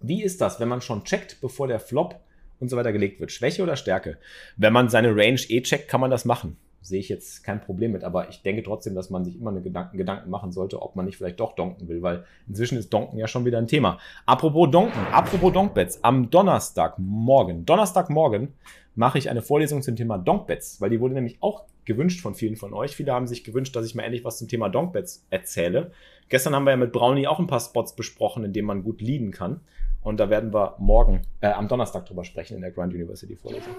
Wie 0.00 0.22
ist 0.22 0.40
das, 0.40 0.58
wenn 0.58 0.68
man 0.68 0.80
schon 0.80 1.04
checkt, 1.04 1.40
bevor 1.42 1.68
der 1.68 1.78
Flop 1.78 2.18
und 2.58 2.70
so 2.70 2.76
weiter 2.76 2.92
gelegt 2.92 3.20
wird? 3.20 3.30
Schwäche 3.30 3.62
oder 3.62 3.76
Stärke? 3.76 4.18
Wenn 4.56 4.72
man 4.72 4.88
seine 4.88 5.14
Range 5.14 5.40
eh 5.48 5.60
checkt, 5.60 5.88
kann 5.88 6.00
man 6.00 6.10
das 6.10 6.24
machen. 6.24 6.56
Sehe 6.82 7.00
ich 7.00 7.08
jetzt 7.08 7.44
kein 7.44 7.60
Problem 7.60 7.92
mit, 7.92 8.04
aber 8.04 8.28
ich 8.28 8.42
denke 8.42 8.62
trotzdem, 8.62 8.94
dass 8.94 9.08
man 9.08 9.24
sich 9.24 9.36
immer 9.36 9.50
eine 9.50 9.62
Gedanken, 9.62 9.96
Gedanken 9.96 10.30
machen 10.30 10.52
sollte, 10.52 10.82
ob 10.82 10.96
man 10.96 11.06
nicht 11.06 11.16
vielleicht 11.16 11.40
doch 11.40 11.54
donken 11.54 11.88
will, 11.88 12.02
weil 12.02 12.24
inzwischen 12.48 12.76
ist 12.76 12.92
Donken 12.92 13.18
ja 13.18 13.28
schon 13.28 13.44
wieder 13.44 13.58
ein 13.58 13.68
Thema. 13.68 13.98
Apropos 14.26 14.70
Donken, 14.70 15.00
apropos 15.12 15.52
Donkbets, 15.52 16.02
am 16.02 16.30
Donnerstagmorgen, 16.30 17.64
Donnerstagmorgen 17.64 18.48
mache 18.94 19.18
ich 19.18 19.30
eine 19.30 19.42
Vorlesung 19.42 19.80
zum 19.82 19.96
Thema 19.96 20.18
Donkbets, 20.18 20.80
weil 20.80 20.90
die 20.90 21.00
wurde 21.00 21.14
nämlich 21.14 21.38
auch 21.40 21.64
gewünscht 21.84 22.20
von 22.20 22.34
vielen 22.34 22.56
von 22.56 22.72
euch. 22.74 22.94
Viele 22.96 23.12
haben 23.12 23.26
sich 23.26 23.44
gewünscht, 23.44 23.74
dass 23.74 23.86
ich 23.86 23.94
mal 23.94 24.02
endlich 24.02 24.24
was 24.24 24.38
zum 24.38 24.48
Thema 24.48 24.68
Donkbets 24.68 25.24
erzähle. 25.30 25.92
Gestern 26.28 26.54
haben 26.54 26.64
wir 26.64 26.70
ja 26.70 26.76
mit 26.76 26.92
Brownie 26.92 27.26
auch 27.26 27.38
ein 27.38 27.46
paar 27.46 27.60
Spots 27.60 27.94
besprochen, 27.94 28.44
in 28.44 28.52
denen 28.52 28.66
man 28.66 28.84
gut 28.84 29.00
leaden 29.00 29.30
kann. 29.30 29.60
Und 30.02 30.18
da 30.18 30.30
werden 30.30 30.52
wir 30.52 30.76
morgen, 30.78 31.22
äh, 31.40 31.48
am 31.48 31.68
Donnerstag 31.68 32.06
drüber 32.06 32.24
sprechen 32.24 32.56
in 32.56 32.62
der 32.62 32.72
Grand 32.72 32.92
University 32.92 33.36
Vorlesung. 33.36 33.74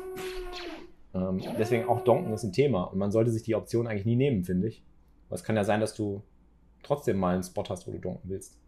Ähm, 1.14 1.42
deswegen 1.60 1.88
auch 1.88 2.04
Donken 2.04 2.34
ist 2.34 2.44
ein 2.44 2.54
Thema. 2.54 2.84
Und 2.84 2.98
man 2.98 3.12
sollte 3.12 3.32
sich 3.32 3.44
die 3.44 3.56
Option 3.56 3.88
eigentlich 3.88 4.06
nie 4.06 4.16
nehmen, 4.16 4.44
finde 4.44 4.68
ich. 4.68 4.84
Aber 5.28 5.36
es 5.36 5.44
kann 5.44 5.56
ja 5.56 5.64
sein, 5.64 5.80
dass 5.80 5.94
du 5.94 6.24
trotzdem 6.84 7.18
mal 7.18 7.34
einen 7.34 7.44
Spot 7.44 7.64
hast, 7.70 7.88
wo 7.88 7.92
du 7.92 8.00
donken 8.00 8.30
willst. 8.30 8.60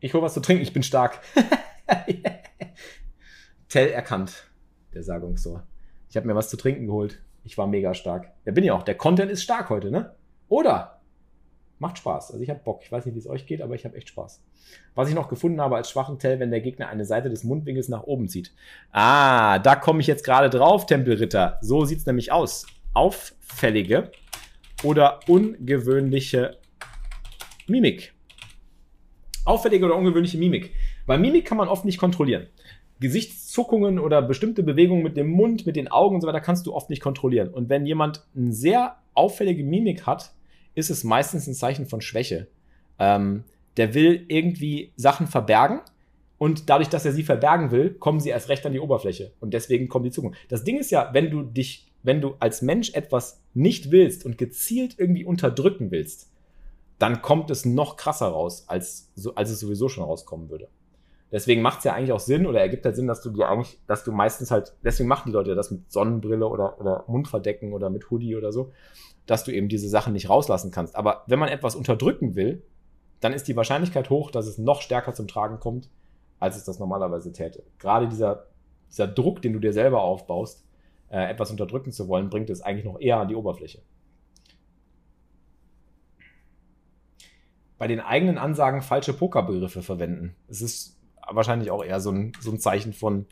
Ich 0.00 0.12
hole 0.14 0.22
was 0.22 0.34
zu 0.34 0.40
trinken, 0.40 0.62
ich 0.62 0.72
bin 0.72 0.82
stark. 0.82 1.20
Tell 3.68 3.88
erkannt, 3.88 4.50
der 4.92 5.02
Sagung 5.02 5.36
so. 5.36 5.60
Ich 6.10 6.16
habe 6.16 6.26
mir 6.26 6.34
was 6.34 6.50
zu 6.50 6.56
trinken 6.56 6.86
geholt. 6.86 7.22
Ich 7.44 7.56
war 7.56 7.66
mega 7.66 7.94
stark. 7.94 8.32
Ja, 8.44 8.52
bin 8.52 8.64
ich 8.64 8.70
auch. 8.70 8.82
Der 8.82 8.96
Content 8.96 9.30
ist 9.30 9.42
stark 9.42 9.70
heute, 9.70 9.90
ne? 9.90 10.14
Oder? 10.48 11.01
Macht 11.82 11.98
Spaß. 11.98 12.30
Also 12.30 12.40
ich 12.44 12.48
habe 12.48 12.60
Bock. 12.62 12.82
Ich 12.84 12.92
weiß 12.92 13.06
nicht, 13.06 13.16
wie 13.16 13.18
es 13.18 13.26
euch 13.26 13.44
geht, 13.44 13.60
aber 13.60 13.74
ich 13.74 13.84
habe 13.84 13.96
echt 13.96 14.08
Spaß. 14.08 14.40
Was 14.94 15.08
ich 15.08 15.16
noch 15.16 15.28
gefunden 15.28 15.60
habe 15.60 15.74
als 15.74 15.90
schwachen 15.90 16.20
Tell, 16.20 16.38
wenn 16.38 16.52
der 16.52 16.60
Gegner 16.60 16.88
eine 16.88 17.04
Seite 17.04 17.28
des 17.28 17.42
Mundwinkels 17.42 17.88
nach 17.88 18.04
oben 18.04 18.28
zieht. 18.28 18.52
Ah, 18.92 19.58
da 19.58 19.74
komme 19.74 20.00
ich 20.00 20.06
jetzt 20.06 20.24
gerade 20.24 20.48
drauf, 20.48 20.86
Tempelritter. 20.86 21.58
So 21.60 21.84
sieht 21.84 21.98
es 21.98 22.06
nämlich 22.06 22.30
aus. 22.30 22.66
Auffällige 22.94 24.12
oder 24.84 25.18
ungewöhnliche 25.26 26.56
Mimik. 27.66 28.14
Auffällige 29.44 29.84
oder 29.84 29.96
ungewöhnliche 29.96 30.38
Mimik. 30.38 30.76
Weil 31.06 31.18
Mimik 31.18 31.46
kann 31.46 31.58
man 31.58 31.66
oft 31.66 31.84
nicht 31.84 31.98
kontrollieren. 31.98 32.46
Gesichtszuckungen 33.00 33.98
oder 33.98 34.22
bestimmte 34.22 34.62
Bewegungen 34.62 35.02
mit 35.02 35.16
dem 35.16 35.26
Mund, 35.26 35.66
mit 35.66 35.74
den 35.74 35.88
Augen 35.88 36.14
und 36.14 36.20
so 36.20 36.28
weiter 36.28 36.40
kannst 36.40 36.64
du 36.64 36.74
oft 36.74 36.90
nicht 36.90 37.02
kontrollieren. 37.02 37.48
Und 37.48 37.68
wenn 37.68 37.86
jemand 37.86 38.24
eine 38.36 38.52
sehr 38.52 38.98
auffällige 39.14 39.64
Mimik 39.64 40.06
hat, 40.06 40.32
ist 40.74 40.90
es 40.90 41.04
meistens 41.04 41.46
ein 41.46 41.54
Zeichen 41.54 41.86
von 41.86 42.00
Schwäche. 42.00 42.48
Ähm, 42.98 43.44
der 43.76 43.94
will 43.94 44.24
irgendwie 44.28 44.92
Sachen 44.96 45.26
verbergen 45.26 45.80
und 46.38 46.68
dadurch, 46.68 46.88
dass 46.88 47.04
er 47.04 47.12
sie 47.12 47.22
verbergen 47.22 47.70
will, 47.70 47.94
kommen 47.94 48.20
sie 48.20 48.30
erst 48.30 48.48
recht 48.48 48.66
an 48.66 48.72
die 48.72 48.80
Oberfläche 48.80 49.32
und 49.40 49.54
deswegen 49.54 49.88
kommen 49.88 50.04
die 50.04 50.10
Zukunft. 50.10 50.38
Das 50.48 50.64
Ding 50.64 50.78
ist 50.78 50.90
ja, 50.90 51.10
wenn 51.12 51.30
du 51.30 51.42
dich, 51.42 51.90
wenn 52.02 52.20
du 52.20 52.34
als 52.38 52.62
Mensch 52.62 52.92
etwas 52.94 53.40
nicht 53.54 53.90
willst 53.90 54.26
und 54.26 54.38
gezielt 54.38 54.96
irgendwie 54.98 55.24
unterdrücken 55.24 55.90
willst, 55.90 56.30
dann 56.98 57.22
kommt 57.22 57.50
es 57.50 57.64
noch 57.64 57.96
krasser 57.96 58.28
raus, 58.28 58.64
als, 58.68 59.10
als 59.34 59.50
es 59.50 59.60
sowieso 59.60 59.88
schon 59.88 60.04
rauskommen 60.04 60.50
würde. 60.50 60.68
Deswegen 61.32 61.62
macht 61.62 61.78
es 61.78 61.84
ja 61.84 61.94
eigentlich 61.94 62.12
auch 62.12 62.20
Sinn 62.20 62.46
oder 62.46 62.60
ergibt 62.60 62.84
halt 62.84 62.94
Sinn, 62.94 63.06
dass 63.06 63.22
du 63.22 63.30
dir 63.30 63.48
eigentlich, 63.48 63.80
dass 63.86 64.04
du 64.04 64.12
meistens 64.12 64.50
halt, 64.50 64.76
deswegen 64.84 65.08
machen 65.08 65.30
die 65.30 65.32
Leute 65.32 65.54
das 65.54 65.70
mit 65.70 65.90
Sonnenbrille 65.90 66.46
oder, 66.46 66.78
oder 66.78 67.04
Mundverdecken 67.08 67.72
oder 67.72 67.88
mit 67.88 68.10
Hoodie 68.10 68.36
oder 68.36 68.52
so, 68.52 68.70
dass 69.24 69.42
du 69.42 69.50
eben 69.50 69.70
diese 69.70 69.88
Sachen 69.88 70.12
nicht 70.12 70.28
rauslassen 70.28 70.70
kannst. 70.70 70.94
Aber 70.94 71.24
wenn 71.26 71.38
man 71.38 71.48
etwas 71.48 71.74
unterdrücken 71.74 72.34
will, 72.34 72.62
dann 73.20 73.32
ist 73.32 73.48
die 73.48 73.56
Wahrscheinlichkeit 73.56 74.10
hoch, 74.10 74.30
dass 74.30 74.46
es 74.46 74.58
noch 74.58 74.82
stärker 74.82 75.14
zum 75.14 75.26
Tragen 75.26 75.58
kommt, 75.58 75.88
als 76.38 76.56
es 76.56 76.64
das 76.64 76.78
normalerweise 76.78 77.32
täte. 77.32 77.62
Gerade 77.78 78.08
dieser, 78.08 78.48
dieser 78.90 79.06
Druck, 79.06 79.40
den 79.40 79.54
du 79.54 79.58
dir 79.58 79.72
selber 79.72 80.02
aufbaust, 80.02 80.66
äh, 81.08 81.30
etwas 81.30 81.50
unterdrücken 81.50 81.92
zu 81.92 82.08
wollen, 82.08 82.28
bringt 82.28 82.50
es 82.50 82.60
eigentlich 82.60 82.84
noch 82.84 83.00
eher 83.00 83.18
an 83.18 83.28
die 83.28 83.36
Oberfläche. 83.36 83.80
Bei 87.78 87.86
den 87.86 88.00
eigenen 88.00 88.36
Ansagen 88.36 88.82
falsche 88.82 89.14
Pokerbegriffe 89.14 89.82
verwenden. 89.82 90.36
Es 90.48 90.60
ist 90.60 91.01
wahrscheinlich 91.28 91.70
auch 91.70 91.84
eher 91.84 92.00
so 92.00 92.10
ein, 92.10 92.32
so 92.40 92.50
ein 92.50 92.58
Zeichen 92.58 92.92
von 92.92 93.26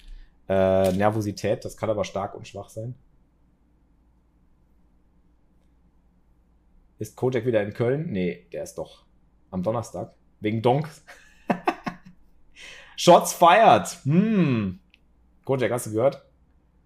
äh, 0.48 0.92
Nervosität. 0.92 1.64
Das 1.64 1.76
kann 1.76 1.90
aber 1.90 2.04
stark 2.04 2.34
und 2.34 2.46
schwach 2.46 2.68
sein. 2.68 2.94
Ist 6.98 7.16
Kojak 7.16 7.46
wieder 7.46 7.62
in 7.62 7.72
Köln? 7.72 8.10
Nee, 8.10 8.46
der 8.52 8.62
ist 8.62 8.74
doch 8.74 9.04
am 9.50 9.62
Donnerstag. 9.62 10.14
Wegen 10.40 10.60
Donks. 10.60 11.04
Shots 12.96 13.32
fired. 13.32 13.86
Hm. 14.04 14.80
Kojak, 15.44 15.72
hast 15.72 15.86
du 15.86 15.92
gehört? 15.92 16.22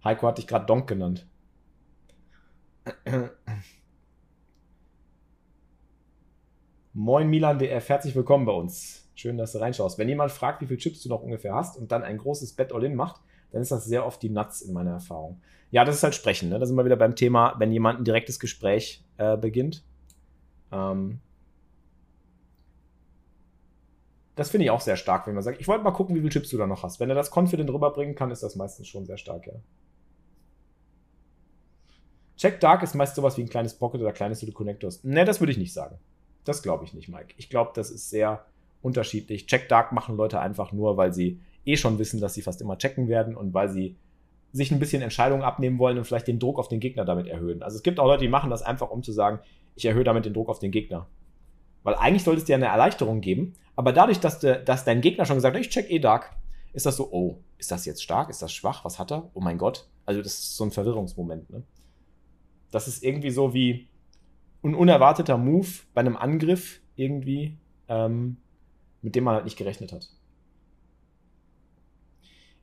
Heiko 0.03 0.27
hat 0.27 0.37
dich 0.37 0.47
gerade 0.47 0.65
Donk 0.65 0.87
genannt. 0.87 1.27
Moin 6.93 7.29
Milan 7.29 7.59
DF, 7.59 7.89
herzlich 7.89 8.15
willkommen 8.15 8.45
bei 8.45 8.53
uns. 8.53 9.04
Schön, 9.15 9.37
dass 9.37 9.53
du 9.53 9.59
reinschaust. 9.59 9.97
Wenn 9.97 10.09
jemand 10.09 10.31
fragt, 10.31 10.61
wie 10.61 10.67
viele 10.67 10.77
Chips 10.77 11.01
du 11.01 11.09
noch 11.09 11.23
ungefähr 11.23 11.55
hast 11.55 11.77
und 11.77 11.91
dann 11.91 12.03
ein 12.03 12.17
großes 12.17 12.53
Bet 12.53 12.73
All-In 12.73 12.95
macht, 12.95 13.21
dann 13.51 13.61
ist 13.61 13.71
das 13.71 13.85
sehr 13.85 14.05
oft 14.05 14.21
die 14.21 14.29
Nuts 14.29 14.61
in 14.61 14.73
meiner 14.73 14.91
Erfahrung. 14.91 15.41
Ja, 15.71 15.85
das 15.85 15.95
ist 15.95 16.03
halt 16.03 16.15
Sprechen. 16.15 16.49
Ne? 16.49 16.59
Da 16.59 16.65
sind 16.65 16.75
wir 16.75 16.85
wieder 16.85 16.97
beim 16.97 17.15
Thema, 17.15 17.55
wenn 17.57 17.71
jemand 17.71 17.99
ein 17.99 18.05
direktes 18.05 18.39
Gespräch 18.39 19.03
äh, 19.17 19.37
beginnt. 19.37 19.83
Ähm 20.71 21.21
das 24.35 24.49
finde 24.49 24.65
ich 24.65 24.71
auch 24.71 24.81
sehr 24.81 24.97
stark, 24.97 25.27
wenn 25.27 25.33
man 25.33 25.43
sagt, 25.43 25.61
ich 25.61 25.67
wollte 25.67 25.83
mal 25.85 25.91
gucken, 25.91 26.13
wie 26.15 26.19
viele 26.19 26.31
Chips 26.31 26.49
du 26.49 26.57
da 26.57 26.67
noch 26.67 26.83
hast. 26.83 26.99
Wenn 26.99 27.09
er 27.09 27.15
das 27.15 27.31
confident 27.33 27.69
rüberbringen 27.69 28.15
kann, 28.15 28.31
ist 28.31 28.43
das 28.43 28.57
meistens 28.57 28.87
schon 28.87 29.05
sehr 29.05 29.17
stark, 29.17 29.47
ja. 29.47 29.53
Check 32.35 32.59
Dark 32.59 32.83
ist 32.83 32.95
meist 32.95 33.15
sowas 33.15 33.37
wie 33.37 33.43
ein 33.43 33.49
kleines 33.49 33.75
Pocket 33.75 34.01
oder 34.01 34.11
kleines 34.11 34.41
Little 34.41 34.53
Connectors. 34.53 35.05
Ne, 35.05 35.23
das 35.23 35.39
würde 35.39 35.53
ich 35.53 35.57
nicht 35.57 35.73
sagen. 35.73 35.97
Das 36.43 36.61
glaube 36.61 36.83
ich 36.83 36.93
nicht, 36.93 37.07
Mike. 37.07 37.33
Ich 37.37 37.49
glaube, 37.49 37.71
das 37.73 37.89
ist 37.89 38.09
sehr 38.09 38.45
unterschiedlich. 38.85 39.47
Check 39.47 39.67
Dark 39.67 39.91
machen 39.91 40.15
Leute 40.15 40.39
einfach 40.39 40.71
nur, 40.71 40.95
weil 40.95 41.11
sie 41.11 41.39
eh 41.65 41.75
schon 41.75 41.99
wissen, 41.99 42.21
dass 42.21 42.35
sie 42.35 42.41
fast 42.41 42.61
immer 42.61 42.77
checken 42.77 43.07
werden 43.07 43.35
und 43.35 43.53
weil 43.53 43.69
sie 43.69 43.97
sich 44.51 44.71
ein 44.71 44.79
bisschen 44.79 45.01
Entscheidungen 45.01 45.43
abnehmen 45.43 45.79
wollen 45.79 45.97
und 45.97 46.05
vielleicht 46.05 46.27
den 46.27 46.39
Druck 46.39 46.59
auf 46.59 46.69
den 46.69 46.79
Gegner 46.79 47.03
damit 47.03 47.27
erhöhen. 47.27 47.61
Also 47.61 47.75
es 47.75 47.83
gibt 47.83 47.99
auch 47.99 48.05
Leute, 48.05 48.23
die 48.23 48.29
machen 48.29 48.49
das 48.49 48.61
einfach, 48.61 48.89
um 48.89 49.03
zu 49.03 49.11
sagen, 49.11 49.39
ich 49.75 49.85
erhöhe 49.85 50.05
damit 50.05 50.25
den 50.25 50.33
Druck 50.33 50.47
auf 50.47 50.59
den 50.59 50.71
Gegner. 50.71 51.07
Weil 51.83 51.95
eigentlich 51.95 52.23
sollte 52.23 52.39
es 52.39 52.45
dir 52.45 52.55
eine 52.55 52.67
Erleichterung 52.67 53.19
geben, 53.19 53.53
aber 53.75 53.91
dadurch, 53.91 54.19
dass, 54.19 54.39
de, 54.39 54.63
dass 54.63 54.85
dein 54.85 55.01
Gegner 55.01 55.25
schon 55.25 55.35
gesagt 55.35 55.55
hat, 55.55 55.61
ich 55.61 55.69
check 55.69 55.91
eh 55.91 55.99
Dark, 55.99 56.35
ist 56.71 56.85
das 56.85 56.95
so, 56.95 57.11
oh, 57.11 57.39
ist 57.57 57.71
das 57.71 57.85
jetzt 57.85 58.03
stark? 58.03 58.29
Ist 58.29 58.41
das 58.41 58.53
schwach? 58.53 58.85
Was 58.85 58.99
hat 58.99 59.11
er? 59.11 59.29
Oh 59.33 59.41
mein 59.41 59.57
Gott. 59.57 59.87
Also 60.05 60.21
das 60.21 60.33
ist 60.33 60.57
so 60.57 60.63
ein 60.63 60.71
Verwirrungsmoment. 60.71 61.49
Ne? 61.49 61.63
Das 62.71 62.87
ist 62.87 63.03
irgendwie 63.03 63.31
so 63.31 63.53
wie 63.53 63.87
ein 64.63 64.75
unerwarteter 64.75 65.37
Move 65.37 65.67
bei 65.93 66.01
einem 66.01 66.17
Angriff 66.17 66.81
irgendwie, 66.95 67.57
ähm, 67.87 68.37
mit 69.05 69.15
dem 69.15 69.23
man 69.23 69.35
halt 69.35 69.45
nicht 69.45 69.55
gerechnet 69.55 69.93
hat. 69.93 70.09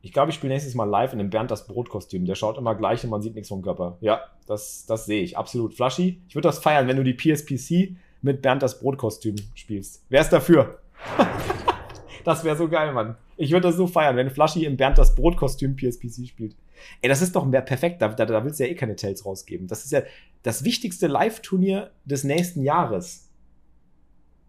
Ich 0.01 0.13
glaube, 0.13 0.31
ich 0.31 0.35
spiele 0.35 0.53
nächstes 0.53 0.75
Mal 0.75 0.91
live 0.91 1.13
in 1.13 1.21
dem 1.21 1.31
Bernd 1.31 1.53
das 1.53 1.69
Brotkostüm. 1.69 2.25
Der 2.25 2.35
schaut 2.35 2.59
immer 2.59 2.75
gleich 2.75 3.05
und 3.05 3.11
man 3.11 3.23
sieht 3.23 3.37
nichts 3.37 3.49
vom 3.49 3.63
Körper. 3.63 3.97
Ja, 4.01 4.23
das, 4.49 4.85
das 4.87 5.07
sehe 5.07 5.23
ich. 5.23 5.39
Absolut. 5.39 5.73
Flashy. 5.73 6.21
Ich 6.27 6.35
würde 6.35 6.49
das 6.49 6.59
feiern, 6.59 6.89
wenn 6.89 6.97
du 6.97 7.05
die 7.05 7.15
PSPC 7.15 7.97
mit 8.23 8.43
Bernd 8.43 8.61
das 8.61 8.81
Brotkostüm 8.81 9.37
spielst. 9.55 10.05
Wer 10.09 10.23
ist 10.23 10.31
dafür? 10.31 10.81
das 12.25 12.43
wäre 12.43 12.57
so 12.57 12.69
geil, 12.69 12.93
Mann. 12.93 13.15
Ich 13.37 13.53
würde 13.53 13.69
das 13.69 13.77
so 13.77 13.87
feiern, 13.87 14.17
wenn 14.17 14.29
Flashy 14.29 14.65
im 14.65 14.77
Bernd 14.77 14.99
das 14.99 15.15
Brotkostüm 15.15 15.77
PSPC 15.77 16.27
spielt. 16.27 16.57
Ey, 17.03 17.09
das 17.09 17.23
ist 17.23 17.37
doch 17.37 17.49
perfekt. 17.49 18.03
Da, 18.03 18.09
da, 18.09 18.27
da 18.27 18.45
willst 18.45 18.59
du 18.59 18.65
ja 18.65 18.71
eh 18.71 18.75
keine 18.75 18.97
Tells 18.97 19.25
rausgeben. 19.25 19.69
Das 19.69 19.85
ist 19.85 19.93
ja 19.93 20.03
das 20.43 20.65
wichtigste 20.65 21.07
Live-Turnier 21.07 21.93
des 22.05 22.25
nächsten 22.25 22.65
Jahres. 22.65 23.29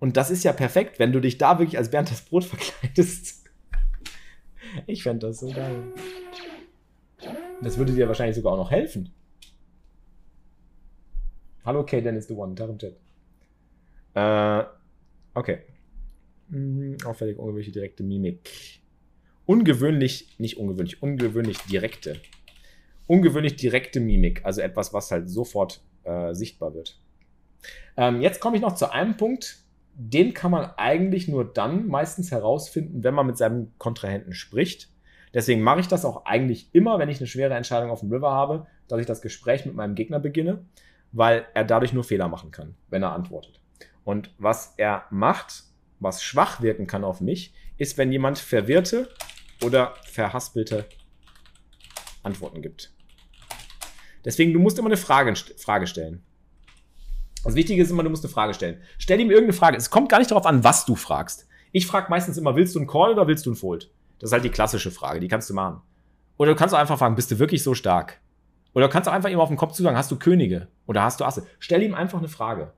Und 0.04 0.18
das 0.18 0.30
ist 0.32 0.44
ja 0.44 0.52
perfekt, 0.52 1.00
wenn 1.00 1.14
du 1.14 1.22
dich 1.22 1.38
da 1.38 1.60
wirklich 1.60 1.78
als 1.78 1.90
Bernd 1.90 2.12
das 2.12 2.24
Brot 2.24 2.44
verkleidest. 2.44 3.42
Ich 4.86 5.04
fände 5.04 5.28
das 5.28 5.40
so 5.40 5.50
geil. 5.50 5.94
Das 7.62 7.78
würde 7.78 7.94
dir 7.94 8.08
wahrscheinlich 8.08 8.36
sogar 8.36 8.52
auch 8.52 8.58
noch 8.58 8.72
helfen. 8.72 9.14
Hallo 11.64 11.86
K, 11.86 12.02
Dennis 12.02 12.28
the 12.28 12.34
One, 12.34 12.54
im 12.60 12.78
Chat. 12.78 12.98
Äh, 14.14 14.64
okay. 15.36 15.60
Mhm, 16.50 16.98
auffällig 17.06 17.38
ungewöhnliche 17.38 17.72
direkte 17.72 18.04
Mimik. 18.04 18.82
Ungewöhnlich, 19.46 20.36
nicht 20.38 20.58
ungewöhnlich, 20.58 21.02
ungewöhnlich 21.02 21.60
direkte. 21.60 22.20
Ungewöhnlich 23.08 23.56
direkte 23.56 24.02
Mimik, 24.02 24.44
also 24.44 24.60
etwas, 24.60 24.92
was 24.92 25.12
halt 25.12 25.30
sofort 25.30 25.82
äh, 26.04 26.34
sichtbar 26.34 26.74
wird. 26.74 27.00
Ähm, 27.96 28.20
jetzt 28.22 28.42
komme 28.42 28.58
ich 28.58 28.62
noch 28.62 28.76
zu 28.76 28.92
einem 28.92 29.16
Punkt, 29.16 29.63
den 29.96 30.34
kann 30.34 30.52
man 30.52 30.72
eigentlich 30.78 31.28
nur 31.28 31.52
dann 31.52 31.88
meistens 31.88 32.32
herausfinden, 32.32 33.04
wenn 33.04 33.14
man 33.14 33.28
mit 33.28 33.38
seinem 33.38 33.72
Kontrahenten 33.78 34.34
spricht. 34.34 34.90
Deswegen 35.34 35.62
mache 35.62 35.80
ich 35.80 35.88
das 35.88 36.06
auch 36.06 36.26
eigentlich 36.26 36.74
immer, 36.74 37.00
wenn 37.00 37.10
ich 37.10 37.18
eine 37.18 37.28
schwere 37.28 37.54
Entscheidung 37.56 37.90
auf 37.90 38.02
dem 38.02 38.12
River 38.12 38.32
habe, 38.32 38.68
dass 38.88 39.00
ich 39.00 39.06
das 39.06 39.22
Gespräch 39.22 39.66
mit 39.66 39.76
meinem 39.76 39.96
Gegner 39.96 40.20
beginne, 40.20 40.66
weil 41.12 41.46
er 41.54 41.64
dadurch 41.64 41.94
nur 41.94 42.04
Fehler 42.04 42.28
machen 42.28 42.52
kann, 42.52 42.76
wenn 42.90 43.04
er 43.04 43.14
antwortet. 43.14 43.60
Und 44.04 44.32
was 44.38 44.74
er 44.78 45.06
macht, 45.10 45.64
was 46.00 46.24
schwach 46.24 46.62
wirken 46.62 46.88
kann 46.88 47.04
auf 47.04 47.22
mich, 47.22 47.54
ist, 47.78 47.98
wenn 47.98 48.12
jemand 48.12 48.38
verwirrte 48.38 49.10
oder 49.64 49.96
verhaspelte 50.06 50.86
Antworten 52.22 52.62
gibt. 52.62 52.92
Deswegen, 54.26 54.54
du 54.54 54.60
musst 54.60 54.78
immer 54.78 54.90
eine 54.90 54.98
Frage, 54.98 55.36
Frage 55.36 55.88
stellen. 55.88 56.24
Das 57.44 57.56
Wichtige 57.56 57.82
ist 57.82 57.92
immer, 57.92 58.04
du 58.04 58.10
musst 58.10 58.24
eine 58.24 58.32
Frage 58.32 58.54
stellen. 58.54 58.82
Stell 58.98 59.20
ihm 59.20 59.30
irgendeine 59.30 59.54
Frage. 59.54 59.78
Es 59.78 59.90
kommt 59.90 60.10
gar 60.10 60.20
nicht 60.20 60.32
darauf 60.32 60.46
an, 60.46 60.64
was 60.64 60.86
du 60.86 60.96
fragst. 60.96 61.48
Ich 61.72 61.88
frage 61.88 62.10
meistens 62.10 62.38
immer, 62.38 62.56
willst 62.56 62.76
du 62.76 62.80
einen 62.80 62.88
Call 62.88 63.12
oder 63.12 63.28
willst 63.28 63.46
du 63.46 63.50
einen 63.50 63.58
Fold? 63.58 63.92
Das 64.20 64.30
ist 64.30 64.34
halt 64.34 64.46
die 64.46 64.50
klassische 64.50 64.92
Frage, 64.92 65.20
die 65.20 65.28
kannst 65.28 65.50
du 65.50 65.54
machen. 65.54 65.82
Oder 66.38 66.52
du 66.52 66.56
kannst 66.56 66.74
auch 66.74 66.80
einfach 66.80 66.98
fragen, 66.98 67.16
bist 67.16 67.32
du 67.32 67.40
wirklich 67.40 67.64
so 67.64 67.74
stark? 67.74 68.22
Oder 68.74 68.88
du 68.88 68.92
kannst 68.92 69.10
auch 69.10 69.14
einfach 69.14 69.30
ihm 69.30 69.40
auf 69.40 69.50
den 69.50 69.58
Kopf 69.58 69.74
zu 69.74 69.84
sagen, 69.84 69.98
hast 69.98 70.12
du 70.12 70.18
Könige 70.18 70.68
oder 70.88 71.04
hast 71.04 71.20
du 71.20 71.26
Asse? 71.26 71.46
Stell 71.60 71.84
ihm 71.84 71.94
einfach 71.94 72.20
eine 72.20 72.28
Frage. 72.28 72.74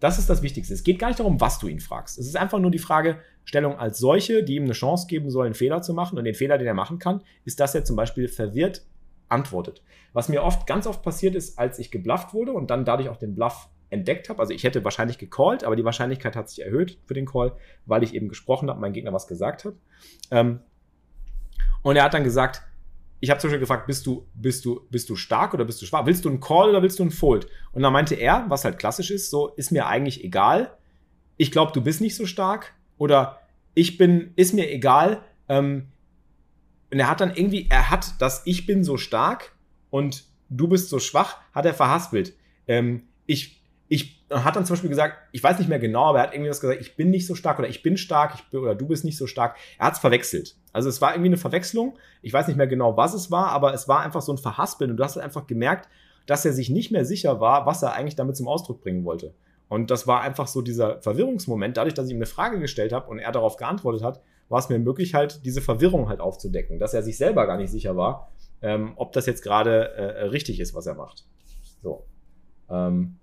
Das 0.00 0.18
ist 0.18 0.30
das 0.30 0.42
Wichtigste. 0.42 0.74
Es 0.74 0.84
geht 0.84 0.98
gar 0.98 1.08
nicht 1.08 1.18
darum, 1.18 1.40
was 1.40 1.58
du 1.58 1.68
ihn 1.68 1.80
fragst. 1.80 2.18
Es 2.18 2.26
ist 2.26 2.36
einfach 2.36 2.58
nur 2.58 2.70
die 2.70 2.78
Fragestellung 2.78 3.78
als 3.78 3.98
solche, 3.98 4.44
die 4.44 4.54
ihm 4.54 4.64
eine 4.64 4.72
Chance 4.72 5.06
geben 5.08 5.30
soll, 5.30 5.46
einen 5.46 5.54
Fehler 5.54 5.82
zu 5.82 5.92
machen. 5.92 6.18
Und 6.18 6.24
den 6.24 6.34
Fehler, 6.34 6.58
den 6.58 6.66
er 6.66 6.74
machen 6.74 6.98
kann, 6.98 7.22
ist, 7.44 7.60
dass 7.60 7.74
er 7.74 7.84
zum 7.84 7.96
Beispiel 7.96 8.28
verwirrt 8.28 8.86
antwortet. 9.28 9.82
Was 10.12 10.28
mir 10.28 10.42
oft, 10.42 10.66
ganz 10.66 10.86
oft 10.86 11.02
passiert 11.02 11.34
ist, 11.34 11.58
als 11.58 11.78
ich 11.78 11.90
geblufft 11.90 12.32
wurde 12.32 12.52
und 12.52 12.70
dann 12.70 12.84
dadurch 12.84 13.08
auch 13.08 13.16
den 13.16 13.34
Bluff 13.34 13.68
entdeckt 13.90 14.28
habe. 14.28 14.40
Also 14.40 14.52
ich 14.52 14.64
hätte 14.64 14.84
wahrscheinlich 14.84 15.18
gecallt, 15.18 15.64
aber 15.64 15.76
die 15.76 15.84
Wahrscheinlichkeit 15.84 16.36
hat 16.36 16.48
sich 16.48 16.64
erhöht 16.64 16.98
für 17.06 17.14
den 17.14 17.26
Call, 17.26 17.52
weil 17.86 18.02
ich 18.02 18.14
eben 18.14 18.28
gesprochen 18.28 18.68
habe, 18.68 18.80
mein 18.80 18.92
Gegner 18.92 19.12
was 19.12 19.26
gesagt 19.26 19.64
hat. 19.64 19.74
Ähm, 20.30 20.60
und 21.82 21.96
er 21.96 22.04
hat 22.04 22.14
dann 22.14 22.24
gesagt, 22.24 22.62
ich 23.20 23.30
habe 23.30 23.40
zum 23.40 23.48
Beispiel 23.48 23.60
gefragt, 23.60 23.86
bist 23.86 24.06
du, 24.06 24.28
bist 24.34 24.64
du, 24.64 24.86
bist 24.90 25.08
du 25.10 25.16
stark 25.16 25.54
oder 25.54 25.64
bist 25.64 25.82
du 25.82 25.86
schwach? 25.86 26.06
Willst 26.06 26.24
du 26.24 26.28
einen 26.28 26.40
Call 26.40 26.70
oder 26.70 26.82
willst 26.82 26.98
du 26.98 27.02
einen 27.02 27.10
Fold? 27.10 27.48
Und 27.72 27.82
dann 27.82 27.92
meinte 27.92 28.14
er, 28.14 28.44
was 28.48 28.64
halt 28.64 28.78
klassisch 28.78 29.10
ist, 29.10 29.30
so 29.30 29.48
ist 29.48 29.72
mir 29.72 29.86
eigentlich 29.86 30.24
egal. 30.24 30.76
ich 31.36 31.50
glaube, 31.52 31.72
du 31.72 31.80
bist 31.80 32.00
nicht 32.00 32.16
so 32.16 32.26
stark 32.26 32.74
oder 32.96 33.40
ich 33.74 33.96
bin, 33.96 34.32
ist 34.36 34.54
mir 34.54 34.70
egal. 34.70 35.22
Ähm, 35.48 35.88
und 36.90 36.98
er 36.98 37.08
hat 37.08 37.20
dann 37.20 37.34
irgendwie, 37.34 37.66
er 37.70 37.90
hat 37.90 38.20
das 38.20 38.42
Ich 38.44 38.66
bin 38.66 38.82
so 38.82 38.96
stark 38.96 39.52
und 39.90 40.24
du 40.48 40.68
bist 40.68 40.88
so 40.88 40.98
schwach, 40.98 41.38
hat 41.54 41.66
er 41.66 41.74
verhaspelt. 41.74 42.34
Ähm, 42.66 43.04
ich, 43.26 43.57
ich 43.88 44.18
hat 44.30 44.56
dann 44.56 44.66
zum 44.66 44.74
Beispiel 44.74 44.90
gesagt, 44.90 45.16
ich 45.32 45.42
weiß 45.42 45.58
nicht 45.58 45.68
mehr 45.68 45.78
genau, 45.78 46.04
aber 46.04 46.18
er 46.18 46.24
hat 46.24 46.34
irgendwie 46.34 46.50
was 46.50 46.60
gesagt, 46.60 46.80
ich 46.80 46.96
bin 46.96 47.10
nicht 47.10 47.26
so 47.26 47.34
stark 47.34 47.58
oder 47.58 47.68
ich 47.68 47.82
bin 47.82 47.96
stark 47.96 48.34
ich 48.34 48.42
bin, 48.50 48.60
oder 48.60 48.74
du 48.74 48.86
bist 48.86 49.04
nicht 49.04 49.16
so 49.16 49.26
stark. 49.26 49.56
Er 49.78 49.86
hat 49.86 49.94
es 49.94 49.98
verwechselt. 49.98 50.56
Also 50.72 50.88
es 50.88 51.00
war 51.00 51.12
irgendwie 51.12 51.30
eine 51.30 51.38
Verwechslung. 51.38 51.96
Ich 52.20 52.32
weiß 52.32 52.46
nicht 52.46 52.56
mehr 52.56 52.66
genau, 52.66 52.96
was 52.96 53.14
es 53.14 53.30
war, 53.30 53.48
aber 53.48 53.72
es 53.72 53.88
war 53.88 54.00
einfach 54.00 54.20
so 54.20 54.32
ein 54.32 54.38
Verhaspeln 54.38 54.90
und 54.90 54.98
du 54.98 55.04
hast 55.04 55.16
halt 55.16 55.24
einfach 55.24 55.46
gemerkt, 55.46 55.88
dass 56.26 56.44
er 56.44 56.52
sich 56.52 56.68
nicht 56.68 56.90
mehr 56.90 57.06
sicher 57.06 57.40
war, 57.40 57.64
was 57.64 57.82
er 57.82 57.94
eigentlich 57.94 58.16
damit 58.16 58.36
zum 58.36 58.48
Ausdruck 58.48 58.82
bringen 58.82 59.04
wollte. 59.04 59.34
Und 59.68 59.90
das 59.90 60.06
war 60.06 60.20
einfach 60.20 60.46
so 60.46 60.60
dieser 60.60 61.00
Verwirrungsmoment. 61.00 61.76
Dadurch, 61.76 61.94
dass 61.94 62.06
ich 62.06 62.12
ihm 62.12 62.18
eine 62.18 62.26
Frage 62.26 62.58
gestellt 62.58 62.92
habe 62.92 63.08
und 63.10 63.18
er 63.18 63.32
darauf 63.32 63.56
geantwortet 63.56 64.02
hat, 64.02 64.20
war 64.48 64.58
es 64.58 64.68
mir 64.68 64.78
möglich, 64.78 65.14
halt 65.14 65.44
diese 65.44 65.60
Verwirrung 65.60 66.08
halt 66.08 66.20
aufzudecken, 66.20 66.78
dass 66.78 66.94
er 66.94 67.02
sich 67.02 67.16
selber 67.16 67.46
gar 67.46 67.58
nicht 67.58 67.70
sicher 67.70 67.96
war, 67.96 68.32
ähm, 68.62 68.92
ob 68.96 69.12
das 69.12 69.26
jetzt 69.26 69.42
gerade 69.42 69.90
äh, 69.90 70.24
richtig 70.24 70.60
ist, 70.60 70.74
was 70.74 70.86
er 70.86 70.94
macht. 70.94 71.26
So. 71.82 72.06
Ähm, 72.70 73.16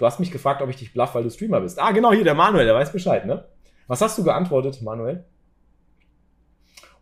du 0.00 0.06
hast 0.06 0.18
mich 0.18 0.32
gefragt, 0.32 0.62
ob 0.62 0.70
ich 0.70 0.76
dich 0.76 0.92
bluff, 0.94 1.14
weil 1.14 1.22
du 1.22 1.30
Streamer 1.30 1.60
bist. 1.60 1.78
Ah, 1.78 1.92
genau, 1.92 2.10
hier, 2.12 2.24
der 2.24 2.34
Manuel, 2.34 2.64
der 2.64 2.74
weiß 2.74 2.90
Bescheid, 2.90 3.26
ne? 3.26 3.44
Was 3.86 4.00
hast 4.00 4.16
du 4.16 4.24
geantwortet, 4.24 4.80
Manuel? 4.80 5.24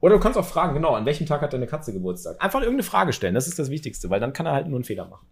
Oder 0.00 0.16
du 0.16 0.20
kannst 0.20 0.36
auch 0.36 0.44
fragen, 0.44 0.74
genau, 0.74 0.94
an 0.94 1.06
welchem 1.06 1.26
Tag 1.26 1.40
hat 1.40 1.52
deine 1.52 1.66
Katze 1.66 1.92
Geburtstag? 1.92 2.42
Einfach 2.42 2.60
irgendeine 2.60 2.82
Frage 2.82 3.12
stellen, 3.12 3.34
das 3.34 3.46
ist 3.46 3.58
das 3.58 3.70
Wichtigste, 3.70 4.10
weil 4.10 4.18
dann 4.18 4.32
kann 4.32 4.46
er 4.46 4.52
halt 4.52 4.66
nur 4.66 4.76
einen 4.76 4.84
Fehler 4.84 5.06
machen. 5.06 5.26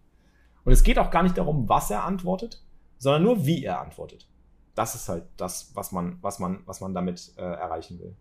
Und 0.63 0.71
es 0.71 0.83
geht 0.83 0.97
auch 0.97 1.11
gar 1.11 1.23
nicht 1.23 1.37
darum, 1.37 1.67
was 1.67 1.91
er 1.91 2.05
antwortet, 2.05 2.63
sondern 2.97 3.23
nur, 3.23 3.45
wie 3.45 3.63
er 3.63 3.81
antwortet. 3.81 4.29
Das 4.75 4.95
ist 4.95 5.09
halt 5.09 5.25
das, 5.35 5.71
was 5.75 5.91
man, 5.91 6.19
was 6.21 6.39
man, 6.39 6.61
was 6.65 6.79
man 6.79 6.93
damit 6.93 7.33
äh, 7.37 7.41
erreichen 7.41 7.99
will. 7.99 8.15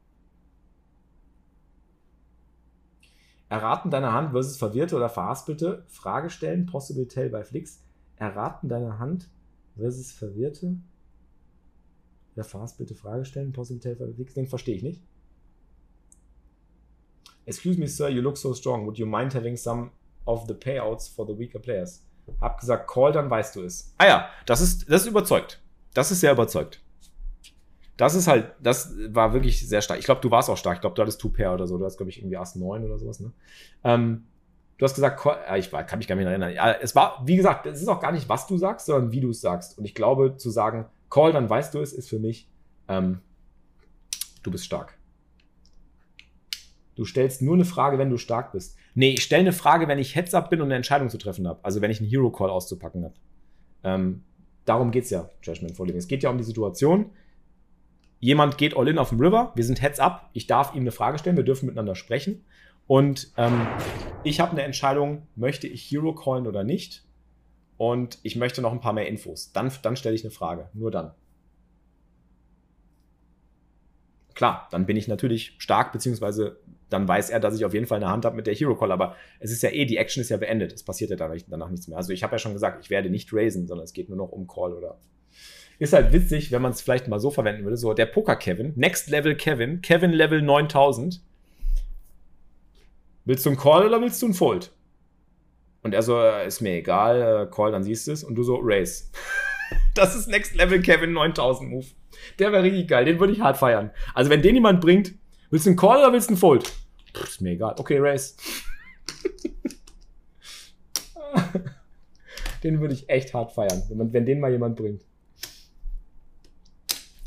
Erraten 3.48 3.90
deine 3.92 4.12
Hand 4.12 4.32
versus 4.32 4.56
verwirrte 4.56 4.96
oder 4.96 5.08
verhaspelte. 5.08 5.84
Frage 5.86 6.30
stellen, 6.30 6.66
possible 6.66 7.06
tell 7.06 7.30
bei 7.30 7.44
Flix. 7.44 7.84
Erraten 8.16 8.68
deine 8.68 8.98
Hand 8.98 9.28
versus 9.76 10.12
verwirrte 10.12 10.76
oder 12.34 12.44
verhaspelte 12.44 12.94
Frage 12.94 13.24
stellen, 13.24 13.52
bei 13.52 14.12
Flix. 14.12 14.34
Den 14.34 14.46
verstehe 14.46 14.76
ich 14.76 14.82
nicht. 14.82 15.02
Excuse 17.46 17.78
me, 17.78 17.86
sir, 17.86 18.08
you 18.08 18.20
look 18.20 18.36
so 18.36 18.52
strong. 18.54 18.84
Would 18.86 18.98
you 18.98 19.06
mind 19.06 19.34
having 19.34 19.56
some 19.56 19.90
of 20.26 20.46
the 20.48 20.54
payouts 20.54 21.08
for 21.08 21.26
the 21.26 21.38
weaker 21.38 21.60
players? 21.60 22.02
Hab 22.40 22.58
gesagt, 22.58 22.88
call, 22.90 23.12
dann 23.12 23.30
weißt 23.30 23.54
du 23.56 23.62
es. 23.62 23.94
Ah 23.98 24.06
ja, 24.06 24.28
das 24.46 24.60
ist, 24.60 24.90
das 24.90 25.02
ist 25.02 25.08
überzeugt. 25.08 25.62
Das 25.94 26.10
ist 26.10 26.20
sehr 26.20 26.32
überzeugt. 26.32 26.82
Das 27.96 28.14
ist 28.14 28.26
halt, 28.26 28.52
das 28.60 28.92
war 29.08 29.32
wirklich 29.32 29.66
sehr 29.66 29.80
stark. 29.80 29.98
Ich 29.98 30.04
glaube, 30.04 30.20
du 30.20 30.30
warst 30.30 30.50
auch 30.50 30.56
stark. 30.56 30.74
Ich 30.74 30.80
glaube, 30.80 30.94
du 30.94 31.02
hattest 31.02 31.20
Two-Pair 31.20 31.54
oder 31.54 31.66
so. 31.66 31.78
Du 31.78 31.84
hast, 31.84 31.96
glaube 31.96 32.10
ich, 32.10 32.18
irgendwie 32.18 32.36
Ass 32.36 32.56
9 32.56 32.84
oder 32.84 32.98
sowas, 32.98 33.20
ne? 33.20 33.32
Ähm, 33.84 34.26
du 34.78 34.84
hast 34.84 34.94
gesagt, 34.94 35.20
ich 35.56 35.70
kann 35.70 35.98
mich 35.98 36.08
gar 36.08 36.16
nicht 36.16 36.26
erinnern. 36.26 36.52
Es 36.80 36.94
war, 36.94 37.22
wie 37.24 37.36
gesagt, 37.36 37.66
es 37.66 37.80
ist 37.80 37.88
auch 37.88 38.00
gar 38.00 38.12
nicht, 38.12 38.28
was 38.28 38.46
du 38.46 38.58
sagst, 38.58 38.86
sondern 38.86 39.12
wie 39.12 39.20
du 39.20 39.30
es 39.30 39.40
sagst. 39.40 39.78
Und 39.78 39.84
ich 39.84 39.94
glaube, 39.94 40.36
zu 40.36 40.50
sagen, 40.50 40.86
call, 41.10 41.32
dann 41.32 41.48
weißt 41.48 41.74
du 41.74 41.80
es, 41.80 41.92
ist 41.92 42.08
für 42.08 42.18
mich, 42.18 42.48
ähm, 42.88 43.20
du 44.42 44.50
bist 44.50 44.64
stark. 44.64 44.98
Du 46.94 47.04
stellst 47.04 47.42
nur 47.42 47.54
eine 47.54 47.64
Frage, 47.64 47.98
wenn 47.98 48.10
du 48.10 48.16
stark 48.16 48.52
bist. 48.52 48.76
Nee, 48.94 49.10
ich 49.10 49.22
stelle 49.22 49.40
eine 49.40 49.52
Frage, 49.52 49.86
wenn 49.86 49.98
ich 49.98 50.16
Heads-up 50.16 50.48
bin 50.48 50.60
und 50.60 50.68
eine 50.68 50.76
Entscheidung 50.76 51.10
zu 51.10 51.18
treffen 51.18 51.46
habe. 51.46 51.60
Also 51.62 51.82
wenn 51.82 51.90
ich 51.90 52.00
einen 52.00 52.08
Hero-Call 52.08 52.48
auszupacken 52.48 53.04
habe. 53.04 53.14
Ähm, 53.84 54.24
darum 54.64 54.90
geht 54.90 55.04
es 55.04 55.10
ja, 55.10 55.28
Judgment 55.42 55.76
Falling. 55.76 55.96
Es 55.96 56.08
geht 56.08 56.22
ja 56.22 56.30
um 56.30 56.38
die 56.38 56.44
Situation. 56.44 57.10
Jemand 58.18 58.56
geht 58.56 58.76
all 58.76 58.88
in 58.88 58.98
auf 58.98 59.10
dem 59.10 59.20
River, 59.20 59.52
wir 59.54 59.64
sind 59.64 59.82
Heads-up, 59.82 60.30
ich 60.32 60.46
darf 60.46 60.74
ihm 60.74 60.80
eine 60.80 60.90
Frage 60.90 61.18
stellen, 61.18 61.36
wir 61.36 61.44
dürfen 61.44 61.66
miteinander 61.66 61.94
sprechen. 61.94 62.46
Und 62.86 63.32
ähm, 63.36 63.66
ich 64.22 64.40
habe 64.40 64.52
eine 64.52 64.62
Entscheidung, 64.62 65.26
möchte 65.34 65.66
ich 65.66 65.90
Hero 65.90 66.14
callen 66.14 66.46
oder 66.46 66.64
nicht? 66.64 67.04
Und 67.78 68.18
ich 68.22 68.36
möchte 68.36 68.62
noch 68.62 68.72
ein 68.72 68.80
paar 68.80 68.92
mehr 68.92 69.08
Infos. 69.08 69.52
Dann, 69.52 69.70
dann 69.82 69.96
stelle 69.96 70.14
ich 70.14 70.24
eine 70.24 70.30
Frage, 70.30 70.70
nur 70.72 70.90
dann. 70.90 71.12
Klar, 74.34 74.68
dann 74.70 74.86
bin 74.86 74.96
ich 74.96 75.08
natürlich 75.08 75.54
stark, 75.58 75.92
beziehungsweise 75.92 76.60
dann 76.88 77.08
weiß 77.08 77.30
er, 77.30 77.40
dass 77.40 77.56
ich 77.56 77.64
auf 77.64 77.74
jeden 77.74 77.86
Fall 77.86 77.96
eine 77.96 78.10
Hand 78.10 78.24
habe 78.24 78.36
mit 78.36 78.46
der 78.46 78.54
Hero 78.54 78.76
Call. 78.76 78.92
Aber 78.92 79.16
es 79.40 79.50
ist 79.50 79.62
ja 79.62 79.70
eh, 79.70 79.86
die 79.86 79.96
Action 79.96 80.20
ist 80.20 80.28
ja 80.28 80.36
beendet. 80.36 80.72
Es 80.72 80.84
passiert 80.84 81.10
ja 81.10 81.16
danach, 81.16 81.36
danach 81.48 81.70
nichts 81.70 81.88
mehr. 81.88 81.96
Also 81.96 82.12
ich 82.12 82.22
habe 82.22 82.34
ja 82.34 82.38
schon 82.38 82.52
gesagt, 82.52 82.84
ich 82.84 82.90
werde 82.90 83.10
nicht 83.10 83.32
raisen, 83.32 83.66
sondern 83.66 83.84
es 83.84 83.92
geht 83.92 84.08
nur 84.08 84.18
noch 84.18 84.30
um 84.30 84.46
Call 84.46 84.72
oder. 84.72 84.98
Ist 85.78 85.92
halt 85.92 86.12
witzig, 86.12 86.52
wenn 86.52 86.62
man 86.62 86.72
es 86.72 86.80
vielleicht 86.80 87.08
mal 87.08 87.18
so 87.18 87.30
verwenden 87.30 87.64
würde. 87.64 87.76
So, 87.76 87.92
der 87.92 88.06
Poker-Kevin, 88.06 88.72
Next 88.76 89.10
Level 89.10 89.36
Kevin, 89.36 89.82
Kevin 89.82 90.12
Level 90.12 90.40
9000. 90.40 91.20
Willst 93.26 93.44
du 93.44 93.50
einen 93.50 93.58
Call 93.58 93.86
oder 93.86 94.00
willst 94.00 94.22
du 94.22 94.26
einen 94.26 94.34
Fold? 94.34 94.72
Und 95.82 95.92
er 95.92 96.02
so, 96.02 96.18
äh, 96.18 96.46
ist 96.46 96.62
mir 96.62 96.76
egal, 96.76 97.20
äh, 97.20 97.54
Call, 97.54 97.72
dann 97.72 97.84
siehst 97.84 98.06
du 98.06 98.12
es. 98.12 98.24
Und 98.24 98.34
du 98.34 98.42
so, 98.42 98.58
Raise. 98.62 99.04
das 99.94 100.16
ist 100.16 100.28
Next 100.28 100.54
Level 100.54 100.80
Kevin 100.80 101.12
9000 101.12 101.70
Move. 101.70 101.86
Der 102.38 102.50
wäre 102.52 102.62
richtig 102.62 102.88
geil, 102.88 103.04
den 103.04 103.20
würde 103.20 103.34
ich 103.34 103.40
hart 103.40 103.58
feiern. 103.58 103.90
Also 104.14 104.30
wenn 104.30 104.40
den 104.40 104.54
jemand 104.54 104.80
bringt, 104.80 105.12
Willst 105.50 105.66
du 105.66 105.70
einen 105.70 105.76
Call 105.76 105.98
oder 105.98 106.12
willst 106.12 106.28
du 106.28 106.32
einen 106.32 106.38
Fold? 106.38 106.66
Pff, 107.14 107.24
ist 107.24 107.40
mir 107.40 107.52
egal. 107.52 107.76
Okay, 107.78 107.98
Race. 107.98 108.36
den 112.62 112.80
würde 112.80 112.94
ich 112.94 113.08
echt 113.08 113.32
hart 113.32 113.52
feiern, 113.52 113.82
wenn, 113.88 113.98
man, 113.98 114.12
wenn 114.12 114.26
den 114.26 114.40
mal 114.40 114.50
jemand 114.50 114.76
bringt. 114.76 115.04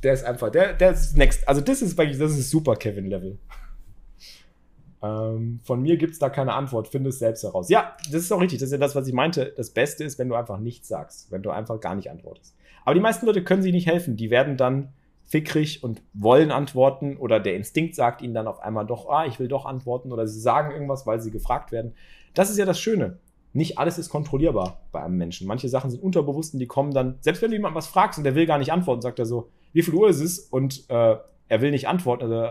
Der 0.03 0.13
ist 0.13 0.23
einfach, 0.23 0.51
der, 0.51 0.73
der 0.73 0.91
ist 0.91 1.17
next. 1.17 1.47
Also 1.47 1.61
das 1.61 1.81
ist 1.81 1.97
wirklich, 1.97 2.17
das 2.17 2.37
ist 2.37 2.49
super 2.49 2.75
Kevin-Level. 2.75 3.37
Ähm, 5.01 5.59
von 5.63 5.81
mir 5.81 5.97
gibt 5.97 6.13
es 6.13 6.19
da 6.19 6.29
keine 6.29 6.53
Antwort, 6.53 6.87
finde 6.87 7.09
es 7.09 7.19
selbst 7.19 7.43
heraus. 7.43 7.69
Ja, 7.69 7.95
das 8.11 8.23
ist 8.23 8.31
auch 8.31 8.41
richtig. 8.41 8.59
Das 8.59 8.67
ist 8.67 8.73
ja 8.73 8.77
das, 8.77 8.95
was 8.95 9.07
ich 9.07 9.13
meinte. 9.13 9.53
Das 9.55 9.69
Beste 9.71 10.03
ist, 10.03 10.19
wenn 10.19 10.29
du 10.29 10.35
einfach 10.35 10.59
nichts 10.59 10.87
sagst, 10.87 11.31
wenn 11.31 11.41
du 11.41 11.51
einfach 11.51 11.79
gar 11.79 11.95
nicht 11.95 12.11
antwortest. 12.11 12.55
Aber 12.83 12.93
die 12.93 12.99
meisten 12.99 13.25
Leute 13.25 13.43
können 13.43 13.61
sich 13.61 13.71
nicht 13.71 13.87
helfen. 13.87 14.17
Die 14.17 14.29
werden 14.29 14.57
dann 14.57 14.93
fickrig 15.29 15.83
und 15.83 16.01
wollen 16.13 16.51
antworten 16.51 17.15
oder 17.15 17.39
der 17.39 17.55
Instinkt 17.55 17.95
sagt 17.95 18.21
ihnen 18.21 18.33
dann 18.33 18.47
auf 18.47 18.61
einmal 18.61 18.85
doch, 18.85 19.09
ah, 19.09 19.25
ich 19.27 19.39
will 19.39 19.47
doch 19.47 19.65
antworten 19.65 20.11
oder 20.11 20.27
sie 20.27 20.39
sagen 20.39 20.71
irgendwas, 20.71 21.05
weil 21.05 21.21
sie 21.21 21.29
gefragt 21.29 21.71
werden. 21.71 21.93
Das 22.33 22.49
ist 22.49 22.57
ja 22.57 22.65
das 22.65 22.79
Schöne. 22.79 23.19
Nicht 23.53 23.77
alles 23.77 23.97
ist 23.97 24.09
kontrollierbar 24.09 24.81
bei 24.91 25.01
einem 25.01 25.17
Menschen. 25.17 25.47
Manche 25.47 25.69
Sachen 25.69 25.91
sind 25.91 26.01
unterbewusst 26.01 26.53
und 26.53 26.59
die 26.59 26.67
kommen 26.67 26.93
dann, 26.93 27.17
selbst 27.21 27.41
wenn 27.41 27.51
du 27.51 27.57
jemanden 27.57 27.77
was 27.77 27.87
fragst 27.87 28.17
und 28.17 28.23
der 28.23 28.35
will 28.35 28.47
gar 28.47 28.57
nicht 28.57 28.71
antworten, 28.71 29.01
sagt 29.01 29.19
er 29.19 29.25
so, 29.25 29.49
wie 29.71 29.83
viel 29.83 29.93
Uhr 29.93 30.09
ist 30.09 30.19
es? 30.19 30.39
Und 30.39 30.89
äh, 30.89 31.17
er 31.47 31.61
will 31.61 31.71
nicht 31.71 31.87
antworten, 31.87 32.23
also 32.23 32.49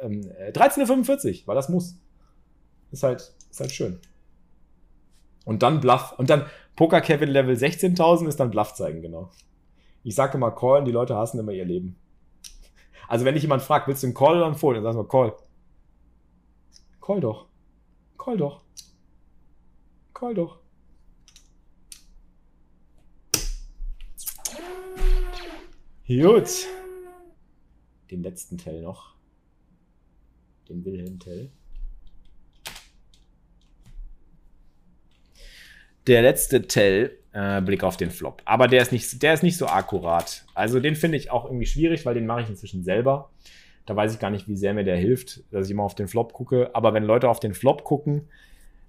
äh, 0.00 0.52
13.45 0.52 1.42
Uhr, 1.42 1.46
weil 1.46 1.56
das 1.56 1.68
muss. 1.68 1.96
Ist 2.90 3.02
halt, 3.02 3.32
ist 3.50 3.60
halt 3.60 3.72
schön. 3.72 4.00
Und 5.44 5.62
dann 5.62 5.80
Bluff. 5.80 6.14
Und 6.18 6.30
dann 6.30 6.46
Poker 6.76 7.00
Kevin 7.00 7.28
Level 7.28 7.54
16.000 7.54 8.28
ist 8.28 8.40
dann 8.40 8.50
Bluff 8.50 8.74
zeigen, 8.74 9.02
genau. 9.02 9.30
Ich 10.02 10.14
sage 10.14 10.36
immer 10.36 10.50
Callen, 10.50 10.84
die 10.84 10.92
Leute 10.92 11.16
hassen 11.16 11.38
immer 11.38 11.52
ihr 11.52 11.64
Leben. 11.64 11.96
Also 13.08 13.24
wenn 13.24 13.34
dich 13.34 13.42
jemand 13.42 13.62
fragt, 13.62 13.88
willst 13.88 14.02
du 14.02 14.06
einen 14.06 14.14
Call 14.14 14.36
oder 14.36 14.46
einen 14.46 14.54
Fold? 14.54 14.76
Dann 14.76 14.84
sagst 14.84 14.98
du 14.98 15.04
Call. 15.04 15.34
Call 17.00 17.20
doch. 17.20 17.46
Call 18.16 18.36
doch. 18.36 18.62
Call 20.14 20.34
doch. 20.34 20.60
Gut. 26.06 26.66
Den 28.10 28.22
letzten 28.22 28.58
Tell 28.58 28.82
noch. 28.82 29.14
Den 30.70 30.84
Wilhelm 30.84 31.18
Tell. 31.18 31.50
Der 36.06 36.22
letzte 36.22 36.62
Tell 36.62 37.18
äh, 37.32 37.60
Blick 37.60 37.82
auf 37.82 37.96
den 37.96 38.10
Flop. 38.10 38.40
Aber 38.44 38.68
der 38.68 38.82
ist 38.82 38.92
nicht, 38.92 39.22
der 39.22 39.34
ist 39.34 39.42
nicht 39.42 39.56
so 39.56 39.66
akkurat. 39.66 40.46
Also 40.54 40.78
den 40.78 40.94
finde 40.94 41.18
ich 41.18 41.30
auch 41.30 41.44
irgendwie 41.44 41.66
schwierig, 41.66 42.06
weil 42.06 42.14
den 42.14 42.26
mache 42.26 42.42
ich 42.42 42.48
inzwischen 42.48 42.84
selber. 42.84 43.30
Da 43.84 43.96
weiß 43.96 44.14
ich 44.14 44.20
gar 44.20 44.30
nicht, 44.30 44.46
wie 44.46 44.56
sehr 44.56 44.72
mir 44.72 44.84
der 44.84 44.96
hilft, 44.96 45.42
dass 45.50 45.66
ich 45.66 45.72
immer 45.72 45.82
auf 45.82 45.96
den 45.96 46.06
Flop 46.06 46.32
gucke. 46.32 46.70
Aber 46.74 46.94
wenn 46.94 47.02
Leute 47.02 47.28
auf 47.28 47.40
den 47.40 47.54
Flop 47.54 47.82
gucken, 47.82 48.28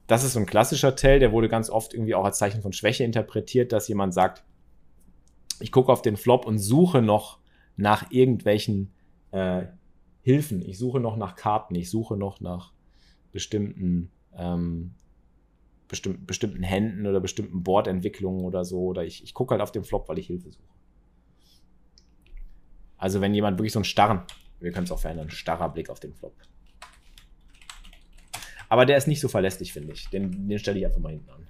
das 0.05 0.23
ist 0.23 0.33
so 0.33 0.39
ein 0.39 0.45
klassischer 0.45 0.95
Tell, 0.95 1.19
der 1.19 1.31
wurde 1.31 1.49
ganz 1.49 1.69
oft 1.71 1.93
irgendwie 1.93 2.13
auch 2.13 2.25
als 2.25 2.37
Zeichen 2.37 2.61
von 2.61 2.73
Schwäche 2.73 3.03
interpretiert, 3.03 3.71
dass 3.71 3.87
jemand 3.87 4.13
sagt, 4.13 4.43
ich 5.59 5.71
gucke 5.71 5.91
auf 5.91 6.03
den 6.03 6.17
Flop 6.17 6.45
und 6.45 6.59
suche 6.59 7.01
noch 7.01 7.39
nach 7.75 8.11
irgendwelchen 8.11 8.93
äh, 9.31 9.63
Hilfen. 10.21 10.61
Ich 10.61 10.77
suche 10.77 10.99
noch 10.99 11.17
nach 11.17 11.35
Karten, 11.35 11.75
ich 11.75 11.89
suche 11.89 12.15
noch 12.15 12.41
nach 12.41 12.73
bestimmten 13.31 14.11
ähm, 14.35 14.93
bestimm 15.87 16.25
bestimmten 16.25 16.63
Händen 16.63 17.05
oder 17.05 17.19
bestimmten 17.19 17.63
Bordentwicklungen 17.63 18.45
oder 18.45 18.63
so. 18.63 18.79
Oder 18.79 19.03
ich, 19.03 19.23
ich 19.23 19.33
gucke 19.33 19.51
halt 19.51 19.61
auf 19.61 19.71
den 19.71 19.83
Flop, 19.83 20.07
weil 20.09 20.19
ich 20.19 20.27
Hilfe 20.27 20.51
suche. 20.51 20.63
Also 22.97 23.19
wenn 23.19 23.33
jemand 23.33 23.57
wirklich 23.57 23.73
so 23.73 23.79
einen 23.79 23.85
starren, 23.85 24.21
wir 24.59 24.71
können 24.71 24.85
es 24.85 24.91
auch 24.91 24.99
verändern, 24.99 25.29
starrer 25.29 25.69
Blick 25.69 25.89
auf 25.89 25.99
den 25.99 26.13
Flop. 26.13 26.33
Aber 28.69 28.85
der 28.85 28.95
ist 28.95 29.07
nicht 29.07 29.19
so 29.19 29.27
verlässlich, 29.27 29.73
finde 29.73 29.91
ich. 29.91 30.07
Den, 30.09 30.47
den 30.47 30.59
stelle 30.59 30.79
ich 30.79 30.85
einfach 30.85 31.01
mal 31.01 31.11
hinten 31.11 31.29
an. 31.29 31.45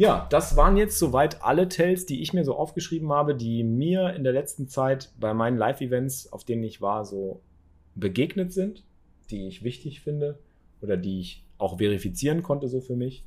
Ja, 0.00 0.26
das 0.30 0.56
waren 0.56 0.78
jetzt 0.78 0.98
soweit 0.98 1.42
alle 1.42 1.68
Tells, 1.68 2.06
die 2.06 2.22
ich 2.22 2.32
mir 2.32 2.42
so 2.42 2.54
aufgeschrieben 2.56 3.12
habe, 3.12 3.34
die 3.34 3.62
mir 3.62 4.14
in 4.14 4.24
der 4.24 4.32
letzten 4.32 4.66
Zeit 4.66 5.10
bei 5.20 5.34
meinen 5.34 5.58
Live-Events, 5.58 6.32
auf 6.32 6.42
denen 6.42 6.64
ich 6.64 6.80
war, 6.80 7.04
so 7.04 7.42
begegnet 7.94 8.50
sind, 8.50 8.82
die 9.28 9.46
ich 9.46 9.62
wichtig 9.62 10.00
finde 10.00 10.38
oder 10.80 10.96
die 10.96 11.20
ich 11.20 11.44
auch 11.58 11.76
verifizieren 11.76 12.42
konnte 12.42 12.66
so 12.68 12.80
für 12.80 12.96
mich. 12.96 13.26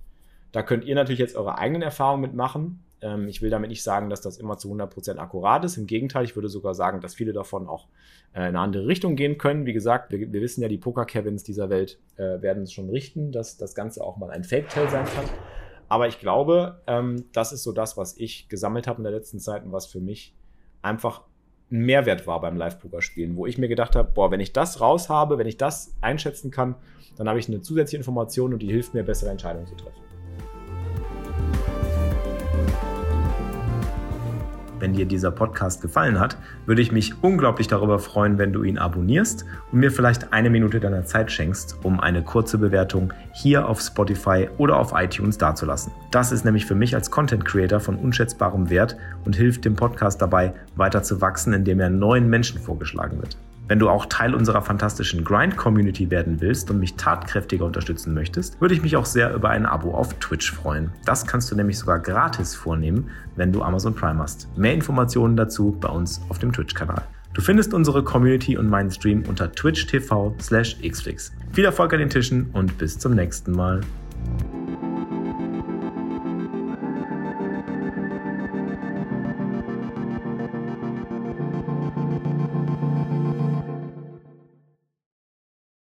Da 0.52 0.64
könnt 0.64 0.84
ihr 0.84 0.96
natürlich 0.96 1.20
jetzt 1.20 1.36
eure 1.36 1.60
eigenen 1.60 1.84
Erfahrungen 1.84 2.24
mitmachen. 2.24 2.84
Ähm, 3.02 3.28
ich 3.28 3.44
will 3.44 3.52
damit 3.52 3.70
nicht 3.70 3.84
sagen, 3.84 4.10
dass 4.10 4.22
das 4.22 4.40
immer 4.40 4.58
zu 4.58 4.74
100% 4.74 5.18
akkurat 5.18 5.64
ist. 5.66 5.78
Im 5.78 5.86
Gegenteil, 5.86 6.24
ich 6.26 6.36
würde 6.36 6.50
sogar 6.50 6.74
sagen, 6.74 7.02
dass 7.02 7.14
viele 7.14 7.34
davon 7.34 7.68
auch 7.68 7.86
äh, 8.34 8.40
in 8.40 8.46
eine 8.46 8.60
andere 8.62 8.88
Richtung 8.88 9.16
gehen 9.16 9.38
können. 9.38 9.68
Wie 9.68 9.74
gesagt, 9.74 10.12
wir, 10.12 10.34
wir 10.34 10.42
wissen 10.42 10.64
ja, 10.64 10.70
die 10.70 10.80
Poker-Kevins 10.80 11.44
dieser 11.44 11.70
Welt 11.70 12.00
äh, 12.16 12.42
werden 12.42 12.64
es 12.64 12.74
schon 12.74 12.90
richten, 12.90 13.32
dass 13.32 13.58
das 13.58 13.76
Ganze 13.76 14.04
auch 14.04 14.18
mal 14.18 14.32
ein 14.32 14.44
Fake-Tell 14.44 14.90
sein 14.90 15.06
kann. 15.06 15.26
Aber 15.94 16.08
ich 16.08 16.18
glaube, 16.18 16.82
ähm, 16.88 17.26
das 17.34 17.52
ist 17.52 17.62
so 17.62 17.72
das, 17.72 17.98
was 17.98 18.18
ich 18.18 18.50
gesammelt 18.50 18.88
habe 18.88 18.98
in 18.98 19.04
der 19.04 19.14
letzten 19.14 19.40
Zeit 19.40 19.64
und 19.64 19.74
was 19.74 19.86
für 19.86 20.00
mich 20.00 20.34
einfach 20.82 21.22
ein 21.72 21.82
Mehrwert 21.82 22.26
war 22.26 22.42
beim 22.42 22.58
Live-Poker-Spielen, 22.58 23.36
wo 23.36 23.46
ich 23.46 23.60
mir 23.60 23.68
gedacht 23.68 23.96
habe, 23.96 24.10
boah, 24.12 24.32
wenn 24.32 24.40
ich 24.40 24.54
das 24.54 24.82
raus 24.82 25.08
habe, 25.10 25.38
wenn 25.38 25.46
ich 25.46 25.58
das 25.58 25.94
einschätzen 26.02 26.50
kann, 26.50 26.74
dann 27.16 27.30
habe 27.30 27.38
ich 27.38 27.48
eine 27.48 27.62
zusätzliche 27.62 27.98
Information 27.98 28.54
und 28.54 28.64
die 28.64 28.72
hilft 28.72 28.96
mir, 28.96 29.04
bessere 29.04 29.30
Entscheidungen 29.30 29.68
zu 29.68 29.76
treffen. 29.76 30.02
Wenn 34.84 34.92
dir 34.92 35.06
dieser 35.06 35.32
Podcast 35.32 35.82
gefallen 35.82 36.20
hat, 36.20 36.36
würde 36.66 36.82
ich 36.82 36.92
mich 36.92 37.14
unglaublich 37.24 37.68
darüber 37.70 38.00
freuen, 38.00 38.38
wenn 38.38 38.52
du 38.52 38.64
ihn 38.64 38.78
abonnierst 38.78 39.46
und 39.72 39.80
mir 39.80 39.92
vielleicht 39.92 40.34
eine 40.34 40.50
Minute 40.50 40.82
deiner 40.82 41.06
Zeit 41.06 41.32
schenkst, 41.32 41.78
um 41.84 42.02
eine 42.02 42.22
kurze 42.22 42.58
Bewertung 42.58 43.14
hier 43.32 43.70
auf 43.70 43.80
Spotify 43.80 44.50
oder 44.58 44.78
auf 44.78 44.92
iTunes 44.94 45.38
dazulassen. 45.38 45.94
Das 46.12 46.34
ist 46.34 46.44
nämlich 46.44 46.66
für 46.66 46.76
mich 46.76 46.96
als 46.96 47.10
Content 47.10 47.46
Creator 47.46 47.80
von 47.80 47.96
unschätzbarem 47.96 48.70
Wert 48.70 48.98
und 49.24 49.38
hilft 49.38 49.64
dem 49.64 49.78
Podcast 49.78 50.22
dabei, 50.22 50.54
weiter 50.76 51.02
zu 51.02 51.22
wachsen, 51.22 51.54
indem 51.54 51.80
er 51.80 51.90
neuen 51.90 52.30
Menschen 52.30 52.60
vorgeschlagen 52.60 53.22
wird. 53.22 53.38
Wenn 53.74 53.80
du 53.80 53.90
auch 53.90 54.06
Teil 54.06 54.36
unserer 54.36 54.62
fantastischen 54.62 55.24
Grind-Community 55.24 56.12
werden 56.12 56.40
willst 56.42 56.70
und 56.70 56.78
mich 56.78 56.94
tatkräftiger 56.94 57.66
unterstützen 57.66 58.14
möchtest, 58.14 58.62
würde 58.62 58.76
ich 58.76 58.84
mich 58.84 58.96
auch 58.96 59.06
sehr 59.08 59.34
über 59.34 59.50
ein 59.50 59.66
Abo 59.66 59.96
auf 59.96 60.14
Twitch 60.20 60.52
freuen. 60.52 60.92
Das 61.06 61.26
kannst 61.26 61.50
du 61.50 61.56
nämlich 61.56 61.80
sogar 61.80 61.98
gratis 61.98 62.54
vornehmen, 62.54 63.10
wenn 63.36 63.52
du 63.52 63.64
Amazon 63.64 63.96
Prime 63.96 64.22
hast. 64.22 64.48
Mehr 64.56 64.76
Informationen 64.76 65.36
dazu 65.36 65.76
bei 65.82 65.90
uns 65.90 66.22
auf 66.30 66.38
dem 66.38 66.52
Twitch-Kanal. 66.52 67.02
Du 67.34 67.42
findest 67.42 67.74
unsere 67.74 68.04
Community 68.04 68.58
und 68.58 68.70
meinen 68.70 68.92
Stream 68.92 69.24
unter 69.28 69.52
twitch.tv 69.52 70.36
slash 70.40 70.78
xflix. 70.88 71.32
Viel 71.54 71.66
Erfolg 71.66 71.94
an 71.94 72.00
den 72.00 72.10
Tischen 72.12 72.52
und 72.54 72.78
bis 72.78 73.00
zum 73.00 73.16
nächsten 73.16 73.54
Mal. 73.54 73.82